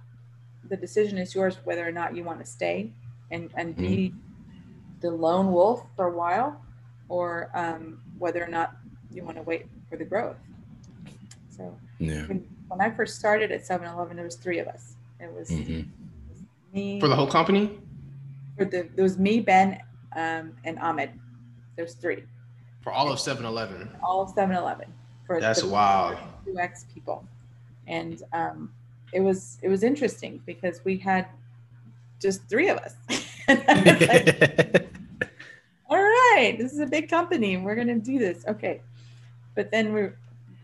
the 0.68 0.76
decision 0.76 1.18
is 1.18 1.34
yours 1.34 1.56
whether 1.64 1.86
or 1.86 1.92
not 1.92 2.14
you 2.16 2.22
want 2.22 2.38
to 2.38 2.46
stay 2.46 2.92
and 3.30 3.50
and 3.56 3.76
be 3.76 4.10
mm-hmm. 4.10 5.00
the 5.00 5.10
lone 5.10 5.52
wolf 5.52 5.84
for 5.96 6.06
a 6.06 6.16
while, 6.16 6.61
or 7.12 7.50
um, 7.54 8.00
whether 8.18 8.42
or 8.42 8.48
not 8.48 8.74
you 9.12 9.22
want 9.22 9.36
to 9.36 9.42
wait 9.42 9.66
for 9.90 9.98
the 9.98 10.04
growth. 10.04 10.38
So 11.54 11.76
yeah. 11.98 12.24
when, 12.26 12.48
when 12.68 12.80
I 12.80 12.90
first 12.90 13.18
started 13.18 13.52
at 13.52 13.60
7-Eleven, 13.64 14.16
there 14.16 14.24
was 14.24 14.36
three 14.36 14.58
of 14.60 14.66
us. 14.66 14.94
It 15.20 15.30
was, 15.30 15.50
mm-hmm. 15.50 15.80
it 15.80 15.86
was 16.30 16.42
me 16.72 16.98
for 17.00 17.08
the 17.08 17.14
whole 17.14 17.26
company. 17.26 17.78
For 18.56 18.64
the 18.64 18.88
there 18.94 19.02
was 19.02 19.18
me, 19.18 19.40
Ben, 19.40 19.78
um, 20.16 20.54
and 20.64 20.78
Ahmed. 20.78 21.10
There's 21.76 21.92
three. 21.92 22.24
For 22.80 22.90
all 22.90 23.12
of 23.12 23.18
7-Eleven. 23.18 23.90
All 24.02 24.22
of 24.22 24.34
7-Eleven. 24.34 24.90
For 25.26 25.38
That's 25.38 25.62
wild. 25.62 26.16
UX 26.58 26.86
people, 26.94 27.26
and 27.86 28.22
um, 28.32 28.72
it 29.12 29.20
was 29.20 29.58
it 29.62 29.68
was 29.68 29.82
interesting 29.82 30.42
because 30.46 30.82
we 30.82 30.96
had 30.96 31.26
just 32.20 32.48
three 32.48 32.70
of 32.70 32.78
us. 32.78 32.94
like, 33.48 34.80
all 34.80 34.88
right, 36.34 36.58
this 36.58 36.72
is 36.72 36.80
a 36.80 36.86
big 36.86 37.08
company. 37.08 37.56
We're 37.56 37.74
gonna 37.74 37.98
do 37.98 38.18
this. 38.18 38.44
Okay, 38.46 38.80
but 39.54 39.70
then 39.70 39.92
we, 39.92 40.08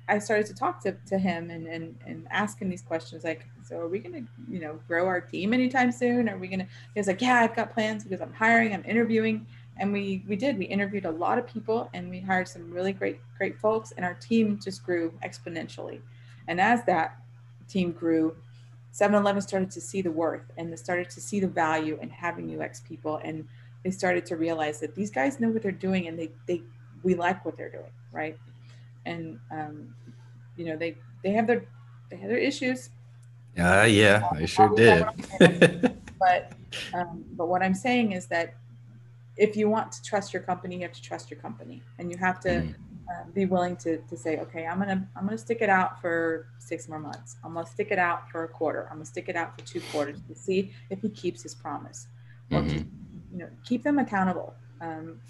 I 0.08 0.18
started 0.18 0.46
to 0.46 0.54
talk 0.54 0.82
to, 0.82 0.92
to 1.06 1.18
him 1.18 1.50
and, 1.50 1.66
and 1.66 1.96
and 2.06 2.26
ask 2.30 2.60
him 2.60 2.68
these 2.68 2.82
questions 2.82 3.24
like, 3.24 3.46
so 3.64 3.78
are 3.78 3.88
we 3.88 3.98
gonna 3.98 4.22
you 4.48 4.60
know 4.60 4.78
grow 4.86 5.06
our 5.06 5.20
team 5.20 5.52
anytime 5.52 5.92
soon? 5.92 6.28
Are 6.28 6.38
we 6.38 6.48
gonna? 6.48 6.66
He 6.94 7.00
was 7.00 7.06
like, 7.06 7.20
yeah, 7.20 7.40
I've 7.40 7.56
got 7.56 7.72
plans 7.72 8.04
because 8.04 8.20
I'm 8.20 8.32
hiring, 8.32 8.72
I'm 8.74 8.84
interviewing 8.84 9.46
and 9.78 9.92
we 9.92 10.22
we 10.28 10.36
did 10.36 10.58
we 10.58 10.64
interviewed 10.64 11.04
a 11.04 11.10
lot 11.10 11.38
of 11.38 11.46
people 11.46 11.88
and 11.94 12.10
we 12.10 12.20
hired 12.20 12.48
some 12.48 12.70
really 12.72 12.92
great 12.92 13.20
great 13.36 13.58
folks 13.58 13.92
and 13.92 14.04
our 14.04 14.14
team 14.14 14.58
just 14.62 14.84
grew 14.84 15.12
exponentially 15.24 16.00
and 16.48 16.60
as 16.60 16.84
that 16.84 17.18
team 17.68 17.92
grew 17.92 18.36
7-eleven 18.92 19.40
started 19.42 19.70
to 19.70 19.80
see 19.80 20.02
the 20.02 20.10
worth 20.10 20.50
and 20.56 20.72
they 20.72 20.76
started 20.76 21.08
to 21.10 21.20
see 21.20 21.40
the 21.40 21.46
value 21.46 21.98
in 22.00 22.08
having 22.08 22.60
ux 22.60 22.80
people 22.80 23.20
and 23.22 23.46
they 23.84 23.90
started 23.90 24.26
to 24.26 24.36
realize 24.36 24.80
that 24.80 24.94
these 24.94 25.10
guys 25.10 25.40
know 25.40 25.48
what 25.48 25.62
they're 25.62 25.72
doing 25.72 26.08
and 26.08 26.18
they 26.18 26.30
they 26.46 26.62
we 27.02 27.14
like 27.14 27.44
what 27.44 27.56
they're 27.56 27.70
doing 27.70 27.92
right 28.12 28.36
and 29.06 29.38
um, 29.50 29.94
you 30.56 30.64
know 30.64 30.76
they 30.76 30.96
they 31.22 31.30
have 31.30 31.46
their 31.46 31.64
they 32.10 32.16
have 32.16 32.28
their 32.28 32.38
issues 32.38 32.90
uh, 33.58 33.86
yeah 33.88 34.28
they 34.34 34.46
sure 34.46 34.68
did 34.74 35.04
but 36.18 36.52
um, 36.94 37.24
but 37.32 37.48
what 37.48 37.62
i'm 37.62 37.74
saying 37.74 38.12
is 38.12 38.26
that 38.26 38.54
if 39.38 39.56
you 39.56 39.70
want 39.70 39.92
to 39.92 40.02
trust 40.02 40.34
your 40.34 40.42
company, 40.42 40.76
you 40.76 40.82
have 40.82 40.92
to 40.92 41.02
trust 41.02 41.30
your 41.30 41.40
company, 41.40 41.82
and 41.98 42.10
you 42.10 42.18
have 42.18 42.40
to 42.40 42.48
mm. 42.48 42.74
uh, 43.10 43.24
be 43.32 43.46
willing 43.46 43.76
to 43.76 43.98
to 43.98 44.16
say, 44.16 44.38
okay, 44.38 44.66
I'm 44.66 44.78
gonna 44.78 45.08
I'm 45.16 45.24
gonna 45.24 45.38
stick 45.38 45.62
it 45.62 45.70
out 45.70 46.00
for 46.00 46.48
six 46.58 46.88
more 46.88 46.98
months. 46.98 47.36
I'm 47.44 47.54
gonna 47.54 47.66
stick 47.66 47.88
it 47.90 47.98
out 47.98 48.28
for 48.30 48.44
a 48.44 48.48
quarter. 48.48 48.88
I'm 48.90 48.96
gonna 48.96 49.06
stick 49.06 49.28
it 49.28 49.36
out 49.36 49.58
for 49.58 49.66
two 49.66 49.80
quarters 49.92 50.18
to 50.28 50.34
see 50.34 50.72
if 50.90 51.00
he 51.00 51.08
keeps 51.08 51.42
his 51.42 51.54
promise. 51.54 52.08
Mm-hmm. 52.50 52.88
You 53.32 53.38
know, 53.38 53.48
keep 53.64 53.82
them 53.82 53.98
accountable. 53.98 54.54
Um, 54.80 55.20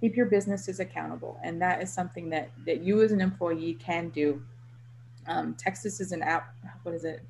keep 0.00 0.16
your 0.16 0.26
businesses 0.26 0.80
accountable, 0.80 1.38
and 1.42 1.60
that 1.62 1.82
is 1.82 1.92
something 1.92 2.30
that 2.30 2.50
that 2.66 2.82
you 2.82 3.02
as 3.02 3.12
an 3.12 3.20
employee 3.20 3.74
can 3.74 4.10
do. 4.10 4.42
Um, 5.26 5.54
Texas 5.54 6.00
is 6.00 6.12
an 6.12 6.22
app. 6.22 6.54
What 6.82 6.94
is 6.94 7.04
it? 7.04 7.22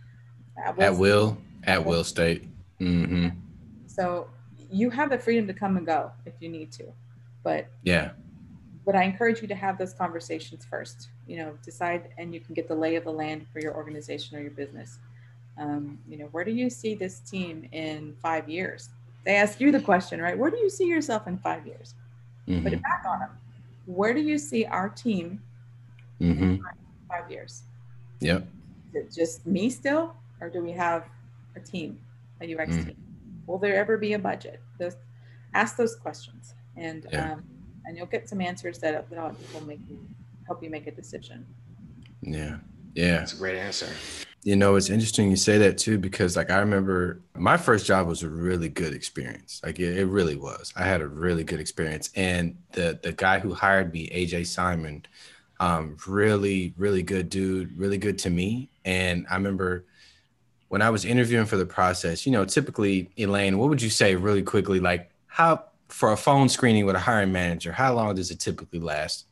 At 0.64 0.76
will. 0.76 0.84
At 0.84 0.96
will, 0.96 1.38
at 1.64 1.84
will 1.84 2.04
state. 2.04 2.44
Mm-hmm. 2.80 3.28
So 3.86 4.28
you 4.70 4.90
have 4.90 5.10
the 5.10 5.18
freedom 5.18 5.46
to 5.46 5.54
come 5.54 5.76
and 5.76 5.86
go 5.86 6.10
if 6.26 6.34
you 6.40 6.48
need 6.48 6.70
to 6.72 6.84
but 7.42 7.66
yeah 7.82 8.10
but 8.84 8.94
i 8.94 9.02
encourage 9.02 9.40
you 9.40 9.48
to 9.48 9.54
have 9.54 9.78
those 9.78 9.92
conversations 9.92 10.64
first 10.64 11.08
you 11.26 11.36
know 11.36 11.52
decide 11.64 12.08
and 12.18 12.34
you 12.34 12.40
can 12.40 12.54
get 12.54 12.68
the 12.68 12.74
lay 12.74 12.96
of 12.96 13.04
the 13.04 13.10
land 13.10 13.46
for 13.52 13.60
your 13.60 13.74
organization 13.74 14.36
or 14.36 14.40
your 14.40 14.50
business 14.50 14.98
um, 15.58 15.98
you 16.08 16.16
know 16.16 16.26
where 16.26 16.44
do 16.44 16.52
you 16.52 16.70
see 16.70 16.94
this 16.94 17.20
team 17.20 17.68
in 17.72 18.14
five 18.22 18.48
years 18.48 18.90
they 19.24 19.36
ask 19.36 19.60
you 19.60 19.70
the 19.72 19.80
question 19.80 20.20
right 20.20 20.36
where 20.36 20.50
do 20.50 20.58
you 20.58 20.70
see 20.70 20.86
yourself 20.86 21.26
in 21.26 21.38
five 21.38 21.66
years 21.66 21.94
mm-hmm. 22.46 22.62
put 22.62 22.72
it 22.72 22.82
back 22.82 23.04
on 23.06 23.20
them 23.20 23.30
where 23.86 24.14
do 24.14 24.20
you 24.20 24.38
see 24.38 24.64
our 24.66 24.88
team 24.88 25.42
mm-hmm. 26.20 26.42
in 26.42 26.62
five, 26.62 26.74
five 27.08 27.30
years 27.30 27.62
yep 28.20 28.46
is 28.88 28.94
it 28.94 29.14
just 29.14 29.46
me 29.46 29.70
still 29.70 30.14
or 30.40 30.48
do 30.48 30.62
we 30.62 30.72
have 30.72 31.04
a 31.56 31.60
team 31.60 31.98
a 32.40 32.54
ux 32.54 32.70
mm-hmm. 32.70 32.84
team 32.84 32.96
will 33.48 33.58
there 33.58 33.74
ever 33.74 33.96
be 33.96 34.12
a 34.12 34.18
budget? 34.18 34.60
Just 34.78 34.98
ask 35.54 35.76
those 35.76 35.96
questions, 35.96 36.54
and 36.76 37.06
yeah. 37.10 37.32
um, 37.32 37.44
and 37.86 37.96
you'll 37.96 38.06
get 38.06 38.28
some 38.28 38.40
answers 38.40 38.78
that 38.78 39.10
that 39.10 39.34
will 39.54 39.66
make 39.66 39.80
you 39.88 39.98
help 40.46 40.62
you 40.62 40.70
make 40.70 40.86
a 40.86 40.92
decision. 40.92 41.44
Yeah, 42.20 42.58
yeah, 42.94 43.18
that's 43.18 43.32
a 43.32 43.36
great 43.36 43.56
answer. 43.56 43.88
You 44.48 44.56
know, 44.56 44.76
it's 44.76 44.88
interesting 44.88 45.28
you 45.28 45.36
say 45.36 45.58
that 45.58 45.76
too 45.76 45.98
because 45.98 46.34
like 46.34 46.48
I 46.50 46.56
remember 46.60 47.20
my 47.36 47.58
first 47.58 47.84
job 47.84 48.06
was 48.06 48.22
a 48.22 48.30
really 48.30 48.70
good 48.70 48.94
experience. 48.94 49.60
Like 49.62 49.78
it, 49.78 49.98
it 49.98 50.06
really 50.06 50.36
was. 50.36 50.72
I 50.74 50.84
had 50.84 51.02
a 51.02 51.06
really 51.06 51.44
good 51.44 51.60
experience, 51.60 52.08
and 52.16 52.56
the 52.72 52.98
the 53.02 53.12
guy 53.12 53.40
who 53.40 53.52
hired 53.52 53.92
me, 53.92 54.08
AJ 54.08 54.46
Simon, 54.46 55.04
um, 55.60 55.98
really 56.06 56.72
really 56.78 57.02
good 57.02 57.28
dude, 57.28 57.76
really 57.76 57.98
good 57.98 58.16
to 58.20 58.30
me. 58.30 58.70
And 58.86 59.26
I 59.28 59.34
remember 59.34 59.84
when 60.68 60.80
I 60.80 60.88
was 60.88 61.04
interviewing 61.04 61.44
for 61.44 61.58
the 61.58 61.66
process, 61.66 62.24
you 62.24 62.32
know, 62.32 62.46
typically, 62.46 63.10
Elaine, 63.18 63.58
what 63.58 63.68
would 63.68 63.82
you 63.82 63.90
say 63.90 64.16
really 64.16 64.42
quickly, 64.42 64.80
like 64.80 65.10
how 65.26 65.62
for 65.88 66.12
a 66.12 66.16
phone 66.16 66.48
screening 66.48 66.86
with 66.86 66.96
a 66.96 67.00
hiring 67.00 67.32
manager, 67.32 67.70
how 67.70 67.92
long 67.92 68.14
does 68.14 68.30
it 68.30 68.40
typically 68.40 68.80
last? 68.80 69.26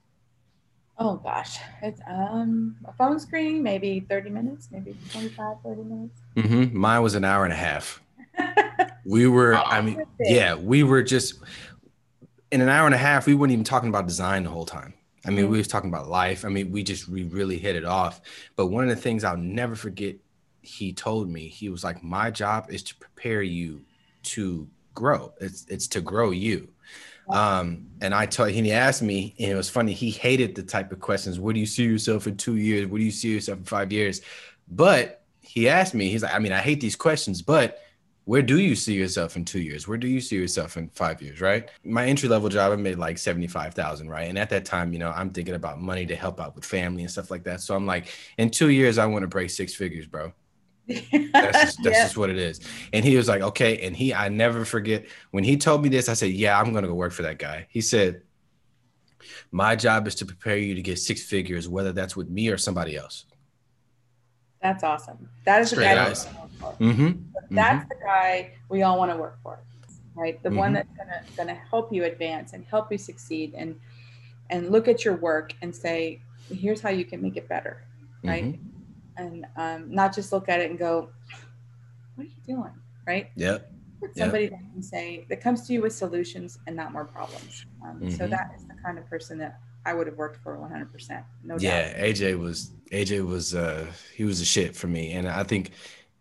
Oh 0.99 1.16
gosh, 1.16 1.59
it's 1.82 2.01
um 2.09 2.76
a 2.86 2.92
phone 2.92 3.20
screen, 3.20 3.62
maybe 3.62 4.01
30 4.01 4.30
minutes, 4.30 4.68
maybe 4.70 4.97
25, 5.11 5.57
30 5.64 5.82
minutes. 5.82 6.20
Mm-hmm. 6.36 6.78
Mine 6.78 7.03
was 7.03 7.14
an 7.14 7.24
hour 7.24 7.44
and 7.44 7.53
a 7.53 7.57
half. 7.57 8.03
we 9.05 9.26
were, 9.26 9.55
I 9.55 9.80
mean, 9.80 10.05
yeah, 10.20 10.55
we 10.55 10.82
were 10.82 11.03
just 11.03 11.40
in 12.51 12.61
an 12.61 12.68
hour 12.68 12.86
and 12.86 12.94
a 12.94 12.99
half, 12.99 13.26
we 13.26 13.34
weren't 13.34 13.53
even 13.53 13.64
talking 13.64 13.88
about 13.88 14.07
design 14.07 14.44
the 14.44 14.51
whole 14.51 14.66
time. 14.66 14.94
I 15.24 15.30
mean, 15.30 15.40
mm-hmm. 15.40 15.53
we 15.53 15.59
was 15.59 15.68
talking 15.68 15.90
about 15.90 16.09
life. 16.09 16.44
I 16.44 16.49
mean, 16.49 16.70
we 16.70 16.82
just 16.82 17.09
we 17.09 17.24
really 17.24 17.59
hit 17.59 17.76
it 17.76 17.84
off. 17.84 18.20
But 18.55 18.66
one 18.66 18.84
of 18.84 18.90
the 18.90 19.01
things 19.01 19.24
I'll 19.24 19.36
never 19.36 19.74
forget 19.74 20.16
he 20.66 20.92
told 20.92 21.30
me 21.30 21.47
he 21.47 21.68
was 21.68 21.84
like 21.84 22.03
my 22.03 22.30
job 22.30 22.66
is 22.70 22.82
to 22.82 22.97
prepare 22.97 23.42
you 23.42 23.80
to 24.22 24.68
grow 24.94 25.32
it's 25.40 25.64
it's 25.68 25.86
to 25.86 26.01
grow 26.01 26.30
you 26.30 26.68
um 27.29 27.87
and 28.01 28.14
i 28.14 28.24
told 28.27 28.51
him, 28.51 28.64
he 28.64 28.72
asked 28.72 29.03
me 29.03 29.35
and 29.39 29.51
it 29.51 29.55
was 29.55 29.68
funny 29.68 29.93
he 29.93 30.11
hated 30.11 30.55
the 30.55 30.62
type 30.62 30.93
of 30.93 31.01
questions 31.01 31.41
where 31.41 31.53
do 31.53 31.61
you 31.61 31.66
see 31.66 31.85
yourself 31.85 32.27
in 32.27 32.37
two 32.37 32.57
years 32.57 32.87
where 32.87 32.99
do 32.99 33.05
you 33.05 33.11
see 33.11 33.33
yourself 33.33 33.59
in 33.59 33.64
five 33.64 33.93
years 33.93 34.20
but 34.68 35.22
he 35.41 35.68
asked 35.68 35.95
me 35.95 36.09
he's 36.09 36.22
like 36.22 36.35
i 36.35 36.39
mean 36.39 36.53
i 36.53 36.59
hate 36.59 36.81
these 36.81 36.97
questions 36.97 37.43
but 37.43 37.81
where 38.27 38.43
do 38.43 38.59
you 38.59 38.74
see 38.74 38.95
yourself 38.95 39.37
in 39.37 39.45
two 39.45 39.61
years? 39.61 39.87
Where 39.87 39.97
do 39.97 40.09
you 40.09 40.20
see 40.20 40.35
yourself 40.35 40.77
in 40.77 40.89
five 40.89 41.22
years? 41.22 41.41
Right. 41.41 41.68
My 41.85 42.07
entry 42.07 42.29
level 42.29 42.49
job, 42.49 42.72
I 42.72 42.77
made 42.77 42.99
like 42.99 43.18
75,000. 43.18 44.11
Right. 44.11 44.29
And 44.29 44.37
at 44.37 44.51
that 44.51 44.64
time, 44.64 44.93
you 44.93 44.99
know, 44.99 45.12
I'm 45.12 45.31
thinking 45.31 45.55
about 45.55 45.81
money 45.81 46.07
to 46.07 46.16
help 46.16 46.41
out 46.41 46.57
with 46.57 46.64
family 46.64 47.03
and 47.03 47.11
stuff 47.11 47.31
like 47.31 47.45
that. 47.45 47.61
So 47.61 47.77
I'm 47.77 47.87
like, 47.87 48.09
in 48.37 48.51
two 48.51 48.70
years, 48.70 48.99
I 48.99 49.07
want 49.07 49.22
to 49.22 49.29
break 49.29 49.51
six 49.51 49.77
figures, 49.77 50.07
bro 50.07 50.33
that's 50.87 51.11
just, 51.12 51.82
that's 51.82 51.97
yeah. 51.97 52.05
just 52.05 52.16
what 52.16 52.30
it 52.30 52.39
is. 52.39 52.61
And 52.93 53.05
he 53.05 53.16
was 53.16 53.28
like, 53.28 53.43
okay. 53.43 53.78
And 53.87 53.97
he, 53.97 54.14
I 54.14 54.28
never 54.28 54.64
forget 54.64 55.07
when 55.30 55.45
he 55.45 55.57
told 55.57 55.82
me 55.82 55.89
this, 55.89 56.09
I 56.09 56.14
said, 56.14 56.30
yeah, 56.30 56.59
I'm 56.59 56.72
going 56.72 56.82
to 56.82 56.89
go 56.89 56.95
work 56.95 57.12
for 57.12 57.22
that 57.22 57.39
guy. 57.39 57.66
He 57.70 57.80
said, 57.80 58.22
my 59.51 59.76
job 59.76 60.07
is 60.07 60.14
to 60.16 60.26
prepare 60.26 60.57
you 60.57 60.74
to 60.74 60.82
get 60.82 60.99
six 60.99 61.22
figures, 61.22 61.68
whether 61.68 61.93
that's 61.93 62.16
with 62.16 62.28
me 62.28 62.49
or 62.49 62.59
somebody 62.59 62.97
else. 62.97 63.24
That's 64.62 64.82
awesome. 64.82 65.28
That 65.45 65.62
is 65.62 65.70
Straight 65.70 65.91
the 65.91 65.95
guy. 65.95 66.11
Mm-hmm. 66.80 67.12
That's 67.51 67.84
mm-hmm. 67.84 67.89
the 67.89 68.05
guy 68.05 68.53
we 68.68 68.82
all 68.82 68.99
want 68.99 69.12
to 69.12 69.16
work 69.16 69.39
for, 69.43 69.61
right? 70.14 70.43
The 70.43 70.49
mm-hmm. 70.49 70.59
one 70.59 70.72
that's 70.72 70.89
gonna 70.97 71.22
gonna 71.37 71.61
help 71.70 71.93
you 71.93 72.05
advance 72.05 72.53
and 72.53 72.64
help 72.64 72.91
you 72.91 72.99
succeed, 72.99 73.55
and 73.55 73.78
and 74.51 74.70
look 74.70 74.89
at 74.89 75.05
your 75.05 75.16
work 75.16 75.53
and 75.62 75.74
say, 75.74 76.20
here's 76.53 76.80
how 76.80 76.89
you 76.89 77.05
can 77.05 77.22
make 77.22 77.37
it 77.37 77.49
better, 77.49 77.84
right? 78.24 78.59
And 79.17 79.47
um, 79.57 79.91
not 79.93 80.14
just 80.14 80.33
look 80.33 80.49
at 80.49 80.61
it 80.61 80.71
and 80.71 80.79
go, 80.79 81.11
"What 82.14 82.25
are 82.25 82.31
you 82.31 82.57
doing?" 82.57 82.73
Right? 83.07 83.31
Yep. 83.37 83.73
Somebody 84.14 84.45
yep. 84.45 84.53
that 84.53 84.73
can 84.73 84.83
say 84.83 85.27
that 85.29 85.41
comes 85.41 85.67
to 85.67 85.73
you 85.73 85.83
with 85.83 85.95
solutions 85.95 86.59
and 86.67 86.77
not 86.77 86.93
more 86.93 87.05
problems. 87.05 87.64
Um, 87.85 87.97
mm-hmm. 87.97 88.11
So 88.11 88.27
that 88.27 88.53
is 88.57 88.64
the 88.67 88.75
kind 88.85 88.99
of 88.99 89.09
person 89.09 89.39
that 89.39 89.59
I 89.87 89.95
would 89.95 90.07
have 90.07 90.17
worked 90.17 90.43
for 90.43 90.57
100%. 90.57 91.25
No 91.45 91.57
yeah, 91.59 91.93
doubt. 91.93 92.03
AJ 92.03 92.39
was 92.39 92.73
AJ 92.91 93.25
was 93.25 93.55
uh 93.55 93.87
he 94.14 94.25
was 94.25 94.41
a 94.41 94.45
shit 94.45 94.77
for 94.77 94.89
me, 94.89 95.12
and 95.12 95.29
I 95.29 95.45
think 95.45 95.71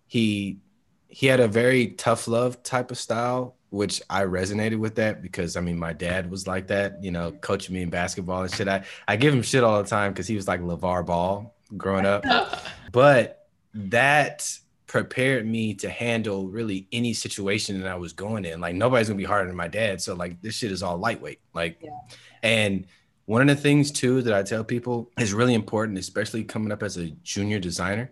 he 0.07 0.59
he 1.07 1.27
had 1.27 1.39
a 1.39 1.47
very 1.47 1.87
tough 1.87 2.27
love 2.27 2.61
type 2.61 2.91
of 2.91 2.97
style, 2.97 3.55
which 3.69 4.01
I 4.09 4.23
resonated 4.23 4.77
with 4.77 4.95
that 4.95 5.21
because 5.21 5.57
I 5.57 5.61
mean 5.61 5.79
my 5.79 5.93
dad 5.93 6.29
was 6.29 6.45
like 6.45 6.67
that, 6.67 7.03
you 7.03 7.09
know, 7.11 7.31
coaching 7.31 7.73
me 7.73 7.81
in 7.81 7.89
basketball 7.89 8.43
and 8.43 8.53
shit. 8.53 8.67
I 8.67 8.83
I 9.07 9.15
give 9.15 9.33
him 9.33 9.41
shit 9.41 9.63
all 9.63 9.81
the 9.81 9.89
time 9.89 10.11
because 10.11 10.27
he 10.27 10.35
was 10.35 10.47
like 10.47 10.61
LeVar 10.61 11.05
Ball 11.05 11.54
growing 11.77 12.05
up, 12.05 12.25
but 12.91 13.47
that 13.73 14.57
prepared 14.87 15.45
me 15.45 15.73
to 15.73 15.89
handle 15.89 16.47
really 16.47 16.87
any 16.91 17.13
situation 17.13 17.81
that 17.81 17.91
I 17.91 17.95
was 17.95 18.13
going 18.13 18.45
in. 18.45 18.61
Like 18.61 18.75
nobody's 18.75 19.07
gonna 19.07 19.17
be 19.17 19.23
harder 19.23 19.47
than 19.47 19.55
my 19.55 19.67
dad. 19.67 20.01
So 20.01 20.15
like 20.15 20.41
this 20.41 20.55
shit 20.55 20.71
is 20.71 20.83
all 20.83 20.97
lightweight. 20.97 21.39
Like 21.53 21.79
yeah. 21.81 21.89
and 22.43 22.87
one 23.25 23.41
of 23.41 23.47
the 23.47 23.61
things 23.61 23.91
too 23.91 24.21
that 24.21 24.33
I 24.33 24.43
tell 24.43 24.63
people 24.63 25.11
is 25.19 25.33
really 25.33 25.53
important, 25.53 25.97
especially 25.97 26.43
coming 26.43 26.71
up 26.71 26.83
as 26.83 26.97
a 26.97 27.09
junior 27.23 27.59
designer, 27.59 28.11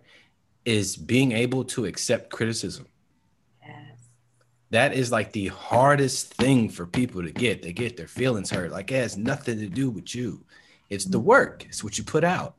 is 0.65 0.97
being 0.97 1.31
able 1.31 1.63
to 1.65 1.85
accept 1.85 2.31
criticism. 2.31 2.87
Yes. 3.65 4.09
That 4.71 4.93
is 4.93 5.11
like 5.11 5.31
the 5.31 5.47
hardest 5.47 6.33
thing 6.33 6.69
for 6.69 6.85
people 6.85 7.21
to 7.23 7.31
get. 7.31 7.61
They 7.61 7.73
get 7.73 7.95
their 7.95 8.07
feelings 8.07 8.49
hurt. 8.49 8.71
Like 8.71 8.91
it 8.91 8.95
has 8.95 9.17
nothing 9.17 9.59
to 9.59 9.67
do 9.67 9.89
with 9.89 10.15
you. 10.15 10.43
It's 10.89 11.05
the 11.05 11.17
mm-hmm. 11.17 11.27
work. 11.27 11.65
It's 11.65 11.83
what 11.83 11.97
you 11.97 12.03
put 12.03 12.23
out. 12.23 12.55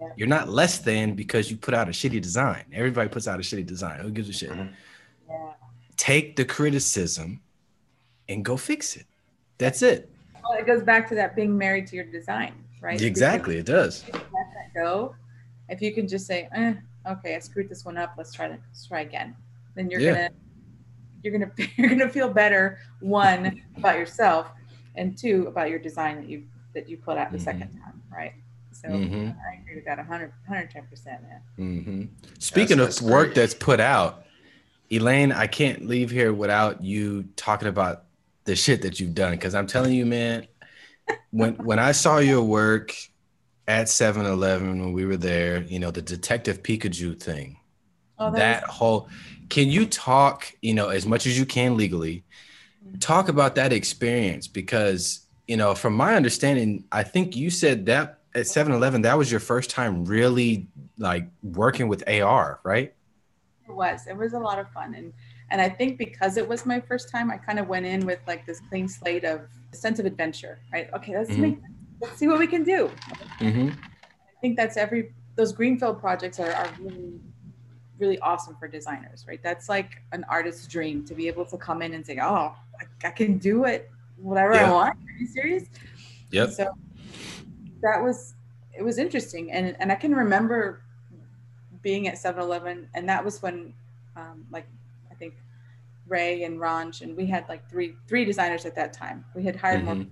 Yeah. 0.00 0.08
You're 0.16 0.28
not 0.28 0.48
less 0.48 0.78
than 0.78 1.14
because 1.14 1.50
you 1.50 1.56
put 1.56 1.74
out 1.74 1.88
a 1.88 1.92
shitty 1.92 2.22
design. 2.22 2.64
Everybody 2.72 3.08
puts 3.08 3.28
out 3.28 3.38
a 3.38 3.42
shitty 3.42 3.66
design. 3.66 4.00
Who 4.00 4.10
gives 4.10 4.28
a 4.28 4.32
shit? 4.32 4.50
Mm-hmm. 4.50 4.72
Yeah. 5.28 5.52
Take 5.96 6.36
the 6.36 6.44
criticism 6.44 7.40
and 8.28 8.44
go 8.44 8.56
fix 8.56 8.96
it. 8.96 9.06
That's 9.58 9.82
it. 9.82 10.10
Well, 10.42 10.58
it 10.58 10.66
goes 10.66 10.82
back 10.82 11.08
to 11.10 11.14
that 11.16 11.36
being 11.36 11.56
married 11.56 11.86
to 11.88 11.96
your 11.96 12.06
design, 12.06 12.54
right? 12.80 13.00
Exactly, 13.00 13.58
it 13.58 13.66
does. 13.66 14.04
Let 14.12 14.30
that 14.32 14.74
go. 14.74 15.14
If 15.68 15.82
you 15.82 15.92
can 15.92 16.08
just 16.08 16.26
say, 16.26 16.48
eh, 16.54 16.74
"Okay, 17.06 17.36
I 17.36 17.38
screwed 17.40 17.68
this 17.68 17.84
one 17.84 17.98
up. 17.98 18.14
Let's 18.16 18.32
try 18.32 18.48
to 18.48 18.58
let's 18.68 18.86
try 18.86 19.02
again," 19.02 19.36
then 19.74 19.90
you're 19.90 20.00
yeah. 20.00 20.12
gonna 20.12 20.30
you're 21.22 21.38
gonna 21.38 21.52
you're 21.76 21.90
gonna 21.90 22.08
feel 22.08 22.28
better. 22.28 22.78
One 23.00 23.62
about 23.76 23.98
yourself, 23.98 24.50
and 24.96 25.16
two 25.16 25.46
about 25.46 25.68
your 25.68 25.78
design 25.78 26.16
that 26.16 26.28
you 26.28 26.44
that 26.74 26.88
you 26.88 26.96
put 26.96 27.18
out 27.18 27.30
the 27.30 27.36
mm-hmm. 27.36 27.44
second 27.44 27.78
time, 27.80 28.02
right? 28.10 28.32
So 28.80 28.88
mm-hmm. 28.88 29.30
I 29.46 29.60
agree 29.60 29.74
with 29.76 29.84
that 29.84 29.98
100, 29.98 30.32
110 30.46 30.86
percent, 30.86 31.22
man. 31.22 31.40
Mm-hmm. 31.58 32.02
Speaking 32.38 32.78
that's, 32.78 32.98
of 32.98 33.02
that's 33.02 33.12
work 33.12 33.26
great. 33.26 33.34
that's 33.36 33.54
put 33.54 33.78
out, 33.78 34.24
Elaine, 34.90 35.32
I 35.32 35.46
can't 35.46 35.86
leave 35.86 36.10
here 36.10 36.32
without 36.32 36.82
you 36.82 37.24
talking 37.36 37.68
about 37.68 38.04
the 38.44 38.56
shit 38.56 38.82
that 38.82 38.98
you've 38.98 39.14
done. 39.14 39.32
Because 39.32 39.54
I'm 39.54 39.66
telling 39.66 39.92
you, 39.92 40.06
man, 40.06 40.46
when 41.30 41.54
when 41.56 41.78
I 41.78 41.92
saw 41.92 42.18
your 42.18 42.42
work 42.42 42.94
at 43.68 43.86
7-Eleven 43.86 44.80
when 44.80 44.92
we 44.92 45.04
were 45.04 45.18
there, 45.18 45.62
you 45.62 45.78
know, 45.78 45.90
the 45.90 46.02
Detective 46.02 46.62
Pikachu 46.62 47.20
thing, 47.20 47.58
oh, 48.18 48.30
that, 48.30 48.38
that 48.38 48.66
was- 48.66 48.76
whole. 48.76 49.08
Can 49.50 49.68
you 49.68 49.84
talk, 49.84 50.52
you 50.62 50.74
know, 50.74 50.90
as 50.90 51.06
much 51.06 51.26
as 51.26 51.36
you 51.36 51.44
can 51.44 51.76
legally, 51.76 52.22
talk 53.00 53.28
about 53.28 53.56
that 53.56 53.72
experience? 53.72 54.46
Because 54.46 55.26
you 55.50 55.56
know, 55.56 55.74
from 55.74 55.94
my 55.94 56.14
understanding, 56.14 56.84
I 56.92 57.02
think 57.02 57.34
you 57.34 57.50
said 57.50 57.86
that 57.86 58.19
at 58.34 58.42
7-Eleven, 58.42 59.02
that 59.02 59.18
was 59.18 59.30
your 59.30 59.40
first 59.40 59.70
time 59.70 60.04
really 60.04 60.68
like 60.98 61.28
working 61.42 61.88
with 61.88 62.08
AR, 62.08 62.60
right? 62.62 62.94
It 63.68 63.72
was. 63.72 64.06
It 64.06 64.16
was 64.16 64.32
a 64.32 64.38
lot 64.38 64.58
of 64.58 64.68
fun, 64.70 64.94
and 64.94 65.12
and 65.50 65.60
I 65.60 65.68
think 65.68 65.98
because 65.98 66.36
it 66.36 66.48
was 66.48 66.64
my 66.66 66.80
first 66.80 67.10
time, 67.10 67.30
I 67.30 67.36
kind 67.36 67.58
of 67.58 67.68
went 67.68 67.86
in 67.86 68.06
with 68.06 68.20
like 68.26 68.46
this 68.46 68.60
clean 68.68 68.88
slate 68.88 69.24
of 69.24 69.42
a 69.72 69.76
sense 69.76 69.98
of 69.98 70.06
adventure, 70.06 70.60
right? 70.72 70.88
Okay, 70.94 71.16
let's 71.16 71.30
mm-hmm. 71.30 71.42
make, 71.42 71.58
let's 72.00 72.16
see 72.16 72.28
what 72.28 72.38
we 72.38 72.46
can 72.46 72.62
do. 72.62 72.90
Mm-hmm. 73.40 73.68
I 73.70 74.40
think 74.40 74.56
that's 74.56 74.76
every 74.76 75.12
those 75.36 75.52
greenfield 75.52 76.00
projects 76.00 76.38
are, 76.40 76.52
are 76.52 76.68
really 76.80 77.20
really 77.98 78.18
awesome 78.20 78.56
for 78.58 78.66
designers, 78.66 79.26
right? 79.28 79.40
That's 79.42 79.68
like 79.68 80.02
an 80.12 80.24
artist's 80.28 80.66
dream 80.66 81.04
to 81.04 81.14
be 81.14 81.28
able 81.28 81.44
to 81.46 81.56
come 81.56 81.82
in 81.82 81.94
and 81.94 82.04
say, 82.04 82.18
"Oh, 82.20 82.54
I, 82.80 83.06
I 83.06 83.10
can 83.10 83.38
do 83.38 83.64
it, 83.64 83.90
whatever 84.16 84.54
yeah. 84.54 84.70
I 84.70 84.72
want." 84.72 84.96
Are 84.96 85.18
you 85.18 85.26
serious? 85.26 85.64
Yep. 86.32 86.48
And 86.48 86.56
so 86.56 86.78
that 87.82 88.02
was 88.02 88.34
it 88.76 88.82
was 88.82 88.98
interesting, 88.98 89.50
and 89.52 89.76
and 89.80 89.90
I 89.90 89.94
can 89.94 90.14
remember 90.14 90.82
being 91.82 92.08
at 92.08 92.14
7-Eleven, 92.16 92.88
and 92.94 93.08
that 93.08 93.24
was 93.24 93.40
when, 93.40 93.72
um, 94.16 94.46
like 94.50 94.66
I 95.10 95.14
think 95.14 95.34
Ray 96.06 96.44
and 96.44 96.58
Ranj, 96.58 97.02
and 97.02 97.16
we 97.16 97.26
had 97.26 97.48
like 97.48 97.68
three 97.70 97.94
three 98.06 98.24
designers 98.24 98.66
at 98.66 98.74
that 98.76 98.92
time. 98.92 99.24
We 99.34 99.44
had 99.44 99.56
hired 99.56 99.84
mm-hmm. 99.84 99.98
more. 99.98 100.06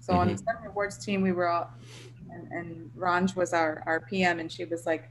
So 0.00 0.12
mm-hmm. 0.12 0.20
on 0.20 0.28
the 0.28 0.38
Seven 0.38 0.62
Rewards 0.64 0.98
team, 1.04 1.20
we 1.20 1.32
were 1.32 1.48
all, 1.48 1.70
and, 2.30 2.50
and 2.52 2.90
Ranj 2.96 3.36
was 3.36 3.52
our 3.52 3.82
our 3.86 4.00
PM, 4.00 4.38
and 4.38 4.50
she 4.50 4.64
was 4.64 4.86
like, 4.86 5.10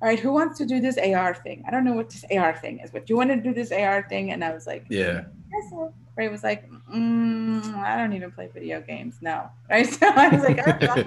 "All 0.00 0.08
right, 0.08 0.18
who 0.18 0.32
wants 0.32 0.58
to 0.58 0.66
do 0.66 0.80
this 0.80 0.98
AR 0.98 1.34
thing? 1.34 1.64
I 1.66 1.70
don't 1.70 1.84
know 1.84 1.92
what 1.92 2.10
this 2.10 2.24
AR 2.30 2.56
thing 2.56 2.80
is, 2.80 2.90
but 2.90 3.06
do 3.06 3.12
you 3.12 3.16
want 3.16 3.30
to 3.30 3.36
do 3.36 3.52
this 3.52 3.70
AR 3.72 4.06
thing?" 4.08 4.32
And 4.32 4.44
I 4.44 4.52
was 4.52 4.66
like, 4.66 4.86
"Yeah." 4.88 5.24
Yes, 5.52 5.72
Ray 6.16 6.28
was 6.28 6.42
like, 6.42 6.68
mm, 6.70 7.74
"I 7.74 7.96
don't 7.96 8.12
even 8.12 8.30
play 8.30 8.48
video 8.52 8.80
games, 8.80 9.16
no." 9.20 9.48
Right? 9.70 9.86
So 9.98 10.06
I 10.06 10.28
was 10.28 10.42
like, 10.42 10.66
right, 10.66 11.06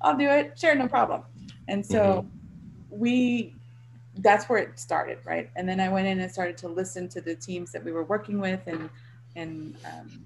"I'll 0.00 0.16
do 0.16 0.28
it. 0.28 0.58
Sure, 0.58 0.74
no 0.74 0.88
problem." 0.88 1.22
And 1.68 1.84
so 1.84 2.26
mm-hmm. 2.26 2.98
we 2.98 3.54
that's 4.16 4.48
where 4.48 4.58
it 4.58 4.78
started, 4.78 5.18
right? 5.24 5.50
And 5.56 5.68
then 5.68 5.80
I 5.80 5.88
went 5.88 6.06
in 6.06 6.20
and 6.20 6.30
started 6.30 6.58
to 6.58 6.68
listen 6.68 7.08
to 7.10 7.20
the 7.20 7.34
teams 7.34 7.72
that 7.72 7.84
we 7.84 7.92
were 7.92 8.04
working 8.04 8.40
with, 8.40 8.60
and 8.66 8.90
and 9.36 9.76
um, 9.84 10.24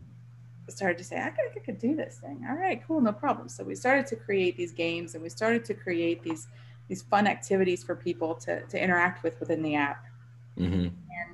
started 0.68 0.99
to 0.99 1.05
say, 1.05 1.16
I 1.16 1.31
think 1.31 1.53
I 1.57 1.61
could 1.61 1.79
do 1.79 1.95
this 1.95 2.18
thing. 2.18 2.47
All 2.49 2.57
right, 2.57 2.83
cool, 2.87 3.01
no 3.01 3.12
problem. 3.12 3.49
So 3.49 3.64
we 3.64 3.75
started 3.75 4.07
to 4.09 4.16
create 4.16 4.57
these 4.57 4.72
games, 4.72 5.14
and 5.14 5.22
we 5.22 5.29
started 5.29 5.64
to 5.66 5.75
create 5.75 6.22
these 6.22 6.49
these 6.89 7.03
fun 7.03 7.27
activities 7.27 7.83
for 7.83 7.95
people 7.95 8.35
to 8.37 8.62
to 8.62 8.83
interact 8.83 9.22
with 9.22 9.39
within 9.41 9.62
the 9.62 9.75
app. 9.75 10.05
Mm-hmm. 10.59 10.83
And 10.83 11.34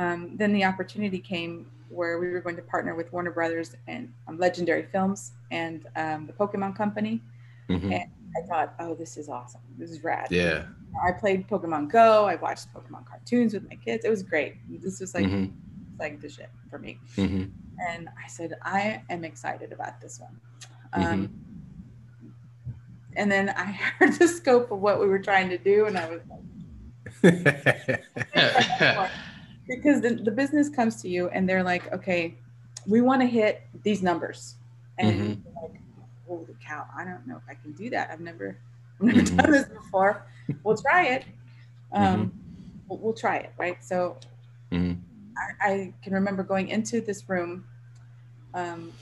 um, 0.00 0.36
then 0.36 0.52
the 0.52 0.64
opportunity 0.64 1.18
came 1.18 1.66
where 1.90 2.18
we 2.18 2.30
were 2.30 2.40
going 2.40 2.56
to 2.56 2.62
partner 2.62 2.94
with 2.94 3.12
Warner 3.12 3.32
Brothers 3.32 3.76
and 3.86 4.12
um, 4.28 4.38
Legendary 4.38 4.86
Films 4.90 5.32
and 5.50 5.86
um, 5.96 6.26
the 6.26 6.32
Pokemon 6.32 6.74
Company. 6.76 7.20
Mm-hmm. 7.68 7.92
And 7.92 8.10
I 8.36 8.46
thought, 8.48 8.74
oh, 8.78 8.94
this 8.94 9.16
is 9.16 9.28
awesome. 9.28 9.60
This 9.76 9.90
is 9.90 10.02
rad. 10.02 10.28
Yeah. 10.30 10.64
I 11.04 11.12
played 11.12 11.48
Pokemon 11.48 11.90
Go. 11.90 12.24
I 12.24 12.36
watched 12.36 12.72
Pokemon 12.72 13.06
cartoons 13.06 13.52
with 13.52 13.68
my 13.68 13.76
kids. 13.76 14.04
It 14.04 14.10
was 14.10 14.22
great. 14.22 14.54
This 14.68 15.00
was 15.00 15.14
like 15.14 15.26
mm-hmm. 15.26 15.52
like 15.98 16.20
the 16.20 16.28
shit 16.28 16.50
for 16.70 16.78
me. 16.78 16.98
Mm-hmm. 17.16 17.44
And 17.88 18.08
I 18.08 18.28
said, 18.28 18.54
I 18.62 19.02
am 19.10 19.24
excited 19.24 19.72
about 19.72 20.00
this 20.00 20.18
one. 20.20 20.40
Um, 20.92 21.02
mm-hmm. 21.04 22.30
And 23.16 23.30
then 23.30 23.50
I 23.50 23.64
heard 23.98 24.14
the 24.14 24.28
scope 24.28 24.70
of 24.70 24.80
what 24.80 25.00
we 25.00 25.06
were 25.08 25.18
trying 25.18 25.48
to 25.50 25.58
do, 25.58 25.86
and 25.86 25.98
I 25.98 26.08
was 26.10 26.20
like, 26.30 26.40
because 29.76 30.00
the, 30.00 30.14
the 30.14 30.30
business 30.30 30.68
comes 30.68 31.00
to 31.02 31.08
you 31.08 31.28
and 31.28 31.48
they're 31.48 31.62
like, 31.62 31.92
okay, 31.92 32.34
we 32.86 33.00
want 33.00 33.20
to 33.22 33.26
hit 33.26 33.62
these 33.82 34.02
numbers. 34.02 34.56
And 34.98 35.38
mm-hmm. 35.38 35.62
like, 35.62 35.80
holy 36.26 36.56
cow, 36.66 36.84
I 36.96 37.04
don't 37.04 37.26
know 37.26 37.36
if 37.36 37.42
I 37.48 37.54
can 37.54 37.72
do 37.72 37.90
that. 37.90 38.10
I've 38.10 38.20
never, 38.20 38.56
I've 39.00 39.06
never 39.06 39.20
mm-hmm. 39.20 39.36
done 39.36 39.50
this 39.50 39.68
before 39.68 40.26
we'll 40.64 40.76
try 40.76 41.06
it. 41.06 41.24
Um, 41.92 42.04
mm-hmm. 42.04 42.28
we'll, 42.88 42.98
we'll, 42.98 43.12
try 43.12 43.36
it, 43.36 43.52
right? 43.58 43.82
So 43.82 44.16
mm-hmm. 44.70 45.00
I, 45.60 45.72
I, 45.72 45.94
can 46.02 46.12
remember 46.12 46.42
going 46.42 46.68
into 46.68 47.00
this 47.00 47.28
room 47.28 47.64
um, 48.54 48.92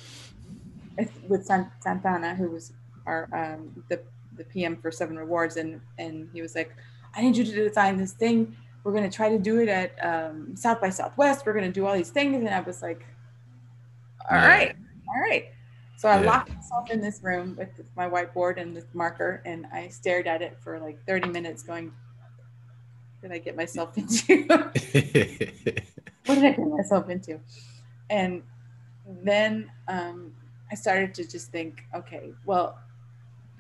with 1.28 1.44
San, 1.44 1.70
Santana, 1.80 2.34
who 2.34 2.50
was 2.50 2.72
our 3.06 3.28
um, 3.32 3.84
the 3.88 4.00
the 4.36 4.44
PM 4.44 4.76
for 4.76 4.90
Seven 4.90 5.18
Rewards, 5.18 5.56
and 5.56 5.80
and 5.98 6.28
he 6.32 6.42
was 6.42 6.54
like, 6.54 6.74
"I 7.14 7.22
need 7.22 7.36
you 7.36 7.44
to 7.44 7.52
design 7.52 7.96
this 7.98 8.12
thing. 8.12 8.56
We're 8.84 8.92
going 8.92 9.08
to 9.08 9.14
try 9.14 9.28
to 9.28 9.38
do 9.38 9.60
it 9.60 9.68
at 9.68 9.92
um, 10.04 10.56
South 10.56 10.80
by 10.80 10.90
Southwest. 10.90 11.44
We're 11.44 11.52
going 11.52 11.66
to 11.66 11.72
do 11.72 11.86
all 11.86 11.94
these 11.94 12.10
things." 12.10 12.36
And 12.36 12.48
I 12.48 12.60
was 12.60 12.82
like, 12.82 13.06
"All 14.30 14.36
yeah. 14.36 14.48
right, 14.48 14.76
all 15.08 15.20
right." 15.20 15.46
So 15.96 16.08
I 16.08 16.20
yeah. 16.20 16.26
locked 16.26 16.54
myself 16.54 16.90
in 16.90 17.00
this 17.00 17.20
room 17.22 17.56
with 17.58 17.68
my 17.96 18.08
whiteboard 18.08 18.60
and 18.60 18.76
this 18.76 18.86
marker, 18.94 19.42
and 19.44 19.66
I 19.72 19.88
stared 19.88 20.26
at 20.26 20.42
it 20.42 20.56
for 20.60 20.78
like 20.78 21.04
30 21.06 21.28
minutes, 21.28 21.62
going, 21.62 21.92
"What 23.20 23.30
did 23.30 23.32
I 23.32 23.38
get 23.38 23.56
myself 23.56 23.96
into? 23.98 24.44
what 24.48 24.74
did 26.34 26.44
I 26.44 26.50
get 26.52 26.58
myself 26.58 27.08
into?" 27.10 27.40
And 28.10 28.42
then 29.22 29.70
um, 29.88 30.32
I 30.70 30.74
started 30.74 31.14
to 31.14 31.28
just 31.28 31.50
think, 31.50 31.84
okay, 31.94 32.32
well, 32.44 32.78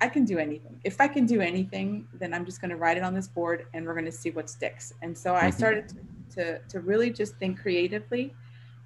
I 0.00 0.08
can 0.08 0.24
do 0.24 0.38
anything. 0.38 0.80
If 0.84 1.00
I 1.00 1.08
can 1.08 1.26
do 1.26 1.40
anything, 1.40 2.06
then 2.14 2.32
I'm 2.32 2.44
just 2.44 2.60
going 2.60 2.70
to 2.70 2.76
write 2.76 2.96
it 2.96 3.02
on 3.02 3.14
this 3.14 3.28
board, 3.28 3.66
and 3.74 3.84
we're 3.84 3.94
going 3.94 4.04
to 4.04 4.12
see 4.12 4.30
what 4.30 4.48
sticks. 4.48 4.92
And 5.02 5.16
so 5.16 5.34
I 5.34 5.48
mm-hmm. 5.48 5.58
started 5.58 5.92
to, 6.34 6.60
to, 6.68 6.80
really 6.80 7.10
just 7.10 7.36
think 7.36 7.60
creatively 7.60 8.34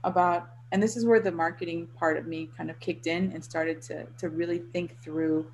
about 0.04 0.48
and 0.72 0.82
this 0.82 0.96
is 0.96 1.04
where 1.04 1.20
the 1.20 1.30
marketing 1.30 1.86
part 1.98 2.16
of 2.16 2.26
me 2.26 2.48
kind 2.56 2.70
of 2.70 2.80
kicked 2.80 3.06
in 3.06 3.30
and 3.32 3.44
started 3.44 3.80
to 3.82 4.06
to 4.18 4.28
really 4.30 4.58
think 4.72 5.00
through 5.02 5.50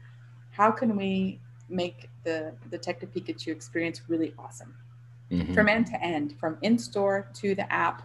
how 0.51 0.71
can 0.71 0.97
we 0.97 1.41
make 1.69 2.09
the 2.25 2.55
the 2.63 2.79
detective 2.79 3.13
pikachu 3.13 3.49
experience 3.49 4.03
really 4.09 4.33
awesome 4.39 4.75
mm-hmm. 5.31 5.53
from 5.53 5.69
end 5.69 5.87
to 5.87 6.03
end 6.03 6.35
from 6.39 6.57
in 6.63 6.79
store 6.79 7.29
to 7.35 7.55
the 7.55 7.71
app 7.73 8.03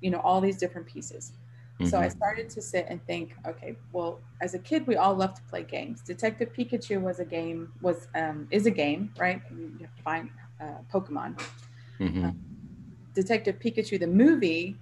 you 0.00 0.10
know 0.10 0.20
all 0.20 0.40
these 0.40 0.58
different 0.58 0.86
pieces 0.86 1.32
Mm-hmm. 1.80 1.90
So 1.90 1.98
I 1.98 2.06
mm-hmm. 2.06 2.16
started 2.16 2.50
to 2.50 2.62
sit 2.62 2.86
and 2.88 3.04
think, 3.06 3.34
okay, 3.46 3.76
well, 3.92 4.20
as 4.40 4.54
a 4.54 4.58
kid, 4.58 4.86
we 4.86 4.96
all 4.96 5.14
love 5.14 5.34
to 5.34 5.42
play 5.42 5.62
games. 5.62 6.02
Detective 6.02 6.52
Pikachu 6.52 7.00
was 7.00 7.18
a 7.18 7.24
game, 7.24 7.72
was 7.80 8.08
um, 8.14 8.46
is 8.50 8.66
a 8.66 8.70
game, 8.70 9.12
right? 9.18 9.40
You 9.50 9.78
have 9.80 9.96
to 9.96 10.02
find 10.02 10.30
uh, 10.60 10.78
Pokemon. 10.92 11.40
Mm-hmm. 11.98 12.24
Uh, 12.24 12.32
Detective 13.14 13.58
Pikachu, 13.58 13.98
the 13.98 14.06
movie, 14.06 14.76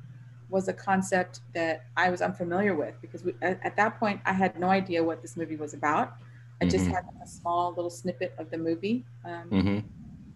was 0.48 0.68
a 0.68 0.72
concept 0.72 1.40
that 1.54 1.84
I 1.96 2.10
was 2.10 2.20
unfamiliar 2.20 2.74
with 2.74 2.94
because 3.00 3.24
we, 3.24 3.34
at, 3.40 3.60
at, 3.64 3.76
that 3.76 4.00
point 4.00 4.20
I 4.26 4.32
had 4.32 4.58
no 4.58 4.68
idea 4.68 5.02
what 5.02 5.22
this 5.22 5.36
movie 5.36 5.56
was 5.56 5.74
about. 5.74 6.14
I 6.60 6.66
just 6.66 6.84
mm-hmm. 6.84 6.94
had 6.94 7.04
a 7.22 7.26
small 7.26 7.72
little 7.72 7.90
snippet 7.90 8.34
of 8.36 8.50
the 8.50 8.58
movie. 8.58 9.04
Um, 9.24 9.50
mm-hmm. 9.50 9.78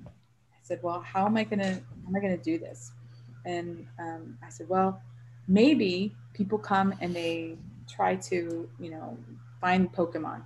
I 0.07 0.63
said, 0.63 0.81
"Well, 0.83 1.01
how 1.01 1.27
am 1.27 1.37
I 1.37 1.45
gonna 1.45 1.75
how 1.75 2.09
am 2.09 2.17
I 2.17 2.21
gonna 2.21 2.39
do 2.39 2.59
this?" 2.59 2.93
And 3.45 3.87
um, 3.99 4.39
I 4.43 4.49
said, 4.49 4.69
"Well, 4.69 5.03
maybe 5.49 6.15
people 6.35 6.59
come 6.59 6.95
and 7.01 7.15
they 7.15 7.57
try 7.89 8.17
to, 8.17 8.69
you 8.79 8.91
know, 8.91 9.17
find 9.61 9.93
Pokemon. 9.93 10.43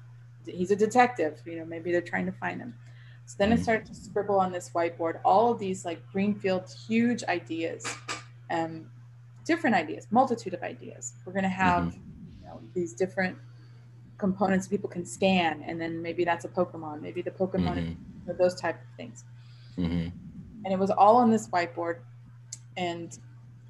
He's 0.46 0.70
a 0.70 0.76
detective, 0.76 1.40
you 1.44 1.56
know, 1.56 1.64
maybe 1.64 1.90
they're 1.92 2.00
trying 2.00 2.26
to 2.26 2.32
find 2.32 2.60
him." 2.60 2.74
So 3.26 3.36
then 3.38 3.50
mm-hmm. 3.50 3.60
I 3.60 3.62
started 3.62 3.86
to 3.86 3.94
scribble 3.94 4.38
on 4.38 4.52
this 4.52 4.70
whiteboard 4.74 5.20
all 5.24 5.52
of 5.52 5.58
these 5.58 5.84
like 5.84 6.00
greenfield 6.12 6.70
huge 6.86 7.24
ideas. 7.24 7.86
Um, 8.50 8.86
different 9.48 9.74
ideas, 9.74 10.06
multitude 10.10 10.52
of 10.54 10.62
ideas. 10.62 11.14
We're 11.24 11.32
going 11.32 11.42
to 11.42 11.48
have 11.48 11.84
mm-hmm. 11.84 12.40
you 12.42 12.46
know, 12.46 12.60
these 12.74 12.92
different 12.92 13.36
components 14.18 14.68
people 14.68 14.90
can 14.90 15.06
scan, 15.06 15.64
and 15.66 15.80
then 15.80 16.02
maybe 16.02 16.22
that's 16.22 16.44
a 16.44 16.48
Pokemon. 16.48 17.00
Maybe 17.00 17.22
the 17.22 17.30
Pokemon, 17.30 17.76
mm-hmm. 17.78 18.32
those 18.38 18.54
type 18.60 18.76
of 18.76 18.96
things. 18.96 19.24
Mm-hmm. 19.78 20.08
And 20.64 20.74
it 20.74 20.78
was 20.78 20.90
all 20.90 21.16
on 21.16 21.30
this 21.30 21.48
whiteboard, 21.48 22.00
and 22.76 23.18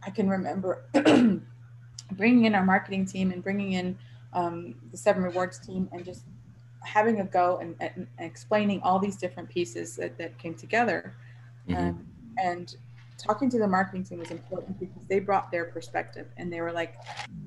I 0.05 0.11
can 0.11 0.29
remember 0.29 0.85
bringing 2.12 2.44
in 2.44 2.54
our 2.54 2.64
marketing 2.64 3.06
team 3.06 3.30
and 3.30 3.42
bringing 3.42 3.72
in 3.72 3.98
um, 4.32 4.74
the 4.90 4.96
Seven 4.96 5.22
Rewards 5.22 5.59
team, 5.59 5.88
and 5.92 6.04
just 6.04 6.24
having 6.84 7.20
a 7.20 7.24
go 7.24 7.59
and, 7.59 7.74
and, 7.80 8.06
explaining 8.18 8.80
all 8.82 8.98
these 8.98 9.16
different 9.16 9.48
pieces 9.48 9.96
that, 9.96 10.16
that 10.18 10.38
came 10.38 10.54
together. 10.54 11.14
Mm-hmm. 11.68 11.76
Um, 11.76 12.06
and 12.42 12.76
talking 13.18 13.50
to 13.50 13.59
the 13.59 13.66
marketing 13.66 14.04
team 14.04 14.18
was 14.18 14.30
important 14.30 14.78
because 14.78 15.02
they 15.09 15.18
brought 15.18 15.50
their 15.50 15.66
perspective 15.66 16.28
and 16.36 16.52
they 16.52 16.61
were 16.61 16.72
like, 16.72 16.94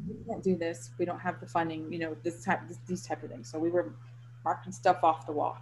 we 0.07 0.15
can't 0.25 0.43
do 0.43 0.55
this. 0.55 0.91
We 0.97 1.05
don't 1.05 1.19
have 1.19 1.39
the 1.39 1.47
funding, 1.47 1.91
you 1.91 1.99
know, 1.99 2.15
this 2.23 2.43
type, 2.43 2.67
this, 2.67 2.77
these 2.87 3.05
type 3.05 3.23
of 3.23 3.29
things. 3.29 3.49
So 3.49 3.57
we 3.57 3.69
were 3.69 3.93
marking 4.43 4.71
stuff 4.71 5.03
off 5.03 5.25
the 5.25 5.31
wall. 5.31 5.57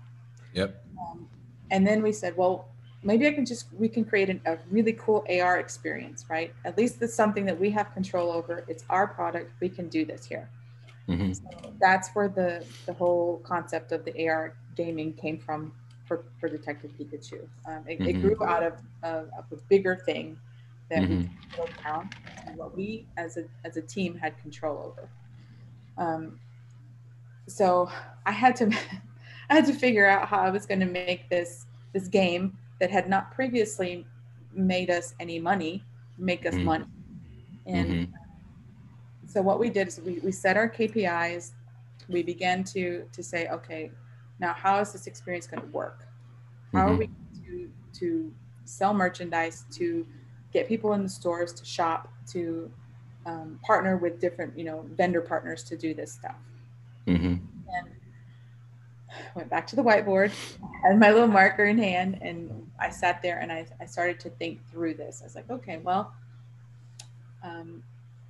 Yep. 0.53 0.83
Um, 0.99 1.29
and 1.69 1.85
then 1.85 2.01
we 2.01 2.11
said, 2.11 2.35
well, 2.35 2.69
maybe 3.03 3.27
I 3.27 3.31
can 3.31 3.45
just, 3.45 3.67
we 3.73 3.87
can 3.87 4.03
create 4.03 4.29
an, 4.29 4.41
a 4.45 4.57
really 4.69 4.93
cool 4.93 5.25
AR 5.29 5.59
experience, 5.59 6.25
right? 6.29 6.53
At 6.65 6.77
least 6.77 7.01
it's 7.01 7.13
something 7.13 7.45
that 7.45 7.59
we 7.59 7.69
have 7.71 7.93
control 7.93 8.31
over. 8.31 8.65
It's 8.67 8.83
our 8.89 9.07
product. 9.07 9.51
We 9.59 9.69
can 9.69 9.87
do 9.87 10.05
this 10.05 10.25
here. 10.25 10.49
Mm-hmm. 11.07 11.33
So 11.33 11.73
that's 11.79 12.09
where 12.09 12.27
the, 12.27 12.65
the 12.85 12.93
whole 12.93 13.41
concept 13.43 13.91
of 13.91 14.05
the 14.05 14.27
AR 14.27 14.55
gaming 14.75 15.13
came 15.13 15.39
from 15.39 15.71
for, 16.05 16.25
for 16.39 16.49
Detective 16.49 16.91
Pikachu. 16.99 17.47
Um, 17.65 17.83
it, 17.87 17.99
mm-hmm. 17.99 18.07
it, 18.07 18.21
grew 18.21 18.43
out 18.43 18.63
of, 18.63 18.73
of, 19.03 19.29
of, 19.37 19.45
a 19.51 19.55
bigger 19.69 19.95
thing 19.95 20.37
that 20.89 21.03
mm-hmm. 21.03 21.19
we 21.19 21.29
built 21.55 21.69
down 21.83 22.09
and 22.45 22.57
what 22.57 22.75
we 22.75 23.07
as 23.17 23.37
a, 23.37 23.45
as 23.63 23.77
a 23.77 23.81
team 23.81 24.15
had 24.17 24.39
control 24.41 24.77
over. 24.85 25.09
Um, 25.97 26.39
so 27.47 27.89
I 28.25 28.31
had 28.31 28.55
to 28.57 28.67
I 29.51 29.55
had 29.55 29.65
to 29.65 29.73
figure 29.73 30.07
out 30.07 30.27
how 30.27 30.37
I 30.37 30.51
was 30.51 30.65
going 30.65 30.79
to 30.79 30.85
make 30.85 31.29
this 31.29 31.65
this 31.93 32.07
game 32.07 32.57
that 32.79 32.89
had 32.89 33.09
not 33.09 33.31
previously 33.31 34.05
made 34.53 34.89
us 34.89 35.13
any 35.19 35.39
money 35.39 35.83
make 36.19 36.45
us 36.45 36.53
mm-hmm. 36.53 36.65
money. 36.65 36.85
And 37.65 37.89
mm-hmm. 37.89 38.13
so 39.27 39.41
what 39.41 39.59
we 39.59 39.69
did 39.69 39.87
is 39.87 40.01
we, 40.01 40.19
we 40.19 40.31
set 40.31 40.57
our 40.57 40.69
KPIs. 40.69 41.51
We 42.07 42.23
began 42.23 42.63
to 42.65 43.05
to 43.11 43.23
say, 43.23 43.47
okay, 43.47 43.91
now, 44.39 44.53
how 44.53 44.79
is 44.79 44.91
this 44.91 45.07
experience 45.07 45.47
going 45.47 45.61
to 45.61 45.69
work? 45.69 46.07
How 46.73 46.79
mm-hmm. 46.79 46.95
are 46.95 46.97
we 46.97 47.07
going 47.07 47.71
to, 47.93 47.99
to 47.99 48.33
sell 48.65 48.93
merchandise, 48.93 49.65
to 49.73 50.05
get 50.53 50.67
people 50.67 50.93
in 50.93 51.03
the 51.03 51.09
stores 51.09 51.53
to 51.53 51.65
shop, 51.65 52.11
to 52.31 52.71
um, 53.25 53.59
partner 53.63 53.97
with 53.97 54.19
different, 54.19 54.57
you 54.57 54.63
know, 54.63 54.85
vendor 54.95 55.21
partners 55.21 55.63
to 55.65 55.77
do 55.77 55.93
this 55.93 56.13
stuff? 56.13 56.35
Mm-hmm. 57.07 57.35
And 57.67 57.89
went 59.35 59.49
back 59.49 59.67
to 59.67 59.75
the 59.75 59.83
whiteboard, 59.83 60.31
had 60.83 60.99
my 60.99 61.11
little 61.11 61.27
marker 61.27 61.65
in 61.65 61.77
hand, 61.77 62.19
and 62.21 62.68
I 62.79 62.89
sat 62.89 63.21
there 63.21 63.39
and 63.39 63.51
I, 63.51 63.65
I 63.79 63.85
started 63.85 64.19
to 64.21 64.29
think 64.29 64.59
through 64.71 64.95
this. 64.95 65.21
I 65.21 65.25
was 65.25 65.35
like, 65.35 65.49
okay, 65.49 65.77
well, 65.77 66.13
um, 67.43 67.83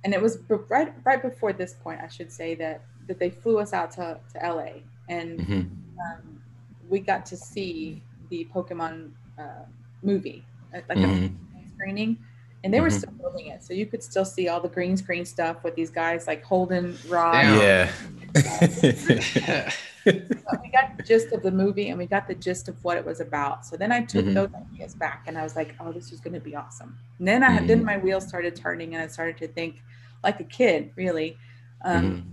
and 0.04 0.14
it 0.14 0.20
was 0.20 0.38
right 0.68 0.92
right 1.04 1.22
before 1.22 1.52
this 1.52 1.74
point, 1.74 2.00
I 2.00 2.08
should 2.08 2.32
say 2.32 2.54
that 2.56 2.82
that 3.06 3.18
they 3.18 3.30
flew 3.30 3.58
us 3.58 3.72
out 3.72 3.90
to, 3.92 4.18
to 4.34 4.38
LA, 4.38 4.80
and 5.08 5.40
mm-hmm 5.40 5.80
um, 6.00 6.40
we 6.88 7.00
got 7.00 7.26
to 7.26 7.36
see 7.36 8.02
the 8.28 8.46
Pokemon 8.54 9.10
uh, 9.38 9.64
movie, 10.02 10.44
uh, 10.74 10.80
like 10.88 10.98
mm-hmm. 10.98 11.26
a 11.58 11.74
screening, 11.74 12.18
and 12.64 12.72
they 12.72 12.78
mm-hmm. 12.78 12.84
were 12.84 12.90
still 12.90 13.12
building 13.12 13.46
it, 13.48 13.62
so 13.62 13.72
you 13.72 13.86
could 13.86 14.02
still 14.02 14.24
see 14.24 14.48
all 14.48 14.60
the 14.60 14.68
green 14.68 14.96
screen 14.96 15.24
stuff 15.24 15.62
with 15.62 15.74
these 15.74 15.90
guys 15.90 16.26
like 16.26 16.42
holding 16.42 16.96
Rob. 17.08 17.34
Yeah. 17.34 17.90
we 20.06 20.70
got 20.72 20.96
the 20.96 21.02
gist 21.04 21.32
of 21.32 21.42
the 21.42 21.50
movie 21.50 21.88
and 21.88 21.98
we 21.98 22.06
got 22.06 22.26
the 22.26 22.34
gist 22.34 22.68
of 22.68 22.82
what 22.84 22.96
it 22.96 23.04
was 23.04 23.20
about. 23.20 23.66
So 23.66 23.76
then 23.76 23.92
I 23.92 24.02
took 24.02 24.24
mm-hmm. 24.24 24.34
those 24.34 24.50
ideas 24.54 24.94
back 24.94 25.24
and 25.26 25.36
I 25.38 25.42
was 25.42 25.56
like, 25.56 25.74
"Oh, 25.80 25.92
this 25.92 26.12
is 26.12 26.20
going 26.20 26.34
to 26.34 26.40
be 26.40 26.56
awesome." 26.56 26.98
And 27.18 27.28
then 27.28 27.42
I 27.42 27.58
then 27.58 27.78
mm-hmm. 27.78 27.86
my 27.86 27.96
wheels 27.98 28.26
started 28.26 28.56
turning 28.56 28.94
and 28.94 29.02
I 29.02 29.06
started 29.06 29.36
to 29.38 29.48
think 29.48 29.82
like 30.22 30.40
a 30.40 30.44
kid, 30.44 30.92
really. 30.96 31.36
Um, 31.84 32.26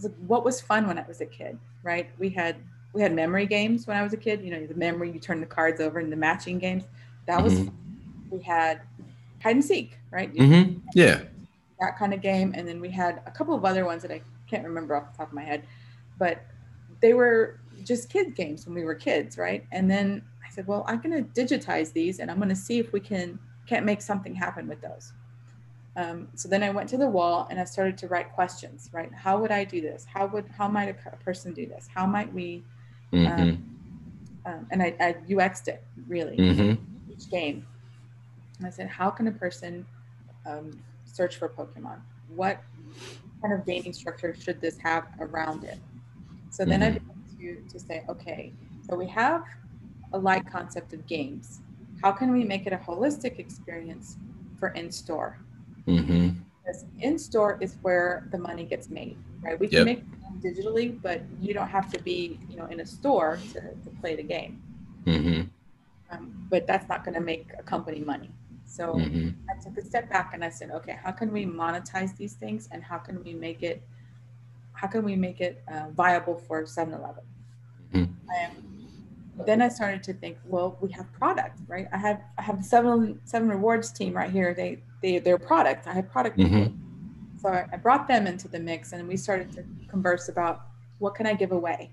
mm-hmm. 0.00 0.26
what 0.26 0.44
was 0.44 0.60
fun 0.60 0.86
when 0.86 0.98
I 0.98 1.04
was 1.06 1.20
a 1.20 1.26
kid, 1.26 1.58
right? 1.82 2.10
We 2.18 2.30
had 2.30 2.56
we 2.92 3.00
had 3.00 3.14
memory 3.14 3.46
games 3.46 3.86
when 3.86 3.96
I 3.96 4.02
was 4.02 4.12
a 4.12 4.16
kid. 4.16 4.42
You 4.42 4.50
know, 4.50 4.66
the 4.66 4.74
memory, 4.74 5.10
you 5.10 5.18
turn 5.18 5.40
the 5.40 5.46
cards 5.46 5.80
over 5.80 5.98
and 5.98 6.12
the 6.12 6.16
matching 6.16 6.58
games. 6.58 6.84
That 7.26 7.42
was, 7.42 7.54
mm-hmm. 7.54 8.36
we 8.36 8.42
had 8.42 8.82
hide 9.42 9.56
and 9.56 9.64
seek, 9.64 9.98
right? 10.10 10.32
Mm-hmm. 10.34 10.78
Yeah. 10.94 11.22
That 11.80 11.98
kind 11.98 12.12
of 12.12 12.20
game. 12.20 12.52
And 12.56 12.66
then 12.66 12.80
we 12.80 12.90
had 12.90 13.22
a 13.26 13.30
couple 13.30 13.54
of 13.54 13.64
other 13.64 13.84
ones 13.84 14.02
that 14.02 14.10
I 14.10 14.22
can't 14.48 14.64
remember 14.64 14.94
off 14.94 15.12
the 15.12 15.18
top 15.18 15.28
of 15.28 15.34
my 15.34 15.42
head, 15.42 15.64
but 16.18 16.44
they 17.02 17.12
were 17.12 17.60
just 17.84 18.08
kid 18.08 18.34
games 18.34 18.64
when 18.64 18.74
we 18.74 18.84
were 18.84 18.94
kids, 18.94 19.36
right? 19.36 19.66
And 19.72 19.90
then 19.90 20.22
I 20.46 20.50
said, 20.50 20.66
well, 20.66 20.84
I'm 20.88 21.00
going 21.00 21.22
to 21.22 21.28
digitize 21.40 21.92
these 21.92 22.20
and 22.20 22.30
I'm 22.30 22.38
going 22.38 22.48
to 22.48 22.56
see 22.56 22.78
if 22.78 22.92
we 22.92 23.00
can 23.00 23.38
can't 23.66 23.84
make 23.84 24.00
something 24.00 24.34
happen 24.34 24.66
with 24.66 24.80
those. 24.80 25.12
Um, 25.94 26.28
so 26.34 26.48
then 26.48 26.62
I 26.62 26.70
went 26.70 26.88
to 26.88 26.96
the 26.96 27.08
wall 27.08 27.46
and 27.50 27.60
I 27.60 27.64
started 27.64 27.98
to 27.98 28.08
write 28.08 28.32
questions, 28.32 28.88
right? 28.92 29.12
How 29.12 29.38
would 29.38 29.50
I 29.50 29.64
do 29.64 29.82
this? 29.82 30.06
How 30.06 30.26
would 30.26 30.46
how 30.56 30.68
might 30.68 30.88
a 30.88 31.16
person 31.24 31.52
do 31.52 31.66
this? 31.66 31.88
How 31.92 32.06
might 32.06 32.32
we 32.32 32.64
Mm-hmm. 33.12 33.42
Um, 33.42 33.78
um, 34.44 34.66
and 34.70 34.82
I, 34.82 34.94
I 34.98 35.14
UX'd 35.28 35.68
it 35.68 35.82
really 36.08 36.36
mm-hmm. 36.36 37.12
each 37.12 37.30
game. 37.30 37.66
And 38.58 38.66
I 38.66 38.70
said, 38.70 38.88
how 38.88 39.10
can 39.10 39.28
a 39.28 39.32
person 39.32 39.86
um, 40.46 40.70
search 41.04 41.36
for 41.36 41.48
Pokemon? 41.48 42.00
What 42.34 42.62
kind 43.40 43.54
of 43.54 43.64
gaming 43.66 43.92
structure 43.92 44.34
should 44.34 44.60
this 44.60 44.78
have 44.78 45.06
around 45.20 45.64
it? 45.64 45.78
So 46.52 46.66
then 46.66 46.80
mm-hmm. 46.80 46.96
I 46.96 47.36
began 47.38 47.64
to, 47.66 47.72
to 47.72 47.80
say, 47.80 48.04
okay, 48.10 48.52
so 48.86 48.94
we 48.94 49.06
have 49.08 49.42
a 50.12 50.18
light 50.18 50.44
concept 50.50 50.92
of 50.92 51.06
games. 51.06 51.60
How 52.02 52.12
can 52.12 52.30
we 52.30 52.44
make 52.44 52.66
it 52.66 52.74
a 52.74 52.76
holistic 52.76 53.38
experience 53.38 54.18
for 54.58 54.68
in 54.80 54.92
store? 54.92 55.38
Mm-hmm. 55.88 56.40
Because 56.58 56.84
in 57.00 57.18
store 57.18 57.58
is 57.60 57.78
where 57.80 58.28
the 58.32 58.38
money 58.38 58.64
gets 58.64 58.90
made, 58.90 59.16
right? 59.40 59.58
We 59.58 59.66
can 59.66 59.86
yep. 59.86 59.86
make 59.86 60.04
digitally, 60.42 61.00
but 61.00 61.22
you 61.40 61.54
don't 61.54 61.68
have 61.68 61.90
to 61.92 62.02
be, 62.02 62.38
you 62.50 62.56
know, 62.56 62.66
in 62.66 62.80
a 62.80 62.86
store 62.86 63.38
to, 63.54 63.60
to 63.60 63.90
play 64.00 64.14
the 64.14 64.22
game. 64.22 64.62
Mm-hmm. 65.06 65.42
Um, 66.10 66.46
but 66.50 66.66
that's 66.66 66.86
not 66.88 67.02
going 67.04 67.14
to 67.14 67.20
make 67.20 67.46
a 67.58 67.62
company 67.62 68.00
money. 68.00 68.30
So 68.66 68.94
mm-hmm. 68.94 69.30
I 69.50 69.62
took 69.62 69.78
a 69.78 69.84
step 69.84 70.10
back 70.10 70.34
and 70.34 70.44
I 70.44 70.50
said, 70.50 70.70
okay, 70.70 70.98
how 71.02 71.12
can 71.12 71.32
we 71.32 71.46
monetize 71.46 72.14
these 72.16 72.34
things, 72.34 72.68
and 72.72 72.82
how 72.82 72.98
can 72.98 73.24
we 73.24 73.32
make 73.32 73.62
it, 73.62 73.82
how 74.72 74.88
can 74.88 75.04
we 75.04 75.16
make 75.16 75.40
it 75.40 75.62
uh, 75.72 75.86
viable 75.94 76.36
for 76.36 76.64
7-Eleven? 76.64 77.24
Mm-hmm. 77.94 79.44
then 79.44 79.60
I 79.60 79.68
started 79.68 80.02
to 80.04 80.14
think, 80.14 80.38
well, 80.46 80.78
we 80.80 80.90
have 80.92 81.12
product, 81.12 81.58
right? 81.68 81.88
I 81.92 81.98
have 81.98 82.22
I 82.38 82.42
have 82.42 82.58
the 82.58 82.64
seven 82.64 83.20
seven 83.24 83.48
rewards 83.48 83.92
team 83.92 84.14
right 84.14 84.30
here. 84.30 84.54
They 84.54 84.78
they 85.02 85.18
their 85.18 85.36
product. 85.38 85.86
I 85.86 85.92
have 85.92 86.10
product. 86.10 86.38
Mm-hmm. 86.38 86.74
So 87.38 87.48
I, 87.48 87.76
brought 87.76 88.08
them 88.08 88.26
into 88.26 88.48
the 88.48 88.60
mix, 88.60 88.92
and 88.92 89.06
we 89.06 89.16
started 89.16 89.52
to 89.52 89.64
converse 89.88 90.28
about 90.28 90.62
what 91.00 91.14
can 91.14 91.26
I 91.26 91.34
give 91.34 91.52
away, 91.52 91.90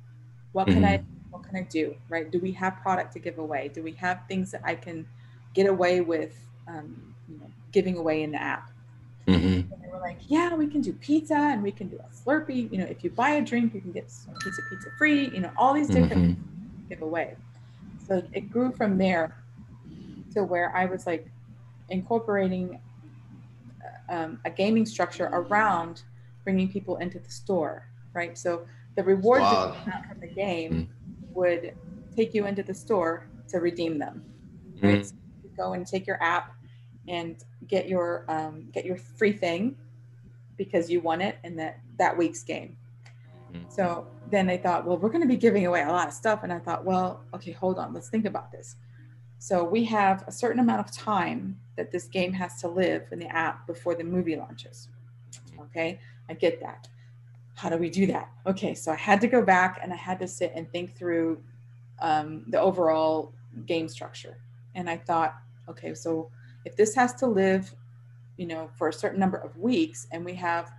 what 0.51 0.67
can 0.67 0.83
mm-hmm. 0.83 0.85
I 0.85 1.03
what 1.31 1.43
can 1.43 1.57
I 1.57 1.63
do, 1.63 1.95
right? 2.07 2.29
Do 2.31 2.39
we 2.39 2.51
have 2.53 2.77
product 2.81 3.13
to 3.13 3.19
give 3.19 3.39
away? 3.39 3.71
Do 3.73 3.83
we 3.83 3.93
have 3.93 4.21
things 4.27 4.51
that 4.51 4.61
I 4.63 4.75
can 4.75 5.07
get 5.53 5.67
away 5.67 6.01
with, 6.01 6.35
um, 6.67 7.15
you 7.27 7.37
know, 7.39 7.49
giving 7.71 7.97
away 7.97 8.23
in 8.23 8.31
the 8.31 8.41
app? 8.41 8.71
Mm-hmm. 9.27 9.73
And 9.73 9.83
they 9.83 9.89
were 9.91 9.99
like, 9.99 10.19
yeah, 10.27 10.55
we 10.55 10.67
can 10.67 10.81
do 10.81 10.93
pizza 10.93 11.35
and 11.35 11.61
we 11.61 11.71
can 11.71 11.87
do 11.87 11.97
a 11.97 12.13
Slurpee. 12.13 12.71
You 12.71 12.79
know, 12.79 12.85
if 12.85 13.03
you 13.03 13.09
buy 13.11 13.31
a 13.31 13.41
drink, 13.41 13.73
you 13.73 13.81
can 13.81 13.91
get 13.91 14.11
pizza 14.39 14.61
pizza 14.69 14.89
free. 14.97 15.29
You 15.29 15.41
know, 15.41 15.51
all 15.57 15.73
these 15.73 15.87
different 15.87 16.39
mm-hmm. 16.39 16.87
give 16.89 17.01
away. 17.01 17.35
So 18.07 18.23
it 18.33 18.51
grew 18.51 18.71
from 18.71 18.97
there 18.97 19.35
to 20.33 20.43
where 20.43 20.75
I 20.75 20.85
was 20.85 21.05
like 21.05 21.27
incorporating 21.89 22.79
um, 24.09 24.39
a 24.45 24.49
gaming 24.49 24.85
structure 24.85 25.29
around 25.31 26.03
bringing 26.43 26.69
people 26.71 26.97
into 26.97 27.19
the 27.19 27.29
store, 27.29 27.87
right? 28.13 28.37
So 28.37 28.65
the 28.95 29.03
rewards 29.03 29.43
wow. 29.43 29.75
from 29.85 30.19
the 30.19 30.27
game 30.27 30.73
mm. 30.73 31.33
would 31.35 31.75
take 32.15 32.33
you 32.33 32.47
into 32.47 32.63
the 32.63 32.73
store 32.73 33.27
to 33.49 33.59
redeem 33.59 33.99
them. 33.99 34.23
Right? 34.81 35.01
Mm. 35.01 35.05
So 35.05 35.13
you 35.43 35.49
go 35.55 35.73
and 35.73 35.85
take 35.85 36.07
your 36.07 36.21
app 36.21 36.55
and 37.09 37.43
get 37.67 37.89
your 37.89 38.23
um, 38.29 38.69
get 38.71 38.85
your 38.85 38.95
free 38.95 39.33
thing 39.33 39.75
because 40.55 40.89
you 40.89 41.01
won 41.01 41.19
it 41.19 41.37
in 41.43 41.55
that 41.57 41.79
that 41.97 42.15
week's 42.15 42.43
game. 42.43 42.77
Mm. 43.53 43.73
So 43.73 44.07
then 44.29 44.45
they 44.45 44.57
thought, 44.57 44.85
well, 44.85 44.97
we're 44.97 45.09
going 45.09 45.21
to 45.21 45.27
be 45.27 45.35
giving 45.35 45.65
away 45.65 45.81
a 45.81 45.87
lot 45.87 46.07
of 46.07 46.13
stuff, 46.13 46.41
and 46.43 46.53
I 46.53 46.59
thought, 46.59 46.85
well, 46.85 47.21
okay, 47.33 47.51
hold 47.51 47.79
on, 47.79 47.93
let's 47.93 48.09
think 48.09 48.25
about 48.25 48.51
this. 48.51 48.75
So 49.39 49.63
we 49.63 49.83
have 49.85 50.23
a 50.27 50.31
certain 50.31 50.59
amount 50.59 50.81
of 50.81 50.91
time 50.91 51.57
that 51.75 51.91
this 51.91 52.07
game 52.07 52.33
has 52.33 52.59
to 52.61 52.67
live 52.67 53.07
in 53.11 53.19
the 53.19 53.27
app 53.27 53.65
before 53.65 53.95
the 53.95 54.03
movie 54.03 54.35
launches. 54.35 54.89
Okay, 55.59 55.99
I 56.29 56.33
get 56.33 56.61
that. 56.61 56.87
How 57.55 57.69
do 57.69 57.77
we 57.77 57.89
do 57.89 58.05
that? 58.07 58.29
Okay, 58.45 58.73
so 58.73 58.91
I 58.91 58.95
had 58.95 59.19
to 59.21 59.27
go 59.27 59.41
back 59.41 59.79
and 59.81 59.91
I 59.91 59.95
had 59.95 60.19
to 60.19 60.27
sit 60.27 60.53
and 60.55 60.69
think 60.71 60.95
through 60.95 61.41
um, 61.99 62.45
the 62.47 62.59
overall 62.59 63.33
game 63.65 63.87
structure. 63.87 64.37
And 64.75 64.89
I 64.89 64.97
thought, 64.97 65.35
okay, 65.67 65.93
so 65.93 66.29
if 66.69 66.75
this 66.75 66.93
has 66.95 67.13
to 67.15 67.25
live, 67.25 67.73
you 68.37 68.45
know, 68.45 68.69
for 68.77 68.87
a 68.89 68.93
certain 68.93 69.19
number 69.19 69.37
of 69.37 69.57
weeks, 69.57 70.07
and 70.11 70.23
we 70.23 70.35
have, 70.35 70.71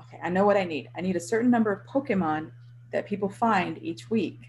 okay, 0.00 0.18
I 0.22 0.28
know 0.28 0.44
what 0.44 0.56
I 0.56 0.64
need. 0.64 0.88
I 0.96 1.00
need 1.00 1.16
a 1.16 1.20
certain 1.20 1.50
number 1.50 1.70
of 1.72 1.86
Pokemon 1.86 2.50
that 2.92 3.06
people 3.06 3.28
find 3.28 3.78
each 3.80 4.10
week. 4.10 4.40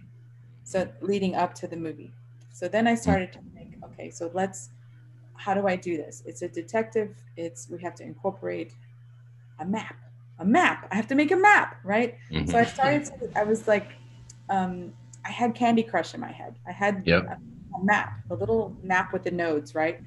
So 0.64 0.88
leading 1.02 1.36
up 1.36 1.54
to 1.56 1.68
the 1.68 1.78
movie. 1.78 2.12
So 2.52 2.68
then 2.68 2.88
I 2.88 2.96
started 2.96 3.32
to 3.34 3.40
think, 3.54 3.76
okay, 3.86 4.10
so 4.10 4.32
let's, 4.34 4.70
how 5.36 5.54
do 5.54 5.68
I 5.68 5.76
do 5.76 5.96
this? 5.96 6.24
It's 6.26 6.42
a 6.42 6.50
detective. 6.50 7.16
It's 7.38 7.70
we 7.70 7.80
have 7.82 7.96
to 7.96 8.04
incorporate 8.04 8.74
a 9.60 9.66
map. 9.66 9.96
A 10.40 10.46
map. 10.46 10.88
I 10.92 10.96
have 10.96 11.08
to 11.08 11.16
make 11.16 11.32
a 11.32 11.36
map, 11.36 11.78
right? 11.84 12.18
Mm-hmm. 12.32 12.50
So 12.50 12.58
I 12.58 12.66
started. 12.66 13.06
To, 13.06 13.38
I 13.38 13.44
was 13.44 13.68
like, 13.68 13.90
um, 14.50 14.94
I 15.24 15.32
had 15.32 15.54
Candy 15.54 15.84
Crush 15.84 16.14
in 16.14 16.20
my 16.20 16.32
head. 16.32 16.56
I 16.68 16.72
had 16.72 17.04
yep. 17.06 17.26
a, 17.26 17.38
a 17.78 17.84
map, 17.84 18.20
a 18.30 18.36
little 18.36 18.76
map 18.82 19.14
with 19.14 19.24
the 19.24 19.32
nodes, 19.32 19.76
right? 19.76 20.00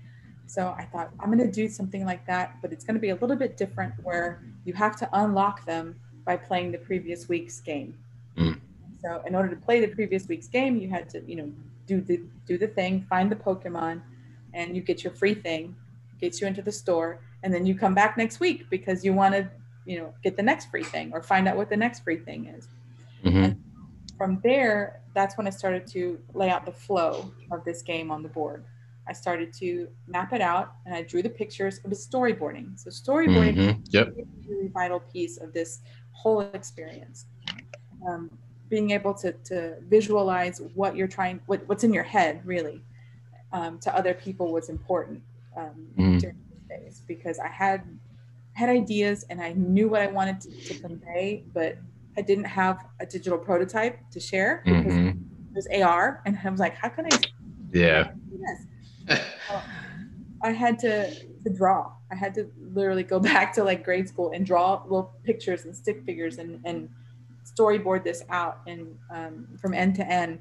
So 0.53 0.74
I 0.77 0.85
thought 0.85 1.09
I'm 1.19 1.33
going 1.33 1.39
to 1.39 1.51
do 1.51 1.66
something 1.66 2.05
like 2.05 2.27
that, 2.27 2.57
but 2.61 2.74
it's 2.74 2.85
going 2.85 2.95
to 2.95 3.01
be 3.01 3.09
a 3.09 3.15
little 3.15 3.37
bit 3.37 3.57
different 3.57 3.95
where 4.03 4.43
you 4.66 4.74
have 4.74 4.97
to 4.97 5.09
unlock 5.15 5.65
them 5.65 5.99
by 6.27 6.37
playing 6.37 6.73
the 6.73 6.79
previous 6.79 7.27
week's 7.27 7.59
game. 7.59 7.97
Mm. 8.37 8.61
So 9.01 9.23
in 9.27 9.35
order 9.35 9.49
to 9.49 9.57
play 9.57 9.81
the 9.81 9.89
previous 9.89 10.29
week's 10.29 10.49
game, 10.49 10.77
you 10.77 10.91
had 10.91 11.09
to, 11.09 11.23
you 11.27 11.37
know, 11.37 11.51
do 11.87 12.03
the 12.03 12.20
do 12.45 12.59
the 12.59 12.66
thing, 12.66 13.07
find 13.09 13.33
the 13.33 13.37
Pokemon, 13.37 14.03
and 14.53 14.77
you 14.77 14.83
get 14.83 15.03
your 15.03 15.15
free 15.15 15.33
thing, 15.33 15.74
gets 16.20 16.39
you 16.39 16.47
into 16.47 16.61
the 16.61 16.70
store, 16.70 17.20
and 17.43 17.55
then 17.55 17.65
you 17.65 17.74
come 17.74 17.95
back 17.95 18.19
next 18.19 18.39
week 18.39 18.69
because 18.69 19.03
you 19.07 19.15
want 19.15 19.33
to, 19.35 19.49
you 19.87 19.97
know, 20.01 20.12
get 20.23 20.37
the 20.37 20.43
next 20.43 20.70
free 20.70 20.85
thing 20.85 21.12
or 21.15 21.23
find 21.23 21.49
out 21.49 21.57
what 21.57 21.70
the 21.70 21.79
next 21.79 22.01
free 22.01 22.19
thing 22.19 22.45
is. 22.47 22.69
Mm-hmm. 23.24 23.53
from 24.19 24.41
there, 24.43 25.01
that's 25.15 25.39
when 25.39 25.47
I 25.47 25.51
started 25.51 25.87
to 25.89 26.20
lay 26.35 26.51
out 26.51 26.66
the 26.66 26.73
flow 26.73 27.33
of 27.51 27.65
this 27.65 27.81
game 27.81 28.11
on 28.11 28.23
the 28.23 28.29
board. 28.29 28.65
I 29.09 29.12
started 29.12 29.53
to 29.55 29.89
map 30.07 30.33
it 30.33 30.41
out 30.41 30.74
and 30.87 30.95
I 30.95 31.03
drew 31.03 31.23
the 31.23 31.31
pictures. 31.31 31.81
It 31.85 31.89
was 31.89 32.07
storyboarding. 32.07 32.79
So 32.79 32.91
storyboarding 32.91 33.57
mm-hmm. 33.57 33.81
yep. 33.91 34.09
is 34.09 34.19
a 34.19 34.49
really 34.49 34.69
vital 34.69 35.01
piece 35.01 35.39
of 35.39 35.53
this 35.53 35.81
whole 36.12 36.41
experience. 36.41 37.27
Um, 38.07 38.31
being 38.69 38.91
able 38.93 39.12
to, 39.15 39.33
to 39.33 39.77
visualize 39.89 40.61
what 40.74 40.97
you're 40.97 41.09
trying, 41.09 41.41
what, 41.47 41.66
what's 41.69 41.85
in 41.85 41.93
your 41.93 42.05
head 42.05 42.41
really 42.45 42.81
um, 43.53 43.79
to 43.81 43.95
other 43.95 44.15
people 44.15 44.51
was 44.53 44.69
important 44.69 45.23
um, 45.57 45.89
mm. 45.99 46.20
during 46.20 46.39
these 46.51 46.69
days 46.69 47.03
because 47.07 47.39
I 47.39 47.49
had 47.49 47.83
had 48.55 48.69
ideas 48.69 49.24
and 49.31 49.41
I 49.41 49.53
knew 49.53 49.89
what 49.89 50.03
I 50.03 50.07
wanted 50.07 50.41
to, 50.43 50.51
to 50.51 50.74
convey, 50.81 51.45
but 51.53 51.79
I 52.16 52.23
didn't 52.23 52.45
have 52.45 52.85
a 53.01 53.07
digital 53.07 53.39
prototype 53.39 53.99
to 54.11 54.20
share 54.20 54.62
because 54.65 54.93
mm-hmm. 54.93 55.09
it 55.09 55.55
was 55.55 55.66
AR, 55.74 56.23
and 56.27 56.39
I 56.43 56.51
was 56.51 56.61
like, 56.61 56.74
how 56.74 56.89
can 56.89 57.07
I? 57.07 57.19
Yeah. 57.73 58.12
I 60.43 60.51
had 60.51 60.79
to 60.81 61.15
to 61.45 61.51
draw. 61.51 61.93
I 62.11 62.15
had 62.15 62.35
to 62.35 62.51
literally 62.73 63.03
go 63.03 63.19
back 63.33 63.53
to 63.55 63.65
like 63.65 63.85
grade 63.85 64.09
school 64.09 64.33
and 64.33 64.45
draw 64.45 64.83
little 64.85 65.12
pictures 65.24 65.65
and 65.65 65.74
stick 65.74 66.03
figures 66.05 66.39
and 66.39 66.61
and 66.65 66.89
storyboard 67.45 68.05
this 68.05 68.23
out 68.31 68.61
and 68.66 68.97
um, 69.11 69.49
from 69.61 69.74
end 69.74 69.95
to 69.97 70.07
end 70.07 70.39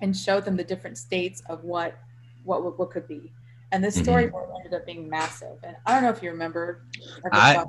and 0.00 0.16
show 0.16 0.40
them 0.40 0.56
the 0.56 0.64
different 0.64 0.98
states 0.98 1.42
of 1.48 1.64
what 1.64 1.98
what 2.44 2.78
what 2.78 2.90
could 2.90 3.06
be 3.08 3.32
and 3.72 3.82
this 3.82 3.98
mm-hmm. 3.98 4.10
storyboard 4.10 4.46
mm-hmm. 4.46 4.56
ended 4.56 4.74
up 4.74 4.86
being 4.86 5.08
massive 5.08 5.56
and 5.64 5.76
i 5.86 5.92
don't 5.92 6.02
know 6.02 6.10
if 6.10 6.22
you 6.22 6.30
remember 6.30 6.84
i 7.32 7.64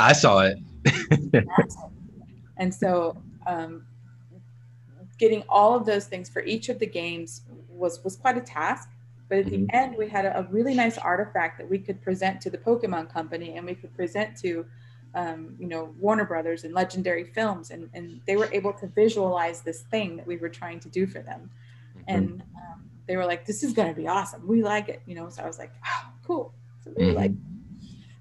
i 0.00 0.12
saw 0.12 0.40
it 0.40 0.58
and 2.56 2.74
so 2.74 3.16
um, 3.46 3.86
getting 5.18 5.42
all 5.48 5.76
of 5.76 5.86
those 5.86 6.06
things 6.06 6.28
for 6.28 6.42
each 6.42 6.68
of 6.68 6.78
the 6.78 6.86
games 6.86 7.42
was 7.68 8.02
was 8.02 8.16
quite 8.16 8.36
a 8.36 8.40
task 8.40 8.88
but 9.28 9.38
at 9.38 9.46
mm-hmm. 9.46 9.66
the 9.66 9.74
end 9.74 9.96
we 9.96 10.08
had 10.08 10.24
a, 10.24 10.38
a, 10.38 10.42
really 10.44 10.74
nice 10.74 10.98
artifact 10.98 11.58
that 11.58 11.68
we 11.68 11.78
could 11.78 12.00
present 12.02 12.40
to 12.40 12.50
the 12.50 12.58
pokemon 12.58 13.12
company 13.12 13.56
and 13.56 13.66
we 13.66 13.74
could 13.74 13.94
present 13.94 14.36
to 14.36 14.64
um, 15.16 15.56
you 15.58 15.66
know, 15.66 15.94
Warner 15.98 16.26
Brothers 16.26 16.64
and 16.64 16.74
Legendary 16.74 17.24
Films, 17.24 17.70
and, 17.70 17.88
and 17.94 18.20
they 18.26 18.36
were 18.36 18.50
able 18.52 18.74
to 18.74 18.86
visualize 18.86 19.62
this 19.62 19.80
thing 19.82 20.16
that 20.16 20.26
we 20.26 20.36
were 20.36 20.50
trying 20.50 20.78
to 20.80 20.90
do 20.90 21.06
for 21.06 21.20
them. 21.20 21.50
Mm-hmm. 21.90 22.02
And 22.06 22.42
um, 22.54 22.84
they 23.06 23.16
were 23.16 23.24
like, 23.24 23.46
"This 23.46 23.62
is 23.62 23.72
going 23.72 23.88
to 23.88 23.98
be 23.98 24.06
awesome. 24.06 24.46
We 24.46 24.62
like 24.62 24.90
it," 24.90 25.00
you 25.06 25.14
know. 25.14 25.30
So 25.30 25.42
I 25.42 25.46
was 25.46 25.58
like, 25.58 25.72
"Oh, 25.86 26.08
cool." 26.26 26.54
So 26.84 26.92
we 26.96 27.04
mm-hmm. 27.04 27.16
like. 27.16 27.32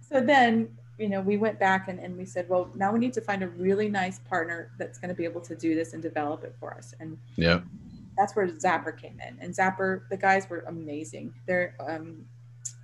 So 0.10 0.22
then, 0.22 0.70
you 0.98 1.10
know, 1.10 1.20
we 1.20 1.36
went 1.36 1.60
back 1.60 1.90
and, 1.90 2.00
and 2.00 2.18
we 2.18 2.26
said, 2.26 2.48
"Well, 2.48 2.70
now 2.76 2.94
we 2.94 3.00
need 3.00 3.14
to 3.14 3.22
find 3.22 3.44
a 3.44 3.50
really 3.50 3.90
nice 3.90 4.20
partner 4.20 4.72
that's 4.78 4.98
going 4.98 5.10
to 5.10 5.16
be 5.16 5.26
able 5.26 5.42
to 5.42 5.56
do 5.56 5.76
this 5.76 5.94
and 5.94 6.02
develop 6.02 6.46
it 6.46 6.56
for 6.62 6.74
us." 6.74 6.94
And 7.02 7.18
yeah, 7.36 7.60
that's 8.18 8.36
where 8.36 8.48
Zappar 8.48 8.98
came 8.98 9.20
in. 9.28 9.38
And 9.40 9.54
Zappar, 9.54 10.08
the 10.10 10.18
guys 10.18 10.50
were 10.50 10.64
amazing. 10.68 11.34
They're 11.46 11.76
um, 11.86 12.26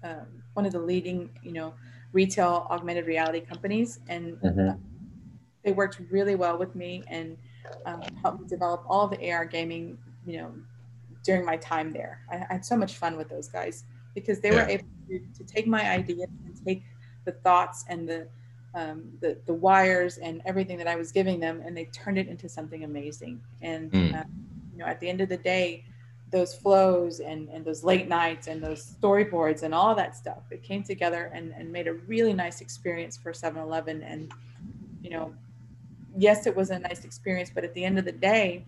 um, 0.03 0.43
one 0.53 0.65
of 0.65 0.71
the 0.71 0.79
leading, 0.79 1.29
you 1.43 1.53
know 1.53 1.73
retail 2.13 2.67
augmented 2.69 3.07
reality 3.07 3.41
companies, 3.41 3.99
and 4.07 4.37
mm-hmm. 4.41 4.79
they 5.63 5.71
worked 5.71 6.01
really 6.09 6.35
well 6.35 6.57
with 6.57 6.75
me 6.75 7.03
and 7.07 7.37
um, 7.85 8.01
helped 8.21 8.41
me 8.41 8.47
develop 8.47 8.83
all 8.87 9.07
the 9.07 9.31
AR 9.31 9.45
gaming. 9.45 9.97
You 10.25 10.37
know, 10.37 10.53
during 11.23 11.45
my 11.45 11.57
time 11.57 11.91
there, 11.91 12.21
I, 12.29 12.35
I 12.49 12.53
had 12.53 12.65
so 12.65 12.75
much 12.75 12.97
fun 12.97 13.17
with 13.17 13.29
those 13.29 13.47
guys 13.47 13.85
because 14.13 14.39
they 14.39 14.49
yeah. 14.49 14.63
were 14.63 14.69
able 14.69 14.85
to, 15.09 15.19
to, 15.37 15.43
take 15.45 15.67
my 15.67 15.89
ideas 15.89 16.27
and 16.45 16.65
take 16.65 16.83
the 17.25 17.31
thoughts 17.31 17.85
and 17.87 18.07
the, 18.07 18.27
um, 18.75 19.11
the 19.21 19.37
the 19.45 19.53
wires 19.53 20.17
and 20.17 20.41
everything 20.45 20.77
that 20.77 20.87
I 20.87 20.95
was 20.95 21.11
giving 21.11 21.39
them, 21.39 21.61
and 21.65 21.75
they 21.75 21.85
turned 21.85 22.17
it 22.17 22.27
into 22.27 22.49
something 22.49 22.83
amazing. 22.83 23.41
And 23.61 23.91
mm. 23.91 24.19
uh, 24.19 24.23
you 24.71 24.79
know, 24.79 24.85
at 24.85 24.99
the 24.99 25.09
end 25.09 25.21
of 25.21 25.29
the 25.29 25.37
day, 25.37 25.85
those 26.31 26.53
flows 26.55 27.19
and, 27.19 27.49
and 27.49 27.65
those 27.65 27.83
late 27.83 28.07
nights 28.07 28.47
and 28.47 28.63
those 28.63 28.95
storyboards 29.01 29.63
and 29.63 29.75
all 29.75 29.93
that 29.95 30.15
stuff. 30.15 30.43
It 30.49 30.63
came 30.63 30.81
together 30.81 31.29
and, 31.33 31.53
and 31.57 31.71
made 31.71 31.87
a 31.87 31.93
really 31.93 32.33
nice 32.33 32.61
experience 32.61 33.17
for 33.17 33.33
7 33.33 33.61
Eleven. 33.61 34.01
And, 34.01 34.31
you 35.01 35.09
know, 35.09 35.33
yes, 36.17 36.47
it 36.47 36.55
was 36.55 36.69
a 36.69 36.79
nice 36.79 37.03
experience, 37.03 37.51
but 37.53 37.63
at 37.65 37.73
the 37.73 37.83
end 37.83 37.99
of 37.99 38.05
the 38.05 38.13
day, 38.13 38.65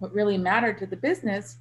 what 0.00 0.12
really 0.12 0.36
mattered 0.36 0.78
to 0.78 0.86
the 0.86 0.96
business 0.96 1.58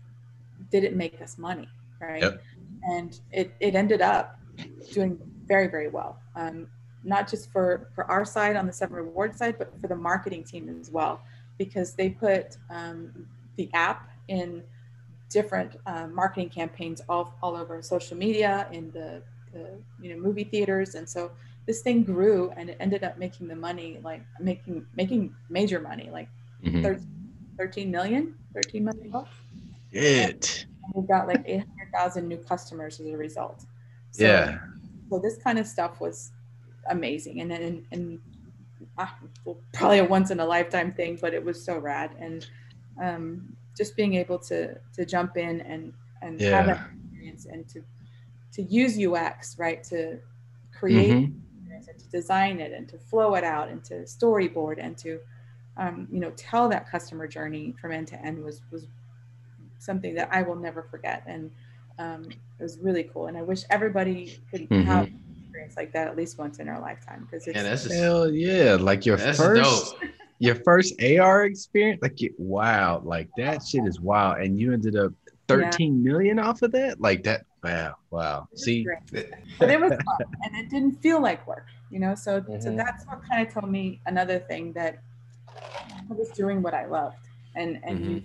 did 0.72 0.84
it 0.84 0.96
make 0.96 1.22
us 1.22 1.38
money, 1.38 1.70
right? 2.00 2.24
Yep. 2.24 2.42
And 2.84 3.20
it, 3.32 3.54
it 3.60 3.76
ended 3.76 4.02
up 4.02 4.40
doing 4.92 5.20
very, 5.46 5.68
very 5.68 5.90
well. 5.90 6.20
Um, 6.36 6.68
not 7.04 7.30
just 7.30 7.52
for, 7.52 7.90
for 7.94 8.10
our 8.10 8.26
side 8.26 8.56
on 8.56 8.66
the 8.66 8.74
Seven 8.74 8.96
Reward 8.96 9.36
side, 9.38 9.58
but 9.58 9.80
for 9.80 9.88
the 9.88 9.96
marketing 9.96 10.44
team 10.44 10.76
as 10.82 10.90
well, 10.90 11.22
because 11.58 11.94
they 11.94 12.10
put 12.10 12.58
um, 12.70 13.28
the 13.56 13.70
app 13.74 14.10
in 14.28 14.64
different 15.30 15.76
um, 15.88 16.14
marketing 16.14 16.50
campaigns 16.50 17.02
all, 17.10 17.34
all 17.42 17.56
over 17.56 17.82
social 17.82 18.16
media 18.16 18.68
in 18.72 18.92
the, 18.92 19.22
the, 19.52 19.72
you 20.02 20.14
know 20.14 20.22
movie 20.22 20.44
theaters. 20.44 20.96
And 20.96 21.10
so 21.10 21.32
this 21.66 21.82
thing 21.82 22.04
grew 22.04 22.52
and 22.56 22.70
it 22.70 22.78
ended 22.80 23.04
up 23.04 23.18
making 23.18 23.48
the 23.48 23.56
money 23.56 24.00
like 24.04 24.22
making 24.40 24.86
making 24.96 25.34
major 25.50 25.80
money 25.80 26.10
like 26.12 26.30
mm-hmm. 26.64 27.02
13 27.58 27.92
million 27.92 28.36
13 28.54 28.86
million 28.86 29.10
bucks? 29.10 29.32
It 29.92 30.66
we 30.94 31.08
got 31.08 31.28
like 31.28 31.44
800,000 31.46 32.28
new 32.28 32.38
customers 32.38 33.00
as 33.00 33.08
a 33.08 33.16
result. 33.16 33.66
So, 34.12 34.26
yeah. 34.26 34.60
so 35.10 35.18
this 35.20 35.38
kind 35.38 35.58
of 35.58 35.66
stuff 35.66 36.00
was 36.02 36.32
amazing. 36.90 37.42
And 37.42 37.52
and, 37.52 37.86
and 37.92 38.20
uh, 38.98 39.08
probably 39.74 40.00
a 40.00 40.06
once 40.06 40.30
in 40.30 40.40
a 40.40 40.46
lifetime 40.46 40.94
thing 40.94 41.18
but 41.20 41.34
it 41.34 41.44
was 41.44 41.64
so 41.64 41.78
rad. 41.80 42.12
And 42.20 42.46
um, 43.02 43.56
just 43.76 43.95
being 43.95 44.15
able 44.15 44.40
to 44.40 44.76
to 44.95 45.06
jump 45.06 45.38
in 45.38 45.61
and 45.61 45.94
and 46.22 46.40
yeah. 46.40 46.49
have 46.52 46.65
that 46.68 46.90
experience 47.03 47.45
and 47.45 47.68
to 47.70 47.82
to 48.53 48.64
use 48.64 48.98
UX 48.98 49.57
right 49.57 49.84
to 49.86 50.20
create 50.78 51.11
mm-hmm. 51.11 51.72
and 51.72 51.99
to 51.99 52.10
design 52.10 52.60
it 52.60 52.72
and 52.72 52.88
to 52.90 52.98
flow 52.98 53.36
it 53.36 53.44
out 53.44 53.70
and 53.70 53.84
to 53.84 53.95
storyboard 54.03 54.84
and 54.84 54.98
to 54.98 55.20
um, 55.78 56.07
you 56.11 56.20
know 56.20 56.32
tell 56.32 56.70
that 56.70 56.90
customer 56.90 57.28
journey 57.28 57.74
from 57.80 57.91
end 57.91 58.07
to 58.07 58.22
end 58.22 58.44
was 58.44 58.61
was 58.72 58.88
something 59.80 60.14
that 60.15 60.30
I 60.32 60.41
will 60.44 60.56
never 60.56 60.84
forget 60.84 61.24
and 61.26 61.52
um, 61.99 62.26
it 62.26 62.64
was 62.64 62.80
really 62.80 63.03
cool 63.03 63.28
and 63.28 63.38
I 63.38 63.41
wish 63.41 63.64
everybody 63.70 64.40
could 64.49 64.70
mm-hmm. 64.70 64.84
have 64.84 65.10
experience 65.40 65.76
like 65.78 65.91
that 65.94 66.07
at 66.07 66.15
least 66.15 66.38
once 66.38 66.60
in 66.60 66.68
our 66.68 66.80
lifetime 66.80 67.28
because 67.30 67.48
it's 67.48 67.56
yeah, 67.56 67.64
that's 67.64 67.84
just, 67.84 67.95
hell 67.95 68.32
yeah 68.32 68.78
like 68.80 69.06
your 69.06 69.18
first 69.18 69.40
dope. 69.40 70.02
Your 70.44 70.56
first 70.56 71.02
AR 71.02 71.45
experience 71.45 72.02
like 72.02 72.20
wow 72.38 73.02
like 73.06 73.30
that 73.38 73.64
shit 73.65 73.86
is 73.86 73.99
wild 73.99 74.38
and 74.38 74.60
you 74.60 74.74
ended 74.74 74.95
up 74.95 75.14
thirteen 75.48 76.03
yeah. 76.03 76.11
million 76.11 76.40
off 76.40 76.61
of 76.61 76.72
that 76.72 76.99
like 76.99 77.24
that 77.24 77.45
wow 77.64 77.95
wow 78.11 78.48
see 78.56 78.86
but 79.60 79.70
it 79.70 79.80
was 79.80 79.91
fun 79.91 80.18
and 80.44 80.56
it 80.56 80.70
didn't 80.70 81.02
feel 81.02 81.22
like 81.22 81.45
work 81.48 81.68
you 81.90 81.99
know 81.99 82.14
so 82.14 82.41
mm-hmm. 82.41 82.60
so 82.60 82.76
that's 82.76 83.06
what 83.06 83.22
kind 83.30 83.45
of 83.45 83.53
told 83.53 83.72
me 83.72 84.02
another 84.06 84.40
thing 84.40 84.74
that 84.74 84.99
I 85.48 86.14
was 86.14 86.30
doing 86.30 86.61
what 86.61 86.74
I 86.74 86.86
loved 86.86 87.28
and 87.56 87.80
and 87.84 87.99
mm-hmm. 87.99 88.11
you 88.11 88.24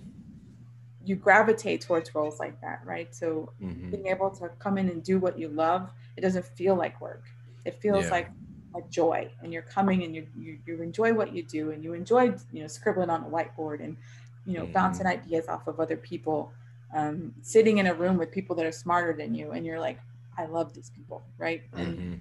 you 1.05 1.15
gravitate 1.15 1.81
towards 1.81 2.13
roles 2.13 2.39
like 2.39 2.59
that, 2.61 2.81
right? 2.85 3.15
So 3.15 3.51
mm-hmm. 3.63 3.89
being 3.89 4.07
able 4.07 4.29
to 4.31 4.49
come 4.59 4.77
in 4.77 4.89
and 4.89 5.01
do 5.03 5.17
what 5.17 5.39
you 5.39 5.47
love, 5.47 5.89
it 6.17 6.21
doesn't 6.21 6.45
feel 6.45 6.75
like 6.75 7.01
work. 7.01 7.23
It 7.65 7.75
feels 7.81 8.05
yeah. 8.05 8.11
like 8.11 8.29
like 8.73 8.89
joy, 8.89 9.29
and 9.41 9.51
you're 9.51 9.63
coming 9.63 10.03
and 10.03 10.15
you, 10.15 10.27
you 10.37 10.59
you 10.65 10.81
enjoy 10.81 11.13
what 11.13 11.33
you 11.33 11.43
do, 11.43 11.71
and 11.71 11.83
you 11.83 11.93
enjoy 11.93 12.33
you 12.51 12.61
know 12.61 12.67
scribbling 12.67 13.09
on 13.09 13.23
a 13.23 13.27
whiteboard 13.27 13.83
and 13.83 13.97
you 14.45 14.57
know 14.57 14.63
mm-hmm. 14.63 14.73
bouncing 14.73 15.05
ideas 15.05 15.47
off 15.47 15.67
of 15.67 15.79
other 15.79 15.97
people, 15.97 16.51
um, 16.95 17.33
sitting 17.41 17.77
in 17.77 17.87
a 17.87 17.93
room 17.93 18.17
with 18.17 18.31
people 18.31 18.55
that 18.55 18.65
are 18.65 18.71
smarter 18.71 19.13
than 19.13 19.33
you, 19.33 19.51
and 19.51 19.65
you're 19.65 19.79
like, 19.79 19.99
I 20.37 20.45
love 20.45 20.73
these 20.73 20.89
people, 20.89 21.23
right? 21.37 21.63
And 21.73 21.97
mm-hmm. 21.97 22.13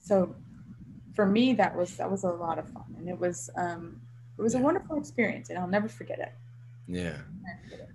so 0.00 0.34
for 1.14 1.26
me, 1.26 1.54
that 1.54 1.76
was 1.76 1.96
that 1.96 2.10
was 2.10 2.24
a 2.24 2.30
lot 2.30 2.58
of 2.58 2.68
fun, 2.68 2.94
and 2.98 3.08
it 3.08 3.18
was 3.18 3.50
um, 3.56 4.00
it 4.38 4.42
was 4.42 4.54
yeah. 4.54 4.60
a 4.60 4.62
wonderful 4.62 4.98
experience, 4.98 5.50
and 5.50 5.58
I'll 5.58 5.68
never 5.68 5.88
forget 5.88 6.18
it. 6.18 6.32
Yeah. 6.86 7.16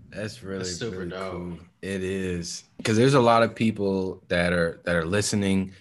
That's 0.09 0.41
really 0.43 0.59
That's 0.59 0.77
super 0.77 0.99
really 0.99 1.09
dope. 1.09 1.31
Cool. 1.31 1.57
It 1.81 2.03
is 2.03 2.63
because 2.77 2.97
there's 2.97 3.13
a 3.13 3.19
lot 3.19 3.43
of 3.43 3.53
people 3.53 4.23
that 4.29 4.53
are 4.53 4.79
that 4.85 4.95
are 4.95 5.05
listening. 5.05 5.73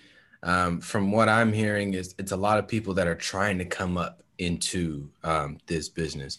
Um, 0.45 0.81
from 0.81 1.11
what 1.11 1.29
I'm 1.29 1.53
hearing, 1.53 1.95
is 1.95 2.15
it's 2.19 2.33
a 2.33 2.37
lot 2.37 2.59
of 2.59 2.69
people 2.69 2.95
that 2.95 3.07
are 3.07 3.15
trying 3.15 3.59
to 3.59 3.65
come 3.65 3.97
up 3.97 4.23
into 4.39 5.09
um, 5.23 5.59
this 5.67 5.89
business. 5.89 6.39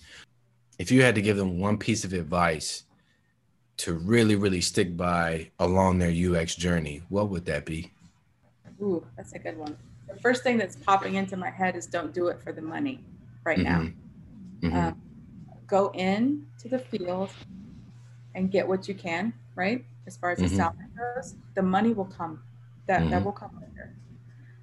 If 0.77 0.91
you 0.91 1.01
had 1.01 1.15
to 1.15 1.21
give 1.21 1.37
them 1.37 1.59
one 1.59 1.77
piece 1.77 2.05
of 2.05 2.13
advice 2.13 2.83
to 3.77 3.93
really, 3.93 4.35
really 4.35 4.61
stick 4.61 4.95
by 4.95 5.49
along 5.59 5.97
their 5.97 6.11
UX 6.11 6.55
journey, 6.55 7.01
what 7.09 7.29
would 7.29 7.45
that 7.45 7.65
be? 7.65 7.91
Ooh, 8.81 9.05
that's 9.17 9.33
a 9.33 9.39
good 9.39 9.57
one. 9.57 9.75
The 10.07 10.19
first 10.19 10.43
thing 10.43 10.57
that's 10.57 10.75
popping 10.75 11.15
into 11.15 11.35
my 11.35 11.49
head 11.49 11.75
is 11.75 11.87
don't 11.87 12.13
do 12.13 12.27
it 12.27 12.39
for 12.41 12.51
the 12.51 12.61
money 12.61 13.03
right 13.43 13.57
mm-hmm. 13.57 13.85
now. 13.85 14.69
Mm-hmm. 14.69 14.87
Um, 14.87 15.01
go 15.67 15.91
in 15.95 16.45
to 16.59 16.69
the 16.69 16.79
field 16.79 17.31
and 18.35 18.51
get 18.51 18.67
what 18.67 18.87
you 18.87 18.93
can, 18.93 19.33
right? 19.55 19.83
As 20.05 20.15
far 20.15 20.31
as 20.31 20.39
mm-hmm. 20.39 20.49
the 20.49 20.55
salary 20.55 20.85
goes, 21.15 21.35
the 21.55 21.61
money 21.63 21.93
will 21.93 22.05
come. 22.05 22.41
That 22.87 23.01
mm-hmm. 23.01 23.09
that 23.11 23.23
will 23.23 23.31
come 23.31 23.51
later. 23.59 23.93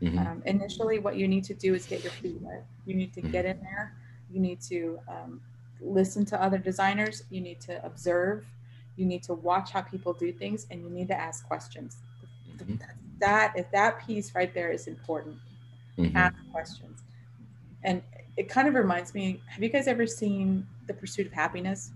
Mm-hmm. 0.02 0.18
Um, 0.18 0.42
initially, 0.46 0.98
what 0.98 1.16
you 1.16 1.28
need 1.28 1.44
to 1.44 1.54
do 1.54 1.74
is 1.74 1.86
get 1.86 2.02
your 2.02 2.12
feet 2.12 2.36
wet. 2.40 2.64
You 2.86 2.94
need 2.94 3.12
to 3.14 3.20
mm-hmm. 3.20 3.30
get 3.30 3.44
in 3.44 3.60
there. 3.60 3.94
You 4.32 4.40
need 4.40 4.60
to 4.62 4.98
um, 5.08 5.40
listen 5.80 6.24
to 6.26 6.42
other 6.42 6.58
designers. 6.58 7.24
You 7.30 7.40
need 7.40 7.60
to 7.62 7.84
observe. 7.84 8.44
You 8.96 9.06
need 9.06 9.22
to 9.24 9.34
watch 9.34 9.70
how 9.70 9.82
people 9.82 10.12
do 10.12 10.32
things, 10.32 10.66
and 10.70 10.82
you 10.82 10.90
need 10.90 11.08
to 11.08 11.18
ask 11.18 11.46
questions. 11.46 11.98
Mm-hmm. 12.56 12.76
That 13.20 13.52
if 13.56 13.70
that 13.72 14.04
piece 14.04 14.34
right 14.34 14.52
there 14.52 14.70
is 14.70 14.86
important. 14.86 15.36
Mm-hmm. 15.98 16.16
Ask 16.16 16.34
questions, 16.50 17.02
and 17.84 18.02
it 18.36 18.48
kind 18.48 18.66
of 18.66 18.74
reminds 18.74 19.14
me. 19.14 19.40
Have 19.46 19.62
you 19.62 19.68
guys 19.68 19.86
ever 19.86 20.06
seen 20.06 20.66
The 20.86 20.94
Pursuit 20.94 21.26
of 21.26 21.32
Happiness? 21.32 21.92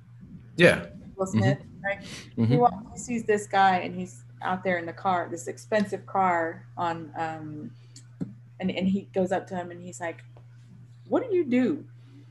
Yeah. 0.57 0.87
Will 1.17 1.27
Smith, 1.27 1.59
mm-hmm. 1.59 1.85
right? 1.85 2.01
Mm-hmm. 2.03 2.45
He, 2.45 2.57
walks, 2.57 2.77
he 2.93 2.99
sees 2.99 3.25
this 3.25 3.47
guy 3.47 3.79
and 3.79 3.95
he's 3.95 4.23
out 4.47 4.65
there 4.65 4.79
in 4.79 4.87
the 4.87 4.93
car, 4.93 5.29
this 5.31 5.47
expensive 5.47 6.07
car 6.07 6.67
on, 6.77 7.13
um, 7.19 7.71
and, 8.61 8.71
and 8.71 8.89
he 8.89 9.03
goes 9.15 9.33
up 9.33 9.47
to 9.49 9.57
him 9.57 9.71
and 9.71 9.83
he's 9.83 10.01
like, 10.01 10.23
what 11.09 11.29
do 11.29 11.35
you 11.35 11.45
do? 11.45 11.85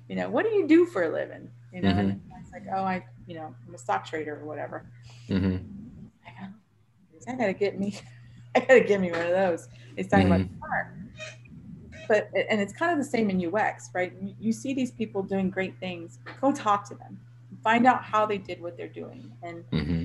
You 0.10 0.16
know, 0.16 0.30
what 0.30 0.46
do 0.46 0.52
you 0.52 0.68
do 0.68 0.86
for 0.86 1.04
a 1.04 1.10
living? 1.12 1.50
You 1.74 1.82
know, 1.82 1.90
mm-hmm. 1.90 2.00
and 2.00 2.22
it's 2.42 2.52
like, 2.52 2.64
oh, 2.74 2.84
I, 2.84 3.06
you 3.28 3.36
know, 3.36 3.54
I'm 3.68 3.76
a 3.76 3.78
stock 3.78 4.06
trader 4.06 4.40
or 4.42 4.46
whatever. 4.46 4.86
Mm-hmm. 5.30 5.58
I, 7.28 7.36
gotta 7.36 7.54
get 7.54 7.80
me, 7.80 7.98
I 8.56 8.60
gotta 8.60 8.82
get 8.82 9.02
me 9.02 9.12
one 9.12 9.22
of 9.22 9.32
those. 9.32 9.68
He's 9.96 10.08
talking 10.08 10.28
about 10.28 10.42
mm-hmm. 10.42 10.56
the 10.56 10.68
car 10.68 10.92
but 12.08 12.30
and 12.52 12.62
it's 12.62 12.72
kind 12.72 12.92
of 12.92 13.00
the 13.00 13.04
same 13.04 13.32
in 13.32 13.56
UX, 13.56 13.90
right? 13.92 14.14
You 14.40 14.54
see 14.54 14.76
these 14.76 14.92
people 14.92 15.24
doing 15.24 15.50
great 15.50 15.76
things, 15.80 16.20
go 16.40 16.52
talk 16.52 16.88
to 16.90 16.94
them 16.94 17.20
find 17.66 17.88
out 17.88 18.04
how 18.04 18.28
they 18.28 18.38
did 18.38 18.62
what 18.62 18.78
they're 18.78 18.88
doing 18.88 19.32
and 19.42 19.70
mm-hmm. 19.72 20.04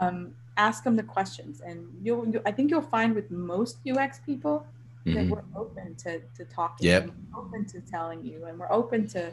um, 0.00 0.34
ask 0.58 0.84
them 0.84 0.96
the 0.96 1.02
questions 1.02 1.60
and 1.60 1.86
you'll, 2.02 2.26
you, 2.28 2.42
i 2.44 2.50
think 2.50 2.70
you'll 2.70 2.82
find 2.82 3.14
with 3.14 3.30
most 3.30 3.78
ux 3.96 4.20
people 4.26 4.66
mm-hmm. 5.06 5.14
that 5.14 5.26
we're 5.28 5.60
open 5.60 5.94
to, 5.94 6.20
to 6.36 6.44
talking 6.44 6.86
yep. 6.86 7.10
open 7.36 7.64
to 7.64 7.80
telling 7.80 8.24
you 8.24 8.44
and 8.46 8.58
we're 8.58 8.72
open 8.72 9.06
to 9.06 9.32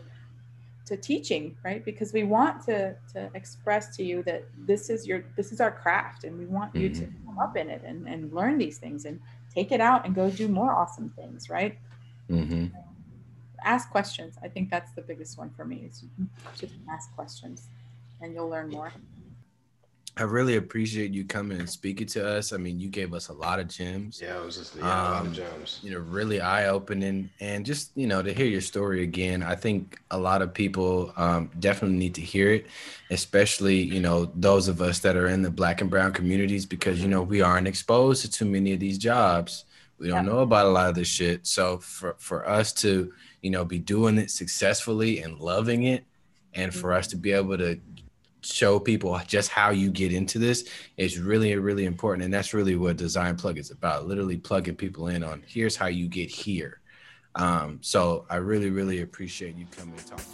to 0.85 0.95
teaching 0.95 1.57
right 1.64 1.84
because 1.84 2.14
we 2.14 2.23
want 2.23 2.64
to 2.64 2.95
to 3.11 3.30
express 3.34 3.95
to 3.95 4.03
you 4.03 4.22
that 4.22 4.43
this 4.68 4.89
is 4.89 5.07
your 5.07 5.26
this 5.35 5.52
is 5.52 5.60
our 5.60 5.72
craft 5.72 6.23
and 6.23 6.38
we 6.38 6.45
want 6.45 6.72
mm-hmm. 6.73 6.84
you 6.84 6.89
to 6.89 7.02
mm-hmm. 7.02 7.26
come 7.26 7.39
up 7.39 7.57
in 7.57 7.69
it 7.69 7.81
and, 7.84 8.07
and 8.07 8.31
learn 8.31 8.57
these 8.57 8.77
things 8.77 9.06
and 9.06 9.19
take 9.53 9.72
it 9.72 9.81
out 9.81 10.06
and 10.06 10.14
go 10.14 10.30
do 10.30 10.47
more 10.47 10.73
awesome 10.73 11.10
things 11.18 11.49
right 11.49 11.77
mm-hmm 12.30 12.68
ask 13.65 13.89
questions. 13.89 14.38
I 14.41 14.47
think 14.47 14.69
that's 14.69 14.91
the 14.91 15.02
biggest 15.02 15.38
one 15.38 15.49
for 15.49 15.65
me 15.65 15.84
is 15.88 16.03
just 16.56 16.73
ask 16.89 17.14
questions 17.15 17.68
and 18.22 18.34
you'll 18.34 18.47
learn 18.47 18.69
more. 18.69 18.93
I 20.17 20.23
really 20.23 20.55
appreciate 20.55 21.11
you 21.11 21.25
coming 21.25 21.59
and 21.59 21.69
speaking 21.69 22.07
to 22.07 22.27
us. 22.27 22.53
I 22.53 22.57
mean, 22.57 22.79
you 22.79 22.87
gave 22.87 23.13
us 23.13 23.27
a 23.27 23.33
lot 23.33 23.59
of 23.59 23.67
gems. 23.67 24.21
Yeah, 24.21 24.39
it 24.39 24.45
was 24.45 24.57
just 24.57 24.75
yeah, 24.75 24.83
um, 24.83 24.87
a 24.87 25.11
lot 25.11 25.21
of 25.21 25.27
um, 25.27 25.33
gems. 25.33 25.79
You 25.83 25.91
know, 25.91 25.99
really 25.99 26.39
eye 26.39 26.67
opening, 26.67 27.29
and 27.39 27.65
just 27.65 27.91
you 27.95 28.07
know 28.07 28.21
to 28.21 28.33
hear 28.33 28.45
your 28.45 28.61
story 28.61 29.03
again. 29.03 29.43
I 29.43 29.55
think 29.55 29.99
a 30.11 30.17
lot 30.17 30.41
of 30.41 30.53
people 30.53 31.13
um, 31.17 31.51
definitely 31.59 31.97
need 31.97 32.15
to 32.15 32.21
hear 32.21 32.51
it, 32.51 32.67
especially 33.09 33.81
you 33.81 33.99
know 33.99 34.31
those 34.35 34.67
of 34.67 34.81
us 34.81 34.99
that 34.99 35.15
are 35.15 35.27
in 35.27 35.41
the 35.41 35.51
Black 35.51 35.81
and 35.81 35.89
Brown 35.89 36.13
communities, 36.13 36.65
because 36.65 37.01
you 37.01 37.07
know 37.07 37.21
we 37.21 37.41
aren't 37.41 37.67
exposed 37.67 38.21
to 38.21 38.31
too 38.31 38.45
many 38.45 38.73
of 38.73 38.79
these 38.79 38.97
jobs. 38.97 39.65
We 39.97 40.09
don't 40.09 40.25
yeah. 40.25 40.31
know 40.31 40.39
about 40.39 40.65
a 40.65 40.69
lot 40.69 40.89
of 40.89 40.95
this 40.95 41.07
shit. 41.07 41.45
So 41.45 41.77
for 41.77 42.15
for 42.19 42.47
us 42.47 42.73
to 42.73 43.11
you 43.45 43.51
know, 43.51 43.63
be 43.63 43.77
doing 43.77 44.17
it 44.17 44.31
successfully 44.31 45.21
and 45.21 45.39
loving 45.39 45.83
it. 45.83 46.03
And 46.55 46.73
for 46.73 46.93
us 46.93 47.05
to 47.09 47.15
be 47.15 47.31
able 47.31 47.59
to 47.59 47.79
show 48.45 48.80
people 48.80 49.19
just 49.27 49.49
how 49.49 49.72
you 49.72 49.89
get 49.89 50.13
into 50.13 50.39
this 50.39 50.69
is 50.97 51.19
really, 51.19 51.55
really 51.55 51.85
important. 51.85 52.26
And 52.26 52.34
that's 52.34 52.53
really 52.53 52.76
what 52.76 52.97
Design 52.97 53.35
Plug 53.35 53.57
is 53.57 53.72
about 53.72 54.07
literally 54.07 54.38
plugging 54.38 54.76
people 54.76 55.07
in 55.07 55.23
on 55.23 55.43
here's 55.47 55.76
how 55.76 55.88
you 55.88 56.07
get 56.07 56.30
here. 56.30 56.81
Um, 57.35 57.80
so 57.81 58.26
I 58.30 58.35
really, 58.38 58.69
really 58.69 59.01
appreciate 59.01 59.57
you 59.57 59.65
coming 59.72 59.95
and 59.97 60.07
talking. 60.07 60.26